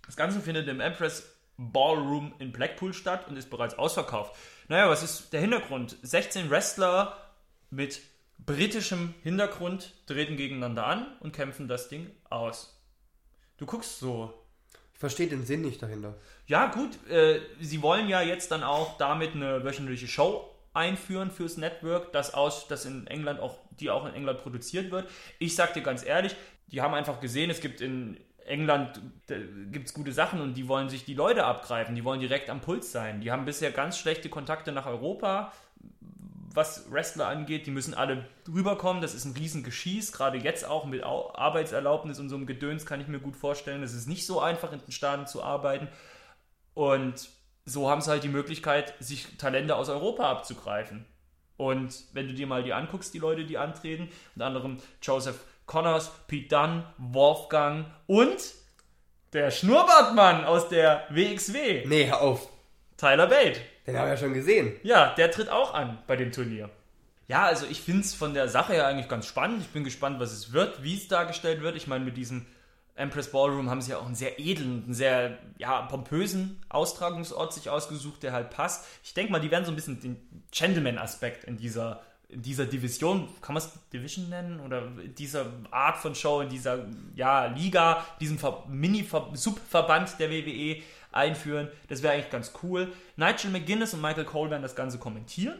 Das 0.05 0.17
Ganze 0.17 0.41
findet 0.41 0.67
im 0.67 0.81
Empress 0.81 1.37
Ballroom 1.57 2.33
in 2.39 2.51
Blackpool 2.51 2.93
statt 2.93 3.27
und 3.27 3.37
ist 3.37 3.49
bereits 3.49 3.77
ausverkauft. 3.77 4.35
Naja, 4.69 4.87
was 4.87 5.01
ist 5.01 5.33
der 5.33 5.41
Hintergrund? 5.41 5.97
16 6.03 6.51
Wrestler 6.51 7.17
mit 7.71 8.01
britischem 8.37 9.15
Hintergrund 9.23 9.93
treten 10.05 10.37
gegeneinander 10.37 10.85
an 10.85 11.07
und 11.21 11.33
kämpfen 11.33 11.67
das 11.67 11.89
Ding 11.89 12.11
aus. 12.29 12.79
Du 13.57 13.65
guckst 13.65 13.99
so. 13.99 14.31
Ich 14.93 14.99
verstehe 14.99 15.27
den 15.27 15.43
Sinn 15.43 15.61
nicht 15.61 15.81
dahinter. 15.81 16.15
Ja, 16.45 16.67
gut, 16.67 17.03
äh, 17.09 17.41
sie 17.59 17.81
wollen 17.81 18.07
ja 18.09 18.21
jetzt 18.21 18.51
dann 18.51 18.63
auch 18.63 18.97
damit 18.97 19.33
eine 19.33 19.63
wöchentliche 19.63 20.07
Show 20.07 20.47
einführen 20.73 21.31
fürs 21.31 21.57
Network, 21.57 22.11
das 22.11 22.35
aus, 22.35 22.67
das 22.67 22.85
in 22.85 23.07
England 23.07 23.39
auch, 23.39 23.57
die 23.71 23.89
auch 23.89 24.05
in 24.05 24.13
England 24.13 24.39
produziert 24.43 24.91
wird. 24.91 25.09
Ich 25.39 25.55
sag 25.55 25.73
dir 25.73 25.81
ganz 25.81 26.05
ehrlich, 26.05 26.35
die 26.67 26.81
haben 26.81 26.93
einfach 26.93 27.19
gesehen, 27.21 27.49
es 27.49 27.59
gibt 27.59 27.81
in 27.81 28.17
England 28.49 29.01
gibt 29.71 29.87
es 29.87 29.93
gute 29.93 30.11
Sachen 30.11 30.41
und 30.41 30.55
die 30.55 30.67
wollen 30.67 30.89
sich 30.89 31.05
die 31.05 31.13
Leute 31.13 31.45
abgreifen, 31.45 31.95
die 31.95 32.03
wollen 32.03 32.19
direkt 32.19 32.49
am 32.49 32.61
Puls 32.61 32.91
sein. 32.91 33.21
Die 33.21 33.31
haben 33.31 33.45
bisher 33.45 33.71
ganz 33.71 33.97
schlechte 33.97 34.29
Kontakte 34.29 34.71
nach 34.71 34.85
Europa, 34.85 35.51
was 36.53 36.91
Wrestler 36.91 37.27
angeht. 37.27 37.67
Die 37.67 37.71
müssen 37.71 37.93
alle 37.93 38.25
rüberkommen. 38.51 39.01
Das 39.01 39.13
ist 39.13 39.25
ein 39.25 39.33
riesen 39.33 39.63
Geschieß. 39.63 40.11
Gerade 40.11 40.39
jetzt 40.39 40.65
auch 40.65 40.85
mit 40.85 41.03
Au- 41.03 41.33
Arbeitserlaubnis 41.35 42.19
und 42.19 42.29
so 42.29 42.35
einem 42.35 42.47
Gedöns 42.47 42.85
kann 42.85 42.99
ich 42.99 43.07
mir 43.07 43.19
gut 43.19 43.35
vorstellen. 43.35 43.83
Es 43.83 43.93
ist 43.93 44.07
nicht 44.07 44.25
so 44.25 44.41
einfach, 44.41 44.73
in 44.73 44.79
den 44.79 44.91
Staaten 44.91 45.27
zu 45.27 45.43
arbeiten. 45.43 45.87
Und 46.73 47.29
so 47.65 47.89
haben 47.89 48.01
sie 48.01 48.09
halt 48.09 48.23
die 48.23 48.29
Möglichkeit, 48.29 48.95
sich 48.99 49.37
Talente 49.37 49.75
aus 49.75 49.89
Europa 49.89 50.29
abzugreifen. 50.29 51.05
Und 51.55 52.05
wenn 52.13 52.27
du 52.27 52.33
dir 52.33 52.47
mal 52.47 52.63
die 52.63 52.73
anguckst, 52.73 53.13
die 53.13 53.19
Leute, 53.19 53.45
die 53.45 53.57
antreten, 53.57 54.09
unter 54.35 54.45
anderem 54.47 54.77
Joseph 55.03 55.43
Connors, 55.69 56.11
Pete 56.27 56.49
Dunne, 56.49 56.83
Wolfgang 56.97 57.85
und 58.07 58.37
der 59.33 59.51
Schnurrbartmann 59.51 60.43
aus 60.43 60.67
der 60.67 61.05
WXW, 61.11 61.85
Nee, 61.85 62.07
hör 62.07 62.21
auf. 62.21 62.49
Tyler 62.97 63.27
Bate. 63.27 63.61
Den 63.85 63.95
haben 63.95 64.05
wir 64.05 64.13
ja 64.13 64.17
schon 64.17 64.33
gesehen. 64.33 64.75
Ja, 64.81 65.13
der 65.13 65.29
tritt 65.29 65.49
auch 65.49 65.75
an 65.75 65.99
bei 66.07 66.15
dem 66.15 66.31
Turnier. 66.31 66.71
Ja, 67.27 67.43
also 67.43 67.67
ich 67.69 67.81
finde 67.81 68.01
es 68.01 68.15
von 68.15 68.33
der 68.33 68.49
Sache 68.49 68.73
her 68.73 68.87
eigentlich 68.87 69.07
ganz 69.07 69.27
spannend. 69.27 69.61
Ich 69.61 69.67
bin 69.67 69.83
gespannt, 69.83 70.19
was 70.19 70.31
es 70.31 70.53
wird, 70.53 70.81
wie 70.81 70.97
es 70.97 71.07
dargestellt 71.07 71.61
wird. 71.61 71.75
Ich 71.75 71.85
meine, 71.85 72.03
mit 72.03 72.17
diesem 72.17 72.47
Empress 72.95 73.31
Ballroom 73.31 73.69
haben 73.69 73.83
sie 73.83 73.91
ja 73.91 73.99
auch 73.99 74.07
einen 74.07 74.15
sehr 74.15 74.39
edlen, 74.39 74.85
einen 74.85 74.95
sehr 74.95 75.37
ja, 75.59 75.83
pompösen 75.83 76.65
Austragungsort 76.69 77.53
sich 77.53 77.69
ausgesucht, 77.69 78.23
der 78.23 78.33
halt 78.33 78.49
passt. 78.49 78.87
Ich 79.03 79.13
denke 79.13 79.31
mal, 79.31 79.39
die 79.39 79.51
werden 79.51 79.65
so 79.65 79.71
ein 79.71 79.75
bisschen 79.75 80.01
den 80.01 80.17
Gentleman-Aspekt 80.51 81.43
in 81.43 81.57
dieser, 81.57 82.01
in 82.29 82.41
dieser 82.43 82.65
Division, 82.65 83.27
kann 83.41 83.55
man 83.55 83.63
es 83.63 83.71
Division 83.91 84.29
nennen? 84.29 84.59
Oder 84.59 84.87
dieser 85.17 85.47
Art 85.71 85.97
von 85.97 86.13
Show, 86.13 86.41
in 86.41 86.49
dieser 86.49 86.85
ja, 87.15 87.47
Liga, 87.47 88.05
diesem 88.21 88.37
Ver- 88.37 88.65
Mini-Subverband 88.67 90.19
der 90.19 90.29
WWE 90.29 90.81
einführen. 91.11 91.69
Das 91.87 92.03
wäre 92.03 92.13
eigentlich 92.13 92.29
ganz 92.29 92.53
cool. 92.61 92.91
Nigel 93.15 93.49
McGuinness 93.49 93.95
und 93.95 94.01
Michael 94.01 94.25
Cole 94.25 94.51
werden 94.51 94.61
das 94.61 94.75
Ganze 94.75 94.99
kommentieren. 94.99 95.59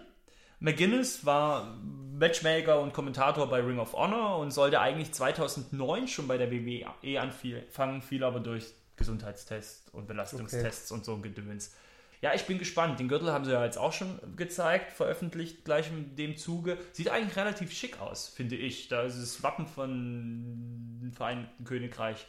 McGuinness 0.60 1.26
war 1.26 1.76
Matchmaker 2.14 2.82
und 2.82 2.94
Kommentator 2.94 3.50
bei 3.50 3.62
Ring 3.62 3.80
of 3.80 3.94
Honor 3.94 4.38
und 4.38 4.52
sollte 4.52 4.80
eigentlich 4.80 5.12
2009 5.14 6.08
schon 6.08 6.28
bei 6.28 6.38
der 6.38 6.52
WWE 6.52 7.20
anfangen, 7.20 8.02
fiel 8.02 8.24
aber 8.24 8.42
durch 8.42 8.66
Gesundheitstests 8.98 9.90
und 9.94 10.08
Belastungstests 10.08 10.92
und 10.92 11.06
so 11.06 11.16
ein 11.16 11.22
Gedöns. 11.22 11.74
Ja, 12.22 12.34
ich 12.34 12.46
bin 12.46 12.58
gespannt. 12.60 13.00
Den 13.00 13.08
Gürtel 13.08 13.32
haben 13.32 13.46
sie 13.46 13.52
ja 13.54 13.64
jetzt 13.64 13.78
auch 13.78 13.94
schon 13.94 14.20
gezeigt, 14.36 14.92
veröffentlicht, 14.92 15.64
gleich 15.64 15.90
in 15.90 16.16
dem 16.18 16.36
Zuge. 16.36 16.78
Sieht 16.92 17.10
eigentlich 17.10 17.38
relativ 17.38 17.72
schick 17.72 18.02
aus, 18.02 18.28
finde 18.28 18.56
ich. 18.58 18.90
Da 18.90 19.04
ist 19.04 19.22
das 19.22 19.42
Wappen 19.42 19.68
von 19.68 21.00
dem 21.02 21.14
Vereinigten 21.14 21.64
Königreich 21.64 22.28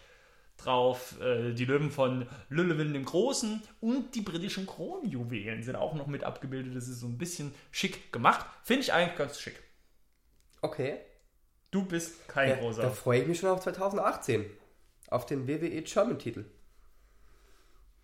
drauf. 0.59 1.21
Äh, 1.21 1.55
die 1.55 1.65
Löwen 1.65 1.91
von 1.91 2.29
Lüllewin 2.51 2.93
dem 2.93 3.05
Großen 3.05 3.63
und 3.81 4.15
die 4.15 4.21
britischen 4.21 4.67
Kronjuwelen 4.67 5.63
sind 5.65 5.75
auch 5.75 5.95
noch 5.95 6.07
mit 6.07 6.23
abgebildet. 6.23 6.77
Das 6.77 6.87
ist 6.87 7.01
so 7.01 7.07
ein 7.09 7.19
bisschen 7.19 7.53
schick 7.73 8.13
gemacht. 8.13 8.47
Finde 8.63 8.83
ich 8.83 8.93
eigentlich 8.93 9.17
ganz 9.19 9.41
schick. 9.41 9.61
Okay. 10.63 10.99
Du 11.73 11.85
bist 11.85 12.29
kein 12.29 12.51
Ja, 12.51 12.57
großer. 12.57 12.83
da 12.83 12.91
freue 12.91 13.23
ich 13.23 13.27
mich 13.27 13.39
schon 13.41 13.49
auf 13.51 13.61
2018. 13.61 14.45
Auf 15.09 15.27
den 15.27 15.49
WWE 15.49 15.83
German-Titel. 15.83 16.45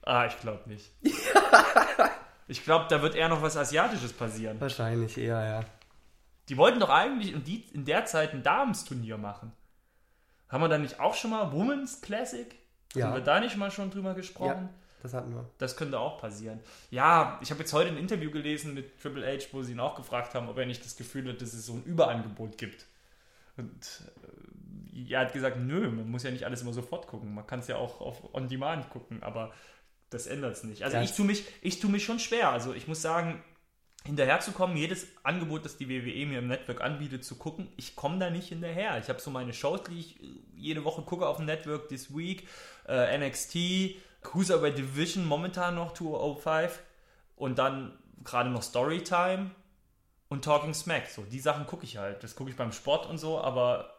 Ah, 0.03 0.27
ich 0.27 0.39
glaube 0.41 0.69
nicht. 0.69 0.91
ich 2.49 2.65
glaube, 2.65 2.87
da 2.89 3.03
wird 3.03 3.15
eher 3.15 3.29
noch 3.29 3.43
was 3.43 3.57
Asiatisches 3.57 4.13
passieren. 4.13 4.61
Wahrscheinlich 4.61 5.19
eher, 5.19 5.45
ja. 5.45 5.65
Die 6.49 6.57
wollten 6.57 6.79
doch 6.79 6.91
eigentlich 6.91 7.33
in, 7.33 7.43
die, 7.45 7.65
in 7.73 7.85
der 7.85 8.05
Zeit 8.05 8.33
ein 8.33 8.43
Damensturnier 8.43 9.19
machen. 9.19 9.53
Haben 10.49 10.63
wir 10.63 10.69
da 10.69 10.79
nicht 10.79 11.01
auch 11.01 11.15
schon 11.15 11.33
mal 11.33 11.53
Women's 11.53 12.01
Classic? 12.01 12.55
Ja. 12.95 13.07
Haben 13.07 13.15
wir 13.15 13.21
da 13.21 13.41
nicht 13.41 13.57
mal 13.57 13.71
schon 13.71 13.91
drüber 13.91 14.11
Ja, 14.11 14.15
gesprochen? 14.15 14.69
das 15.03 15.13
hatten 15.13 15.35
wir. 15.35 15.51
Das 15.59 15.77
könnte 15.77 15.99
auch 15.99 16.21
passieren. 16.21 16.61
Ja, 16.91 17.39
ich 17.43 17.51
habe 17.51 17.61
jetzt 17.61 17.73
heute 17.73 17.91
ein 17.91 17.97
Interview 17.99 18.31
gelesen 18.31 18.75
mit 18.75 19.01
Triple 19.01 19.27
H, 19.27 19.47
wo 19.53 19.63
sie 19.63 19.73
ihn 19.73 19.81
auch 19.81 19.97
gefragt 19.97 20.35
haben, 20.35 20.49
ob 20.49 20.57
er 20.59 20.67
nicht 20.67 20.85
das 20.85 20.97
Gefühl 20.97 21.29
hat, 21.29 21.43
dass 21.43 21.53
es 21.53 21.67
so 21.67 21.75
ein 21.75 21.83
Überangebot 21.85 22.59
gibt. 22.59 22.87
Und 23.57 24.03
äh, 24.95 25.13
er 25.13 25.21
hat 25.21 25.33
gesagt, 25.33 25.59
nö, 25.59 25.91
man 25.91 26.09
muss 26.11 26.23
ja 26.23 26.31
nicht 26.31 26.45
alles 26.45 26.63
immer 26.63 26.73
sofort 26.73 27.07
gucken. 27.09 27.35
Man 27.35 27.47
kann 27.47 27.59
es 27.59 27.67
ja 27.67 27.77
auch 27.77 28.01
auf 28.01 28.33
On 28.35 28.49
Demand 28.49 28.89
gucken, 28.91 29.23
aber 29.23 29.53
das 30.11 30.27
ändert 30.27 30.55
es 30.55 30.65
nicht. 30.65 30.83
Also 30.83 30.97
Ja. 30.97 31.03
ich 31.03 31.13
tue 31.13 31.27
mich, 31.27 31.45
ich 31.63 31.81
tue 31.81 31.91
mich 31.91 32.05
schon 32.05 32.19
schwer. 32.19 32.51
Also 32.51 32.73
ich 32.75 32.87
muss 32.89 33.03
sagen, 33.03 33.43
hinterherzukommen, 34.05 34.77
jedes 34.77 35.07
Angebot, 35.25 35.65
das 35.65 35.77
die 35.77 35.89
WWE 35.89 36.27
mir 36.27 36.39
im 36.39 36.47
Network 36.47 36.81
anbietet, 36.81 37.25
zu 37.25 37.37
gucken, 37.37 37.69
ich 37.77 37.97
komme 37.97 38.19
da 38.19 38.31
nicht 38.31 38.49
hinterher. 38.49 38.99
Ich 38.99 39.09
habe 39.09 39.21
so 39.21 39.31
meine 39.31 39.53
Shows, 39.53 39.81
die 39.91 39.99
ich 39.99 40.23
äh, 40.23 40.27
jede 40.55 40.85
Woche 40.85 41.03
gucke 41.03 41.27
auf 41.27 41.39
dem 41.39 41.47
Network, 41.47 41.89
This 41.89 42.17
Week, 42.17 42.47
äh, 42.89 43.19
NXT, 43.19 43.97
Cruiserweight 44.23 44.79
Division, 44.79 45.25
momentan 45.27 45.75
noch 45.75 45.93
205 45.95 46.81
und 47.35 47.59
dann 47.59 47.99
gerade 48.25 48.51
noch 48.51 48.63
Storytime 48.63 49.51
und 50.29 50.45
Talking 50.45 50.75
Smack. 50.75 51.09
So, 51.09 51.23
die 51.23 51.41
Sachen 51.41 51.67
gucke 51.67 51.85
ich 51.85 51.97
halt. 51.97 52.23
Das 52.23 52.35
gucke 52.37 52.51
ich 52.51 52.57
beim 52.57 52.73
Sport 52.73 53.07
und 53.07 53.19
so, 53.19 53.41
aber 53.41 53.96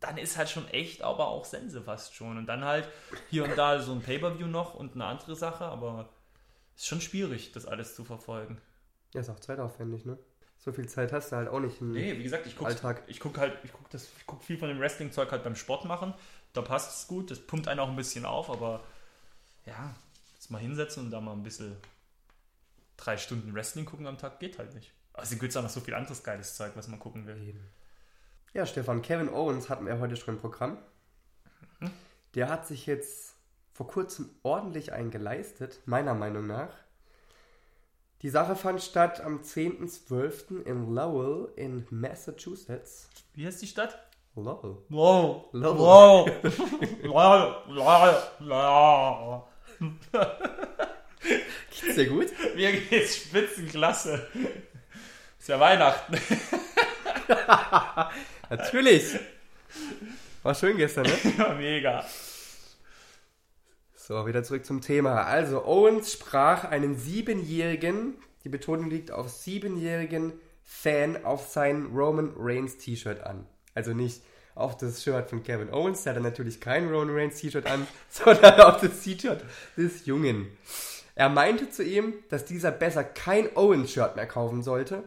dann 0.00 0.16
ist 0.18 0.36
halt 0.36 0.48
schon 0.48 0.66
echt, 0.68 1.02
aber 1.02 1.28
auch 1.28 1.44
Sense 1.44 1.80
fast 1.82 2.14
schon. 2.14 2.38
Und 2.38 2.46
dann 2.46 2.64
halt 2.64 2.88
hier 3.30 3.44
und 3.44 3.56
da 3.56 3.78
so 3.82 3.92
ein 3.92 4.00
Pay-Per-View 4.02 4.46
noch 4.46 4.74
und 4.74 4.94
eine 4.94 5.04
andere 5.04 5.36
Sache, 5.36 5.64
aber 5.64 6.08
ist 6.76 6.86
schon 6.86 7.00
schwierig, 7.00 7.52
das 7.52 7.66
alles 7.66 7.94
zu 7.94 8.04
verfolgen. 8.04 8.58
Ja, 9.12 9.20
ist 9.20 9.28
auch 9.28 9.40
zeitaufwendig, 9.40 10.04
ne? 10.06 10.18
So 10.58 10.72
viel 10.72 10.88
Zeit 10.88 11.12
hast 11.12 11.32
du 11.32 11.36
halt 11.36 11.48
auch 11.48 11.60
nicht. 11.60 11.80
im- 11.80 11.92
Nee, 11.92 12.18
wie 12.18 12.22
gesagt, 12.22 12.46
ich 12.46 12.56
gucke 12.56 12.70
ich 13.06 13.18
guck 13.20 13.38
halt, 13.38 13.52
ich 13.64 13.72
gucke 13.72 13.98
guck 14.26 14.42
viel 14.42 14.58
von 14.58 14.68
dem 14.68 14.78
Wrestling-Zeug 14.78 15.30
halt 15.32 15.42
beim 15.42 15.56
Sport 15.56 15.84
machen. 15.86 16.12
Da 16.52 16.62
passt 16.62 16.98
es 17.02 17.06
gut, 17.08 17.30
das 17.30 17.38
pumpt 17.40 17.66
einen 17.68 17.80
auch 17.80 17.88
ein 17.88 17.96
bisschen 17.96 18.24
auf, 18.26 18.50
aber 18.50 18.82
ja, 19.66 19.94
jetzt 20.34 20.50
mal 20.50 20.58
hinsetzen 20.58 21.04
und 21.04 21.10
da 21.10 21.20
mal 21.20 21.32
ein 21.32 21.42
bisschen 21.42 21.76
drei 22.96 23.16
Stunden 23.16 23.54
Wrestling 23.54 23.84
gucken 23.86 24.06
am 24.06 24.18
Tag 24.18 24.38
geht 24.40 24.58
halt 24.58 24.74
nicht. 24.74 24.92
Also 25.12 25.36
gibt 25.36 25.50
es 25.50 25.56
auch 25.56 25.62
noch 25.62 25.70
so 25.70 25.80
viel 25.80 25.94
anderes 25.94 26.22
geiles 26.22 26.56
Zeug, 26.56 26.72
was 26.74 26.88
man 26.88 26.98
gucken 26.98 27.26
will. 27.26 27.54
Ja, 28.52 28.66
Stefan, 28.66 29.00
Kevin 29.00 29.28
Owens 29.28 29.68
hatten 29.68 29.86
wir 29.86 30.00
heute 30.00 30.16
schon 30.16 30.34
im 30.34 30.40
Programm. 30.40 30.78
Mhm. 31.78 31.92
Der 32.34 32.48
hat 32.48 32.66
sich 32.66 32.86
jetzt 32.86 33.36
vor 33.72 33.86
kurzem 33.86 34.28
ordentlich 34.42 34.92
einen 34.92 35.12
geleistet, 35.12 35.80
meiner 35.86 36.14
Meinung 36.14 36.48
nach. 36.48 36.70
Die 38.22 38.28
Sache 38.28 38.56
fand 38.56 38.82
statt 38.82 39.20
am 39.20 39.40
10.12. 39.40 40.64
in 40.64 40.92
Lowell 40.92 41.52
in 41.54 41.86
Massachusetts. 41.90 43.08
Wie 43.34 43.46
heißt 43.46 43.62
die 43.62 43.68
Stadt? 43.68 43.98
Lowell. 44.34 44.78
Wow. 44.88 45.46
Lowell. 45.52 46.32
Wow. 47.08 47.54
wow. 47.68 48.30
wow. 48.40 49.44
Geht's 51.70 51.94
dir 51.94 52.08
gut? 52.08 52.26
Mir 52.56 52.72
geht's 52.72 53.16
spitzenklasse. 53.16 54.26
Ist 55.38 55.48
ja 55.48 55.60
Weihnachten. 55.60 56.18
Natürlich. 58.50 59.18
War 60.42 60.54
schön 60.54 60.76
gestern, 60.76 61.04
ne? 61.04 61.12
Ja, 61.38 61.54
Mega. 61.54 62.04
So, 63.94 64.26
wieder 64.26 64.42
zurück 64.42 64.66
zum 64.66 64.80
Thema. 64.80 65.22
Also, 65.22 65.64
Owens 65.64 66.12
sprach 66.12 66.64
einen 66.64 66.96
siebenjährigen, 66.96 68.14
die 68.42 68.48
Betonung 68.48 68.90
liegt 68.90 69.12
auf 69.12 69.30
siebenjährigen 69.30 70.32
Fan 70.64 71.24
auf 71.24 71.48
sein 71.48 71.90
Roman 71.94 72.32
Reigns 72.36 72.76
T-Shirt 72.78 73.20
an. 73.20 73.46
Also 73.74 73.92
nicht 73.92 74.22
auf 74.54 74.76
das 74.76 75.02
Shirt 75.02 75.30
von 75.30 75.42
Kevin 75.42 75.72
Owens, 75.72 76.02
der 76.02 76.14
hat 76.14 76.22
natürlich 76.22 76.60
kein 76.60 76.88
Roman 76.88 77.14
Reigns 77.14 77.40
T-Shirt 77.40 77.66
an, 77.66 77.86
sondern 78.08 78.60
auf 78.60 78.80
das 78.80 79.00
T-Shirt 79.00 79.44
des 79.76 80.06
Jungen. 80.06 80.48
Er 81.14 81.28
meinte 81.28 81.70
zu 81.70 81.84
ihm, 81.84 82.14
dass 82.30 82.46
dieser 82.46 82.72
besser 82.72 83.04
kein 83.04 83.54
Owens-Shirt 83.56 84.16
mehr 84.16 84.26
kaufen 84.26 84.62
sollte 84.62 85.04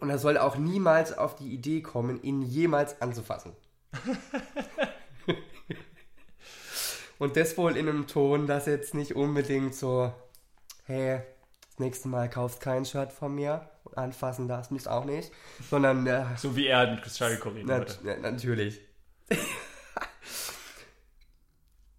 und 0.00 0.10
er 0.10 0.18
soll 0.18 0.38
auch 0.38 0.56
niemals 0.56 1.16
auf 1.16 1.36
die 1.36 1.52
Idee 1.52 1.82
kommen, 1.82 2.22
ihn 2.22 2.42
jemals 2.42 3.00
anzufassen. 3.00 3.52
Und 7.18 7.36
das 7.36 7.58
wohl 7.58 7.76
in 7.76 7.86
einem 7.86 8.06
Ton, 8.06 8.46
das 8.46 8.64
jetzt 8.64 8.94
nicht 8.94 9.14
unbedingt 9.14 9.74
so, 9.74 10.10
hey, 10.86 11.20
das 11.68 11.78
nächste 11.78 12.08
Mal 12.08 12.30
kaufst 12.30 12.60
kein 12.60 12.86
Shirt 12.86 13.12
von 13.12 13.34
mir 13.34 13.68
und 13.84 13.98
anfassen 13.98 14.48
darfst 14.48 14.70
mich 14.70 14.88
auch 14.88 15.04
nicht, 15.04 15.30
sondern 15.68 16.06
äh, 16.06 16.24
So 16.38 16.56
wie 16.56 16.66
er 16.66 16.90
mit 16.90 17.02
Chris 17.02 17.18
Jericho 17.18 17.50
reden 17.50 17.68
nat 17.68 18.00
na, 18.02 18.16
natürlich. 18.16 18.80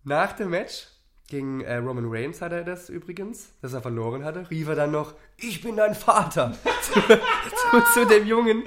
Nach 0.04 0.34
dem 0.34 0.50
Match 0.50 0.88
gegen 1.32 1.62
äh, 1.62 1.78
Roman 1.78 2.06
Reigns 2.08 2.42
hat 2.42 2.52
er 2.52 2.64
das 2.64 2.90
übrigens, 2.90 3.54
dass 3.62 3.74
er 3.74 3.82
verloren 3.82 4.24
hatte, 4.24 4.48
rief 4.52 4.68
er 4.68 4.76
dann 4.76 4.92
noch, 4.92 5.16
ich 5.38 5.62
bin 5.62 5.78
dein 5.78 5.96
Vater 5.96 6.56
zu, 6.84 7.00
zu, 7.02 7.94
zu 7.94 8.06
dem 8.06 8.28
Jungen. 8.28 8.64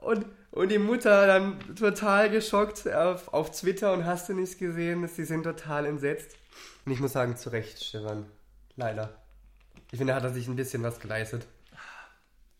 Und, 0.00 0.24
und 0.52 0.70
die 0.70 0.78
Mutter 0.78 1.26
dann 1.26 1.58
total 1.74 2.30
geschockt 2.30 2.88
auf, 2.88 3.34
auf 3.34 3.50
Twitter 3.50 3.92
und 3.92 4.06
hast 4.06 4.28
du 4.28 4.34
nicht 4.34 4.58
gesehen, 4.58 5.06
sie 5.08 5.24
sind 5.24 5.42
total 5.42 5.84
entsetzt. 5.84 6.36
Und 6.86 6.92
ich 6.92 7.00
muss 7.00 7.12
sagen, 7.12 7.36
zu 7.36 7.50
Recht, 7.50 7.84
Stefan. 7.84 8.26
Leider. 8.76 9.20
Ich 9.90 9.98
finde, 9.98 10.12
da 10.12 10.16
hat 10.16 10.24
er 10.24 10.32
sich 10.32 10.46
ein 10.46 10.56
bisschen 10.56 10.82
was 10.84 11.00
geleistet. 11.00 11.46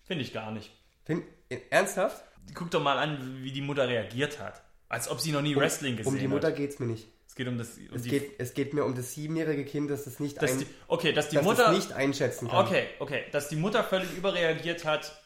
Finde 0.05 0.25
ich 0.25 0.33
gar 0.33 0.51
nicht. 0.51 0.73
Find, 1.05 1.23
ernsthaft? 1.71 2.25
Guck 2.55 2.73
doch 2.73 2.83
mal 2.83 2.99
an, 2.99 3.43
wie 3.43 3.53
die 3.53 3.63
Mutter 3.63 3.87
reagiert 3.87 4.41
hat. 4.41 4.61
Als 4.89 5.09
ob 5.09 5.21
sie 5.21 5.33
noch 5.33 5.43
nie 5.43 5.55
Wrestling 5.55 5.97
gesehen 5.97 6.13
Um 6.13 6.19
die 6.19 6.29
Mutter 6.29 6.49
hat. 6.49 6.57
geht 6.57 6.71
es 6.71 6.79
mir 6.81 6.87
nicht. 6.87 7.07
Es 7.39 7.45
geht 7.45 7.49
um 7.49 7.59
das. 7.59 7.79
Um 7.79 7.95
Es 7.97 8.03
die, 8.03 8.09
geht, 8.09 8.33
es 8.39 8.55
geht 8.55 8.75
mir 8.75 8.85
um 8.85 8.97
das 8.97 9.15
siebenjährige 9.15 9.65
Kind, 9.65 9.91
das 9.91 10.09
es 10.09 10.19
nicht, 10.19 10.43
dass 10.43 10.53
ein, 10.53 10.59
die, 10.59 10.67
okay, 10.89 11.13
dass 11.13 11.29
die 11.29 11.37
das 11.37 11.45
Mutter. 11.45 11.71
nicht 11.71 11.93
einschätzen 11.93 12.49
kann. 12.49 12.67
okay, 12.67 12.87
okay. 12.99 13.23
Dass 13.31 13.49
die 13.49 13.55
Mutter 13.55 13.85
völlig 13.85 14.13
überreagiert 14.17 14.85
hat, 14.85 15.23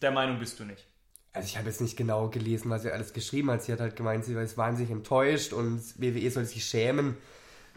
der 0.00 0.10
Meinung 0.10 0.38
bist 0.38 0.58
du 0.58 0.64
nicht. 0.64 0.86
Also 1.34 1.46
ich 1.46 1.58
habe 1.58 1.68
jetzt 1.68 1.82
nicht 1.82 1.98
genau 1.98 2.28
gelesen, 2.30 2.70
was 2.70 2.82
sie 2.82 2.90
alles 2.90 3.12
geschrieben 3.12 3.50
hat. 3.50 3.62
Sie 3.62 3.72
hat 3.72 3.80
halt 3.80 3.94
gemeint, 3.94 4.24
sie 4.24 4.32
ist 4.32 4.56
wahnsinnig 4.56 4.90
enttäuscht 4.90 5.52
und 5.52 5.82
WWE 6.00 6.30
soll 6.30 6.46
sich 6.46 6.64
schämen. 6.64 7.18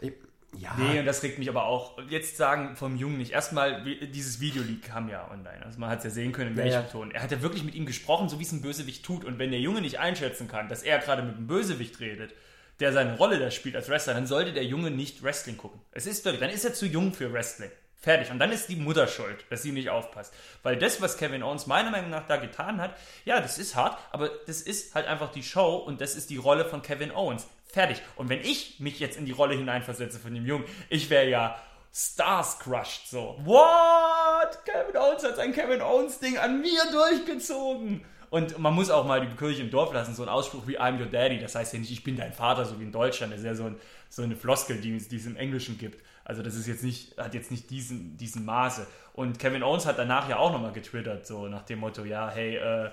Ich, 0.00 0.14
ja, 0.58 0.74
Nee, 0.78 1.00
und 1.00 1.04
das 1.06 1.22
regt 1.22 1.38
mich 1.38 1.50
aber 1.50 1.66
auch. 1.66 1.98
Jetzt 2.08 2.38
sagen 2.38 2.74
vom 2.76 2.96
Jungen 2.96 3.18
nicht. 3.18 3.32
Erstmal, 3.32 3.84
dieses 3.84 4.40
Videoleak 4.40 4.82
kam 4.82 5.10
ja 5.10 5.30
online. 5.30 5.62
Also 5.64 5.78
man 5.78 5.90
hat 5.90 5.98
es 5.98 6.04
ja 6.04 6.10
sehen 6.10 6.32
können, 6.32 6.52
in 6.52 6.56
Ja, 6.56 6.64
welchem 6.64 6.82
ja. 6.84 6.88
Ton. 6.88 7.10
Er 7.10 7.22
hat 7.22 7.30
ja 7.30 7.42
wirklich 7.42 7.64
mit 7.64 7.74
ihm 7.74 7.84
gesprochen, 7.84 8.30
so 8.30 8.38
wie 8.38 8.44
es 8.44 8.52
ein 8.52 8.62
Bösewicht 8.62 9.04
tut. 9.04 9.24
Und 9.26 9.38
wenn 9.38 9.50
der 9.50 9.60
Junge 9.60 9.82
nicht 9.82 9.98
einschätzen 9.98 10.48
kann, 10.48 10.68
dass 10.70 10.82
er 10.82 10.98
gerade 11.00 11.22
mit 11.22 11.36
einem 11.36 11.46
Bösewicht 11.46 12.00
redet, 12.00 12.34
der 12.80 12.92
seine 12.92 13.16
Rolle 13.16 13.38
da 13.38 13.50
spielt 13.50 13.76
als 13.76 13.88
Wrestler, 13.88 14.14
dann 14.14 14.26
sollte 14.26 14.52
der 14.52 14.64
Junge 14.64 14.90
nicht 14.90 15.22
Wrestling 15.22 15.56
gucken. 15.56 15.80
Es 15.92 16.06
ist 16.06 16.24
wirklich, 16.24 16.40
dann 16.40 16.50
ist 16.50 16.64
er 16.64 16.74
zu 16.74 16.86
jung 16.86 17.12
für 17.12 17.32
Wrestling. 17.32 17.70
Fertig. 18.02 18.32
Und 18.32 18.40
dann 18.40 18.50
ist 18.50 18.68
die 18.68 18.74
Mutter 18.74 19.06
schuld, 19.06 19.44
dass 19.48 19.62
sie 19.62 19.70
nicht 19.70 19.88
aufpasst. 19.88 20.34
Weil 20.64 20.76
das, 20.76 21.00
was 21.00 21.16
Kevin 21.16 21.44
Owens 21.44 21.68
meiner 21.68 21.92
Meinung 21.92 22.10
nach 22.10 22.26
da 22.26 22.36
getan 22.36 22.80
hat, 22.80 22.96
ja, 23.24 23.40
das 23.40 23.58
ist 23.58 23.76
hart, 23.76 23.96
aber 24.10 24.28
das 24.46 24.60
ist 24.60 24.96
halt 24.96 25.06
einfach 25.06 25.30
die 25.30 25.44
Show 25.44 25.76
und 25.76 26.00
das 26.00 26.16
ist 26.16 26.28
die 26.28 26.36
Rolle 26.36 26.64
von 26.64 26.82
Kevin 26.82 27.12
Owens. 27.12 27.46
Fertig. 27.68 28.02
Und 28.16 28.28
wenn 28.28 28.40
ich 28.40 28.80
mich 28.80 28.98
jetzt 28.98 29.16
in 29.16 29.24
die 29.24 29.32
Rolle 29.32 29.54
hineinversetze 29.54 30.18
von 30.18 30.34
dem 30.34 30.44
Jungen, 30.44 30.64
ich 30.88 31.10
wäre 31.10 31.28
ja 31.28 31.62
Stars 31.94 32.58
crushed 32.58 33.08
so. 33.08 33.38
What? 33.44 34.64
Kevin 34.64 34.96
Owens 34.96 35.22
hat 35.22 35.36
sein 35.36 35.52
Kevin 35.52 35.80
Owens 35.80 36.18
Ding 36.18 36.38
an 36.38 36.60
mir 36.60 36.82
durchgezogen. 36.90 38.04
Und 38.32 38.58
man 38.58 38.72
muss 38.72 38.88
auch 38.88 39.04
mal 39.04 39.20
die 39.20 39.36
Kirche 39.36 39.60
im 39.60 39.70
Dorf 39.70 39.92
lassen, 39.92 40.14
so 40.14 40.22
ein 40.22 40.30
Ausspruch 40.30 40.66
wie 40.66 40.80
I'm 40.80 40.98
your 40.98 41.04
daddy, 41.04 41.38
das 41.38 41.54
heißt 41.54 41.74
ja 41.74 41.78
nicht, 41.78 41.92
ich 41.92 42.02
bin 42.02 42.16
dein 42.16 42.32
Vater, 42.32 42.64
so 42.64 42.80
wie 42.80 42.84
in 42.84 42.90
Deutschland, 42.90 43.30
das 43.30 43.40
ist 43.40 43.44
ja 43.44 43.54
so, 43.54 43.64
ein, 43.64 43.76
so 44.08 44.22
eine 44.22 44.36
Floskel, 44.36 44.80
die, 44.80 44.96
die 44.96 45.16
es 45.16 45.26
im 45.26 45.36
Englischen 45.36 45.76
gibt. 45.76 46.02
Also 46.24 46.42
das 46.42 46.54
ist 46.54 46.66
jetzt 46.66 46.82
nicht, 46.82 47.18
hat 47.18 47.34
jetzt 47.34 47.50
nicht 47.50 47.68
diesen, 47.68 48.16
diesen 48.16 48.46
Maße. 48.46 48.86
Und 49.12 49.38
Kevin 49.38 49.62
Owens 49.62 49.84
hat 49.84 49.98
danach 49.98 50.30
ja 50.30 50.38
auch 50.38 50.50
nochmal 50.50 50.72
getwittert, 50.72 51.26
so 51.26 51.46
nach 51.46 51.64
dem 51.64 51.80
Motto, 51.80 52.06
ja, 52.06 52.30
hey, 52.30 52.56
äh, 52.56 52.90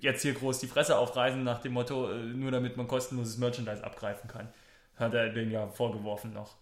jetzt 0.00 0.22
hier 0.22 0.34
groß 0.34 0.58
die 0.58 0.66
Fresse 0.66 0.98
aufreißen, 0.98 1.44
nach 1.44 1.60
dem 1.60 1.74
Motto, 1.74 2.10
äh, 2.10 2.16
nur 2.16 2.50
damit 2.50 2.76
man 2.76 2.88
kostenloses 2.88 3.38
Merchandise 3.38 3.84
abgreifen 3.84 4.28
kann. 4.28 4.48
Hat 4.96 5.14
er 5.14 5.28
den 5.28 5.52
ja 5.52 5.68
vorgeworfen 5.68 6.32
noch. 6.32 6.56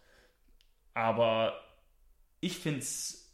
Aber 0.93 1.59
ich 2.41 2.59
finde 2.59 2.81
es 2.81 3.27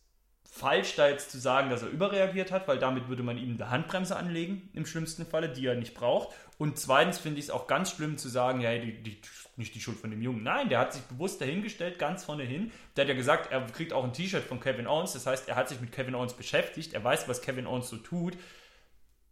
falsch, 0.55 0.95
da 0.95 1.09
jetzt 1.09 1.33
zu 1.33 1.39
sagen, 1.39 1.69
dass 1.69 1.83
er 1.83 1.89
überreagiert 1.89 2.53
hat, 2.53 2.69
weil 2.69 2.79
damit 2.79 3.09
würde 3.09 3.25
man 3.25 3.39
ihm 3.39 3.55
eine 3.55 3.71
Handbremse 3.71 4.15
anlegen, 4.15 4.71
im 4.73 4.87
schlimmsten 4.87 5.27
Falle, 5.27 5.49
die 5.49 5.67
er 5.67 5.75
nicht 5.75 5.95
braucht. 5.95 6.33
Und 6.59 6.79
zweitens 6.79 7.19
finde 7.19 7.41
ich 7.41 7.47
es 7.47 7.51
auch 7.51 7.67
ganz 7.67 7.91
schlimm 7.91 8.19
zu 8.19 8.29
sagen, 8.29 8.61
ja, 8.61 8.79
die, 8.79 9.03
die, 9.03 9.21
nicht 9.57 9.75
die 9.75 9.81
Schuld 9.81 9.99
von 9.99 10.13
dem 10.13 10.23
Jungen. 10.23 10.45
Nein, 10.45 10.69
der 10.69 10.79
hat 10.79 10.93
sich 10.93 11.03
bewusst 11.03 11.41
dahingestellt, 11.41 11.99
ganz 11.99 12.25
vorne 12.25 12.45
hin. 12.45 12.71
Der 12.95 13.03
hat 13.03 13.09
ja 13.09 13.17
gesagt, 13.17 13.51
er 13.51 13.67
kriegt 13.67 13.93
auch 13.93 14.05
ein 14.05 14.13
T-Shirt 14.13 14.45
von 14.45 14.61
Kevin 14.61 14.87
Owens. 14.87 15.15
Das 15.15 15.27
heißt, 15.27 15.49
er 15.49 15.57
hat 15.57 15.69
sich 15.69 15.81
mit 15.81 15.91
Kevin 15.91 16.15
Owens 16.15 16.35
beschäftigt. 16.35 16.95
Er 16.95 17.03
weiß, 17.03 17.27
was 17.27 17.43
Kevin 17.43 17.67
Owens 17.67 17.89
so 17.89 17.97
tut. 17.97 18.39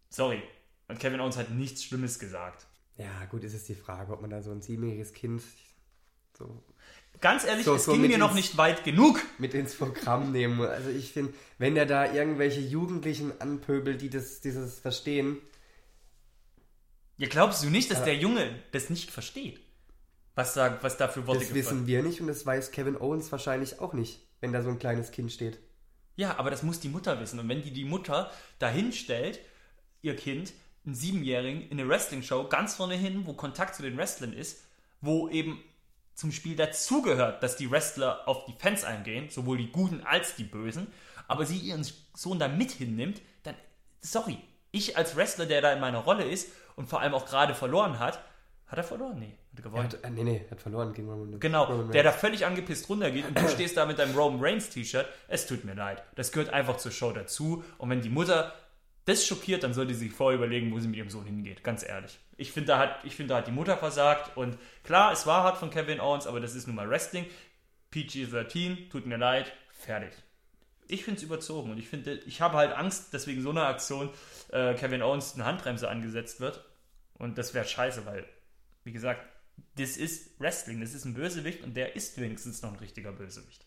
Sorry. 0.09 0.43
Und 0.89 0.99
Kevin 0.99 1.21
Owens 1.21 1.37
hat 1.37 1.51
nichts 1.51 1.85
Schlimmes 1.85 2.19
gesagt. 2.19 2.67
ja, 2.97 3.27
gut, 3.27 3.45
ist 3.45 3.55
es 3.55 3.63
die 3.63 3.77
Frage, 3.77 4.13
ob 4.13 4.23
man 4.23 4.31
da 4.31 4.43
so 4.43 4.51
ein 4.51 4.61
siebenjähriges 4.61 5.13
Kind 5.13 5.41
so 6.37 6.65
Ganz 7.23 7.45
ehrlich, 7.45 7.65
So, 7.65 7.77
es 7.77 7.85
so 7.87 7.93
ging 7.93 8.03
mir 8.03 8.19
noch 8.19 8.35
nicht 8.35 8.57
weit 8.59 8.85
genug. 8.85 9.21
mit 9.39 9.55
ins 9.55 9.75
Programm 9.75 10.31
nehmen. 10.33 10.61
Also 10.61 10.91
ich 10.91 11.13
finde, 11.13 11.33
wenn 11.57 11.77
er 11.77 11.87
da 11.87 12.13
irgendwelche 12.13 12.61
Jugendlichen 12.61 13.41
anpöbelt, 13.41 14.03
die 14.03 14.11
das, 14.11 14.41
dieses 14.43 14.79
verstehen, 14.81 15.39
Ja, 17.17 17.29
glaubst 17.29 17.63
du 17.63 17.71
nicht, 17.71 17.91
dass 17.91 18.03
der 18.05 18.17
Junge 18.17 18.51
das 18.73 18.91
nicht 18.91 19.11
versteht? 19.11 19.61
Was 20.35 20.55
da, 20.55 20.79
was 20.83 20.97
da 20.97 21.09
für 21.09 21.27
Worte 21.27 21.41
das 21.41 21.49
gefallen- 21.53 21.65
wissen 21.81 21.87
wir 21.87 22.03
nicht 22.03 22.21
und 22.21 22.27
das 22.27 22.45
weiß 22.45 22.71
Kevin 22.73 22.97
Owens 23.01 23.31
wahrscheinlich 23.31 23.81
auch 23.81 23.93
nicht, 23.93 24.19
wenn 24.41 24.53
da 24.53 24.63
so 24.63 24.71
ein 24.71 24.79
kleines 24.79 25.11
Kind 25.13 25.31
steht. 25.31 25.59
Ja, 26.17 26.39
aber 26.39 26.51
das 26.51 26.63
muss 26.63 26.81
die 26.81 26.89
Mutter 26.89 27.21
wissen. 27.21 27.39
Und 27.39 27.49
wenn 27.49 27.63
die 27.63 27.71
die 27.71 27.85
Mutter 27.85 28.31
dahin 28.59 28.93
stellt, 28.93 29.39
ihr 30.01 30.17
Kind, 30.17 30.53
einen 30.85 30.95
Siebenjährigen, 30.95 31.69
in 31.69 31.79
eine 31.79 31.89
Wrestling-Show, 31.89 32.49
ganz 32.49 32.75
vorne 32.75 32.97
hin, 32.97 33.23
wo 33.27 33.35
Kontakt 33.35 33.77
zu 33.77 33.83
den 33.83 33.97
Wrestlern 33.97 34.33
ist, 34.33 34.65
wo 35.01 35.29
eben 35.29 35.63
zum 36.15 36.33
Spiel 36.33 36.57
dazugehört, 36.57 37.43
dass 37.43 37.57
die 37.57 37.71
Wrestler 37.71 38.27
auf 38.29 38.45
die 38.47 38.55
Fans 38.59 38.85
eingehen, 38.85 39.31
sowohl 39.31 39.59
die 39.59 39.73
Guten 39.73 40.03
als 40.03 40.35
die 40.37 40.45
Bösen, 40.45 40.87
aber 41.29 41.47
sie 41.47 41.59
ihren 41.59 41.87
Sohn 42.15 42.39
da 42.39 42.49
mit 42.49 42.71
hinnimmt, 42.73 43.21
dann, 43.45 43.55
sorry, 44.01 44.39
ich 44.71 44.97
als 44.97 45.17
Wrestler, 45.17 45.47
der 45.47 45.61
da 45.63 45.73
in 45.73 45.81
meiner 45.81 45.99
Rolle 45.99 46.25
ist 46.25 46.49
und 46.77 46.89
vor 46.89 47.01
allem 47.01 47.15
auch 47.15 47.27
gerade 47.27 47.55
verloren 47.55 47.99
hat, 47.99 48.21
hat 48.67 48.79
er 48.79 48.85
verloren? 48.85 49.19
Nee, 49.19 49.27
hat 49.27 49.35
er 49.53 49.59
Er 49.59 49.63
gewonnen. 49.63 49.85
hat, 49.85 50.05
äh, 50.05 50.11
nee, 50.11 50.25
nee, 50.25 50.47
hat 50.51 50.61
verloren 50.63 50.95
gegen 50.95 51.09
Roman 51.11 51.39
Genau, 51.41 51.65
Roman 51.65 51.91
der 51.91 52.05
Reigns. 52.05 52.15
da 52.15 52.21
völlig 52.21 52.47
angepisst 52.47 52.89
runtergeht 52.89 53.27
und 53.29 53.39
du 53.39 53.47
stehst 53.49 53.77
da 53.77 53.85
mit 53.85 53.99
deinem 53.99 54.17
Roman 54.17 54.41
Reigns 54.43 54.71
T-Shirt. 54.71 55.07
Es 55.29 55.47
tut 55.47 55.65
mir 55.65 55.75
leid. 55.75 56.03
Das 56.15 56.33
gehört 56.33 56.51
einfach 56.55 56.79
zur 56.79 56.91
Show 56.91 57.13
dazu. 57.13 57.63
Und 57.77 57.91
wenn 57.91 58.01
die 58.01 58.09
Mutter 58.09 58.55
das 59.05 59.27
schockiert, 59.27 59.63
dann 59.65 59.75
sollte 59.75 59.95
sie 59.95 60.07
sich 60.07 60.13
vorher 60.13 60.39
überlegen, 60.39 60.73
wo 60.73 60.79
sie 60.79 60.89
mit 60.89 60.97
ihrem 60.97 61.11
Sohn 61.11 61.25
hingeht. 61.27 61.65
Ganz 61.65 61.83
ehrlich. 61.85 62.19
Ich 62.37 62.53
finde, 62.53 62.69
da, 62.69 62.79
hat- 62.79 63.05
ich 63.05 63.17
finde, 63.17 63.31
da 63.35 63.39
hat 63.39 63.47
die 63.49 63.53
Mutter 63.53 63.77
versagt. 63.77 64.37
Und 64.37 64.57
klar, 64.85 65.13
es 65.13 65.27
war 65.27 65.43
hart 65.43 65.59
von 65.59 65.71
Kevin 65.71 66.01
Owens, 66.01 66.27
aber 66.27 66.41
das 66.41 66.55
ist 66.55 66.67
nun 66.67 66.77
mal 66.77 66.89
Wrestling. 66.89 67.27
PG-13, 67.93 68.89
tut 68.91 69.07
mir 69.07 69.17
leid, 69.19 69.53
fertig. 69.71 70.13
Ich 70.89 71.05
finde 71.05 71.19
es 71.19 71.23
überzogen 71.25 71.71
und 71.71 71.79
ich 71.79 71.89
finde, 71.89 72.15
ich 72.27 72.41
habe 72.41 72.57
halt 72.57 72.73
Angst, 72.73 73.15
dass 73.15 73.27
wegen 73.27 73.43
so 73.43 73.51
einer 73.51 73.67
Aktion 73.67 74.11
äh, 74.51 74.75
Kevin 74.75 75.03
Owens 75.03 75.35
eine 75.35 75.45
Handbremse 75.45 75.89
angesetzt 75.89 76.41
wird. 76.41 76.65
Und 77.15 77.39
das 77.39 77.55
wäre 77.55 77.65
scheiße, 77.67 78.05
weil, 78.07 78.27
wie 78.85 78.93
gesagt, 78.93 79.25
das 79.77 79.97
ist 79.97 80.39
Wrestling, 80.41 80.81
das 80.81 80.95
ist 80.95 81.05
ein 81.05 81.15
Bösewicht 81.15 81.63
und 81.63 81.77
der 81.77 81.95
ist 81.97 82.21
wenigstens 82.21 82.63
noch 82.63 82.73
ein 82.73 82.79
richtiger 82.79 83.13
Bösewicht. 83.13 83.65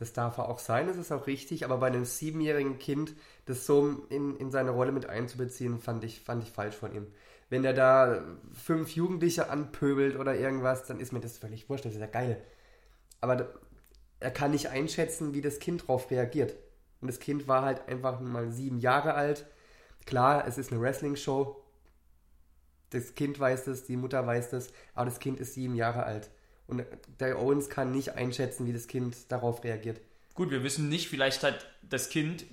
Das 0.00 0.14
darf 0.14 0.38
er 0.38 0.48
auch 0.48 0.58
sein, 0.58 0.86
das 0.86 0.96
ist 0.96 1.12
auch 1.12 1.26
richtig, 1.26 1.62
aber 1.62 1.76
bei 1.76 1.88
einem 1.88 2.06
siebenjährigen 2.06 2.78
Kind 2.78 3.14
das 3.44 3.66
so 3.66 4.06
in, 4.08 4.34
in 4.36 4.50
seine 4.50 4.70
Rolle 4.70 4.92
mit 4.92 5.04
einzubeziehen, 5.06 5.78
fand 5.78 6.04
ich, 6.04 6.20
fand 6.22 6.42
ich 6.42 6.50
falsch 6.50 6.74
von 6.74 6.94
ihm. 6.94 7.06
Wenn 7.50 7.66
er 7.66 7.74
da 7.74 8.24
fünf 8.54 8.92
Jugendliche 8.96 9.50
anpöbelt 9.50 10.16
oder 10.16 10.34
irgendwas, 10.34 10.86
dann 10.86 11.00
ist 11.00 11.12
mir 11.12 11.20
das 11.20 11.36
völlig 11.36 11.68
wurscht, 11.68 11.84
das 11.84 11.92
ist 11.92 12.00
ja 12.00 12.06
geil. 12.06 12.42
Aber 13.20 13.36
da, 13.36 13.48
er 14.20 14.30
kann 14.30 14.52
nicht 14.52 14.68
einschätzen, 14.68 15.34
wie 15.34 15.42
das 15.42 15.58
Kind 15.58 15.82
darauf 15.82 16.10
reagiert. 16.10 16.54
Und 17.02 17.08
das 17.08 17.20
Kind 17.20 17.46
war 17.46 17.62
halt 17.62 17.86
einfach 17.86 18.20
mal 18.20 18.50
sieben 18.50 18.78
Jahre 18.78 19.12
alt. 19.12 19.46
Klar, 20.06 20.46
es 20.46 20.56
ist 20.56 20.72
eine 20.72 20.80
Wrestling-Show. 20.80 21.62
Das 22.88 23.14
Kind 23.14 23.38
weiß 23.38 23.64
das, 23.64 23.84
die 23.84 23.98
Mutter 23.98 24.26
weiß 24.26 24.48
das, 24.48 24.72
aber 24.94 25.10
das 25.10 25.18
Kind 25.18 25.40
ist 25.40 25.52
sieben 25.52 25.74
Jahre 25.74 26.04
alt. 26.04 26.30
Und 26.70 26.84
der 27.18 27.38
Owens 27.40 27.68
kann 27.68 27.90
nicht 27.92 28.14
einschätzen, 28.14 28.66
wie 28.66 28.72
das 28.72 28.86
Kind 28.86 29.16
darauf 29.30 29.64
reagiert. 29.64 30.00
Gut, 30.34 30.50
wir 30.50 30.62
wissen 30.62 30.88
nicht, 30.88 31.08
vielleicht 31.08 31.42
hat 31.42 31.66
das 31.82 32.08
Kind, 32.08 32.44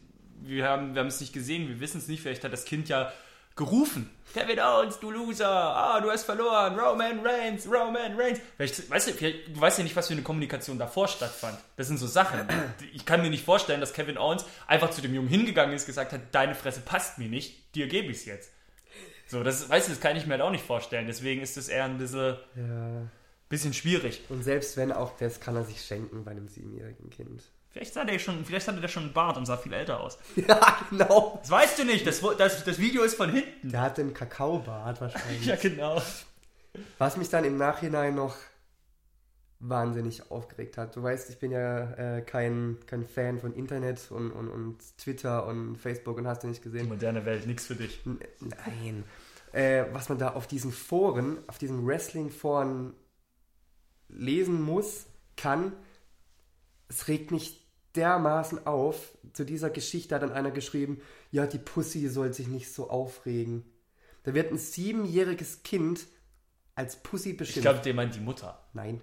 wir 0.42 0.66
haben, 0.68 0.94
wir 0.94 1.02
haben 1.02 1.08
es 1.08 1.22
nicht 1.22 1.34
gesehen, 1.34 1.68
wir 1.68 1.80
wissen 1.80 2.00
es 2.00 2.08
nicht, 2.08 2.22
vielleicht 2.22 2.44
hat 2.44 2.52
das 2.52 2.66
Kind 2.66 2.90
ja 2.90 3.12
gerufen. 3.56 4.10
Kevin 4.34 4.60
Owens, 4.60 5.00
du 5.00 5.10
Loser, 5.10 5.50
ah, 5.50 6.00
du 6.00 6.12
hast 6.12 6.24
verloren, 6.24 6.78
Roman 6.78 7.20
Reigns, 7.26 7.66
Roman 7.66 8.20
Reigns. 8.20 8.40
Vielleicht, 8.56 8.90
weißt 8.90 9.08
du, 9.08 9.14
vielleicht, 9.14 9.56
du 9.56 9.60
weißt 9.60 9.78
ja 9.80 9.84
nicht, 9.84 9.96
was 9.96 10.08
für 10.08 10.14
eine 10.14 10.22
Kommunikation 10.22 10.78
davor 10.78 11.08
stattfand. 11.08 11.58
Das 11.76 11.88
sind 11.88 11.98
so 11.98 12.08
Sachen. 12.08 12.40
Ich 12.94 13.06
kann 13.06 13.22
mir 13.22 13.30
nicht 13.30 13.44
vorstellen, 13.44 13.82
dass 13.82 13.94
Kevin 13.94 14.18
Owens 14.18 14.46
einfach 14.68 14.92
zu 14.92 15.02
dem 15.02 15.14
Jungen 15.14 15.28
hingegangen 15.28 15.76
ist, 15.76 15.86
gesagt 15.86 16.14
hat, 16.14 16.22
deine 16.32 16.56
Fresse 16.56 16.82
passt 16.82 17.18
mir 17.18 17.30
nicht, 17.30 17.74
dir 17.76 17.88
gebe 17.88 18.12
ich 18.12 18.18
es 18.18 18.26
jetzt. 18.26 18.52
So, 19.28 19.44
das, 19.44 19.68
weißt 19.70 19.88
du, 19.88 19.92
das 19.92 20.00
kann 20.00 20.16
ich 20.16 20.26
mir 20.26 20.34
halt 20.34 20.42
auch 20.42 20.52
nicht 20.52 20.64
vorstellen. 20.64 21.08
Deswegen 21.08 21.42
ist 21.42 21.58
das 21.58 21.68
eher 21.68 21.86
ein 21.86 21.98
bisschen, 21.98 22.38
Ja. 22.56 23.08
Bisschen 23.50 23.74
schwierig. 23.74 24.22
Und 24.30 24.44
selbst 24.44 24.78
wenn 24.78 24.92
auch 24.92 25.16
das, 25.18 25.40
kann 25.40 25.56
er 25.56 25.64
sich 25.64 25.82
schenken 25.82 26.24
bei 26.24 26.32
einem 26.32 26.48
siebenjährigen 26.48 27.10
Kind. 27.10 27.44
Vielleicht, 27.70 27.94
sah 27.94 28.04
der 28.06 28.18
schon, 28.18 28.44
vielleicht 28.46 28.68
hatte 28.68 28.82
der 28.82 28.88
schon 28.88 29.04
einen 29.04 29.14
Bart 29.14 29.38
und 29.38 29.46
sah 29.46 29.58
viel 29.58 29.74
älter 29.74 30.00
aus. 30.00 30.18
Ja, 30.36 30.78
genau. 30.90 31.38
Das 31.42 31.52
weißt 31.52 31.80
du 31.80 31.86
nicht, 31.86 32.08
das, 32.08 32.22
das, 32.38 32.64
das 32.64 32.80
Video 32.80 33.04
ist 33.04 33.16
von 33.16 33.32
hinten. 33.32 33.70
Der 33.72 33.82
hat 33.82 33.98
den 33.98 34.14
Kakaobart 34.14 35.00
wahrscheinlich. 35.02 35.46
Ja, 35.46 35.56
genau. 35.56 36.02
Was 36.98 37.18
mich 37.18 37.30
dann 37.30 37.44
im 37.46 37.58
Nachhinein 37.58 38.16
noch 38.16 38.36
wahnsinnig 39.60 40.30
aufgeregt 40.30 40.78
hat. 40.78 40.96
Du 40.96 41.02
weißt, 41.02 41.30
ich 41.32 41.40
bin 41.40 41.52
ja 41.52 41.92
äh, 42.18 42.22
kein, 42.22 42.78
kein 42.86 43.04
Fan 43.04 43.40
von 43.40 43.54
Internet 43.56 44.12
und, 44.12 44.32
und, 44.32 44.50
und 44.50 44.78
Twitter 44.98 45.48
und 45.48 45.78
Facebook 45.78 46.18
und 46.18 46.28
hast 46.28 46.44
du 46.44 46.48
nicht 46.48 46.64
Die 46.64 46.70
gesehen. 46.70 46.88
moderne 46.88 47.26
Welt, 47.26 47.48
nix 47.48 47.66
für 47.66 47.76
dich. 47.76 48.00
N- 48.06 48.20
Nein. 48.40 49.04
Äh, 49.54 49.86
was 49.94 50.10
man 50.10 50.20
da 50.20 50.34
auf 50.34 50.46
diesen 50.46 50.72
Foren, 50.72 51.38
auf 51.48 51.58
diesen 51.58 51.88
Wrestling-Foren 51.88 52.94
lesen 54.10 54.62
muss, 54.62 55.06
kann, 55.36 55.74
es 56.90 57.08
regt 57.08 57.32
mich 57.32 57.68
dermaßen 57.96 58.66
auf. 58.66 59.18
Zu 59.34 59.46
dieser 59.46 59.70
Geschichte 59.70 60.16
hat 60.16 60.22
dann 60.22 60.32
einer 60.32 60.52
geschrieben, 60.52 61.02
ja, 61.32 61.46
die 61.46 61.60
Pussy 61.60 62.08
soll 62.08 62.34
sich 62.34 62.48
nicht 62.48 62.72
so 62.72 62.90
aufregen. 62.90 63.66
Da 64.24 64.34
wird 64.34 64.52
ein 64.52 64.58
siebenjähriges 64.58 65.64
Kind 65.64 66.08
als 66.76 67.02
Pussy 67.02 67.32
Ich 67.32 67.38
beschimpft. 67.38 67.62
glaube, 67.62 67.80
der 67.82 67.94
meint 67.94 68.16
die 68.16 68.20
Mutter. 68.20 68.68
Nein. 68.74 69.02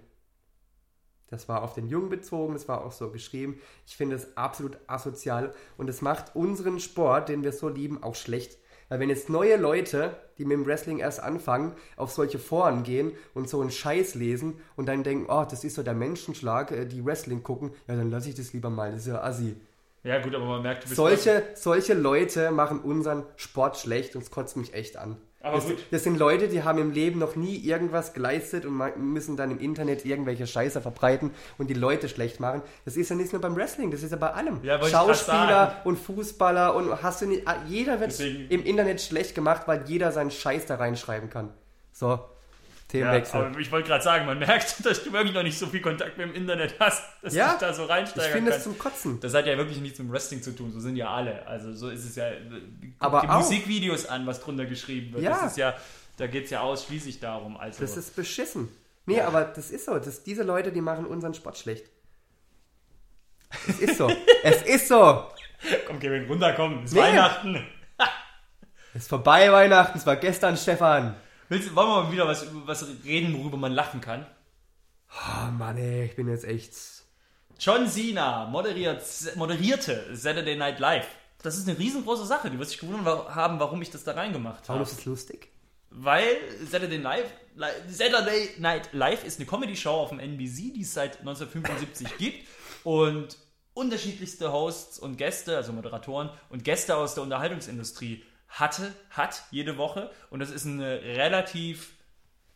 Das 1.27 1.49
war 1.49 1.63
auf 1.63 1.73
den 1.73 1.87
Jungen 1.87 2.09
bezogen, 2.09 2.53
das 2.53 2.67
war 2.67 2.85
auch 2.85 2.91
so 2.91 3.11
geschrieben. 3.11 3.59
Ich 3.87 3.97
finde 3.97 4.15
es 4.15 4.37
absolut 4.37 4.77
asozial 4.87 5.53
und 5.75 5.89
es 5.89 6.01
macht 6.01 6.35
unseren 6.35 6.79
Sport, 6.79 7.29
den 7.29 7.43
wir 7.43 7.51
so 7.51 7.67
lieben, 7.67 8.03
auch 8.03 8.15
schlecht. 8.15 8.59
Weil 8.89 8.99
wenn 8.99 9.09
jetzt 9.09 9.29
neue 9.29 9.57
Leute, 9.57 10.15
die 10.37 10.45
mit 10.45 10.57
dem 10.57 10.65
Wrestling 10.65 10.99
erst 10.99 11.21
anfangen, 11.21 11.73
auf 11.95 12.11
solche 12.11 12.39
Foren 12.39 12.83
gehen 12.83 13.13
und 13.33 13.49
so 13.49 13.61
einen 13.61 13.71
Scheiß 13.71 14.15
lesen 14.15 14.59
und 14.75 14.87
dann 14.87 15.03
denken, 15.03 15.25
oh, 15.27 15.45
das 15.49 15.63
ist 15.63 15.75
so 15.75 15.83
der 15.83 15.93
Menschenschlag, 15.93 16.71
äh, 16.71 16.85
die 16.85 17.05
Wrestling 17.05 17.43
gucken, 17.43 17.71
ja, 17.87 17.95
dann 17.95 18.11
lasse 18.11 18.29
ich 18.29 18.35
das 18.35 18.53
lieber 18.53 18.69
mal, 18.69 18.91
das 18.91 19.01
ist 19.01 19.07
ja 19.07 19.23
assi. 19.23 19.55
Ja, 20.03 20.21
gut, 20.21 20.35
aber 20.35 20.45
man 20.45 20.61
merkt, 20.61 20.87
Solche, 20.87 21.41
solche 21.55 21.95
Leute 21.95 22.51
machen 22.51 22.79
unseren 22.79 23.23
Sport 23.37 23.77
schlecht 23.77 24.15
und 24.15 24.21
es 24.21 24.29
kotzt 24.29 24.55
mich 24.55 24.75
echt 24.75 24.97
an. 24.97 25.17
Aber 25.45 25.57
das, 25.57 25.65
das 25.91 26.03
sind 26.03 26.17
Leute, 26.17 26.47
die 26.47 26.63
haben 26.63 26.79
im 26.79 26.91
Leben 26.91 27.19
noch 27.19 27.35
nie 27.35 27.55
irgendwas 27.57 28.13
geleistet 28.13 28.65
und 28.65 28.81
müssen 28.97 29.37
dann 29.37 29.51
im 29.51 29.59
Internet 29.59 30.03
irgendwelche 30.03 30.47
Scheiße 30.47 30.81
verbreiten 30.81 31.31
und 31.59 31.69
die 31.69 31.75
Leute 31.75 32.09
schlecht 32.09 32.39
machen. 32.39 32.63
Das 32.83 32.97
ist 32.97 33.09
ja 33.09 33.15
nicht 33.15 33.31
nur 33.31 33.41
beim 33.41 33.55
Wrestling, 33.55 33.91
das 33.91 34.01
ist 34.01 34.11
ja 34.11 34.17
bei 34.17 34.31
allem. 34.31 34.59
Ja, 34.63 34.83
Schauspieler 34.83 35.81
und 35.83 35.97
Fußballer 35.99 36.75
und 36.75 37.01
hast 37.03 37.21
du 37.21 37.27
nicht, 37.27 37.47
ah, 37.47 37.57
jeder 37.67 37.99
wird 37.99 38.11
Deswegen- 38.11 38.49
im 38.49 38.63
Internet 38.65 39.01
schlecht 39.01 39.35
gemacht, 39.35 39.63
weil 39.67 39.83
jeder 39.85 40.11
seinen 40.11 40.31
Scheiß 40.31 40.65
da 40.65 40.75
reinschreiben 40.75 41.29
kann. 41.29 41.49
So, 41.93 42.19
Ja, 42.93 42.99
Themenwechsel. 43.01 43.41
aber 43.45 43.59
ich 43.59 43.71
wollte 43.71 43.87
gerade 43.89 44.03
sagen, 44.03 44.25
man 44.25 44.39
merkt, 44.39 44.85
dass 44.85 45.03
du 45.03 45.11
wirklich 45.11 45.33
noch 45.33 45.43
nicht 45.43 45.57
so 45.57 45.65
viel 45.67 45.81
Kontakt 45.81 46.17
mit 46.17 46.27
dem 46.27 46.35
Internet 46.35 46.75
hast, 46.79 47.03
dass 47.21 47.33
Ja, 47.33 47.53
du 47.55 47.59
da 47.65 47.73
so 47.73 47.83
ich 47.85 47.89
reinsteigern 47.89 48.31
finde 48.31 48.51
es 48.51 48.55
kannst. 48.57 48.63
zum 48.65 48.77
Kotzen. 48.77 49.19
Das 49.19 49.33
hat 49.33 49.45
ja 49.47 49.57
wirklich 49.57 49.79
nichts 49.81 49.99
mit 49.99 50.11
Wrestling 50.11 50.41
zu 50.41 50.55
tun, 50.55 50.71
so 50.71 50.79
sind 50.79 50.95
ja 50.95 51.09
alle. 51.09 51.45
Also 51.47 51.73
so 51.73 51.89
ist 51.89 52.05
es 52.05 52.15
ja. 52.15 52.29
Guck 52.31 52.91
Aber 52.99 53.21
die 53.21 53.27
auch- 53.29 53.37
Musikvideos 53.39 54.05
an, 54.05 54.25
was 54.27 54.39
drunter 54.39 54.65
geschrieben 54.65 55.13
wird. 55.13 55.23
Ja. 55.23 55.31
Das 55.41 55.51
ist 55.51 55.57
ja, 55.57 55.73
da 56.17 56.27
geht 56.27 56.45
es 56.45 56.51
ja 56.51 56.61
ausschließlich 56.61 57.19
darum. 57.19 57.57
Also, 57.57 57.81
Das 57.81 57.97
ist 57.97 58.15
beschissen. 58.15 58.69
Nee, 59.07 59.19
aber 59.21 59.43
das 59.45 59.71
ist 59.71 59.85
so. 59.85 59.97
Das, 59.99 60.23
diese 60.23 60.43
Leute, 60.43 60.71
die 60.71 60.81
machen 60.81 61.05
unseren 61.05 61.33
Sport 61.33 61.57
schlecht. 61.57 61.87
Es 63.67 63.79
ist 63.79 63.97
so. 63.97 64.11
es 64.43 64.61
ist 64.61 64.87
so. 64.87 65.25
komm, 65.87 65.99
Kevin, 65.99 66.25
runterkommen. 66.27 66.79
Es 66.83 66.91
ist 66.91 66.93
Nee. 66.95 67.01
Weihnachten. 67.01 67.67
Es 68.93 69.01
ist 69.03 69.09
vorbei 69.09 69.51
Weihnachten. 69.51 69.97
Es 69.97 70.05
war 70.05 70.15
gestern, 70.15 70.55
Stefan. 70.55 71.15
Willst, 71.49 71.75
wollen 71.75 71.87
wir 71.87 72.03
mal 72.03 72.11
wieder 72.11 72.27
was, 72.27 72.45
was 72.65 72.85
reden, 73.03 73.37
worüber 73.37 73.57
man 73.57 73.71
lachen 73.71 74.01
kann? 74.01 74.25
Oh 75.11 75.51
Mann, 75.51 75.77
ey, 75.77 76.05
ich 76.05 76.15
bin 76.15 76.27
jetzt 76.27 76.45
echt. 76.45 76.73
John 77.59 77.87
Cena 77.87 78.45
moderiert, 78.47 79.01
moderierte 79.35 80.15
Saturday 80.15 80.55
Night 80.55 80.79
Live. 80.79 81.07
Das 81.41 81.57
ist 81.57 81.69
eine 81.69 81.77
riesengroße 81.77 82.25
Sache. 82.25 82.49
Du 82.49 82.57
wirst 82.59 82.71
dich 82.73 82.79
gewundert 82.79 83.33
haben, 83.33 83.59
warum 83.59 83.81
ich 83.81 83.91
das 83.91 84.03
da 84.03 84.13
reingemacht 84.13 84.67
Warum 84.67 84.81
habe. 84.81 84.89
ist 84.89 84.99
es 84.99 85.05
lustig? 85.05 85.49
Weil 85.91 86.25
Saturday 86.69 86.97
Night, 86.97 87.25
Li- 87.55 87.93
Saturday 87.93 88.49
Night 88.57 88.89
Live 88.93 89.23
ist 89.23 89.39
eine 89.39 89.45
Comedy-Show 89.45 89.91
auf 89.91 90.09
dem 90.09 90.19
NBC, 90.19 90.73
die 90.73 90.81
es 90.81 90.93
seit 90.93 91.19
1975 91.19 92.17
gibt. 92.17 92.47
Und 92.83 93.37
unterschiedlichste 93.73 94.51
Hosts 94.51 94.99
und 94.99 95.17
Gäste, 95.17 95.55
also 95.55 95.71
Moderatoren 95.71 96.29
und 96.49 96.63
Gäste 96.63 96.97
aus 96.97 97.13
der 97.13 97.23
Unterhaltungsindustrie 97.23 98.23
hatte, 98.59 98.93
hat 99.09 99.43
jede 99.51 99.77
Woche. 99.77 100.11
Und 100.29 100.39
das 100.39 100.51
ist 100.51 100.65
eine 100.65 101.01
relativ 101.01 101.93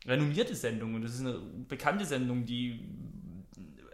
renommierte 0.06 0.56
Sendung 0.56 0.96
und 0.96 1.02
das 1.02 1.14
ist 1.14 1.20
eine 1.20 1.40
bekannte 1.68 2.06
Sendung, 2.06 2.46
die 2.46 2.80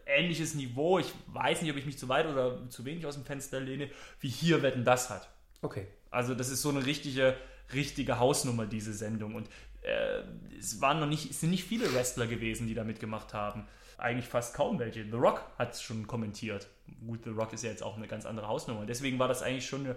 ähnliches 0.05 0.53
Niveau, 0.53 0.99
ich 0.99 1.11
weiß 1.27 1.61
nicht, 1.61 1.71
ob 1.71 1.77
ich 1.77 1.85
mich 1.85 1.97
zu 1.97 2.07
weit 2.09 2.27
oder 2.27 2.69
zu 2.69 2.85
wenig 2.85 3.05
aus 3.05 3.15
dem 3.15 3.25
Fenster 3.25 3.59
lehne, 3.59 3.89
wie 4.19 4.29
hier 4.29 4.61
Wetten 4.61 4.85
das 4.85 5.09
hat. 5.09 5.29
Okay. 5.61 5.87
Also 6.11 6.35
das 6.35 6.49
ist 6.49 6.61
so 6.61 6.69
eine 6.69 6.85
richtige, 6.85 7.35
richtige 7.73 8.19
Hausnummer, 8.19 8.67
diese 8.67 8.93
Sendung. 8.93 9.35
Und 9.35 9.49
äh, 9.81 10.21
es 10.57 10.79
waren 10.79 10.99
noch 10.99 11.07
nicht, 11.07 11.31
es 11.31 11.41
sind 11.41 11.49
nicht 11.49 11.63
viele 11.63 11.91
Wrestler 11.93 12.27
gewesen, 12.27 12.67
die 12.67 12.75
da 12.75 12.83
mitgemacht 12.83 13.33
haben. 13.33 13.67
Eigentlich 13.97 14.27
fast 14.27 14.53
kaum 14.53 14.77
welche. 14.79 15.03
The 15.05 15.17
Rock 15.17 15.43
hat 15.57 15.73
es 15.73 15.81
schon 15.81 16.05
kommentiert. 16.05 16.67
Gut, 17.05 17.23
The 17.23 17.31
Rock 17.31 17.53
ist 17.53 17.63
ja 17.63 17.71
jetzt 17.71 17.81
auch 17.81 17.97
eine 17.97 18.07
ganz 18.07 18.25
andere 18.25 18.47
Hausnummer. 18.47 18.85
Deswegen 18.85 19.17
war 19.19 19.27
das 19.27 19.41
eigentlich 19.41 19.65
schon 19.65 19.85
eine, 19.85 19.95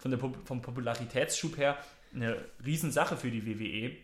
von 0.00 0.10
der, 0.10 0.18
vom 0.18 0.62
Popularitätsschub 0.62 1.56
her 1.58 1.76
eine 2.14 2.36
Riesensache 2.64 3.16
für 3.16 3.30
die 3.30 3.46
WWE, 3.46 3.96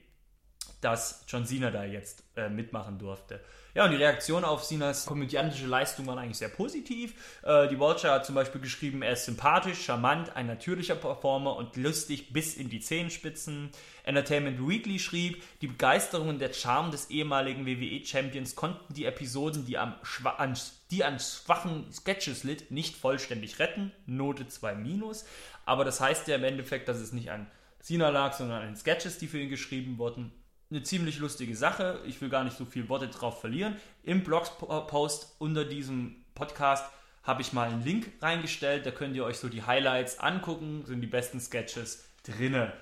dass 0.80 1.24
John 1.26 1.46
Cena 1.46 1.70
da 1.70 1.84
jetzt 1.84 2.22
äh, 2.36 2.48
mitmachen 2.48 2.98
durfte. 2.98 3.40
Ja, 3.74 3.84
und 3.84 3.90
die 3.90 3.98
Reaktion 3.98 4.42
auf 4.42 4.64
Cenas 4.64 5.04
komödiantische 5.04 5.66
Leistung 5.66 6.06
waren 6.06 6.18
eigentlich 6.18 6.38
sehr 6.38 6.48
positiv. 6.48 7.12
Äh, 7.42 7.68
die 7.68 7.78
Watcher 7.78 8.10
hat 8.10 8.24
zum 8.24 8.34
Beispiel 8.34 8.60
geschrieben, 8.60 9.02
er 9.02 9.12
ist 9.12 9.26
sympathisch, 9.26 9.84
charmant, 9.84 10.34
ein 10.34 10.46
natürlicher 10.46 10.94
Performer 10.94 11.56
und 11.56 11.76
lustig 11.76 12.32
bis 12.32 12.56
in 12.56 12.70
die 12.70 12.80
Zehenspitzen. 12.80 13.70
Entertainment 14.04 14.66
Weekly 14.66 14.98
schrieb, 14.98 15.42
die 15.60 15.66
Begeisterung 15.66 16.28
und 16.30 16.38
der 16.38 16.54
Charme 16.54 16.90
des 16.90 17.10
ehemaligen 17.10 17.66
WWE-Champions 17.66 18.54
konnten 18.54 18.94
die 18.94 19.04
Episoden, 19.04 19.66
die, 19.66 19.76
am 19.76 19.94
an, 20.38 20.56
die 20.90 21.04
an 21.04 21.18
schwachen 21.18 21.92
Sketches 21.92 22.44
litt, 22.44 22.70
nicht 22.70 22.96
vollständig 22.96 23.58
retten. 23.58 23.92
Note 24.06 24.46
2 24.48 24.74
minus. 24.74 25.26
Aber 25.66 25.84
das 25.84 26.00
heißt 26.00 26.26
ja 26.28 26.36
im 26.36 26.44
Endeffekt, 26.44 26.88
dass 26.88 26.96
es 26.96 27.12
nicht 27.12 27.30
an 27.30 27.46
Cena 27.80 28.08
lag, 28.08 28.32
sondern 28.32 28.62
an 28.62 28.68
den 28.68 28.76
Sketches, 28.76 29.18
die 29.18 29.26
für 29.26 29.38
ihn 29.38 29.50
geschrieben 29.50 29.98
wurden 29.98 30.32
eine 30.70 30.82
ziemlich 30.82 31.18
lustige 31.18 31.54
Sache. 31.54 32.00
Ich 32.06 32.20
will 32.20 32.28
gar 32.28 32.44
nicht 32.44 32.56
so 32.56 32.64
viel 32.64 32.88
Worte 32.88 33.08
drauf 33.08 33.40
verlieren. 33.40 33.76
Im 34.02 34.24
Blogpost 34.24 35.36
unter 35.38 35.64
diesem 35.64 36.24
Podcast 36.34 36.84
habe 37.22 37.42
ich 37.42 37.52
mal 37.52 37.68
einen 37.68 37.84
Link 37.84 38.10
reingestellt. 38.20 38.86
Da 38.86 38.90
könnt 38.90 39.14
ihr 39.16 39.24
euch 39.24 39.38
so 39.38 39.48
die 39.48 39.62
Highlights 39.62 40.18
angucken. 40.18 40.84
Sind 40.86 41.00
die 41.00 41.06
besten 41.06 41.40
Sketches 41.40 42.04
drinne. 42.24 42.72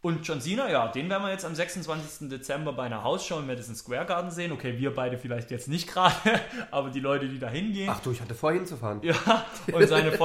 Und 0.00 0.26
John 0.26 0.40
Cena, 0.40 0.70
ja, 0.70 0.88
den 0.88 1.08
werden 1.08 1.22
wir 1.22 1.30
jetzt 1.30 1.46
am 1.46 1.54
26. 1.54 2.28
Dezember 2.28 2.74
bei 2.74 2.84
einer 2.84 3.02
Hausshow 3.02 3.38
im 3.38 3.46
Madison 3.46 3.74
Square 3.74 4.04
Garden 4.04 4.30
sehen. 4.30 4.52
Okay, 4.52 4.76
wir 4.78 4.94
beide 4.94 5.16
vielleicht 5.16 5.50
jetzt 5.50 5.66
nicht 5.66 5.88
gerade, 5.88 6.14
aber 6.70 6.90
die 6.90 7.00
Leute, 7.00 7.26
die 7.26 7.38
da 7.38 7.48
hingehen. 7.48 7.88
Ach 7.90 8.00
du, 8.00 8.12
ich 8.12 8.20
hatte 8.20 8.34
vor 8.34 8.52
hinzufahren. 8.52 9.00
Ja, 9.02 9.46
und 9.72 9.86
seine 9.88 10.12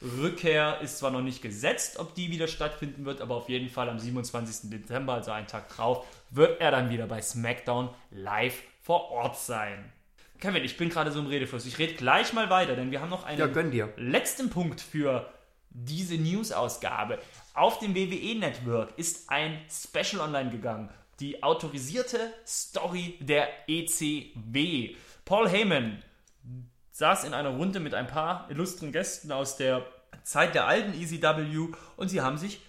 Vollzeitrückkehr 0.00 0.80
ist 0.80 0.98
zwar 0.98 1.10
noch 1.10 1.20
nicht 1.20 1.42
gesetzt, 1.42 1.98
ob 1.98 2.14
die 2.14 2.30
wieder 2.30 2.48
stattfinden 2.48 3.04
wird, 3.04 3.20
aber 3.20 3.36
auf 3.36 3.48
jeden 3.48 3.68
Fall 3.68 3.88
am 3.88 3.98
27. 3.98 4.70
Dezember, 4.70 5.14
also 5.14 5.30
einen 5.30 5.46
Tag 5.46 5.68
drauf, 5.68 6.06
wird 6.30 6.60
er 6.60 6.70
dann 6.70 6.90
wieder 6.90 7.06
bei 7.06 7.20
SmackDown 7.20 7.90
live 8.10 8.62
vor 8.82 9.10
Ort 9.10 9.38
sein. 9.38 9.92
Kevin, 10.40 10.64
ich 10.64 10.78
bin 10.78 10.88
gerade 10.88 11.12
so 11.12 11.20
im 11.20 11.26
Redefluss. 11.26 11.66
Ich 11.66 11.78
rede 11.78 11.94
gleich 11.94 12.32
mal 12.32 12.48
weiter, 12.48 12.74
denn 12.74 12.90
wir 12.90 13.02
haben 13.02 13.10
noch 13.10 13.24
einen 13.24 13.38
Ja, 13.38 13.46
letzten 13.96 14.48
Punkt 14.48 14.80
für 14.80 15.30
diese 15.68 16.14
News-Ausgabe. 16.14 17.18
Auf 17.52 17.78
dem 17.78 17.94
WWE-Network 17.94 18.96
ist 18.96 19.28
ein 19.28 19.58
Special 19.70 20.22
online 20.22 20.50
gegangen. 20.50 20.88
Die 21.20 21.42
autorisierte 21.42 22.32
Story 22.46 23.18
der 23.20 23.48
ECW. 23.68 24.96
Paul 25.26 25.48
Heyman 25.48 26.02
saß 27.00 27.24
in 27.24 27.32
einer 27.32 27.48
Runde 27.48 27.80
mit 27.80 27.94
ein 27.94 28.06
paar 28.06 28.46
illustren 28.50 28.92
Gästen 28.92 29.32
aus 29.32 29.56
der 29.56 29.86
Zeit 30.22 30.54
der 30.54 30.66
alten 30.66 30.92
ECW 30.92 31.68
und 31.96 32.08
sie 32.08 32.20
haben 32.20 32.36
sich 32.36 32.60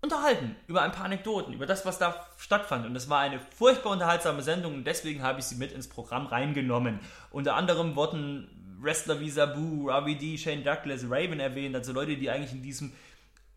unterhalten 0.00 0.56
über 0.66 0.80
ein 0.80 0.90
paar 0.90 1.04
Anekdoten, 1.04 1.52
über 1.52 1.66
das, 1.66 1.84
was 1.84 1.98
da 1.98 2.26
stattfand. 2.38 2.86
Und 2.86 2.96
es 2.96 3.10
war 3.10 3.20
eine 3.20 3.38
furchtbar 3.38 3.92
unterhaltsame 3.92 4.42
Sendung 4.42 4.74
und 4.74 4.86
deswegen 4.86 5.22
habe 5.22 5.40
ich 5.40 5.44
sie 5.44 5.56
mit 5.56 5.70
ins 5.70 5.88
Programm 5.88 6.26
reingenommen. 6.26 6.98
Unter 7.30 7.56
anderem 7.56 7.94
wurden 7.94 8.48
Wrestler 8.80 9.20
wie 9.20 9.28
Sabu, 9.28 9.90
RVD, 9.90 10.38
Shane 10.38 10.64
Douglas, 10.64 11.04
Raven 11.04 11.40
erwähnt, 11.40 11.76
also 11.76 11.92
Leute, 11.92 12.16
die 12.16 12.30
eigentlich 12.30 12.52
in 12.52 12.62
diesem 12.62 12.94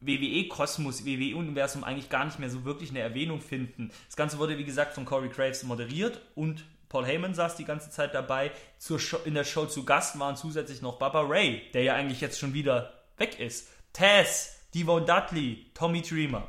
WWE-Kosmos, 0.02 1.06
WWE-Universum 1.06 1.86
eigentlich 1.86 2.10
gar 2.10 2.26
nicht 2.26 2.38
mehr 2.38 2.50
so 2.50 2.66
wirklich 2.66 2.90
eine 2.90 3.00
Erwähnung 3.00 3.40
finden. 3.40 3.92
Das 4.08 4.18
Ganze 4.18 4.40
wurde, 4.40 4.58
wie 4.58 4.66
gesagt, 4.66 4.94
von 4.94 5.06
Corey 5.06 5.30
Graves 5.30 5.64
moderiert 5.64 6.20
und 6.36 6.66
Paul 6.90 7.06
Heyman 7.06 7.34
saß 7.34 7.56
die 7.56 7.66
ganze 7.66 7.90
Zeit 7.90 8.14
dabei. 8.14 8.52
Show, 8.80 9.18
in 9.26 9.34
der 9.34 9.44
Show 9.44 9.66
zu 9.66 9.84
Gast 9.86 10.18
waren 10.20 10.36
zusätzlich 10.36 10.82
noch 10.82 11.00
Baba 11.00 11.22
Ray, 11.22 11.64
der 11.74 11.84
ja 11.84 11.96
eigentlich 11.96 12.22
jetzt 12.22 12.40
schon 12.40 12.54
wieder 12.54 12.94
weg 13.18 13.40
ist. 13.40 13.70
Taz, 13.94 14.60
Devon 14.74 15.06
Dudley, 15.06 15.72
Tommy 15.74 16.02
Dreamer. 16.02 16.48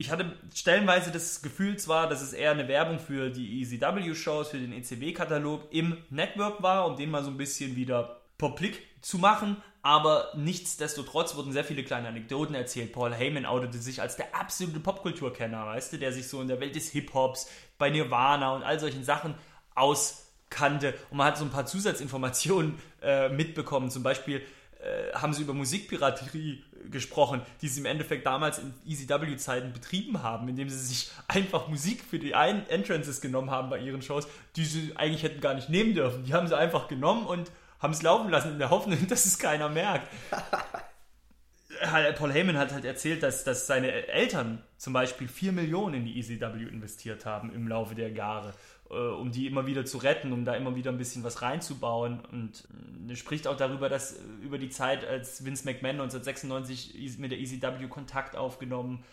Ich 0.00 0.10
hatte 0.10 0.36
stellenweise 0.54 1.10
das 1.10 1.42
Gefühl 1.42 1.76
zwar, 1.76 2.08
dass 2.08 2.22
es 2.22 2.32
eher 2.32 2.52
eine 2.52 2.68
Werbung 2.68 3.00
für 3.00 3.30
die 3.30 3.62
ECW-Shows, 3.62 4.50
für 4.50 4.58
den 4.58 4.72
ECW-Katalog 4.72 5.72
im 5.72 5.96
Network 6.10 6.62
war, 6.62 6.86
um 6.86 6.96
den 6.96 7.10
mal 7.10 7.24
so 7.24 7.30
ein 7.30 7.36
bisschen 7.36 7.74
wieder 7.74 8.20
publik 8.38 8.80
zu 9.00 9.18
machen, 9.18 9.56
aber 9.82 10.32
nichtsdestotrotz 10.36 11.34
wurden 11.34 11.52
sehr 11.52 11.64
viele 11.64 11.82
kleine 11.82 12.08
Anekdoten 12.08 12.54
erzählt. 12.54 12.92
Paul 12.92 13.14
Heyman 13.14 13.46
outete 13.46 13.78
sich 13.78 14.00
als 14.00 14.16
der 14.16 14.34
absolute 14.34 14.80
Popkulturkenner, 14.80 15.66
weißt 15.66 15.92
du, 15.92 15.98
der 15.98 16.12
sich 16.12 16.28
so 16.28 16.40
in 16.40 16.48
der 16.48 16.60
Welt 16.60 16.76
des 16.76 16.90
Hip-Hops, 16.90 17.50
bei 17.78 17.90
Nirvana 17.90 18.54
und 18.54 18.62
all 18.62 18.78
solchen 18.78 19.04
Sachen 19.04 19.34
auskannte. 19.78 20.94
Und 21.10 21.18
man 21.18 21.28
hat 21.28 21.38
so 21.38 21.44
ein 21.44 21.50
paar 21.50 21.66
Zusatzinformationen 21.66 22.78
äh, 23.02 23.28
mitbekommen. 23.28 23.90
Zum 23.90 24.02
Beispiel 24.02 24.42
äh, 24.80 25.12
haben 25.14 25.32
sie 25.32 25.42
über 25.42 25.54
Musikpiraterie 25.54 26.62
gesprochen, 26.90 27.42
die 27.60 27.68
sie 27.68 27.80
im 27.80 27.86
Endeffekt 27.86 28.26
damals 28.26 28.58
in 28.58 28.72
ECW-Zeiten 28.86 29.72
betrieben 29.72 30.22
haben, 30.22 30.48
indem 30.48 30.68
sie 30.68 30.78
sich 30.78 31.10
einfach 31.26 31.68
Musik 31.68 32.02
für 32.08 32.18
die 32.18 32.34
Ein 32.34 32.68
Entrances 32.68 33.20
genommen 33.20 33.50
haben 33.50 33.70
bei 33.70 33.78
ihren 33.78 34.02
Shows, 34.02 34.28
die 34.56 34.64
sie 34.64 34.92
eigentlich 34.96 35.22
hätten 35.22 35.40
gar 35.40 35.54
nicht 35.54 35.68
nehmen 35.68 35.94
dürfen. 35.94 36.24
Die 36.24 36.32
haben 36.32 36.46
sie 36.46 36.56
einfach 36.56 36.88
genommen 36.88 37.26
und 37.26 37.50
haben 37.80 37.92
es 37.92 38.02
laufen 38.02 38.30
lassen 38.30 38.52
in 38.52 38.58
der 38.58 38.70
Hoffnung, 38.70 39.06
dass 39.08 39.26
es 39.26 39.38
keiner 39.38 39.68
merkt. 39.68 40.08
Paul 42.16 42.32
Heyman 42.32 42.56
hat 42.56 42.72
halt 42.72 42.84
erzählt, 42.84 43.22
dass, 43.22 43.44
dass 43.44 43.66
seine 43.66 43.92
Eltern 44.08 44.62
zum 44.78 44.92
Beispiel 44.92 45.28
4 45.28 45.52
Millionen 45.52 45.94
in 45.94 46.04
die 46.06 46.18
ECW 46.18 46.64
investiert 46.64 47.24
haben 47.24 47.52
im 47.52 47.68
Laufe 47.68 47.94
der 47.94 48.10
Jahre, 48.10 48.48
äh, 48.48 48.52
um 48.94 49.30
die 49.30 49.46
immer 49.46 49.66
wieder 49.66 49.84
zu 49.84 49.98
retten, 49.98 50.32
um 50.32 50.44
da 50.44 50.54
immer 50.54 50.74
wieder 50.74 50.90
ein 50.90 50.98
bisschen 50.98 51.22
was 51.22 51.42
reinzubauen. 51.42 52.20
Und 52.32 52.66
äh, 53.08 53.16
spricht 53.16 53.46
auch 53.46 53.56
darüber, 53.56 53.88
dass 53.88 54.12
äh, 54.12 54.22
über 54.42 54.58
die 54.58 54.70
Zeit, 54.70 55.06
als 55.06 55.44
Vince 55.44 55.64
McMahon 55.64 56.00
1996 56.00 57.18
mit 57.18 57.30
der 57.30 57.38
ECW 57.38 57.86
Kontakt 57.88 58.36
aufgenommen 58.36 59.04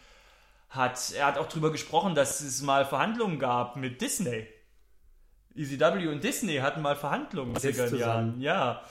hat, 0.70 1.14
er 1.16 1.28
hat 1.28 1.38
auch 1.38 1.48
drüber 1.48 1.72
gesprochen, 1.72 2.16
dass 2.16 2.42
es 2.42 2.62
mal 2.62 2.86
Verhandlungen 2.86 3.38
gab 3.38 3.76
mit 3.76 4.02
Disney. 4.02 4.48
ECW 5.56 6.08
und 6.08 6.24
Disney 6.24 6.58
hatten 6.58 6.82
mal 6.82 6.96
Verhandlungen 6.96 7.56
in 7.56 7.62
den 7.62 7.70
Jetzt 7.70 7.80
70er 7.80 7.98
Jahren. 7.98 8.00
zusammen. 8.00 8.42
Ja. 8.42 8.82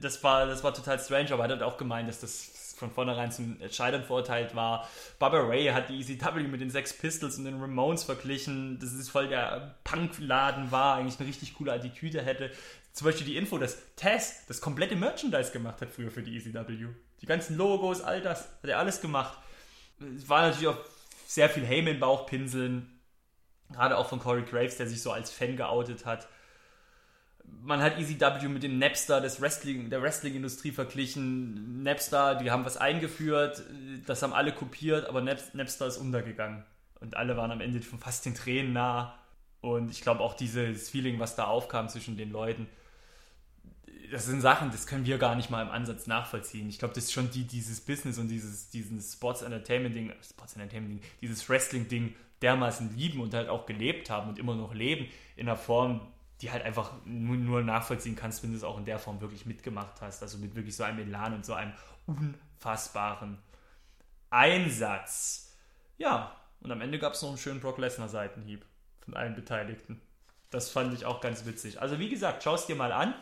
Das 0.00 0.22
war, 0.22 0.46
das 0.46 0.62
war 0.64 0.72
total 0.72 0.98
strange, 0.98 1.32
aber 1.32 1.46
er 1.46 1.56
hat 1.56 1.62
auch 1.62 1.76
gemeint, 1.78 2.08
dass 2.08 2.20
das 2.20 2.55
von 2.76 2.90
vornherein 2.90 3.32
zum 3.32 3.58
Scheitern 3.70 4.04
verurteilt 4.04 4.54
war. 4.54 4.88
Barbara 5.18 5.46
Ray 5.46 5.66
hat 5.66 5.88
die 5.88 6.00
ECW 6.00 6.42
mit 6.42 6.60
den 6.60 6.70
Sex 6.70 6.96
Pistols 6.96 7.38
und 7.38 7.44
den 7.44 7.60
Ramones 7.60 8.04
verglichen, 8.04 8.78
dass 8.78 8.92
es 8.92 9.08
voll 9.08 9.28
der 9.28 9.76
Punkladen 9.84 10.70
war, 10.70 10.96
eigentlich 10.96 11.18
eine 11.18 11.28
richtig 11.28 11.54
coole 11.54 11.72
Attitüde 11.72 12.22
hätte. 12.22 12.50
Zum 12.92 13.06
Beispiel 13.06 13.26
die 13.26 13.36
Info, 13.36 13.58
dass 13.58 13.78
Taz 13.96 14.46
das 14.46 14.60
komplette 14.60 14.96
Merchandise 14.96 15.52
gemacht 15.52 15.80
hat 15.80 15.90
früher 15.90 16.10
für 16.10 16.22
die 16.22 16.36
ECW. 16.36 16.86
Die 17.20 17.26
ganzen 17.26 17.56
Logos, 17.56 18.02
all 18.02 18.20
das, 18.20 18.48
hat 18.62 18.70
er 18.70 18.78
alles 18.78 19.00
gemacht. 19.00 19.38
Es 20.16 20.28
war 20.28 20.42
natürlich 20.42 20.68
auch 20.68 20.78
sehr 21.26 21.48
viel 21.48 21.64
Heyman-Bauchpinseln, 21.64 23.00
gerade 23.72 23.96
auch 23.96 24.08
von 24.08 24.20
Corey 24.20 24.42
Graves, 24.42 24.76
der 24.76 24.86
sich 24.86 25.02
so 25.02 25.10
als 25.10 25.30
Fan 25.30 25.56
geoutet 25.56 26.04
hat. 26.06 26.28
Man 27.62 27.80
hat 27.80 27.98
ECW 27.98 28.48
mit 28.48 28.62
dem 28.62 28.78
Napster 28.78 29.20
des 29.20 29.40
Wrestling, 29.40 29.90
der 29.90 30.02
Wrestling-Industrie 30.02 30.70
verglichen. 30.70 31.82
Napster, 31.82 32.36
die 32.36 32.50
haben 32.50 32.64
was 32.64 32.76
eingeführt, 32.76 33.62
das 34.06 34.22
haben 34.22 34.32
alle 34.32 34.52
kopiert, 34.52 35.08
aber 35.08 35.20
Nap 35.20 35.40
Napster 35.54 35.86
ist 35.86 35.96
untergegangen. 35.96 36.64
Und 37.00 37.16
alle 37.16 37.36
waren 37.36 37.50
am 37.50 37.60
Ende 37.60 37.82
schon 37.82 37.98
fast 37.98 38.24
den 38.24 38.34
Tränen 38.34 38.72
nah. 38.72 39.14
Und 39.60 39.90
ich 39.90 40.00
glaube 40.00 40.20
auch 40.20 40.34
dieses 40.34 40.90
Feeling, 40.90 41.18
was 41.18 41.34
da 41.34 41.44
aufkam 41.44 41.88
zwischen 41.88 42.16
den 42.16 42.30
Leuten, 42.30 42.68
das 44.10 44.26
sind 44.26 44.40
Sachen, 44.40 44.70
das 44.70 44.86
können 44.86 45.06
wir 45.06 45.18
gar 45.18 45.34
nicht 45.34 45.50
mal 45.50 45.62
im 45.62 45.70
Ansatz 45.70 46.06
nachvollziehen. 46.06 46.68
Ich 46.68 46.78
glaube, 46.78 46.94
das 46.94 47.04
ist 47.04 47.12
schon 47.12 47.30
die, 47.30 47.44
dieses 47.44 47.80
Business 47.80 48.18
und 48.18 48.28
dieses, 48.28 48.70
dieses 48.70 49.14
Sports 49.14 49.42
Entertainment 49.42 49.94
Ding, 49.94 50.12
Sports 50.22 50.54
Entertainment 50.54 51.02
Ding, 51.02 51.10
dieses 51.20 51.48
Wrestling 51.48 51.88
Ding 51.88 52.14
dermaßen 52.42 52.96
lieben 52.96 53.20
und 53.20 53.34
halt 53.34 53.48
auch 53.48 53.66
gelebt 53.66 54.10
haben 54.10 54.28
und 54.28 54.38
immer 54.38 54.54
noch 54.54 54.74
leben 54.74 55.08
in 55.36 55.48
einer 55.48 55.56
Form, 55.56 56.00
die 56.42 56.50
halt 56.50 56.64
einfach 56.64 56.92
nur, 57.04 57.62
nachvollziehen 57.62 58.16
kannst, 58.16 58.42
wenn 58.42 58.50
du 58.50 58.56
es 58.56 58.64
auch 58.64 58.78
in 58.78 58.84
der 58.84 58.98
Form 58.98 59.20
wirklich 59.20 59.46
mitgemacht 59.46 60.00
hast. 60.00 60.22
Also 60.22 60.38
mit 60.38 60.54
wirklich 60.54 60.76
so 60.76 60.84
einem 60.84 60.98
Elan 60.98 61.34
und 61.34 61.46
so 61.46 61.54
einem 61.54 61.72
unfassbaren 62.06 63.38
Einsatz. 64.30 65.54
Ja, 65.96 66.36
und 66.60 66.70
am 66.70 66.80
Ende 66.80 66.98
gab 66.98 67.14
es 67.14 67.22
noch 67.22 67.30
einen 67.30 67.38
schönen 67.38 67.60
Brock 67.60 67.78
Lesnar 67.78 68.08
Seitenhieb 68.08 68.64
von 69.00 69.14
allen 69.14 69.34
Beteiligten. 69.34 70.00
Das 70.50 70.70
fand 70.70 70.92
ich 70.94 71.06
auch 71.06 71.20
ganz 71.20 71.46
witzig. 71.46 71.80
Also 71.80 71.98
wie 71.98 72.08
gesagt, 72.08 72.42
schau 72.42 72.54
es 72.54 72.66
dir 72.66 72.76
mal 72.76 72.92
an. 72.92 73.14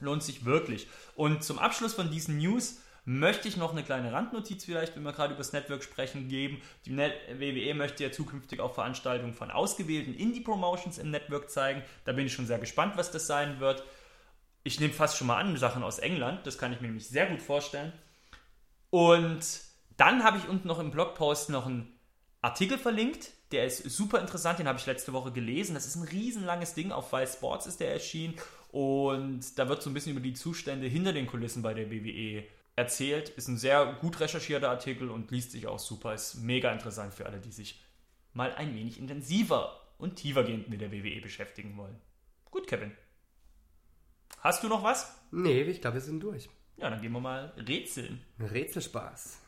Lohnt 0.00 0.22
sich 0.22 0.44
wirklich. 0.44 0.88
Und 1.14 1.42
zum 1.42 1.58
Abschluss 1.58 1.94
von 1.94 2.10
diesen 2.10 2.38
News 2.38 2.80
möchte 3.08 3.48
ich 3.48 3.56
noch 3.56 3.72
eine 3.72 3.82
kleine 3.82 4.12
Randnotiz 4.12 4.66
vielleicht, 4.66 4.94
wenn 4.94 5.02
wir 5.02 5.14
gerade 5.14 5.32
über 5.32 5.38
das 5.38 5.54
Network 5.54 5.82
sprechen, 5.82 6.28
geben. 6.28 6.60
Die 6.84 6.94
WWE 6.94 7.74
möchte 7.74 8.04
ja 8.04 8.12
zukünftig 8.12 8.60
auch 8.60 8.74
Veranstaltungen 8.74 9.32
von 9.32 9.50
ausgewählten 9.50 10.12
Indie-Promotions 10.14 10.98
im 10.98 11.10
Network 11.10 11.48
zeigen. 11.48 11.82
Da 12.04 12.12
bin 12.12 12.26
ich 12.26 12.34
schon 12.34 12.46
sehr 12.46 12.58
gespannt, 12.58 12.98
was 12.98 13.10
das 13.10 13.26
sein 13.26 13.60
wird. 13.60 13.82
Ich 14.62 14.78
nehme 14.78 14.92
fast 14.92 15.16
schon 15.16 15.26
mal 15.26 15.38
an, 15.38 15.56
Sachen 15.56 15.82
aus 15.82 15.98
England. 15.98 16.46
Das 16.46 16.58
kann 16.58 16.70
ich 16.70 16.82
mir 16.82 16.88
nämlich 16.88 17.08
sehr 17.08 17.24
gut 17.24 17.40
vorstellen. 17.40 17.94
Und 18.90 19.40
dann 19.96 20.22
habe 20.22 20.36
ich 20.36 20.46
unten 20.46 20.68
noch 20.68 20.78
im 20.78 20.90
Blogpost 20.90 21.48
noch 21.48 21.64
einen 21.64 21.98
Artikel 22.42 22.76
verlinkt. 22.76 23.30
Der 23.52 23.64
ist 23.64 23.84
super 23.84 24.20
interessant, 24.20 24.58
den 24.58 24.68
habe 24.68 24.78
ich 24.78 24.84
letzte 24.84 25.14
Woche 25.14 25.32
gelesen. 25.32 25.72
Das 25.72 25.86
ist 25.86 25.96
ein 25.96 26.06
riesenlanges 26.06 26.74
Ding. 26.74 26.92
Auf 26.92 27.10
Vice 27.10 27.32
Sports 27.32 27.66
ist 27.66 27.80
der 27.80 27.90
erschienen. 27.90 28.34
Und 28.70 29.58
da 29.58 29.66
wird 29.70 29.82
so 29.82 29.88
ein 29.88 29.94
bisschen 29.94 30.12
über 30.12 30.20
die 30.20 30.34
Zustände 30.34 30.88
hinter 30.88 31.14
den 31.14 31.26
Kulissen 31.26 31.62
bei 31.62 31.72
der 31.72 31.90
WWE 31.90 32.44
erzählt. 32.78 33.28
Ist 33.30 33.48
ein 33.48 33.58
sehr 33.58 33.98
gut 34.00 34.20
recherchierter 34.20 34.70
Artikel 34.70 35.10
und 35.10 35.30
liest 35.30 35.50
sich 35.50 35.66
auch 35.66 35.80
super. 35.80 36.14
Ist 36.14 36.36
mega 36.36 36.72
interessant 36.72 37.12
für 37.12 37.26
alle, 37.26 37.40
die 37.40 37.50
sich 37.50 37.82
mal 38.32 38.54
ein 38.54 38.74
wenig 38.74 38.98
intensiver 38.98 39.80
und 39.98 40.16
tiefergehend 40.16 40.68
mit 40.68 40.80
der 40.80 40.92
WWE 40.92 41.20
beschäftigen 41.20 41.76
wollen. 41.76 42.00
Gut, 42.50 42.66
Kevin. 42.66 42.96
Hast 44.40 44.62
du 44.62 44.68
noch 44.68 44.84
was? 44.84 45.12
Nee, 45.32 45.62
ich 45.62 45.80
glaube, 45.80 45.94
wir 45.94 46.00
sind 46.00 46.20
durch. 46.20 46.48
Ja, 46.76 46.88
dann 46.88 47.02
gehen 47.02 47.12
wir 47.12 47.20
mal 47.20 47.52
rätseln. 47.56 48.24
Rätselspaß. 48.38 49.40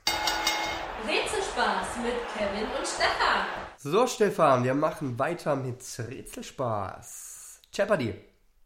Rätselspaß 1.07 1.99
mit 2.03 2.15
Kevin 2.37 2.67
und 2.77 2.87
Stefan. 2.87 3.47
So, 3.77 4.07
Stefan, 4.09 4.65
wir 4.65 4.75
machen 4.75 5.17
weiter 5.19 5.55
mit 5.55 5.81
Rätselspaß. 5.99 7.63
Jeopardy. 7.73 8.15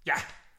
Ja, 0.05 0.15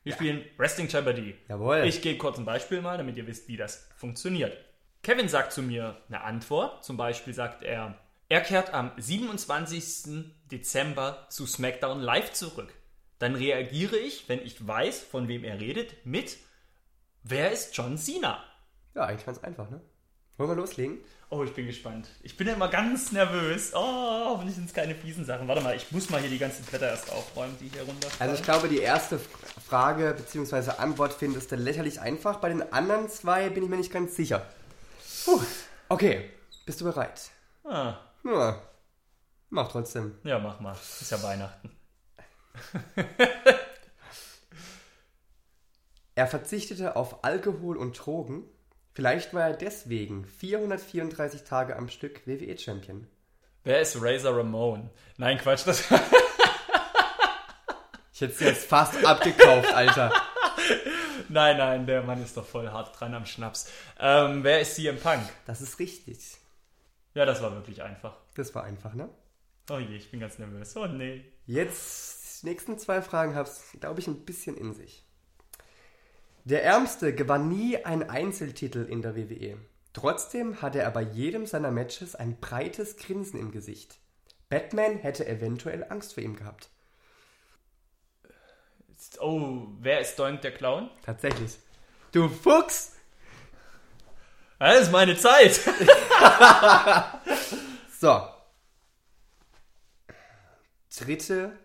wir 0.05 0.13
spielen 0.13 0.45
Wrestling 0.57 0.87
Jeopardy. 0.87 1.35
Jawohl. 1.49 1.83
Ich 1.85 2.01
gebe 2.01 2.17
kurz 2.19 2.37
ein 2.37 2.45
Beispiel 2.45 2.79
mal, 2.81 2.97
damit 2.97 3.17
ihr 3.17 3.25
wisst, 3.25 3.47
wie 3.47 3.57
das 3.57 3.89
funktioniert. 3.95 4.55
Kevin 5.01 5.27
sagt 5.27 5.51
zu 5.51 5.61
mir 5.61 5.97
eine 6.07 6.21
Antwort. 6.21 6.85
Zum 6.85 6.95
Beispiel 6.95 7.33
sagt 7.33 7.63
er, 7.63 7.97
er 8.29 8.41
kehrt 8.41 8.73
am 8.73 8.91
27. 8.97 10.31
Dezember 10.51 11.25
zu 11.29 11.47
SmackDown 11.47 11.99
Live 12.01 12.33
zurück. 12.33 12.73
Dann 13.17 13.35
reagiere 13.35 13.97
ich, 13.97 14.29
wenn 14.29 14.45
ich 14.45 14.67
weiß, 14.67 14.99
von 14.99 15.27
wem 15.27 15.43
er 15.43 15.59
redet, 15.59 16.05
mit 16.05 16.37
Wer 17.23 17.51
ist 17.51 17.75
John 17.75 17.97
Cena? 17.97 18.43
Ja, 18.93 19.05
eigentlich 19.05 19.25
ganz 19.25 19.39
einfach, 19.39 19.67
ne? 19.71 19.81
Wollen 20.37 20.51
wir 20.51 20.55
loslegen? 20.55 20.99
Oh, 21.29 21.43
ich 21.43 21.53
bin 21.53 21.65
gespannt. 21.65 22.07
Ich 22.21 22.37
bin 22.37 22.47
ja 22.47 22.53
immer 22.53 22.67
ganz 22.69 23.11
nervös. 23.11 23.71
Oh, 23.73 23.79
hoffentlich 24.29 24.55
sind 24.55 24.65
es 24.67 24.73
keine 24.73 24.93
fiesen 24.95 25.25
Sachen. 25.25 25.47
Warte 25.47 25.61
mal, 25.61 25.75
ich 25.75 25.91
muss 25.91 26.09
mal 26.09 26.21
hier 26.21 26.29
die 26.29 26.37
ganzen 26.37 26.63
Blätter 26.65 26.87
erst 26.89 27.11
aufräumen, 27.11 27.57
die 27.59 27.67
hier 27.67 27.81
runterfallen. 27.81 28.31
Also 28.31 28.35
ich 28.39 28.43
glaube, 28.45 28.69
die 28.69 28.79
erste 28.79 29.19
Frage 29.67 30.13
bzw. 30.15 30.71
Antwort 30.77 31.13
findest 31.13 31.51
du 31.51 31.55
lächerlich 31.55 31.99
einfach. 31.99 32.37
Bei 32.37 32.49
den 32.49 32.71
anderen 32.71 33.09
zwei 33.09 33.49
bin 33.49 33.63
ich 33.63 33.69
mir 33.69 33.77
nicht 33.77 33.91
ganz 33.91 34.15
sicher. 34.15 34.45
Puh. 35.25 35.41
Okay, 35.89 36.29
bist 36.65 36.79
du 36.81 36.85
bereit? 36.85 37.29
ah, 37.63 37.95
Ja. 38.23 38.61
Mach 39.49 39.71
trotzdem. 39.71 40.17
ja, 40.23 40.37
mach 40.39 40.59
mal. 40.59 40.73
Ist 40.73 41.11
ja 41.11 41.21
Weihnachten. 41.23 41.71
Er 46.17 46.27
verzichtete 46.27 46.95
auf 46.95 47.25
Alkohol 47.25 47.75
und 47.77 47.93
Drogen. 47.93 48.43
Vielleicht 48.95 49.33
war 49.33 49.49
er 49.49 49.53
deswegen 49.53 50.25
434 50.25 51.43
Tage 51.43 51.75
am 51.75 51.89
Stück 51.89 52.25
WWE-Champion. 52.25 53.05
Wer 53.65 53.81
ist 53.81 54.01
Razor 54.01 54.37
Ramon? 54.37 54.89
Nein, 55.17 55.37
Quatsch, 55.37 55.67
das 55.67 55.81
Ich 58.13 58.21
hätte 58.21 58.33
es 58.33 58.39
jetzt 58.39 58.69
fast 58.69 59.03
abgekauft, 59.03 59.73
Alter. 59.73 60.13
Nein, 61.27 61.57
nein, 61.57 61.85
der 61.85 62.03
Mann 62.03 62.23
ist 62.23 62.37
doch 62.37 62.45
voll 62.45 62.69
hart 62.69 62.97
dran 62.97 63.13
am 63.13 63.25
Schnaps. 63.25 63.69
Ähm, 63.99 64.45
wer 64.45 64.61
ist 64.61 64.75
CM 64.75 64.97
Punk? 64.97 65.23
Das 65.45 65.59
ist 65.59 65.77
richtig. 65.79 66.37
Ja, 67.13 67.25
das 67.25 67.41
war 67.41 67.51
wirklich 67.51 67.83
einfach. 67.83 68.15
Das 68.35 68.55
war 68.55 68.63
einfach, 68.63 68.93
ne? 68.93 69.09
Oh 69.69 69.79
je, 69.79 69.97
ich 69.97 70.09
bin 70.09 70.21
ganz 70.21 70.39
nervös. 70.39 70.77
Oh 70.77 70.87
nee. 70.87 71.25
Jetzt, 71.45 72.43
die 72.43 72.47
nächsten 72.47 72.79
zwei 72.79 73.01
Fragen 73.01 73.35
hab's, 73.35 73.61
glaube 73.81 73.99
ich, 73.99 74.07
ein 74.07 74.23
bisschen 74.23 74.55
in 74.55 74.73
sich. 74.73 75.04
Der 76.45 76.63
Ärmste 76.63 77.13
gewann 77.13 77.49
nie 77.49 77.83
einen 77.83 78.03
Einzeltitel 78.03 78.85
in 78.87 79.01
der 79.01 79.15
WWE. 79.15 79.57
Trotzdem 79.93 80.61
hatte 80.61 80.79
er 80.79 80.91
bei 80.91 81.01
jedem 81.01 81.47
seiner 81.47 81.71
Matches 81.71 82.15
ein 82.15 82.39
breites 82.39 82.97
Grinsen 82.97 83.39
im 83.39 83.51
Gesicht. 83.51 83.97
Batman 84.47 84.97
hätte 84.97 85.27
eventuell 85.27 85.83
Angst 85.89 86.13
vor 86.13 86.21
ihm 86.21 86.35
gehabt. 86.35 86.69
Oh, 89.19 89.67
wer 89.79 90.01
ist 90.01 90.19
Doink 90.19 90.41
der 90.41 90.53
Clown? 90.53 90.91
Tatsächlich. 91.03 91.57
Du 92.11 92.29
Fuchs! 92.29 92.93
Das 94.59 94.81
ist 94.81 94.91
meine 94.91 95.17
Zeit. 95.17 95.59
So. 97.99 98.21
Dritte 100.95 101.57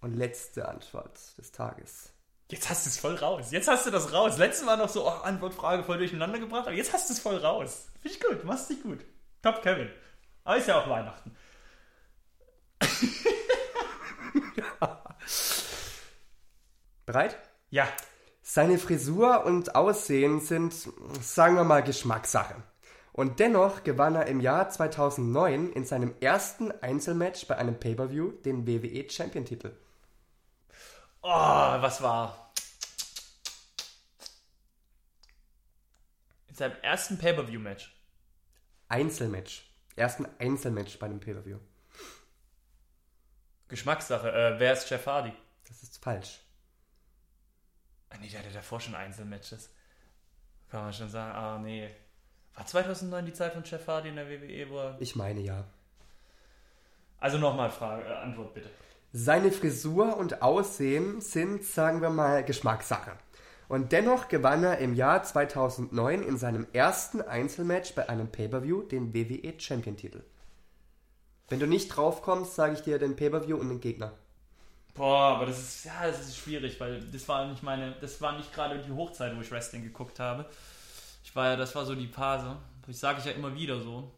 und 0.00 0.14
letzte 0.14 0.66
Antwort 0.66 1.18
des 1.36 1.52
Tages. 1.52 2.13
Jetzt 2.50 2.68
hast 2.68 2.84
du 2.84 2.90
es 2.90 2.98
voll 2.98 3.14
raus. 3.16 3.46
Jetzt 3.50 3.68
hast 3.68 3.86
du 3.86 3.90
das 3.90 4.12
raus. 4.12 4.36
Letztes 4.36 4.66
Mal 4.66 4.76
noch 4.76 4.90
so, 4.90 5.06
oh, 5.06 5.22
Antwortfrage 5.22 5.82
voll 5.82 5.96
durcheinander 5.98 6.38
gebracht, 6.38 6.66
aber 6.66 6.76
jetzt 6.76 6.92
hast 6.92 7.08
du 7.08 7.14
es 7.14 7.20
voll 7.20 7.38
raus. 7.38 7.86
Finde 8.02 8.16
ich 8.16 8.22
gut, 8.22 8.44
machst 8.44 8.68
dich 8.68 8.82
gut. 8.82 8.98
Top, 9.42 9.62
Kevin. 9.62 9.88
Aber 10.44 10.58
ist 10.58 10.68
ja 10.68 10.80
auch 10.80 10.88
Weihnachten. 10.88 11.34
Bereit? 17.06 17.38
Ja. 17.70 17.88
Seine 18.42 18.78
Frisur 18.78 19.46
und 19.46 19.74
Aussehen 19.74 20.40
sind, 20.40 20.74
sagen 21.22 21.56
wir 21.56 21.64
mal, 21.64 21.82
Geschmackssache. 21.82 22.56
Und 23.12 23.40
dennoch 23.40 23.84
gewann 23.84 24.16
er 24.16 24.26
im 24.26 24.40
Jahr 24.40 24.68
2009 24.68 25.72
in 25.72 25.86
seinem 25.86 26.14
ersten 26.20 26.70
Einzelmatch 26.82 27.46
bei 27.46 27.56
einem 27.56 27.80
Pay-Per-View 27.80 28.32
den 28.44 28.66
WWE 28.66 29.08
Champion-Titel. 29.08 29.72
Oh, 31.26 31.30
was 31.80 32.02
war? 32.02 32.52
In 36.48 36.54
seinem 36.54 36.76
ersten 36.82 37.16
Pay-Per-View-Match. 37.16 37.96
Einzelmatch. 38.88 39.62
Ersten 39.96 40.26
Einzelmatch 40.38 40.98
bei 40.98 41.06
einem 41.06 41.20
Pay-Per-View. 41.20 41.58
Geschmackssache. 43.68 44.30
Äh, 44.30 44.60
wer 44.60 44.74
ist 44.74 44.90
Jeff 44.90 45.06
Hardy? 45.06 45.32
Das 45.66 45.82
ist 45.82 45.96
falsch. 46.04 46.40
Ah, 48.10 48.18
nee, 48.20 48.28
der 48.28 48.40
hatte 48.40 48.52
davor 48.52 48.78
schon 48.80 48.94
Einzelmatches. 48.94 49.70
Kann 50.68 50.82
man 50.82 50.92
schon 50.92 51.08
sagen. 51.08 51.34
Ah, 51.34 51.58
nee. 51.58 51.88
War 52.54 52.66
2009 52.66 53.24
die 53.24 53.32
Zeit 53.32 53.54
von 53.54 53.64
Jeff 53.64 53.88
Hardy 53.88 54.10
in 54.10 54.16
der 54.16 54.28
WWE, 54.28 54.68
wo 54.68 54.78
er... 54.78 55.00
Ich 55.00 55.16
meine 55.16 55.40
ja. 55.40 55.64
Also 57.18 57.38
nochmal 57.38 57.70
Frage, 57.70 58.04
äh, 58.04 58.12
Antwort 58.12 58.52
bitte. 58.52 58.68
Seine 59.16 59.52
Frisur 59.52 60.16
und 60.16 60.42
Aussehen 60.42 61.20
sind, 61.20 61.62
sagen 61.62 62.02
wir 62.02 62.10
mal, 62.10 62.42
Geschmackssache. 62.42 63.12
Und 63.68 63.92
dennoch 63.92 64.26
gewann 64.26 64.64
er 64.64 64.78
im 64.78 64.92
Jahr 64.92 65.22
2009 65.22 66.20
in 66.24 66.36
seinem 66.36 66.66
ersten 66.72 67.22
Einzelmatch 67.22 67.94
bei 67.94 68.08
einem 68.08 68.26
Pay-Per-View 68.26 68.82
den 68.82 69.14
WWE 69.14 69.54
Champion-Titel. 69.56 70.24
Wenn 71.48 71.60
du 71.60 71.68
nicht 71.68 71.90
drauf 71.90 72.22
kommst, 72.22 72.56
sage 72.56 72.74
ich 72.74 72.80
dir 72.80 72.98
den 72.98 73.14
Pay-Per-View 73.14 73.56
und 73.56 73.68
den 73.68 73.80
Gegner. 73.80 74.14
Boah, 74.94 75.36
aber 75.36 75.46
das 75.46 75.60
ist, 75.60 75.84
ja, 75.84 76.08
das 76.08 76.18
ist 76.18 76.36
schwierig, 76.36 76.80
weil 76.80 77.00
das 77.00 77.28
war 77.28 77.46
nicht 77.46 77.62
meine, 77.62 77.94
das 78.00 78.20
war 78.20 78.36
nicht 78.36 78.52
gerade 78.52 78.82
die 78.82 78.90
Hochzeit, 78.90 79.36
wo 79.36 79.40
ich 79.40 79.52
Wrestling 79.52 79.84
geguckt 79.84 80.18
habe. 80.18 80.44
Ich 81.22 81.36
war 81.36 81.50
ja, 81.50 81.56
das 81.56 81.72
war 81.76 81.86
so 81.86 81.94
die 81.94 82.08
Phase. 82.08 82.56
Ich 82.88 82.98
sage 82.98 83.20
ich 83.20 83.26
ja 83.26 83.30
immer 83.30 83.54
wieder 83.54 83.80
so. 83.80 84.10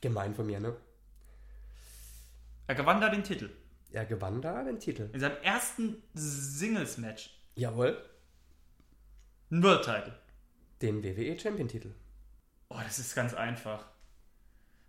Gemein 0.00 0.34
von 0.34 0.46
mir, 0.46 0.58
ne? 0.58 0.74
Er 2.66 2.74
gewann 2.74 3.02
da 3.02 3.10
den 3.10 3.22
Titel. 3.22 3.50
Er 3.96 4.04
gewann 4.04 4.42
da 4.42 4.62
den 4.62 4.78
Titel. 4.78 5.08
In 5.14 5.20
seinem 5.20 5.38
ersten 5.42 6.02
Singles-Match. 6.12 7.30
Jawohl. 7.54 7.96
Ein 9.50 9.62
World-Title. 9.62 10.14
Den 10.82 11.02
WWE 11.02 11.38
Champion-Titel. 11.38 11.94
Oh, 12.68 12.78
das 12.84 12.98
ist 12.98 13.14
ganz 13.14 13.32
einfach. 13.32 13.86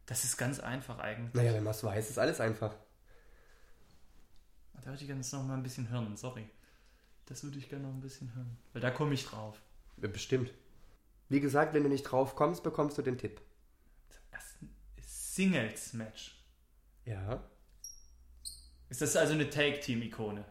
Das 0.07 0.25
ist 0.25 0.35
ganz 0.35 0.59
einfach 0.59 0.99
eigentlich. 0.99 1.33
Naja, 1.35 1.53
wenn 1.53 1.63
man 1.63 1.71
es 1.71 1.85
weiß, 1.85 2.09
ist 2.09 2.19
alles 2.19 2.41
einfach. 2.41 2.75
Da 4.73 4.87
würde 4.87 4.99
ich 4.99 5.07
gerne 5.07 5.21
noch 5.21 5.43
mal 5.43 5.53
ein 5.53 5.63
bisschen 5.63 5.87
hören, 5.87 6.17
sorry. 6.17 6.49
Das 7.27 7.45
würde 7.45 7.59
ich 7.59 7.69
gerne 7.69 7.87
noch 7.87 7.93
ein 7.93 8.01
bisschen 8.01 8.35
hören. 8.35 8.57
Weil 8.73 8.81
da 8.81 8.91
komme 8.91 9.13
ich 9.13 9.25
drauf. 9.25 9.61
Bestimmt. 9.95 10.51
Wie 11.29 11.39
gesagt, 11.39 11.73
wenn 11.73 11.83
du 11.83 11.89
nicht 11.89 12.03
drauf 12.03 12.35
kommst, 12.35 12.61
bekommst 12.61 12.97
du 12.97 13.03
den 13.03 13.17
Tipp. 13.17 13.39
Ersten 14.31 14.75
Singles-Match. 14.99 16.43
Ja. 17.05 17.41
Ist 18.89 19.01
das 19.01 19.15
also 19.15 19.33
eine 19.33 19.49
Take-Team-Ikone? 19.49 20.45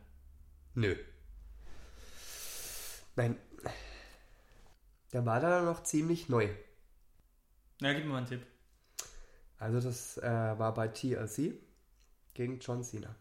Nö. 0.75 0.97
Nein. 3.17 3.37
Der 5.13 5.25
war 5.25 5.41
da 5.41 5.63
noch 5.63 5.83
ziemlich 5.83 6.29
neu. 6.29 6.49
Na, 7.81 7.93
gib 7.95 8.05
mir 8.05 8.11
mal 8.11 8.19
einen 8.19 8.27
Tipp. 8.27 8.47
Also 9.59 9.81
das 9.81 10.19
äh, 10.19 10.23
war 10.23 10.75
bei 10.75 10.89
TLC 10.89 11.55
gegen 12.35 12.59
John 12.61 12.85
Cena. 12.85 13.15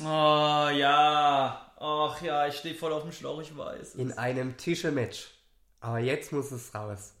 Oh, 0.00 0.68
ja. 0.74 1.72
Ach 1.78 2.22
ja, 2.22 2.46
ich 2.48 2.56
stehe 2.56 2.74
voll 2.74 2.92
auf 2.92 3.02
dem 3.02 3.12
Schlauch, 3.12 3.40
ich 3.40 3.56
weiß. 3.56 3.94
In 3.94 4.12
einem 4.12 4.56
Tische-Match. 4.56 5.30
Aber 5.80 6.00
jetzt 6.00 6.32
muss 6.32 6.50
es 6.50 6.74
raus. 6.74 7.14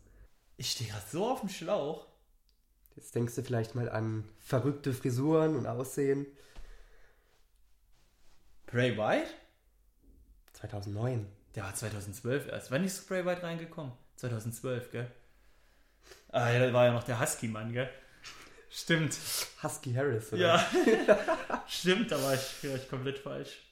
Ich 0.56 0.72
stehe 0.72 0.90
gerade 0.90 1.04
so 1.10 1.30
auf 1.30 1.40
dem 1.40 1.48
Schlauch. 1.48 2.06
Jetzt 2.96 3.14
denkst 3.14 3.34
du 3.34 3.42
vielleicht 3.42 3.74
mal 3.74 3.88
an 3.88 4.24
verrückte 4.40 4.92
Frisuren 4.92 5.54
und 5.54 5.66
Aussehen. 5.66 6.26
Bray 8.66 8.96
White? 8.96 9.30
2009. 10.54 11.26
Der 11.54 11.64
war 11.64 11.74
2012 11.74 12.48
erst. 12.48 12.70
Wann 12.70 12.84
ist 12.84 13.08
Bray 13.08 13.24
White 13.24 13.42
reingekommen? 13.42 13.92
2012, 14.16 14.90
gell? 14.90 15.10
Ah, 16.30 16.50
ja, 16.50 16.66
da 16.66 16.72
war 16.72 16.86
ja 16.86 16.92
noch 16.92 17.04
der 17.04 17.20
Husky-Mann, 17.20 17.72
gell? 17.72 17.88
Stimmt. 18.68 19.16
Husky 19.62 19.94
Harris, 19.94 20.32
oder? 20.32 20.42
Ja. 20.42 20.66
Stimmt, 21.66 22.10
da 22.10 22.22
war 22.22 22.34
ich 22.34 22.40
vielleicht 22.40 22.90
komplett 22.90 23.18
falsch. 23.18 23.62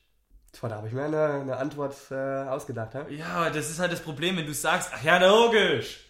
Boah, 0.60 0.68
da 0.68 0.76
habe 0.76 0.88
ich 0.88 0.94
mir 0.94 1.04
eine, 1.04 1.24
eine 1.24 1.56
Antwort 1.56 1.96
äh, 2.10 2.14
ausgedacht. 2.14 2.94
Ha? 2.94 3.08
Ja, 3.08 3.50
das 3.50 3.70
ist 3.70 3.80
halt 3.80 3.92
das 3.92 4.00
Problem, 4.00 4.36
wenn 4.36 4.46
du 4.46 4.54
sagst, 4.54 4.90
ach 4.94 5.02
ja, 5.02 5.18
logisch. 5.18 6.06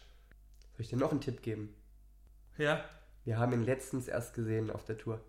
Soll 0.72 0.80
ich 0.82 0.88
dir 0.88 0.98
noch 0.98 1.10
einen 1.10 1.20
Tipp 1.20 1.42
geben? 1.42 1.74
Ja. 2.58 2.84
Wir 3.24 3.38
haben 3.38 3.52
ihn 3.52 3.64
letztens 3.64 4.06
erst 4.06 4.34
gesehen 4.34 4.70
auf 4.70 4.84
der 4.84 4.98
Tour. 4.98 5.20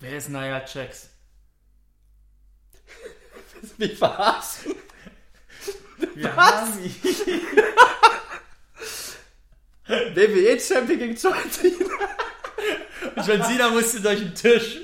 Wer 0.00 0.16
ist 0.16 0.28
Nia 0.28 0.62
Jax? 0.66 1.15
Mich 3.78 3.98
verarschen? 3.98 4.74
Wir 6.14 6.36
Was? 6.36 6.36
haben 6.36 6.84
ihn. 6.84 6.94
WWE 9.86 10.60
Champion 10.60 10.98
gegen 10.98 11.16
John 11.16 11.50
Cena. 11.50 11.94
Und 13.14 13.26
John 13.26 13.42
Cena 13.42 13.70
musste 13.70 14.00
durch 14.00 14.18
den 14.18 14.34
Tisch. 14.34 14.78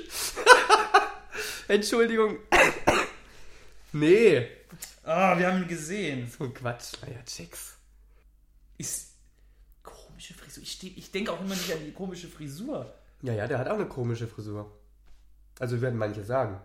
Entschuldigung. 1.67 2.37
nee. 3.91 4.47
Ah, 5.03 5.37
wir 5.37 5.47
haben 5.47 5.63
ihn 5.63 5.67
gesehen. 5.67 6.31
So 6.35 6.45
ein 6.45 6.53
Quatsch. 6.53 6.93
Naja, 7.01 7.19
Chicks. 7.25 7.75
Ist 8.77 9.11
komische 9.81 10.33
Frisur. 10.33 10.63
Ich, 10.63 10.97
ich 10.97 11.11
denke 11.11 11.31
auch 11.31 11.41
immer 11.41 11.55
nicht 11.55 11.71
an 11.71 11.83
die 11.83 11.91
komische 11.91 12.27
Frisur. 12.27 12.93
Ja, 13.21 13.33
ja, 13.33 13.47
der 13.47 13.59
hat 13.59 13.67
auch 13.67 13.75
eine 13.75 13.87
komische 13.87 14.27
Frisur. 14.27 14.71
Also 15.59 15.81
werden 15.81 15.99
manche 15.99 16.23
sagen. 16.23 16.59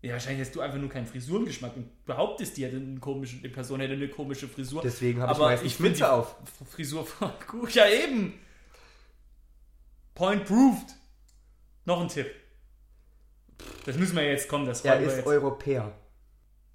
Ja, 0.00 0.12
wahrscheinlich 0.12 0.46
hast 0.46 0.54
du 0.54 0.60
einfach 0.60 0.78
nur 0.78 0.88
keinen 0.88 1.06
Frisurengeschmack 1.06 1.76
und 1.76 2.04
behauptest, 2.04 2.56
die, 2.56 2.64
hätte 2.64 2.76
eine 2.76 3.00
komische, 3.00 3.36
die 3.36 3.48
Person 3.48 3.80
hätte 3.80 3.94
eine 3.94 4.08
komische 4.08 4.46
Frisur. 4.46 4.80
Deswegen 4.82 5.20
habe 5.20 5.32
ich 5.32 5.38
meistens 5.38 5.78
Mütze 5.80 6.12
auf. 6.12 6.36
Frisur 6.70 7.04
voll 7.04 7.32
gut. 7.48 7.74
Ja, 7.74 7.88
eben. 7.88 8.34
Point 10.14 10.44
proved. 10.44 10.94
Noch 11.84 12.00
ein 12.00 12.08
Tipp. 12.08 12.30
Das 13.86 13.96
müssen 13.96 14.14
wir 14.14 14.24
jetzt 14.24 14.48
kommen, 14.48 14.66
das 14.66 14.84
Er 14.84 15.00
ist 15.00 15.16
jetzt. 15.16 15.26
Europäer. 15.26 15.92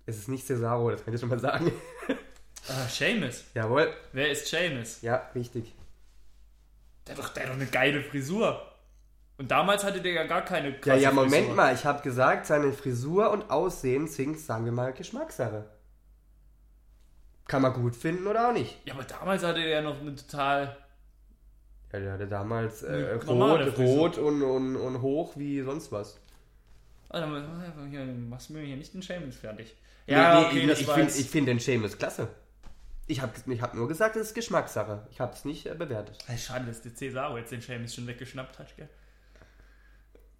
Es 0.05 0.17
ist 0.17 0.27
nicht 0.27 0.45
Cesaro, 0.45 0.91
das 0.91 1.05
kann 1.05 1.13
ich 1.13 1.19
schon 1.19 1.29
mal 1.29 1.39
sagen. 1.39 1.71
Ah, 2.69 2.87
Seamus. 2.87 3.43
Jawohl. 3.53 3.93
Wer 4.13 4.31
ist 4.31 4.47
Seamus? 4.47 5.01
Ja, 5.01 5.29
richtig. 5.35 5.73
Der 7.05 7.17
hat 7.17 7.21
doch, 7.21 7.29
der 7.33 7.43
hat 7.43 7.49
doch 7.49 7.55
eine 7.55 7.65
geile 7.65 8.01
Frisur. 8.01 8.72
Und 9.37 9.49
damals 9.51 9.83
hatte 9.83 10.01
der 10.01 10.13
ja 10.13 10.23
gar 10.25 10.43
keine 10.45 10.69
Ja, 10.69 10.77
krasse 10.79 10.99
ja, 11.01 11.11
Moment 11.11 11.33
Frisur. 11.33 11.55
mal. 11.55 11.73
Ich 11.73 11.85
habe 11.85 12.01
gesagt, 12.03 12.45
seine 12.45 12.71
Frisur 12.71 13.31
und 13.31 13.49
Aussehen 13.49 14.07
sind, 14.07 14.39
sagen 14.39 14.65
wir 14.65 14.71
mal, 14.71 14.93
Geschmackssache. 14.93 15.65
Kann 17.47 17.61
man 17.61 17.73
gut 17.73 17.95
finden 17.95 18.27
oder 18.27 18.49
auch 18.49 18.53
nicht. 18.53 18.79
Ja, 18.85 18.93
aber 18.93 19.03
damals 19.03 19.43
hatte 19.43 19.59
der 19.59 19.67
ja 19.69 19.81
noch 19.81 19.99
eine 19.99 20.15
total... 20.15 20.77
Ja, 21.91 21.99
der 21.99 22.13
hatte 22.13 22.27
damals 22.27 22.81
äh, 22.83 23.13
rot, 23.27 23.77
rot 23.77 24.17
und, 24.17 24.41
und, 24.41 24.75
und 24.75 25.01
hoch 25.01 25.33
wie 25.35 25.61
sonst 25.61 25.91
was. 25.91 26.19
Dann 27.09 27.89
hier, 27.91 28.03
machst 28.05 28.49
du 28.49 28.53
mir 28.53 28.61
hier 28.61 28.77
nicht 28.77 28.93
den 28.93 29.03
Seamus 29.03 29.35
fertig. 29.35 29.75
Nee, 30.07 30.13
Ja, 30.13 30.39
nee, 30.39 30.45
okay, 30.47 30.59
ich, 30.61 30.67
das 30.67 30.79
ich 30.79 30.87
finde 30.87 31.11
find 31.11 31.47
den 31.47 31.59
Seamus 31.59 31.97
klasse. 31.97 32.29
Ich 33.05 33.21
habe 33.21 33.33
ich 33.45 33.61
hab 33.61 33.75
nur 33.75 33.87
gesagt, 33.87 34.15
es 34.15 34.27
ist 34.29 34.33
Geschmackssache. 34.33 35.05
Ich 35.11 35.19
habe 35.19 35.33
es 35.33 35.45
nicht 35.45 35.67
äh, 35.67 35.75
bewertet. 35.75 36.17
Schade, 36.37 36.65
dass 36.65 36.81
der 36.81 36.95
Cesaro 36.95 37.37
jetzt 37.37 37.51
den 37.51 37.61
Seamus 37.61 37.93
schon 37.93 38.07
weggeschnappt 38.07 38.57
hat, 38.57 38.75
gell? 38.77 38.89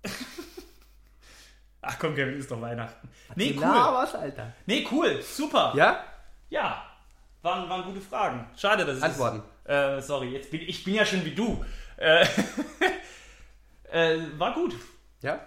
Ach 1.82 2.00
komm, 2.00 2.16
Kevin, 2.16 2.40
ist 2.40 2.50
doch 2.50 2.62
Weihnachten. 2.62 3.10
Nee, 3.36 3.56
Na, 3.60 3.90
cool. 3.90 3.96
was, 3.96 4.16
Alter. 4.16 4.54
Nee, 4.66 4.88
cool. 4.92 5.22
Super. 5.22 5.74
Ja? 5.76 6.04
Ja. 6.50 6.86
Waren, 7.42 7.70
waren 7.70 7.84
gute 7.84 8.00
Fragen. 8.00 8.48
Schade, 8.56 8.86
dass 8.86 8.98
es... 8.98 9.04
Antworten. 9.04 9.44
Äh, 9.66 10.02
sorry, 10.02 10.30
jetzt 10.30 10.50
bin 10.52 10.62
ich 10.62 10.84
bin 10.84 10.94
ja 10.96 11.06
schon 11.06 11.24
wie 11.26 11.36
du. 11.36 11.64
Äh, 11.98 12.26
äh, 13.92 14.20
war 14.38 14.54
gut. 14.54 14.76
Ja? 15.22 15.46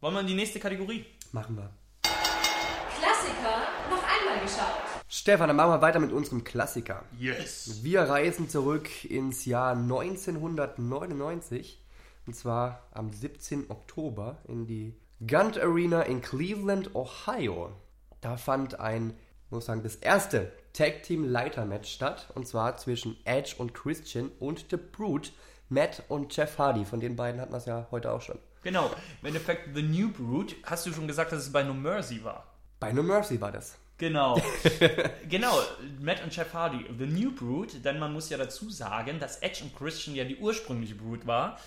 Wollen 0.00 0.14
wir 0.14 0.20
in 0.20 0.26
die 0.26 0.34
nächste 0.34 0.58
Kategorie? 0.60 1.04
Machen 1.32 1.56
wir. 1.56 1.70
Klassiker 2.02 3.58
noch 3.90 4.02
einmal 4.02 4.40
geschaut. 4.42 4.82
Stefan, 5.08 5.48
dann 5.48 5.56
machen 5.56 5.70
wir 5.70 5.80
weiter 5.82 5.98
mit 6.00 6.12
unserem 6.12 6.44
Klassiker. 6.44 7.04
Yes. 7.18 7.82
Wir 7.82 8.02
reisen 8.02 8.48
zurück 8.48 9.04
ins 9.04 9.44
Jahr 9.44 9.72
1999 9.72 11.82
und 12.26 12.34
zwar 12.34 12.82
am 12.92 13.12
17. 13.12 13.70
Oktober 13.70 14.38
in 14.48 14.66
die 14.66 14.94
Gant 15.26 15.58
Arena 15.58 16.02
in 16.02 16.20
Cleveland, 16.20 16.94
Ohio. 16.94 17.72
Da 18.20 18.36
fand 18.36 18.80
ein, 18.80 19.14
muss 19.50 19.66
sagen, 19.66 19.82
das 19.82 19.96
erste 19.96 20.52
Tag 20.72 21.04
Team 21.04 21.24
Leiter 21.24 21.64
Match 21.64 21.92
statt 21.92 22.28
und 22.34 22.46
zwar 22.46 22.76
zwischen 22.76 23.16
Edge 23.24 23.54
und 23.58 23.72
Christian 23.72 24.30
und 24.40 24.66
The 24.70 24.76
Brute, 24.76 25.30
Matt 25.68 26.02
und 26.08 26.36
Jeff 26.36 26.58
Hardy. 26.58 26.84
Von 26.84 27.00
den 27.00 27.16
beiden 27.16 27.40
hatten 27.40 27.52
wir 27.52 27.58
es 27.58 27.66
ja 27.66 27.86
heute 27.90 28.12
auch 28.12 28.20
schon. 28.20 28.38
Genau. 28.62 28.90
Im 29.22 29.28
Endeffekt, 29.28 29.74
The 29.74 29.82
New 29.82 30.10
Brood, 30.10 30.56
hast 30.64 30.86
du 30.86 30.92
schon 30.92 31.06
gesagt, 31.06 31.32
dass 31.32 31.42
es 31.42 31.52
bei 31.52 31.62
No 31.62 31.72
Mercy 31.72 32.22
war. 32.24 32.52
Bei 32.80 32.92
No 32.92 33.02
Mercy 33.02 33.40
war 33.40 33.52
das. 33.52 33.78
Genau. 33.98 34.38
genau, 35.28 35.58
Matt 36.00 36.22
und 36.22 36.34
Jeff 36.34 36.52
Hardy. 36.52 36.84
The 36.98 37.06
New 37.06 37.32
Brood, 37.32 37.82
denn 37.84 37.98
man 37.98 38.12
muss 38.12 38.28
ja 38.28 38.36
dazu 38.36 38.68
sagen, 38.68 39.18
dass 39.18 39.38
Edge 39.38 39.64
und 39.64 39.74
Christian 39.74 40.14
ja 40.14 40.24
die 40.24 40.36
ursprüngliche 40.36 40.94
Brood 40.94 41.26
war. 41.26 41.58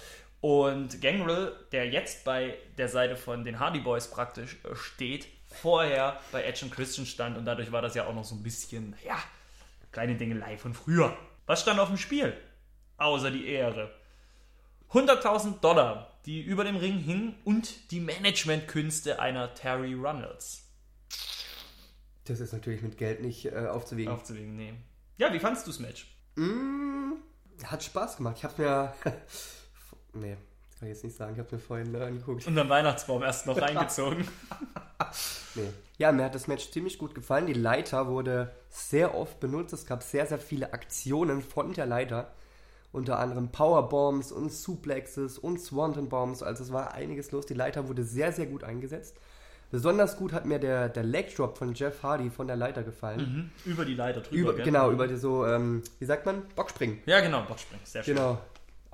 Und 0.42 1.02
Gangrel, 1.02 1.54
der 1.72 1.90
jetzt 1.90 2.24
bei 2.24 2.58
der 2.78 2.88
Seite 2.88 3.18
von 3.18 3.44
den 3.44 3.60
Hardy 3.60 3.80
Boys 3.80 4.10
praktisch 4.10 4.58
äh, 4.64 4.76
steht, 4.76 5.28
vorher 5.48 6.20
bei 6.32 6.44
Edge 6.44 6.66
und 6.66 6.72
Christian 6.72 7.06
stand. 7.06 7.38
Und 7.38 7.46
dadurch 7.46 7.72
war 7.72 7.82
das 7.82 7.96
ja 7.96 8.06
auch 8.08 8.14
noch 8.14 8.24
so 8.24 8.36
ein 8.36 8.44
bisschen, 8.44 8.96
ja, 9.06 9.18
kleine 9.92 10.16
Dingelei 10.16 10.58
von 10.58 10.74
früher. 10.74 11.16
Was 11.46 11.62
stand 11.62 11.80
auf 11.80 11.90
dem 11.90 11.98
Spiel? 11.98 12.38
Außer 12.98 13.32
die 13.32 13.48
Ehre. 13.48 13.92
100.000 14.92 15.60
Dollar, 15.60 16.20
die 16.26 16.42
über 16.42 16.64
dem 16.64 16.76
Ring 16.76 17.00
hingen 17.00 17.36
und 17.44 17.92
die 17.92 18.00
Managementkünste 18.00 19.20
einer 19.20 19.54
Terry 19.54 19.94
Runnels. 19.94 20.66
Das 22.26 22.40
ist 22.40 22.54
natürlich 22.54 22.82
mit 22.82 22.98
Geld 22.98 23.22
nicht 23.22 23.46
äh, 23.46 23.68
aufzuwiegen. 23.68 24.14
aufzuwiegen. 24.14 24.56
Nee. 24.56 24.74
Ja, 25.18 25.34
wie 25.34 25.40
fandst 25.40 25.66
du 25.66 25.72
das 25.72 25.80
Match? 25.80 26.08
Mm, 26.36 27.14
hat 27.64 27.84
Spaß 27.84 28.18
gemacht. 28.18 28.36
Ich 28.38 28.44
hab's 28.44 28.58
mir. 28.58 28.94
nee, 30.14 30.38
das 30.70 30.80
kann 30.80 30.88
ich 30.88 30.94
jetzt 30.96 31.04
nicht 31.04 31.16
sagen. 31.16 31.34
Ich 31.34 31.40
hab's 31.40 31.52
mir 31.52 31.60
vorhin 31.60 31.96
angeguckt. 31.96 32.48
Und 32.48 32.58
am 32.58 32.70
Weihnachtsbaum 32.70 33.24
erst 33.24 33.46
noch 33.46 33.58
reingezogen. 33.62 34.28
Nee. 35.56 35.70
Ja, 35.98 36.12
mir 36.12 36.26
hat 36.26 36.36
das 36.36 36.48
Match 36.48 36.72
ziemlich 36.72 36.98
gut 36.98 37.16
gefallen. 37.16 37.46
Die 37.46 37.54
Leiter 37.54 38.08
wurde 38.08 38.52
sehr 38.70 39.16
oft 39.16 39.40
benutzt. 39.40 39.74
Es 39.74 39.86
gab 39.86 40.04
sehr, 40.04 40.26
sehr 40.26 40.40
viele 40.40 40.74
Aktionen 40.74 41.42
von 41.42 41.74
der 41.74 41.86
Leiter. 41.86 42.32
Unter 42.92 43.20
anderem 43.20 43.52
Powerbombs 43.52 44.32
und 44.32 44.52
Suplexes 44.52 45.38
und 45.38 45.60
Swanton 45.60 46.10
Bombs. 46.10 46.42
Also 46.42 46.64
es 46.64 46.72
war 46.74 46.94
einiges 46.94 47.32
los. 47.32 47.46
Die 47.46 47.54
Leiter 47.54 47.88
wurde 47.88 48.04
sehr, 48.04 48.32
sehr 48.32 48.48
gut 48.48 48.64
eingesetzt. 48.64 49.18
Besonders 49.72 50.18
gut 50.18 50.34
hat 50.34 50.46
mir 50.46 50.58
der, 50.58 50.90
der 50.90 51.04
Leg 51.04 51.36
Drop 51.36 51.58
von 51.58 51.76
Jeff 51.76 52.02
Hardy 52.02 52.32
von 52.32 52.48
der 52.48 52.56
Leiter 52.56 52.82
gefallen. 52.82 53.52
Mhm. 53.66 53.72
Über 53.72 53.86
die 53.86 53.94
Leiter 53.94 54.22
drüber. 54.22 54.54
Über, 54.54 54.64
genau, 54.64 54.92
über 54.92 55.08
die 55.08 55.18
so, 55.18 55.46
ähm, 55.46 55.84
wie 56.00 56.06
sagt 56.06 56.26
man? 56.26 56.42
Bockspringen. 56.56 57.00
Ja, 57.06 57.20
genau, 57.20 57.44
Boxspring. 57.44 57.80
Sehr 57.84 58.04
schön. 58.04 58.16
Genau. 58.16 58.40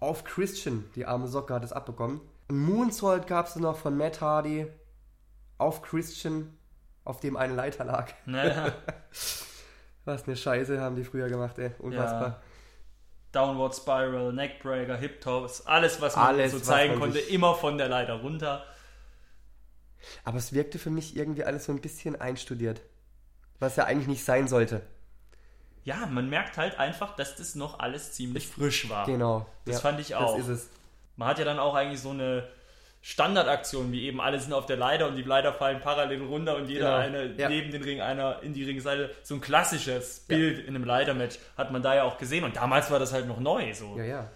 Auf 0.06 0.24
Christian, 0.24 0.86
die 0.94 1.08
arme 1.08 1.28
Socke 1.28 1.52
hat 1.56 1.64
es 1.64 1.74
abbekommen. 1.74 2.22
Ein 2.48 2.60
Moonsault 2.60 3.26
gab 3.26 3.48
es 3.48 3.56
noch 3.56 3.76
von 3.76 3.98
Matt 3.98 4.22
Hardy. 4.22 4.68
Auf 5.58 5.82
Christian, 5.82 6.56
auf 7.04 7.22
dem 7.22 7.36
eine 7.36 7.56
Leiter 7.56 7.86
lag. 7.86 8.14
Naja, 8.28 8.72
Was 10.06 10.26
eine 10.26 10.36
Scheiße 10.36 10.80
haben 10.80 10.96
die 10.96 11.04
früher 11.04 11.28
gemacht, 11.28 11.58
ey. 11.58 11.72
Unfassbar. 11.80 12.40
Downward 13.32 13.76
Spiral, 13.76 14.32
Neckbreaker, 14.32 14.96
Hip 14.96 15.22
Toss, 15.22 15.66
alles, 15.66 16.00
was 16.00 16.16
man 16.16 16.28
Alles, 16.28 16.52
so 16.52 16.60
zeigen 16.60 17.00
konnte, 17.00 17.18
immer 17.18 17.56
von 17.56 17.80
der 17.80 17.90
Leiter 17.90 18.22
runter. 18.22 18.64
Aber 20.24 20.38
es 20.38 20.54
wirkte 20.54 20.78
für 20.78 20.92
mich 20.92 21.18
irgendwie 21.18 21.46
alles 21.46 21.66
so 21.66 21.72
ein 21.72 21.82
bisschen 21.82 22.16
einstudiert. 22.16 22.80
Was 23.58 23.76
ja 23.76 23.86
eigentlich 23.86 24.08
nicht 24.08 24.24
sein 24.24 24.48
sollte. 24.48 24.84
Ja, 25.86 26.08
man 26.08 26.30
merkt 26.30 26.58
halt 26.58 26.80
einfach, 26.80 27.16
dass 27.16 27.36
das 27.36 27.54
noch 27.56 27.80
alles 27.80 28.12
ziemlich 28.12 28.48
frisch 28.48 28.90
war. 28.90 29.06
Genau. 29.06 29.46
Das 29.66 29.76
ja, 29.76 29.82
fand 29.82 30.00
ich 30.00 30.16
auch. 30.16 30.36
Das 30.36 30.48
ist 30.48 30.64
es. 30.64 30.70
Man 31.16 31.30
hat 31.30 31.40
ja 31.40 31.46
dann 31.46 31.60
auch 31.60 31.76
eigentlich 31.76 32.02
so 32.02 32.10
eine 32.10 32.48
Standardaktion, 33.02 33.92
wie 33.92 34.08
eben 34.08 34.20
alle 34.20 34.40
sind 34.40 34.52
auf 34.52 34.66
der 34.66 34.78
Leiter 34.78 35.08
und 35.08 35.16
die 35.16 35.22
Leiter 35.22 35.54
fallen 35.54 35.80
parallel 35.80 36.24
runter 36.24 36.56
und 36.56 36.68
jeder 36.68 36.86
Genau, 36.86 37.20
eine 37.20 37.36
ja. 37.38 37.50
neben 37.50 37.70
den 37.70 37.84
Ring, 37.84 38.02
einer 38.02 38.42
in 38.42 38.56
die 38.56 38.64
Ringseite. 38.64 39.12
So 39.22 39.36
ein 39.36 39.42
klassisches 39.42 40.22
Bild 40.22 40.58
in 40.58 40.76
einem 40.76 40.86
Leitermatch 40.86 41.38
hat 41.56 41.72
man 41.72 41.84
da 41.84 41.94
ja 41.94 42.04
auch 42.04 42.18
gesehen 42.18 42.44
und 42.44 42.56
damals 42.56 42.90
war 42.90 42.98
das 42.98 43.14
halt 43.14 43.28
noch 43.28 43.40
neu. 43.40 43.72
So. 43.76 43.96
Ja, 43.96 44.04
ja. 44.04 44.32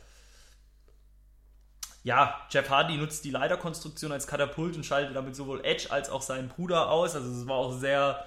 Ja, 2.03 2.47
Jeff 2.51 2.69
Hardy 2.69 2.95
nutzt 2.97 3.25
die 3.25 3.31
Leiterkonstruktion 3.31 4.11
als 4.11 4.27
Katapult 4.27 4.75
und 4.75 4.85
schaltet 4.85 5.15
damit 5.15 5.35
sowohl 5.35 5.65
Edge 5.65 5.87
als 5.89 6.11
auch 6.11 6.21
seinen 6.21 6.47
Bruder 6.47 6.91
aus. 6.91 7.15
Also 7.15 7.27
es 7.27 7.47
war 7.47 7.55
auch 7.55 7.73
sehr, 7.73 8.23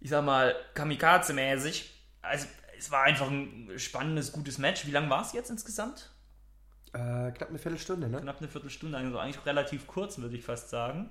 ich 0.00 0.10
sag 0.10 0.26
mal, 0.26 0.54
Kamikaze-mäßig. 0.74 2.01
Also 2.22 2.46
es 2.78 2.90
war 2.90 3.02
einfach 3.04 3.28
ein 3.28 3.70
spannendes, 3.76 4.32
gutes 4.32 4.58
Match. 4.58 4.86
Wie 4.86 4.90
lang 4.90 5.10
war 5.10 5.22
es 5.22 5.32
jetzt 5.32 5.50
insgesamt? 5.50 6.10
Äh, 6.92 7.32
knapp 7.32 7.48
eine 7.48 7.58
Viertelstunde, 7.58 8.08
ne? 8.08 8.20
knapp 8.20 8.38
eine 8.38 8.48
Viertelstunde, 8.48 8.98
also 8.98 9.18
eigentlich 9.18 9.44
relativ 9.46 9.86
kurz, 9.86 10.18
würde 10.18 10.36
ich 10.36 10.44
fast 10.44 10.68
sagen. 10.68 11.10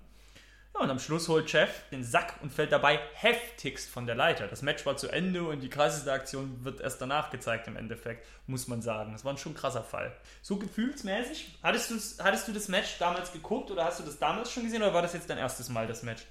Ja, 0.73 0.81
und 0.81 0.89
am 0.89 0.99
Schluss 0.99 1.27
holt 1.27 1.51
Jeff 1.51 1.89
den 1.89 2.03
Sack 2.03 2.35
und 2.41 2.53
fällt 2.53 2.71
dabei 2.71 2.99
heftigst 3.13 3.89
von 3.89 4.05
der 4.05 4.15
Leiter. 4.15 4.47
Das 4.47 4.61
Match 4.61 4.85
war 4.85 4.95
zu 4.95 5.09
Ende 5.09 5.43
und 5.43 5.61
die 5.61 5.69
krasseste 5.69 6.11
Aktion 6.11 6.63
wird 6.63 6.79
erst 6.81 7.01
danach 7.01 7.29
gezeigt 7.29 7.67
im 7.67 7.75
Endeffekt, 7.75 8.25
muss 8.47 8.67
man 8.67 8.81
sagen. 8.81 9.11
Das 9.11 9.25
war 9.25 9.33
ein 9.33 9.37
schon 9.37 9.53
krasser 9.53 9.83
Fall. 9.83 10.15
So 10.41 10.57
gefühlsmäßig, 10.57 11.57
hattest, 11.63 12.23
hattest 12.23 12.47
du 12.47 12.53
das 12.53 12.67
Match 12.67 12.97
damals 12.99 13.33
geguckt 13.33 13.69
oder 13.71 13.83
hast 13.85 13.99
du 13.99 14.03
das 14.03 14.17
damals 14.19 14.51
schon 14.51 14.63
gesehen 14.63 14.81
oder 14.81 14.93
war 14.93 15.01
das 15.01 15.13
jetzt 15.13 15.29
dein 15.29 15.39
erstes 15.39 15.67
Mal, 15.69 15.87
das 15.87 16.03
Match? 16.03 16.25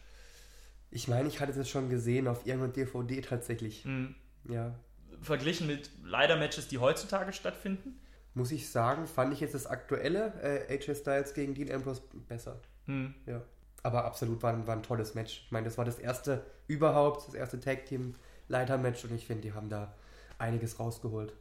Ich 0.90 1.06
meine, 1.06 1.28
ich 1.28 1.40
hatte 1.40 1.52
das 1.52 1.68
schon 1.68 1.90
gesehen 1.90 2.26
auf 2.26 2.46
irgendeiner 2.46 2.72
DVD 2.72 3.20
tatsächlich. 3.20 3.84
Mhm. 3.84 4.14
Ja. 4.48 4.74
Verglichen 5.22 5.66
mit 5.66 5.90
Leiter-Matches, 6.04 6.68
die 6.68 6.78
heutzutage 6.78 7.32
stattfinden? 7.32 8.00
Muss 8.34 8.52
ich 8.52 8.70
sagen, 8.70 9.06
fand 9.06 9.32
ich 9.32 9.40
jetzt 9.40 9.54
das 9.54 9.66
aktuelle 9.66 10.32
äh, 10.42 10.72
AJ 10.74 10.94
Styles 10.96 11.34
gegen 11.34 11.54
Dean 11.54 11.70
Ambrose 11.70 12.02
besser. 12.28 12.60
Hm. 12.86 13.14
Ja. 13.26 13.42
Aber 13.82 14.04
absolut 14.04 14.42
war, 14.42 14.52
ein- 14.52 14.66
war 14.66 14.76
ein 14.76 14.82
tolles 14.82 15.14
Match. 15.14 15.42
Ich 15.46 15.50
meine, 15.52 15.64
das 15.64 15.76
war 15.78 15.84
das 15.84 15.98
erste 15.98 16.44
überhaupt, 16.68 17.26
das 17.26 17.34
erste 17.34 17.58
Tag 17.60 17.86
Team 17.86 18.14
Leiter 18.48 18.78
Match 18.78 19.04
und 19.04 19.14
ich 19.14 19.26
finde, 19.26 19.42
die 19.42 19.52
haben 19.52 19.68
da 19.68 19.94
einiges 20.38 20.78
rausgeholt. 20.78 21.32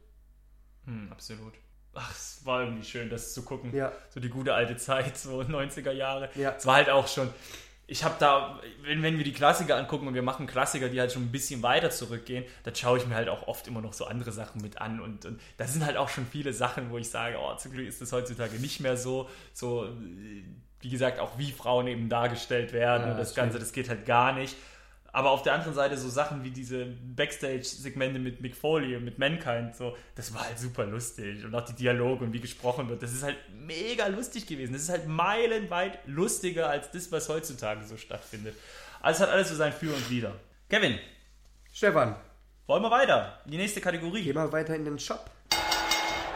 Hm, 0.86 1.10
absolut. 1.12 1.54
Ach, 1.94 2.10
es 2.14 2.40
war 2.44 2.62
irgendwie 2.64 2.84
schön, 2.84 3.10
das 3.10 3.34
zu 3.34 3.42
gucken. 3.42 3.74
Ja. 3.74 3.92
So 4.10 4.20
die 4.20 4.28
gute 4.28 4.54
alte 4.54 4.76
Zeit, 4.76 5.16
so 5.16 5.40
90er 5.40 5.90
Jahre. 5.92 6.30
Ja. 6.34 6.54
Es 6.56 6.66
war 6.66 6.76
halt 6.76 6.88
auch 6.90 7.08
schon. 7.08 7.28
Ich 7.90 8.04
habe 8.04 8.14
da, 8.20 8.60
wenn, 8.82 9.02
wenn 9.02 9.18
wir 9.18 9.24
die 9.24 9.32
Klassiker 9.32 9.76
angucken 9.76 10.06
und 10.06 10.14
wir 10.14 10.22
machen 10.22 10.46
Klassiker, 10.46 10.88
die 10.88 11.00
halt 11.00 11.10
schon 11.10 11.24
ein 11.24 11.32
bisschen 11.32 11.62
weiter 11.62 11.90
zurückgehen, 11.90 12.44
dann 12.62 12.74
schaue 12.76 12.98
ich 12.98 13.06
mir 13.06 13.16
halt 13.16 13.28
auch 13.28 13.48
oft 13.48 13.66
immer 13.66 13.80
noch 13.80 13.92
so 13.94 14.04
andere 14.04 14.30
Sachen 14.30 14.62
mit 14.62 14.80
an. 14.80 15.00
Und, 15.00 15.26
und 15.26 15.40
da 15.56 15.66
sind 15.66 15.84
halt 15.84 15.96
auch 15.96 16.08
schon 16.08 16.24
viele 16.24 16.52
Sachen, 16.52 16.90
wo 16.90 16.98
ich 16.98 17.10
sage, 17.10 17.36
oh, 17.40 17.56
zum 17.56 17.72
Glück 17.72 17.88
ist 17.88 18.00
das 18.00 18.12
heutzutage 18.12 18.56
nicht 18.60 18.78
mehr 18.78 18.96
so. 18.96 19.28
So, 19.52 19.86
äh, 19.86 19.88
wie 20.82 20.88
gesagt, 20.88 21.18
auch 21.18 21.36
wie 21.36 21.50
Frauen 21.52 21.88
eben 21.88 22.08
dargestellt 22.08 22.72
werden 22.72 23.06
Ja, 23.06 23.10
und 23.10 23.18
das 23.18 23.28
das 23.30 23.34
Ganze, 23.34 23.54
stimmt. 23.58 23.62
das 23.62 23.72
geht 23.72 23.88
halt 23.88 24.06
gar 24.06 24.32
nicht. 24.34 24.56
Aber 25.12 25.30
auf 25.30 25.42
der 25.42 25.54
anderen 25.54 25.74
Seite 25.74 25.96
so 25.96 26.08
Sachen 26.08 26.44
wie 26.44 26.50
diese 26.50 26.86
Backstage-Segmente 26.86 28.18
mit 28.18 28.40
Mick 28.40 28.54
Foley 28.54 28.96
und 28.96 29.04
mit 29.04 29.18
Mankind, 29.18 29.74
so, 29.74 29.96
das 30.14 30.32
war 30.32 30.44
halt 30.44 30.58
super 30.58 30.84
lustig. 30.84 31.44
Und 31.44 31.54
auch 31.54 31.64
die 31.64 31.74
Dialoge 31.74 32.24
und 32.24 32.32
wie 32.32 32.40
gesprochen 32.40 32.88
wird, 32.88 33.02
das 33.02 33.12
ist 33.12 33.22
halt 33.22 33.36
mega 33.52 34.06
lustig 34.06 34.46
gewesen. 34.46 34.72
Das 34.72 34.82
ist 34.82 34.90
halt 34.90 35.08
meilenweit 35.08 35.98
lustiger 36.06 36.70
als 36.70 36.90
das, 36.90 37.10
was 37.10 37.28
heutzutage 37.28 37.84
so 37.84 37.96
stattfindet. 37.96 38.54
Also 39.00 39.22
es 39.22 39.28
hat 39.28 39.34
alles 39.34 39.48
so 39.48 39.54
sein 39.56 39.72
Für 39.72 39.92
und 39.92 40.10
Wider. 40.10 40.34
Kevin, 40.68 40.98
Stefan, 41.72 42.14
wollen 42.66 42.82
wir 42.82 42.90
weiter? 42.90 43.40
Die 43.46 43.56
nächste 43.56 43.80
Kategorie. 43.80 44.22
geh 44.22 44.32
mal 44.32 44.52
weiter 44.52 44.76
in 44.76 44.84
den 44.84 44.98
Shop. 44.98 45.28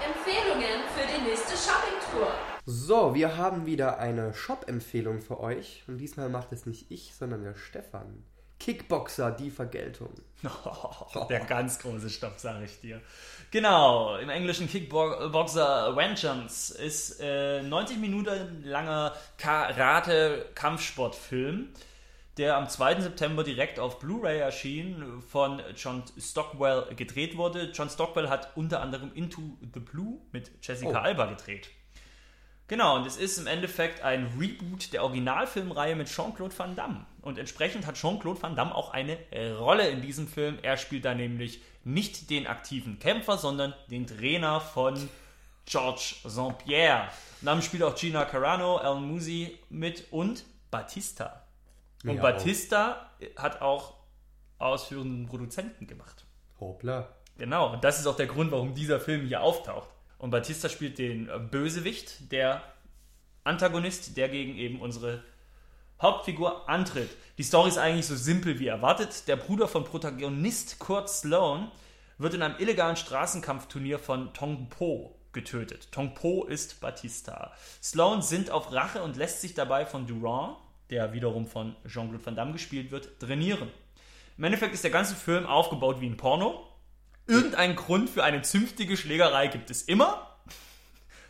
Empfehlungen 0.04 0.80
für 0.96 1.06
die 1.06 1.30
nächste 1.30 1.56
Shoppingtour. 1.56 2.32
So, 2.66 3.14
wir 3.14 3.36
haben 3.36 3.66
wieder 3.66 3.98
eine 3.98 4.34
Shop-Empfehlung 4.34 5.20
für 5.20 5.38
euch. 5.38 5.84
Und 5.86 5.98
diesmal 5.98 6.28
macht 6.28 6.50
es 6.50 6.66
nicht 6.66 6.90
ich, 6.90 7.14
sondern 7.14 7.44
der 7.44 7.54
Stefan. 7.54 8.24
Kickboxer, 8.64 9.30
die 9.30 9.50
Vergeltung. 9.50 10.08
Der 11.28 11.40
ganz 11.40 11.78
große 11.80 12.08
Stopp, 12.08 12.38
sage 12.38 12.64
ich 12.64 12.80
dir. 12.80 13.02
Genau, 13.50 14.16
im 14.16 14.30
englischen 14.30 14.70
Kickboxer 14.70 15.94
Vengeance 15.94 16.74
ist 16.74 17.20
äh, 17.20 17.62
90 17.62 17.98
Minuten 17.98 18.62
langer 18.64 19.12
Karate-Kampfsportfilm, 19.36 21.68
der 22.38 22.56
am 22.56 22.66
2. 22.66 23.02
September 23.02 23.44
direkt 23.44 23.78
auf 23.78 23.98
Blu-ray 23.98 24.38
erschien, 24.38 25.20
von 25.28 25.60
John 25.76 26.02
Stockwell 26.18 26.86
gedreht 26.96 27.36
wurde. 27.36 27.70
John 27.74 27.90
Stockwell 27.90 28.30
hat 28.30 28.56
unter 28.56 28.80
anderem 28.80 29.12
Into 29.14 29.42
the 29.74 29.80
Blue 29.80 30.20
mit 30.32 30.50
Jessica 30.62 31.00
Oh. 31.00 31.04
Alba 31.04 31.26
gedreht. 31.26 31.68
Genau, 32.66 32.96
und 32.96 33.06
es 33.06 33.18
ist 33.18 33.36
im 33.36 33.46
Endeffekt 33.46 34.02
ein 34.02 34.32
Reboot 34.40 34.94
der 34.94 35.04
Originalfilmreihe 35.04 35.96
mit 35.96 36.08
Jean-Claude 36.08 36.58
Van 36.58 36.74
Damme. 36.74 37.04
Und 37.24 37.38
entsprechend 37.38 37.86
hat 37.86 37.94
Jean-Claude 37.94 38.42
Van 38.42 38.54
Damme 38.54 38.74
auch 38.74 38.90
eine 38.92 39.16
äh, 39.32 39.50
Rolle 39.52 39.88
in 39.88 40.02
diesem 40.02 40.28
Film. 40.28 40.58
Er 40.62 40.76
spielt 40.76 41.06
da 41.06 41.14
nämlich 41.14 41.62
nicht 41.82 42.28
den 42.28 42.46
aktiven 42.46 42.98
Kämpfer, 42.98 43.38
sondern 43.38 43.72
den 43.90 44.06
Trainer 44.06 44.60
von 44.60 45.08
George 45.64 46.16
St. 46.28 46.58
Pierre. 46.64 47.08
Und 47.40 47.46
dann 47.46 47.62
spielt 47.62 47.82
auch 47.82 47.94
Gina 47.94 48.26
Carano, 48.26 48.76
Alan 48.76 49.08
Musi 49.08 49.58
mit 49.70 50.04
und 50.10 50.44
Batista. 50.70 51.44
Und 52.04 52.16
Ja. 52.16 52.22
Batista 52.22 53.10
hat 53.36 53.62
auch 53.62 53.94
ausführenden 54.58 55.26
Produzenten 55.26 55.86
gemacht. 55.86 56.26
Hoppla. 56.60 57.08
Genau, 57.38 57.72
und 57.72 57.82
das 57.82 57.98
ist 57.98 58.06
auch 58.06 58.16
der 58.16 58.26
Grund, 58.26 58.52
warum 58.52 58.74
dieser 58.74 59.00
Film 59.00 59.26
hier 59.26 59.40
auftaucht. 59.40 59.88
Und 60.18 60.30
Batista 60.30 60.68
spielt 60.68 60.98
den 60.98 61.30
äh, 61.30 61.38
Bösewicht, 61.38 62.30
der 62.30 62.62
Antagonist, 63.44 64.16
der 64.18 64.28
gegen 64.28 64.56
eben 64.56 64.80
unsere 64.80 65.22
Hauptfigur 66.00 66.68
antritt. 66.68 67.10
Die 67.38 67.42
Story 67.42 67.68
ist 67.68 67.78
eigentlich 67.78 68.06
so 68.06 68.16
simpel 68.16 68.58
wie 68.58 68.66
erwartet. 68.66 69.26
Der 69.28 69.36
Bruder 69.36 69.68
von 69.68 69.84
Protagonist 69.84 70.78
Kurt 70.78 71.08
Sloan 71.08 71.70
wird 72.18 72.34
in 72.34 72.42
einem 72.42 72.58
illegalen 72.58 72.96
Straßenkampfturnier 72.96 73.98
von 73.98 74.32
Tong 74.34 74.68
Po 74.68 75.16
getötet. 75.32 75.90
Tong 75.92 76.14
Po 76.14 76.44
ist 76.44 76.80
Batista. 76.80 77.52
Sloan 77.82 78.22
sinnt 78.22 78.50
auf 78.50 78.72
Rache 78.72 79.02
und 79.02 79.16
lässt 79.16 79.40
sich 79.40 79.54
dabei 79.54 79.84
von 79.84 80.06
Durand, 80.06 80.56
der 80.90 81.12
wiederum 81.12 81.46
von 81.46 81.76
Jean-Claude 81.86 82.24
Van 82.24 82.36
Damme 82.36 82.52
gespielt 82.52 82.90
wird, 82.90 83.18
trainieren. 83.20 83.70
Im 84.36 84.44
Endeffekt 84.44 84.74
ist 84.74 84.84
der 84.84 84.90
ganze 84.90 85.14
Film 85.14 85.46
aufgebaut 85.46 86.00
wie 86.00 86.06
ein 86.06 86.16
Porno. 86.16 86.66
Irgendeinen 87.26 87.76
Grund 87.76 88.10
für 88.10 88.22
eine 88.22 88.42
zünftige 88.42 88.96
Schlägerei 88.96 89.46
gibt 89.46 89.70
es 89.70 89.82
immer. 89.82 90.33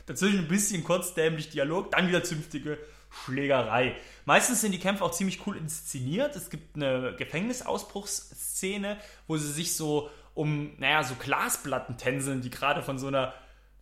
Dazwischen 0.06 0.40
ein 0.40 0.48
bisschen 0.48 0.84
kurz 0.84 1.14
dämlich 1.14 1.50
Dialog, 1.50 1.90
dann 1.90 2.08
wieder 2.08 2.22
zünftige 2.22 2.78
Schlägerei. 3.10 3.96
Meistens 4.24 4.60
sind 4.60 4.72
die 4.72 4.78
Kämpfe 4.78 5.04
auch 5.04 5.12
ziemlich 5.12 5.46
cool 5.46 5.56
inszeniert. 5.56 6.34
Es 6.36 6.50
gibt 6.50 6.76
eine 6.76 7.14
Gefängnisausbruchsszene, 7.16 8.98
wo 9.26 9.36
sie 9.36 9.52
sich 9.52 9.76
so 9.76 10.10
um, 10.34 10.72
naja, 10.78 11.04
so 11.04 11.14
Glasplatten 11.14 11.96
tänzeln, 11.96 12.42
die 12.42 12.50
gerade 12.50 12.82
von 12.82 12.98
so 12.98 13.06
einer 13.06 13.34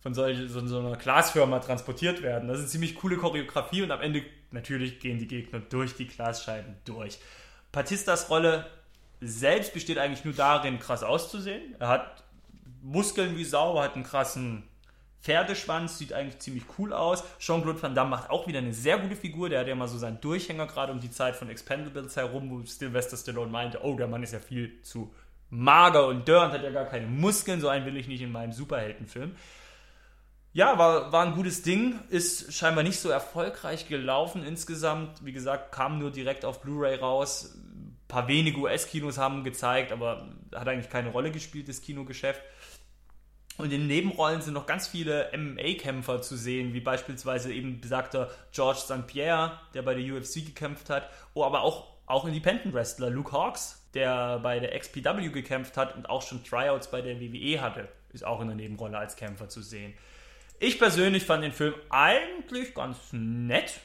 von 0.03 0.13
solch, 0.13 0.37
so, 0.49 0.65
so 0.67 0.79
einer 0.79 0.97
Glasfirma 0.97 1.59
transportiert 1.59 2.21
werden. 2.21 2.49
Das 2.49 2.57
ist 2.57 2.63
eine 2.63 2.71
ziemlich 2.71 2.95
coole 2.95 3.15
Choreografie 3.15 3.83
und 3.83 3.91
am 3.91 4.01
Ende 4.01 4.23
natürlich 4.51 4.99
gehen 4.99 5.17
die 5.17 5.27
Gegner 5.27 5.61
durch 5.61 5.95
die 5.95 6.07
Glasscheiben 6.07 6.75
durch. 6.83 7.19
Batistas 7.71 8.29
Rolle 8.29 8.67
selbst 9.21 9.73
besteht 9.73 9.97
eigentlich 9.97 10.25
nur 10.25 10.33
darin, 10.33 10.77
krass 10.79 11.03
auszusehen. 11.03 11.75
Er 11.79 11.87
hat 11.87 12.23
Muskeln 12.81 13.37
wie 13.37 13.45
Sau, 13.45 13.81
hat 13.81 13.95
einen 13.95 14.03
krassen 14.03 14.63
Pferdeschwanz, 15.23 15.97
sieht 15.97 16.11
eigentlich 16.11 16.39
ziemlich 16.39 16.63
cool 16.77 16.91
aus. 16.91 17.23
Jean-Claude 17.39 17.81
Van 17.81 17.95
Damme 17.95 18.09
macht 18.09 18.29
auch 18.29 18.45
wieder 18.45 18.59
eine 18.59 18.73
sehr 18.73 18.99
gute 18.99 19.15
Figur. 19.15 19.47
Der 19.47 19.61
hat 19.61 19.67
ja 19.67 19.75
mal 19.75 19.87
so 19.87 19.97
seinen 19.97 20.19
Durchhänger 20.19 20.67
gerade 20.67 20.91
um 20.91 20.99
die 20.99 21.11
Zeit 21.11 21.37
von 21.37 21.49
Expendables 21.49 22.17
herum, 22.17 22.51
wo 22.51 22.65
Sylvester 22.65 23.15
Stallone 23.15 23.49
meinte, 23.49 23.79
oh, 23.83 23.95
der 23.95 24.07
Mann 24.07 24.21
ist 24.21 24.33
ja 24.33 24.39
viel 24.39 24.81
zu 24.81 25.13
mager 25.49 26.07
und 26.07 26.27
dörr 26.27 26.47
und 26.47 26.51
hat 26.51 26.63
ja 26.63 26.71
gar 26.71 26.85
keine 26.85 27.07
Muskeln. 27.07 27.61
So 27.61 27.69
einen 27.69 27.85
will 27.85 27.95
ich 27.95 28.09
nicht 28.09 28.21
in 28.21 28.33
meinem 28.33 28.51
Superheldenfilm. 28.51 29.33
Ja, 30.51 30.77
war, 30.77 31.11
war 31.13 31.25
ein 31.25 31.35
gutes 31.35 31.63
Ding, 31.63 31.99
ist 32.09 32.53
scheinbar 32.53 32.83
nicht 32.83 32.99
so 32.99 33.09
erfolgreich 33.09 33.87
gelaufen 33.87 34.43
insgesamt. 34.45 35.25
Wie 35.25 35.31
gesagt, 35.31 35.71
kam 35.71 35.99
nur 35.99 36.11
direkt 36.11 36.43
auf 36.43 36.61
Blu-ray 36.61 36.95
raus. 36.95 37.55
Ein 37.55 37.97
paar 38.09 38.27
wenige 38.27 38.59
US-Kinos 38.59 39.17
haben 39.17 39.45
gezeigt, 39.45 39.93
aber 39.93 40.27
hat 40.53 40.67
eigentlich 40.67 40.89
keine 40.89 41.09
Rolle 41.09 41.31
gespielt, 41.31 41.69
das 41.69 41.81
Kinogeschäft. 41.81 42.41
Und 43.57 43.71
in 43.71 43.87
Nebenrollen 43.87 44.41
sind 44.41 44.53
noch 44.53 44.65
ganz 44.65 44.87
viele 44.87 45.29
MMA-Kämpfer 45.35 46.21
zu 46.21 46.35
sehen, 46.35 46.73
wie 46.73 46.79
beispielsweise 46.79 47.53
eben 47.53 47.79
besagter 47.79 48.31
George 48.51 48.79
St. 48.79 49.05
Pierre, 49.05 49.59
der 49.73 49.83
bei 49.83 49.93
der 49.93 50.15
UFC 50.15 50.45
gekämpft 50.45 50.89
hat, 50.89 51.09
oh, 51.33 51.43
aber 51.43 51.61
auch, 51.61 51.87
auch 52.07 52.25
Independent-Wrestler 52.25 53.11
Luke 53.11 53.31
Hawks, 53.31 53.85
der 53.93 54.39
bei 54.39 54.59
der 54.59 54.77
XPW 54.79 55.29
gekämpft 55.29 55.77
hat 55.77 55.95
und 55.95 56.09
auch 56.09 56.23
schon 56.23 56.43
Tryouts 56.43 56.89
bei 56.89 57.01
der 57.01 57.19
WWE 57.19 57.61
hatte, 57.61 57.87
ist 58.11 58.25
auch 58.25 58.41
in 58.41 58.47
der 58.47 58.55
Nebenrolle 58.55 58.97
als 58.97 59.15
Kämpfer 59.15 59.49
zu 59.49 59.61
sehen. 59.61 59.93
Ich 60.59 60.79
persönlich 60.79 61.25
fand 61.25 61.43
den 61.43 61.51
Film 61.51 61.75
eigentlich 61.89 62.73
ganz 62.73 62.97
nett. 63.11 63.79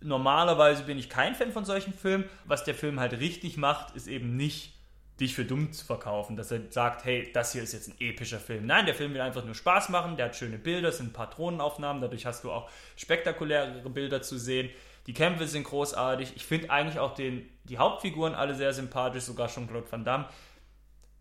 Normalerweise 0.00 0.82
bin 0.84 0.98
ich 0.98 1.08
kein 1.08 1.34
Fan 1.34 1.52
von 1.52 1.64
solchen 1.64 1.92
Filmen. 1.92 2.24
Was 2.44 2.64
der 2.64 2.74
Film 2.74 2.98
halt 3.00 3.12
richtig 3.20 3.56
macht, 3.56 3.94
ist 3.94 4.08
eben 4.08 4.36
nicht 4.36 4.75
dich 5.20 5.34
für 5.34 5.44
dumm 5.44 5.72
zu 5.72 5.84
verkaufen, 5.84 6.36
dass 6.36 6.50
er 6.50 6.60
sagt, 6.70 7.04
hey, 7.04 7.30
das 7.32 7.52
hier 7.52 7.62
ist 7.62 7.72
jetzt 7.72 7.88
ein 7.88 7.94
epischer 7.98 8.38
Film. 8.38 8.66
Nein, 8.66 8.84
der 8.84 8.94
Film 8.94 9.14
will 9.14 9.20
einfach 9.20 9.44
nur 9.44 9.54
Spaß 9.54 9.88
machen, 9.88 10.16
der 10.16 10.26
hat 10.26 10.36
schöne 10.36 10.58
Bilder, 10.58 10.90
es 10.90 10.98
sind 10.98 11.12
Patronenaufnahmen, 11.12 12.02
dadurch 12.02 12.26
hast 12.26 12.44
du 12.44 12.52
auch 12.52 12.68
spektakulärere 12.96 13.88
Bilder 13.88 14.20
zu 14.20 14.38
sehen. 14.38 14.68
Die 15.06 15.14
Kämpfe 15.14 15.46
sind 15.46 15.64
großartig. 15.64 16.32
Ich 16.36 16.44
finde 16.44 16.70
eigentlich 16.70 16.98
auch 16.98 17.14
den, 17.14 17.48
die 17.64 17.78
Hauptfiguren 17.78 18.34
alle 18.34 18.54
sehr 18.54 18.72
sympathisch, 18.72 19.24
sogar 19.24 19.48
schon 19.48 19.68
Claude 19.68 19.90
Van 19.90 20.04
Damme. 20.04 20.26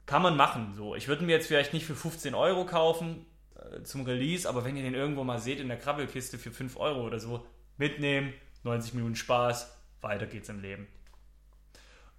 Kann 0.05 0.21
man 0.21 0.35
machen, 0.35 0.73
so. 0.75 0.95
Ich 0.95 1.07
würde 1.07 1.23
mir 1.23 1.33
jetzt 1.33 1.47
vielleicht 1.47 1.73
nicht 1.73 1.85
für 1.85 1.95
15 1.95 2.35
Euro 2.35 2.65
kaufen 2.65 3.25
äh, 3.55 3.83
zum 3.83 4.01
Release, 4.01 4.47
aber 4.49 4.65
wenn 4.65 4.75
ihr 4.75 4.83
den 4.83 4.95
irgendwo 4.95 5.23
mal 5.23 5.39
seht 5.39 5.59
in 5.59 5.67
der 5.67 5.77
Krabbelkiste 5.77 6.37
für 6.37 6.51
5 6.51 6.77
Euro 6.77 7.05
oder 7.05 7.19
so, 7.19 7.45
mitnehmen, 7.77 8.33
90 8.63 8.93
Minuten 8.95 9.15
Spaß, 9.15 9.71
weiter 10.01 10.25
geht's 10.25 10.49
im 10.49 10.61
Leben. 10.61 10.87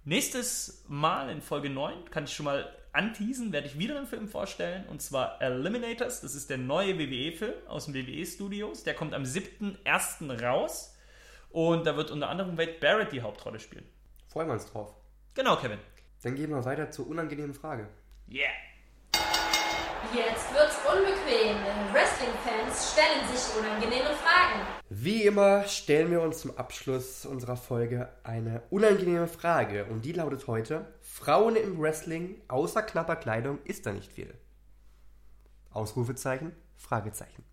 Nächstes 0.07 0.85
Mal 0.87 1.29
in 1.29 1.41
Folge 1.41 1.69
9 1.69 2.09
kann 2.11 2.23
ich 2.23 2.33
schon 2.33 2.45
mal 2.45 2.73
anteasen, 2.93 3.51
werde 3.51 3.67
ich 3.67 3.77
wieder 3.77 3.97
einen 3.97 4.07
Film 4.07 4.29
vorstellen 4.29 4.87
und 4.87 5.01
zwar 5.01 5.41
Eliminators. 5.41 6.21
Das 6.21 6.33
ist 6.33 6.49
der 6.49 6.57
neue 6.57 6.97
WWE-Film 6.97 7.67
aus 7.67 7.87
den 7.87 7.93
WWE-Studios. 7.93 8.85
Der 8.85 8.93
kommt 8.93 9.13
am 9.13 9.23
7.1. 9.23 10.41
raus 10.41 10.95
und 11.49 11.85
da 11.85 11.97
wird 11.97 12.09
unter 12.11 12.29
anderem 12.29 12.57
Wade 12.57 12.77
Barrett 12.79 13.11
die 13.11 13.21
Hauptrolle 13.21 13.59
spielen. 13.59 13.83
Freuen 14.29 14.47
wir 14.47 14.53
uns 14.53 14.71
drauf. 14.71 14.95
Genau, 15.33 15.57
Kevin. 15.57 15.79
Dann 16.23 16.35
gehen 16.35 16.51
wir 16.51 16.63
weiter 16.63 16.89
zur 16.89 17.09
unangenehmen 17.09 17.53
Frage. 17.53 17.89
Yeah. 18.31 18.47
Jetzt 20.13 20.53
wird's 20.53 20.77
unbequem. 20.85 21.57
Wrestling-Fans 21.91 22.93
stellen 22.93 23.27
sich 23.29 23.57
unangenehme 23.57 24.15
Fragen. 24.15 24.61
Wie 24.89 25.23
immer 25.23 25.65
stellen 25.65 26.11
wir 26.11 26.21
uns 26.21 26.39
zum 26.39 26.57
Abschluss 26.57 27.25
unserer 27.25 27.57
Folge 27.57 28.07
eine 28.23 28.63
unangenehme 28.69 29.27
Frage 29.27 29.85
und 29.85 30.05
die 30.05 30.13
lautet 30.13 30.47
heute: 30.47 30.93
Frauen 31.01 31.57
im 31.57 31.81
Wrestling 31.81 32.41
außer 32.47 32.83
knapper 32.83 33.17
Kleidung 33.17 33.59
ist 33.65 33.85
da 33.85 33.91
nicht 33.91 34.11
viel. 34.11 34.33
Ausrufezeichen, 35.71 36.55
Fragezeichen. 36.77 37.43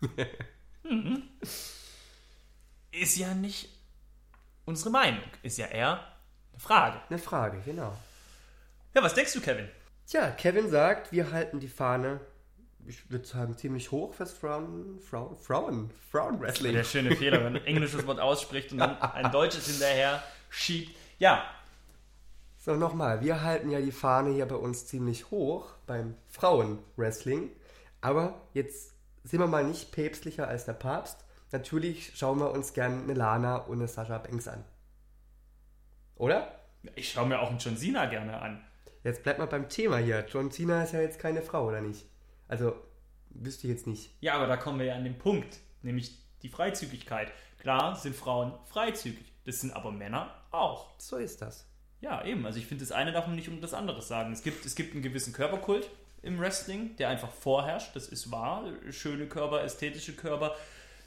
Ist 2.90 3.16
ja 3.16 3.34
nicht 3.34 3.68
unsere 4.64 4.90
Meinung, 4.90 5.22
ist 5.42 5.58
ja 5.58 5.66
eher 5.66 5.98
eine 6.52 6.60
Frage. 6.60 7.00
Eine 7.08 7.18
Frage, 7.18 7.60
genau. 7.64 7.96
Ja, 8.94 9.02
was 9.02 9.14
denkst 9.14 9.34
du, 9.34 9.40
Kevin? 9.40 9.68
Tja, 10.08 10.30
Kevin 10.30 10.70
sagt, 10.70 11.12
wir 11.12 11.32
halten 11.32 11.60
die 11.60 11.68
Fahne, 11.68 12.20
ich 12.86 13.10
würde 13.10 13.26
sagen, 13.26 13.58
ziemlich 13.58 13.90
hoch 13.90 14.14
fürs 14.14 14.32
Frauen, 14.32 14.98
Frauen, 15.00 15.36
Frauen, 15.36 15.90
Frauenwrestling. 16.10 16.72
Der 16.72 16.84
schöne 16.84 17.14
Fehler, 17.14 17.44
wenn 17.44 17.52
man 17.52 17.56
ein 17.56 17.66
englisches 17.66 18.06
Wort 18.06 18.18
ausspricht 18.18 18.72
und 18.72 18.78
dann 18.78 18.98
ein 19.02 19.30
deutsches 19.30 19.66
hinterher 19.66 20.22
schiebt. 20.48 20.96
Ja, 21.18 21.44
So, 22.56 22.74
nochmal, 22.74 23.20
wir 23.20 23.42
halten 23.42 23.68
ja 23.68 23.82
die 23.82 23.92
Fahne 23.92 24.32
hier 24.32 24.46
bei 24.46 24.54
uns 24.54 24.86
ziemlich 24.86 25.30
hoch 25.30 25.74
beim 25.86 26.14
Frauenwrestling. 26.30 27.50
Aber 28.00 28.40
jetzt 28.54 28.94
sind 29.24 29.40
wir 29.40 29.46
mal 29.46 29.64
nicht 29.64 29.92
päpstlicher 29.92 30.48
als 30.48 30.64
der 30.64 30.72
Papst. 30.72 31.22
Natürlich 31.52 32.16
schauen 32.16 32.38
wir 32.38 32.50
uns 32.50 32.72
gern 32.72 33.02
eine 33.02 33.12
Lana 33.12 33.56
und 33.56 33.78
eine 33.78 33.88
Sascha 33.88 34.16
Banks 34.16 34.48
an. 34.48 34.64
Oder? 36.16 36.54
ich 36.94 37.10
schaue 37.12 37.26
mir 37.26 37.40
auch 37.40 37.50
einen 37.50 37.58
John 37.58 37.76
Cena 37.76 38.06
gerne 38.06 38.40
an. 38.40 38.64
Jetzt 39.04 39.22
bleibt 39.22 39.38
mal 39.38 39.46
beim 39.46 39.68
Thema 39.68 39.98
hier. 39.98 40.26
John 40.28 40.50
Cena 40.50 40.82
ist 40.82 40.92
ja 40.92 41.00
jetzt 41.00 41.18
keine 41.18 41.42
Frau, 41.42 41.66
oder 41.66 41.80
nicht? 41.80 42.06
Also, 42.48 42.74
wüsste 43.30 43.66
ich 43.66 43.72
jetzt 43.72 43.86
nicht. 43.86 44.10
Ja, 44.20 44.34
aber 44.34 44.46
da 44.46 44.56
kommen 44.56 44.78
wir 44.78 44.86
ja 44.86 44.94
an 44.94 45.04
den 45.04 45.18
Punkt, 45.18 45.58
nämlich 45.82 46.18
die 46.42 46.48
Freizügigkeit. 46.48 47.32
Klar 47.58 47.96
sind 47.96 48.14
Frauen 48.14 48.52
freizügig, 48.64 49.32
das 49.44 49.60
sind 49.60 49.74
aber 49.74 49.90
Männer 49.90 50.32
auch. 50.50 50.90
So 50.98 51.16
ist 51.16 51.42
das. 51.42 51.66
Ja, 52.00 52.24
eben. 52.24 52.46
Also 52.46 52.58
ich 52.58 52.66
finde, 52.66 52.84
das 52.84 52.92
eine 52.92 53.12
darf 53.12 53.26
man 53.26 53.36
nicht 53.36 53.48
um 53.48 53.60
das 53.60 53.74
andere 53.74 54.02
sagen. 54.02 54.32
Es 54.32 54.42
gibt, 54.42 54.64
es 54.64 54.74
gibt 54.74 54.94
einen 54.94 55.02
gewissen 55.02 55.32
Körperkult 55.32 55.90
im 56.22 56.38
Wrestling, 56.38 56.96
der 56.96 57.08
einfach 57.08 57.30
vorherrscht. 57.30 57.94
Das 57.96 58.08
ist 58.08 58.30
wahr. 58.30 58.64
Schöne 58.90 59.26
Körper, 59.26 59.62
ästhetische 59.62 60.14
Körper 60.14 60.54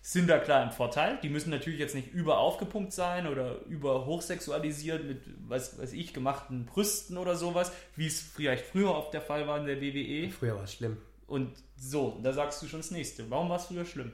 sind 0.01 0.27
da 0.27 0.39
klar 0.39 0.63
im 0.63 0.71
Vorteil. 0.71 1.19
Die 1.21 1.29
müssen 1.29 1.51
natürlich 1.51 1.79
jetzt 1.79 1.93
nicht 1.93 2.11
über 2.11 2.39
aufgepumpt 2.39 2.91
sein 2.91 3.27
oder 3.27 3.63
über 3.65 4.05
hochsexualisiert 4.05 5.05
mit, 5.05 5.21
was 5.47 5.77
weiß 5.79 5.93
ich, 5.93 6.13
gemachten 6.13 6.65
Brüsten 6.65 7.17
oder 7.17 7.35
sowas, 7.35 7.71
wie 7.95 8.07
es 8.07 8.19
vielleicht 8.19 8.65
früher 8.65 8.95
oft 8.95 9.13
der 9.13 9.21
Fall 9.21 9.47
war 9.47 9.59
in 9.59 9.65
der 9.65 9.79
WWE. 9.79 10.31
Früher 10.31 10.55
war 10.55 10.63
es 10.63 10.73
schlimm. 10.73 10.97
Und 11.27 11.55
so, 11.77 12.19
da 12.23 12.33
sagst 12.33 12.61
du 12.61 12.67
schon 12.67 12.79
das 12.79 12.91
nächste. 12.91 13.29
Warum 13.29 13.49
war 13.49 13.57
es 13.57 13.65
früher 13.65 13.85
schlimm? 13.85 14.11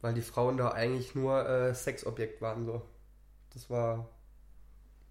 Weil 0.00 0.14
die 0.14 0.22
Frauen 0.22 0.56
da 0.56 0.70
eigentlich 0.72 1.14
nur 1.14 1.48
äh, 1.48 1.74
Sexobjekt 1.74 2.42
waren, 2.42 2.66
so. 2.66 2.82
Das 3.54 3.70
war, 3.70 4.08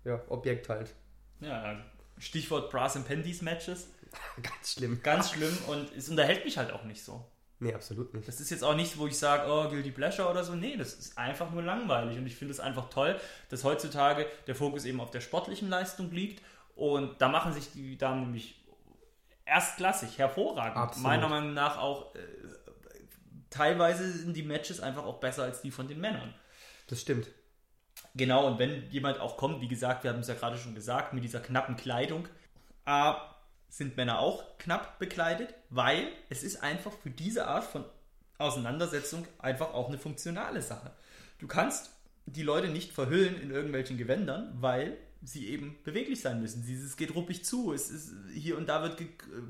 ja, 0.04 0.22
Objekt 0.30 0.70
halt. 0.70 0.94
Ja, 1.40 1.80
Stichwort 2.18 2.70
Brass 2.70 2.96
and 2.98 3.08
Panties 3.08 3.42
Matches. 3.42 3.88
Ganz 4.42 4.74
schlimm. 4.74 5.00
Ganz 5.04 5.32
schlimm 5.32 5.58
und 5.68 5.96
es 5.96 6.10
unterhält 6.10 6.44
mich 6.44 6.58
halt 6.58 6.72
auch 6.72 6.84
nicht 6.84 7.04
so. 7.04 7.26
Nee, 7.62 7.74
absolut 7.74 8.14
nicht. 8.14 8.28
Das 8.28 8.40
ist 8.40 8.50
jetzt 8.52 8.64
auch 8.64 8.76
nicht, 8.76 8.98
wo 8.98 9.08
ich 9.08 9.18
sage, 9.18 9.52
oh, 9.52 9.70
Guilty 9.70 9.92
Pleasure 9.92 10.30
oder 10.30 10.44
so. 10.44 10.56
Nee, 10.56 10.78
das 10.78 10.94
ist 10.94 11.18
einfach 11.18 11.52
nur 11.52 11.62
langweilig. 11.62 12.18
Und 12.18 12.26
ich 12.26 12.36
finde 12.36 12.54
es 12.54 12.60
einfach 12.60 12.90
toll, 12.90 13.20
dass 13.50 13.66
heutzutage 13.66 14.26
der 14.48 14.56
Fokus 14.56 14.86
eben 14.86 15.02
auf 15.02 15.12
der 15.12 15.20
sportlichen 15.20 15.70
Leistung 15.70 16.10
liegt. 16.12 16.42
Und 16.76 17.22
da 17.22 17.28
machen 17.28 17.52
sich 17.52 17.72
die 17.74 17.98
Damen 17.98 18.22
nämlich 18.22 18.64
erstklassig, 19.46 20.18
hervorragend. 20.18 20.78
Absolut. 20.78 21.04
Meiner 21.04 21.28
Meinung 21.28 21.54
nach 21.54 21.78
auch 21.78 22.16
äh, 22.16 22.20
teilweise 23.50 24.10
sind 24.10 24.38
die 24.38 24.44
Matches 24.44 24.80
einfach 24.80 25.04
auch 25.04 25.20
besser 25.20 25.44
als 25.44 25.62
die 25.62 25.72
von 25.72 25.88
den 25.88 26.00
Männern. 26.00 26.34
Das 26.88 27.02
stimmt. 27.02 27.28
Genau, 28.16 28.48
und 28.48 28.60
wenn 28.60 28.90
jemand 28.90 29.20
auch 29.20 29.36
kommt, 29.36 29.62
wie 29.62 29.68
gesagt, 29.68 30.04
wir 30.04 30.12
haben 30.12 30.20
es 30.20 30.28
ja 30.28 30.36
gerade 30.36 30.58
schon 30.58 30.76
gesagt, 30.76 31.14
mit 31.14 31.24
dieser 31.24 31.42
knappen 31.42 31.76
Kleidung, 31.76 32.28
A, 32.86 33.36
sind 33.70 33.98
Männer 33.98 34.20
auch 34.20 34.58
knapp 34.58 35.00
bekleidet, 35.00 35.54
weil 35.70 36.08
es 36.30 36.44
ist 36.44 36.64
einfach 36.64 36.92
für 36.92 37.10
diese 37.10 37.48
Art 37.48 37.64
von 37.64 37.86
Auseinandersetzung 38.38 39.28
einfach 39.38 39.74
auch 39.74 39.90
eine 39.90 39.98
funktionale 39.98 40.62
Sache. 40.62 40.92
Du 41.40 41.48
kannst 41.48 41.92
die 42.26 42.44
Leute 42.44 42.70
nicht 42.70 42.92
verhüllen 42.92 43.40
in 43.42 43.52
irgendwelchen 43.52 43.98
Gewändern, 43.98 44.52
weil 44.60 44.98
sie 45.22 45.48
eben 45.50 45.78
beweglich 45.84 46.22
sein 46.22 46.40
müssen. 46.40 46.64
Es 46.64 46.96
geht 46.96 47.14
ruppig 47.14 47.44
zu, 47.44 47.74
es 47.74 47.90
ist 47.90 48.14
hier 48.34 48.58
und 48.58 48.68
da 48.70 48.82
wird 48.84 49.02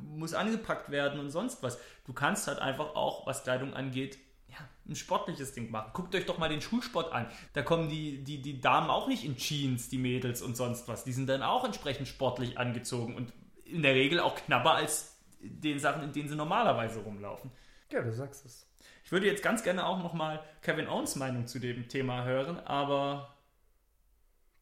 muss 0.03 0.33
angepackt 0.33 0.89
werden 0.89 1.19
und 1.19 1.29
sonst 1.29 1.61
was. 1.61 1.77
Du 2.05 2.13
kannst 2.13 2.47
halt 2.47 2.59
einfach 2.59 2.95
auch, 2.95 3.27
was 3.27 3.43
Kleidung 3.43 3.73
angeht, 3.73 4.17
ja, 4.47 4.57
ein 4.87 4.95
sportliches 4.95 5.53
Ding 5.53 5.69
machen. 5.69 5.91
Guckt 5.93 6.15
euch 6.15 6.25
doch 6.25 6.39
mal 6.39 6.49
den 6.49 6.61
Schulsport 6.61 7.13
an. 7.13 7.27
Da 7.53 7.61
kommen 7.61 7.87
die, 7.87 8.23
die, 8.23 8.41
die 8.41 8.59
Damen 8.61 8.89
auch 8.89 9.07
nicht 9.07 9.23
in 9.23 9.37
Jeans, 9.37 9.89
die 9.89 9.99
Mädels 9.99 10.41
und 10.41 10.57
sonst 10.57 10.87
was. 10.87 11.03
Die 11.03 11.13
sind 11.13 11.27
dann 11.27 11.43
auch 11.43 11.63
entsprechend 11.63 12.07
sportlich 12.07 12.57
angezogen 12.57 13.15
und 13.15 13.31
in 13.71 13.81
der 13.83 13.93
Regel 13.95 14.19
auch 14.19 14.35
knapper 14.35 14.73
als 14.75 15.15
den 15.41 15.79
Sachen, 15.79 16.03
in 16.03 16.11
denen 16.13 16.29
sie 16.29 16.35
normalerweise 16.35 16.99
rumlaufen. 16.99 17.51
Ja, 17.91 18.01
du 18.01 18.11
sagst 18.13 18.45
es. 18.45 18.65
Ich 19.03 19.11
würde 19.11 19.25
jetzt 19.25 19.41
ganz 19.41 19.63
gerne 19.63 19.85
auch 19.85 19.99
nochmal 19.99 20.43
Kevin 20.61 20.87
Owens 20.87 21.15
Meinung 21.15 21.47
zu 21.47 21.59
dem 21.59 21.87
Thema 21.87 22.23
hören, 22.25 22.59
aber 22.59 23.35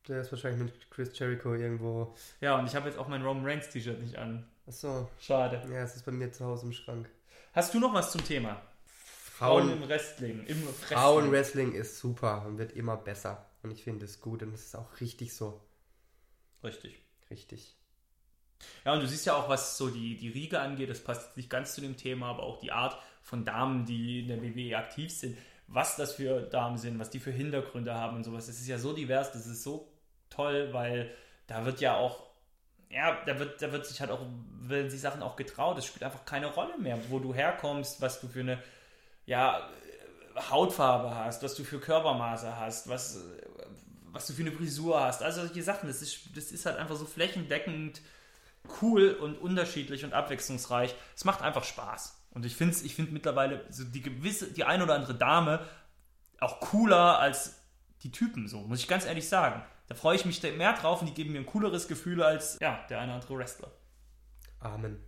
Der 0.08 0.22
ist 0.22 0.32
wahrscheinlich 0.32 0.62
mit 0.74 0.90
Chris 0.92 1.18
Jericho 1.18 1.54
irgendwo. 1.54 2.16
ja, 2.40 2.58
und 2.58 2.68
ich 2.68 2.76
habe 2.76 2.88
jetzt 2.88 2.98
auch 2.98 3.08
mein 3.08 3.24
Roman 3.24 3.46
Reigns 3.46 3.70
T-Shirt 3.70 4.00
nicht 4.00 4.18
an. 4.18 4.48
Achso. 4.66 5.10
Schade. 5.20 5.62
Ja, 5.70 5.82
es 5.84 5.96
ist 5.96 6.06
bei 6.06 6.12
mir 6.12 6.32
zu 6.32 6.46
Hause 6.46 6.68
im 6.68 6.74
Schrank. 6.74 7.10
Hast 7.54 7.74
du 7.74 7.80
noch 7.80 7.94
was 7.94 8.12
zum 8.12 8.24
Thema? 8.24 8.62
Frauen 8.86 9.72
im 9.72 9.88
Wrestling. 9.88 10.46
Im 10.46 10.66
Wrestling. 10.66 10.98
Frauenwrestling 10.98 11.74
ist 11.74 12.00
super 12.00 12.46
und 12.46 12.58
wird 12.58 12.72
immer 12.74 12.98
besser. 12.98 13.46
Und 13.64 13.72
ich 13.72 13.84
finde 13.84 14.06
es 14.06 14.20
gut 14.22 14.42
und 14.44 14.54
es 14.54 14.66
ist 14.66 14.76
auch 14.76 15.00
richtig 15.00 15.34
so. 15.36 15.62
Richtig. 16.64 17.00
Richtig. 17.30 17.77
Ja, 18.86 18.94
und 18.94 19.02
du 19.02 19.08
siehst 19.08 19.26
ja 19.26 19.36
auch, 19.36 19.50
was 19.50 19.78
so 19.78 19.90
die, 19.90 20.18
die 20.18 20.30
Riege 20.30 20.60
angeht, 20.60 20.90
das 20.90 21.04
passt 21.04 21.38
nicht 21.38 21.50
ganz 21.50 21.74
zu 21.74 21.82
dem 21.82 21.98
Thema, 21.98 22.30
aber 22.30 22.44
auch 22.44 22.60
die 22.60 22.72
Art 22.72 22.98
von 23.22 23.46
Damen, 23.46 23.86
die 23.86 24.22
in 24.22 24.28
der 24.28 24.42
WWE 24.42 24.78
aktiv 24.78 25.12
sind, 25.12 25.38
was 25.68 25.98
das 25.98 26.14
für 26.14 26.42
Damen 26.42 26.78
sind, 26.78 26.98
was 26.98 27.10
die 27.10 27.20
für 27.20 27.32
Hintergründe 27.32 27.94
haben 27.94 28.16
und 28.16 28.24
sowas. 28.24 28.48
Das 28.48 28.60
ist 28.60 28.68
ja 28.68 28.78
so 28.78 28.94
divers, 28.94 29.32
das 29.34 29.48
ist 29.48 29.64
so 29.64 29.92
toll, 30.30 30.70
weil 30.72 31.12
da 31.48 31.66
wird 31.66 31.82
ja 31.82 31.98
auch, 31.98 32.24
ja, 32.90 33.22
da 33.26 33.38
wird, 33.38 33.62
da 33.62 33.72
wird 33.72 33.86
sich 33.86 34.00
halt 34.00 34.12
auch, 34.12 34.22
werden 34.62 34.90
sich 34.90 35.02
Sachen 35.02 35.22
auch 35.22 35.36
getraut. 35.36 35.78
Es 35.78 35.86
spielt 35.86 36.04
einfach 36.04 36.26
keine 36.26 36.48
Rolle 36.48 36.78
mehr, 36.78 36.98
wo 37.10 37.20
du 37.20 37.34
herkommst, 37.34 38.02
was 38.02 38.22
du 38.22 38.28
für 38.28 38.40
eine, 38.40 38.64
ja, 39.26 39.70
Hautfarbe 40.50 41.14
hast, 41.16 41.44
was 41.44 41.56
du 41.56 41.64
für 41.64 41.80
Körpermaße 41.80 42.58
hast, 42.58 42.88
was, 42.88 43.20
was 44.12 44.28
du 44.28 44.34
für 44.34 44.44
eine 44.44 44.52
Frisur 44.52 45.02
hast. 45.02 45.22
Also 45.24 45.42
solche 45.42 45.64
Sachen, 45.64 45.88
das 45.88 46.02
ist, 46.02 46.36
das 46.36 46.52
ist 46.52 46.66
halt 46.66 46.78
einfach 46.78 46.96
so 46.96 47.06
flächendeckend 47.06 48.02
cool 48.82 49.12
und 49.12 49.38
unterschiedlich 49.38 50.04
und 50.06 50.14
abwechslungsreich. 50.14 50.96
Es 51.16 51.26
macht 51.26 51.42
einfach 51.42 51.64
Spaß. 51.64 52.18
Und 52.32 52.46
ich 52.46 52.56
finde 52.56 52.76
ich 52.84 52.96
find 52.96 53.12
mittlerweile 53.12 53.66
so 53.70 53.84
die 53.84 54.02
gewisse, 54.02 54.52
die 54.52 54.64
ein 54.64 54.82
oder 54.82 54.96
andere 54.96 55.16
Dame 55.16 55.66
auch 56.40 56.60
cooler 56.60 57.20
als 57.20 57.60
die 58.04 58.12
Typen, 58.12 58.48
so, 58.48 58.60
muss 58.60 58.80
ich 58.80 58.88
ganz 58.88 59.06
ehrlich 59.06 59.28
sagen. 59.28 59.64
Da 59.88 59.96
freue 59.96 60.16
ich 60.16 60.26
mich 60.26 60.44
mehr 60.44 60.74
drauf 60.74 61.02
und 61.02 61.08
die 61.08 61.14
geben 61.14 61.32
mir 61.32 61.40
ein 61.40 61.46
cooleres 61.46 61.88
Gefühl 61.88 62.22
als 62.22 62.60
ja, 62.62 62.86
der 62.90 63.00
eine 63.00 63.14
oder 63.14 63.22
andere 63.22 63.38
Wrestler. 63.38 63.72
Amen. 64.60 65.02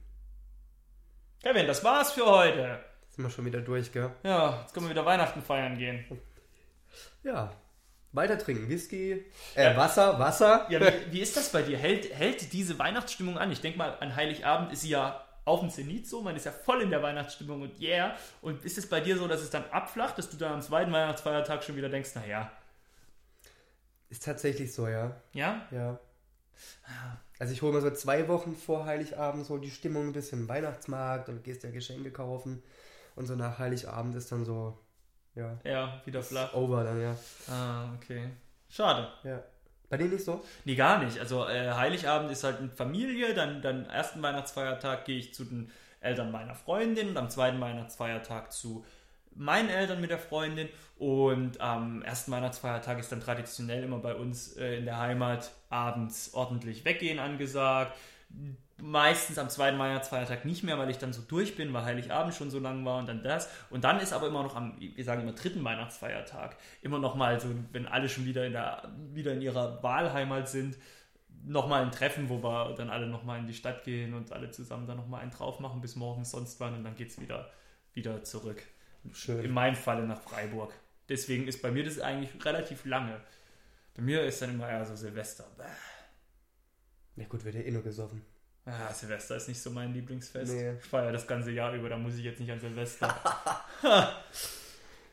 Kevin, 1.43 1.67
das 1.67 1.83
war's 1.83 2.13
für 2.13 2.25
heute. 2.25 2.83
Sind 3.09 3.23
wir 3.23 3.29
schon 3.29 3.45
wieder 3.45 3.61
durch, 3.61 3.91
gell? 3.91 4.11
Ja, 4.23 4.61
jetzt 4.61 4.73
können 4.73 4.85
wir 4.85 4.91
wieder 4.91 5.05
Weihnachten 5.05 5.41
feiern 5.41 5.77
gehen. 5.77 6.05
Ja. 7.23 7.51
Weiter 8.11 8.37
trinken. 8.37 8.67
Whisky, 8.69 9.25
äh, 9.55 9.75
Wasser, 9.75 10.17
Wasser. 10.19 10.65
Ja, 10.69 10.79
wie, 10.81 11.13
wie 11.13 11.19
ist 11.21 11.37
das 11.37 11.51
bei 11.51 11.61
dir? 11.61 11.77
Hält, 11.77 12.13
hält 12.13 12.53
diese 12.53 12.79
Weihnachtsstimmung 12.79 13.37
an? 13.37 13.51
Ich 13.51 13.61
denke 13.61 13.77
mal, 13.77 13.97
an 13.99 14.15
Heiligabend 14.15 14.73
ist 14.73 14.81
sie 14.81 14.89
ja 14.89 15.23
auf 15.45 15.61
dem 15.61 15.69
Zenit 15.69 16.07
so, 16.07 16.21
man 16.21 16.35
ist 16.35 16.45
ja 16.45 16.51
voll 16.51 16.81
in 16.81 16.91
der 16.91 17.01
Weihnachtsstimmung 17.01 17.63
und 17.63 17.81
yeah. 17.81 18.15
Und 18.41 18.63
ist 18.63 18.77
es 18.77 18.87
bei 18.87 19.01
dir 19.01 19.17
so, 19.17 19.27
dass 19.27 19.41
es 19.41 19.49
dann 19.49 19.65
abflacht, 19.71 20.17
dass 20.17 20.29
du 20.29 20.37
dann 20.37 20.53
am 20.53 20.61
zweiten 20.61 20.91
Weihnachtsfeiertag 20.91 21.63
schon 21.63 21.75
wieder 21.75 21.89
denkst, 21.89 22.15
naja. 22.15 22.51
Ist 24.09 24.23
tatsächlich 24.23 24.73
so, 24.73 24.87
ja. 24.87 25.15
Ja? 25.33 25.67
Ja. 25.71 25.99
Also 27.39 27.53
ich 27.53 27.61
hole 27.61 27.73
mir 27.73 27.81
so 27.81 27.89
zwei 27.91 28.27
Wochen 28.27 28.55
vor 28.55 28.85
Heiligabend 28.85 29.45
so 29.45 29.57
die 29.57 29.71
Stimmung 29.71 30.07
ein 30.07 30.13
bisschen 30.13 30.41
im 30.41 30.49
Weihnachtsmarkt 30.49 31.29
und 31.29 31.43
gehst 31.43 31.63
ja 31.63 31.71
Geschenke 31.71 32.11
kaufen. 32.11 32.61
Und 33.15 33.27
so 33.27 33.35
nach 33.35 33.59
Heiligabend 33.59 34.15
ist 34.15 34.31
dann 34.31 34.45
so, 34.45 34.77
ja. 35.35 35.57
Ja, 35.63 36.01
wieder 36.05 36.21
flach. 36.21 36.53
Over 36.53 36.83
dann, 36.83 37.01
ja. 37.01 37.15
Ah, 37.47 37.93
okay. 37.95 38.29
Schade. 38.69 39.07
Ja. 39.23 39.43
Bei 39.89 39.97
dir 39.97 40.05
nicht 40.05 40.23
so? 40.23 40.43
Nee, 40.65 40.75
gar 40.75 41.03
nicht. 41.03 41.19
Also 41.19 41.47
äh, 41.47 41.71
Heiligabend 41.71 42.31
ist 42.31 42.43
halt 42.43 42.59
eine 42.59 42.69
Familie, 42.69 43.33
dann, 43.33 43.61
dann 43.61 43.85
ersten 43.85 44.21
Weihnachtsfeiertag 44.21 45.05
gehe 45.05 45.17
ich 45.17 45.33
zu 45.33 45.45
den 45.45 45.71
Eltern 45.99 46.31
meiner 46.31 46.53
Freundin 46.53 47.09
und 47.09 47.17
am 47.17 47.29
zweiten 47.29 47.59
Weihnachtsfeiertag 47.59 48.53
zu 48.53 48.85
meinen 49.35 49.69
Eltern 49.69 50.01
mit 50.01 50.11
der 50.11 50.19
Freundin 50.19 50.69
und 50.97 51.59
am 51.61 52.01
ersten 52.03 52.31
Weihnachtsfeiertag 52.31 52.99
ist 52.99 53.11
dann 53.11 53.21
traditionell 53.21 53.83
immer 53.83 53.99
bei 53.99 54.13
uns 54.13 54.57
äh, 54.57 54.77
in 54.77 54.85
der 54.85 54.99
Heimat 54.99 55.51
abends 55.69 56.33
ordentlich 56.33 56.85
weggehen 56.85 57.19
angesagt 57.19 57.97
meistens 58.81 59.37
am 59.37 59.49
zweiten 59.49 59.77
Weihnachtsfeiertag 59.79 60.45
nicht 60.45 60.63
mehr, 60.63 60.77
weil 60.77 60.89
ich 60.89 60.97
dann 60.97 61.13
so 61.13 61.21
durch 61.21 61.55
bin, 61.55 61.73
weil 61.73 61.85
Heiligabend 61.85 62.33
schon 62.33 62.49
so 62.49 62.59
lang 62.59 62.83
war 62.85 62.99
und 62.99 63.07
dann 63.07 63.23
das. 63.23 63.49
Und 63.69 63.83
dann 63.83 63.99
ist 63.99 64.13
aber 64.13 64.27
immer 64.27 64.43
noch 64.43 64.55
am, 64.55 64.75
wir 64.79 65.03
sagen 65.03 65.21
immer 65.21 65.33
dritten 65.33 65.63
Weihnachtsfeiertag, 65.63 66.57
immer 66.81 66.99
noch 66.99 67.15
mal 67.15 67.39
so, 67.39 67.49
wenn 67.71 67.87
alle 67.87 68.09
schon 68.09 68.25
wieder 68.25 68.45
in, 68.45 68.53
der, 68.53 68.91
wieder 69.13 69.33
in 69.33 69.41
ihrer 69.41 69.81
Wahlheimat 69.83 70.49
sind, 70.49 70.77
nochmal 71.45 71.83
ein 71.83 71.91
Treffen, 71.91 72.29
wo 72.29 72.43
wir 72.43 72.75
dann 72.75 72.89
alle 72.89 73.07
nochmal 73.07 73.39
in 73.39 73.47
die 73.47 73.53
Stadt 73.53 73.83
gehen 73.83 74.13
und 74.13 74.31
alle 74.31 74.51
zusammen 74.51 74.87
dann 74.87 74.97
nochmal 74.97 75.21
einen 75.21 75.31
drauf 75.31 75.59
machen 75.59 75.81
bis 75.81 75.95
morgens 75.95 76.31
sonst 76.31 76.59
wann 76.59 76.75
und 76.75 76.83
dann 76.83 76.95
geht 76.95 77.09
es 77.09 77.19
wieder, 77.19 77.49
wieder 77.93 78.23
zurück. 78.23 78.63
Schön. 79.13 79.43
In 79.43 79.51
meinem 79.51 79.75
Falle 79.75 80.05
nach 80.05 80.21
Freiburg. 80.21 80.73
Deswegen 81.07 81.47
ist 81.47 81.61
bei 81.61 81.71
mir 81.71 81.83
das 81.83 81.99
eigentlich 81.99 82.45
relativ 82.45 82.85
lange. 82.85 83.19
Bei 83.95 84.01
mir 84.01 84.23
ist 84.23 84.41
dann 84.41 84.51
immer 84.51 84.69
eher 84.69 84.85
so 84.85 84.95
Silvester. 84.95 85.45
Ja 87.15 87.25
gut, 87.27 87.43
wird 87.43 87.55
ja 87.55 87.61
eh 87.61 87.71
nur 87.71 87.81
gesoffen. 87.81 88.21
Ah, 88.71 88.93
Silvester 88.93 89.35
ist 89.35 89.47
nicht 89.47 89.61
so 89.61 89.71
mein 89.71 89.93
Lieblingsfest. 89.93 90.53
Nee. 90.53 90.73
Ich 90.79 90.85
feiere 90.85 91.11
das 91.11 91.25
ganze 91.27 91.51
Jahr 91.51 91.73
über, 91.73 91.89
da 91.89 91.97
muss 91.97 92.15
ich 92.15 92.23
jetzt 92.23 92.39
nicht 92.39 92.51
an 92.51 92.59
Silvester. 92.59 93.07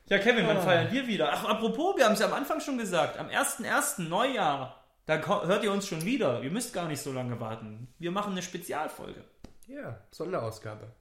ja, 0.08 0.18
Kevin, 0.18 0.46
wann 0.46 0.58
Ah. 0.58 0.62
feiern 0.62 0.92
wir 0.92 1.06
wieder? 1.06 1.32
Ach, 1.32 1.44
apropos, 1.44 1.96
wir 1.96 2.04
haben 2.04 2.12
es 2.12 2.20
ja 2.20 2.26
am 2.26 2.32
Anfang 2.34 2.60
schon 2.60 2.78
gesagt. 2.78 3.18
Am 3.18 3.28
1.1. 3.28 4.02
Neujahr, 4.08 4.84
da 5.06 5.16
hört 5.46 5.64
ihr 5.64 5.72
uns 5.72 5.86
schon 5.88 6.04
wieder. 6.04 6.42
Ihr 6.42 6.50
müsst 6.50 6.72
gar 6.72 6.88
nicht 6.88 7.00
so 7.00 7.12
lange 7.12 7.38
warten. 7.40 7.88
Wir 7.98 8.10
machen 8.10 8.32
eine 8.32 8.42
Spezialfolge. 8.42 9.24
Ja, 9.66 10.00
Sonderausgabe. 10.10 10.92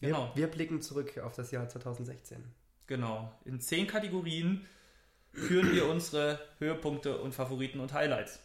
Wir, 0.00 0.10
Genau. 0.10 0.30
wir 0.34 0.46
blicken 0.48 0.82
zurück 0.82 1.18
auf 1.18 1.34
das 1.34 1.50
Jahr 1.50 1.68
2016. 1.68 2.44
Genau. 2.86 3.32
In 3.44 3.60
zehn 3.60 3.86
Kategorien 3.86 4.66
führen 5.32 5.72
wir 5.74 5.86
unsere 5.88 6.38
Höhepunkte 6.58 7.18
und 7.18 7.34
Favoriten 7.34 7.80
und 7.80 7.92
Highlights. 7.92 8.40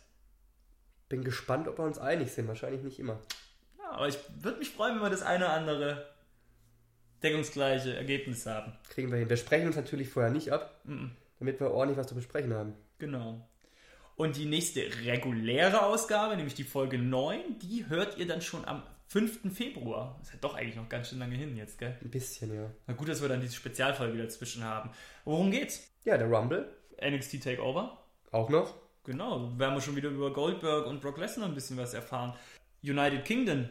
Bin 1.11 1.23
gespannt, 1.25 1.67
ob 1.67 1.77
wir 1.77 1.83
uns 1.83 1.97
einig 1.99 2.31
sind. 2.31 2.47
Wahrscheinlich 2.47 2.83
nicht 2.83 2.97
immer. 2.97 3.19
Ja, 3.77 3.91
aber 3.91 4.07
ich 4.07 4.17
würde 4.39 4.59
mich 4.59 4.69
freuen, 4.69 4.95
wenn 4.95 5.01
wir 5.01 5.09
das 5.09 5.21
eine 5.23 5.43
oder 5.45 5.53
andere 5.53 6.05
deckungsgleiche 7.21 7.95
Ergebnis 7.95 8.45
haben. 8.45 8.73
Kriegen 8.89 9.11
wir 9.11 9.19
hin. 9.19 9.29
Wir 9.29 9.35
sprechen 9.37 9.67
uns 9.67 9.75
natürlich 9.75 10.09
vorher 10.09 10.31
nicht 10.31 10.51
ab, 10.51 10.79
Mhm. 10.85 11.11
damit 11.39 11.59
wir 11.59 11.71
ordentlich 11.71 11.97
was 11.97 12.07
zu 12.07 12.15
besprechen 12.15 12.53
haben. 12.53 12.73
Genau. 12.97 13.47
Und 14.15 14.37
die 14.37 14.45
nächste 14.45 14.81
reguläre 15.05 15.83
Ausgabe, 15.83 16.35
nämlich 16.37 16.53
die 16.55 16.63
Folge 16.63 16.97
9, 16.97 17.59
die 17.59 17.87
hört 17.89 18.17
ihr 18.17 18.27
dann 18.27 18.41
schon 18.41 18.65
am 18.65 18.83
5. 19.07 19.53
Februar. 19.53 20.15
Das 20.19 20.29
ist 20.29 20.33
ja 20.35 20.39
doch 20.41 20.55
eigentlich 20.55 20.75
noch 20.77 20.87
ganz 20.87 21.09
schön 21.09 21.19
lange 21.19 21.35
hin 21.35 21.57
jetzt, 21.57 21.77
gell? 21.77 21.97
Ein 22.01 22.09
bisschen, 22.09 22.53
ja. 22.55 22.71
Na 22.87 22.93
gut, 22.93 23.09
dass 23.09 23.21
wir 23.21 23.27
dann 23.27 23.41
diese 23.41 23.55
Spezialfolge 23.55 24.17
dazwischen 24.17 24.63
haben. 24.63 24.91
Worum 25.25 25.51
geht's? 25.51 25.91
Ja, 26.05 26.17
der 26.17 26.27
Rumble 26.27 26.71
NXT 27.01 27.43
Takeover. 27.43 27.97
auch 28.31 28.49
noch. 28.49 28.75
Genau, 29.11 29.51
werden 29.59 29.75
wir 29.75 29.81
schon 29.81 29.97
wieder 29.97 30.07
über 30.07 30.31
Goldberg 30.31 30.85
und 30.87 31.01
Brock 31.01 31.17
Lesnar 31.17 31.49
ein 31.49 31.53
bisschen 31.53 31.75
was 31.75 31.93
erfahren. 31.93 32.33
United 32.81 33.25
Kingdom 33.25 33.67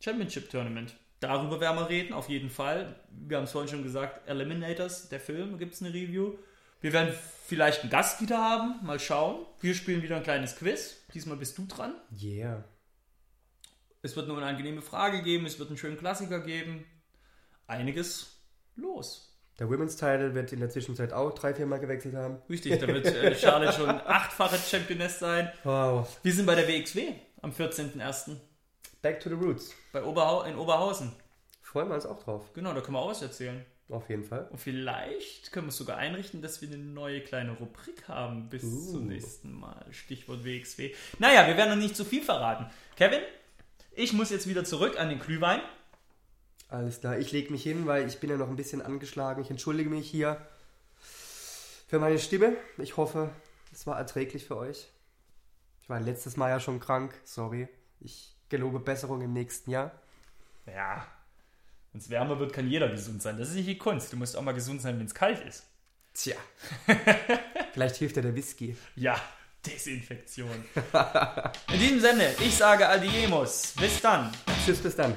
Championship 0.00 0.50
Tournament. 0.50 0.96
Darüber 1.20 1.60
werden 1.60 1.78
wir 1.78 1.88
reden, 1.88 2.12
auf 2.12 2.28
jeden 2.28 2.50
Fall. 2.50 2.96
Wir 3.08 3.36
haben 3.36 3.44
es 3.44 3.52
vorhin 3.52 3.70
schon 3.70 3.84
gesagt, 3.84 4.28
Eliminators, 4.28 5.08
der 5.08 5.20
Film, 5.20 5.58
gibt 5.58 5.74
es 5.74 5.80
eine 5.80 5.94
Review. 5.94 6.38
Wir 6.80 6.92
werden 6.92 7.14
vielleicht 7.46 7.82
einen 7.82 7.90
Gast 7.90 8.20
wieder 8.20 8.38
haben, 8.38 8.84
mal 8.84 8.98
schauen. 8.98 9.46
Wir 9.60 9.76
spielen 9.76 10.02
wieder 10.02 10.16
ein 10.16 10.24
kleines 10.24 10.56
Quiz. 10.56 10.96
Diesmal 11.14 11.36
bist 11.36 11.56
du 11.56 11.66
dran. 11.66 11.94
Yeah. 12.20 12.64
Es 14.02 14.16
wird 14.16 14.26
nur 14.26 14.38
eine 14.38 14.46
angenehme 14.46 14.82
Frage 14.82 15.22
geben, 15.22 15.46
es 15.46 15.60
wird 15.60 15.68
einen 15.68 15.78
schönen 15.78 15.98
Klassiker 15.98 16.40
geben. 16.40 16.84
Einiges 17.68 18.40
los. 18.74 19.29
Der 19.60 19.68
Women's 19.68 19.94
Title 19.96 20.34
wird 20.34 20.52
in 20.54 20.60
der 20.60 20.70
Zwischenzeit 20.70 21.12
auch 21.12 21.34
drei, 21.34 21.52
vier 21.54 21.66
Mal 21.66 21.78
gewechselt 21.78 22.14
haben. 22.14 22.38
Richtig, 22.48 22.80
da 22.80 22.86
wird 22.88 23.04
äh, 23.06 23.34
Charlotte 23.34 23.72
schon 23.76 23.90
achtfache 23.90 24.56
Championess 24.56 25.18
sein. 25.18 25.52
Wow. 25.64 26.08
Wir 26.22 26.32
sind 26.32 26.46
bei 26.46 26.54
der 26.54 26.66
WXW 26.66 27.12
am 27.42 27.50
14.01. 27.50 28.36
Back 29.02 29.20
to 29.20 29.28
the 29.28 29.34
Roots. 29.34 29.74
Bei 29.92 30.02
Oberhau 30.02 30.44
in 30.44 30.56
Oberhausen. 30.56 31.12
Freuen 31.60 31.88
wir 31.88 31.94
uns 31.94 32.06
auch 32.06 32.22
drauf. 32.22 32.54
Genau, 32.54 32.72
da 32.72 32.80
können 32.80 32.94
wir 32.96 33.00
auch 33.00 33.10
was 33.10 33.20
erzählen. 33.20 33.62
Auf 33.90 34.08
jeden 34.08 34.24
Fall. 34.24 34.48
Und 34.50 34.58
vielleicht 34.58 35.52
können 35.52 35.66
wir 35.66 35.70
es 35.70 35.76
sogar 35.76 35.98
einrichten, 35.98 36.40
dass 36.40 36.62
wir 36.62 36.68
eine 36.68 36.78
neue 36.78 37.20
kleine 37.20 37.52
Rubrik 37.52 38.08
haben 38.08 38.48
bis 38.48 38.62
Uh. 38.64 38.92
zum 38.92 39.08
nächsten 39.08 39.52
Mal. 39.52 39.84
Stichwort 39.90 40.42
WXW. 40.42 40.94
Naja, 41.18 41.46
wir 41.46 41.58
werden 41.58 41.70
noch 41.70 41.76
nicht 41.76 41.96
zu 41.96 42.06
viel 42.06 42.22
verraten. 42.22 42.66
Kevin, 42.96 43.20
ich 43.92 44.14
muss 44.14 44.30
jetzt 44.30 44.48
wieder 44.48 44.64
zurück 44.64 44.98
an 44.98 45.10
den 45.10 45.18
Glühwein. 45.18 45.60
Alles 46.70 47.00
klar. 47.00 47.18
Ich 47.18 47.32
lege 47.32 47.50
mich 47.50 47.62
hin, 47.62 47.86
weil 47.86 48.06
ich 48.06 48.20
bin 48.20 48.30
ja 48.30 48.36
noch 48.36 48.48
ein 48.48 48.56
bisschen 48.56 48.80
angeschlagen. 48.80 49.42
Ich 49.42 49.50
entschuldige 49.50 49.90
mich 49.90 50.08
hier 50.08 50.40
für 51.88 51.98
meine 51.98 52.18
Stimme. 52.18 52.56
Ich 52.78 52.96
hoffe, 52.96 53.30
es 53.72 53.86
war 53.86 53.98
erträglich 53.98 54.46
für 54.46 54.56
euch. 54.56 54.88
Ich 55.82 55.90
war 55.90 56.00
letztes 56.00 56.36
Mal 56.36 56.50
ja 56.50 56.60
schon 56.60 56.78
krank. 56.78 57.12
Sorry. 57.24 57.68
Ich 57.98 58.36
gelobe 58.48 58.78
Besserung 58.78 59.20
im 59.20 59.32
nächsten 59.32 59.70
Jahr. 59.70 59.90
Ja, 60.66 61.06
wenn 61.92 62.00
es 62.00 62.08
wärmer 62.08 62.38
wird, 62.38 62.52
kann 62.52 62.68
jeder 62.68 62.88
gesund 62.88 63.20
sein. 63.20 63.36
Das 63.38 63.48
ist 63.48 63.56
nicht 63.56 63.68
die 63.68 63.78
Kunst. 63.78 64.12
Du 64.12 64.16
musst 64.16 64.36
auch 64.36 64.42
mal 64.42 64.52
gesund 64.52 64.80
sein, 64.80 64.98
wenn 64.98 65.06
es 65.06 65.14
kalt 65.14 65.44
ist. 65.44 65.66
Tja. 66.14 66.36
Vielleicht 67.72 67.96
hilft 67.96 68.16
ja 68.16 68.22
der 68.22 68.34
Whisky. 68.34 68.76
Ja, 68.94 69.20
Desinfektion. 69.66 70.64
In 71.72 71.80
diesem 71.80 72.00
Sinne, 72.00 72.34
ich 72.40 72.56
sage 72.56 72.88
Adiemos. 72.88 73.74
Bis 73.78 74.00
dann. 74.00 74.30
Tschüss, 74.64 74.78
bis 74.78 74.94
dann. 74.94 75.14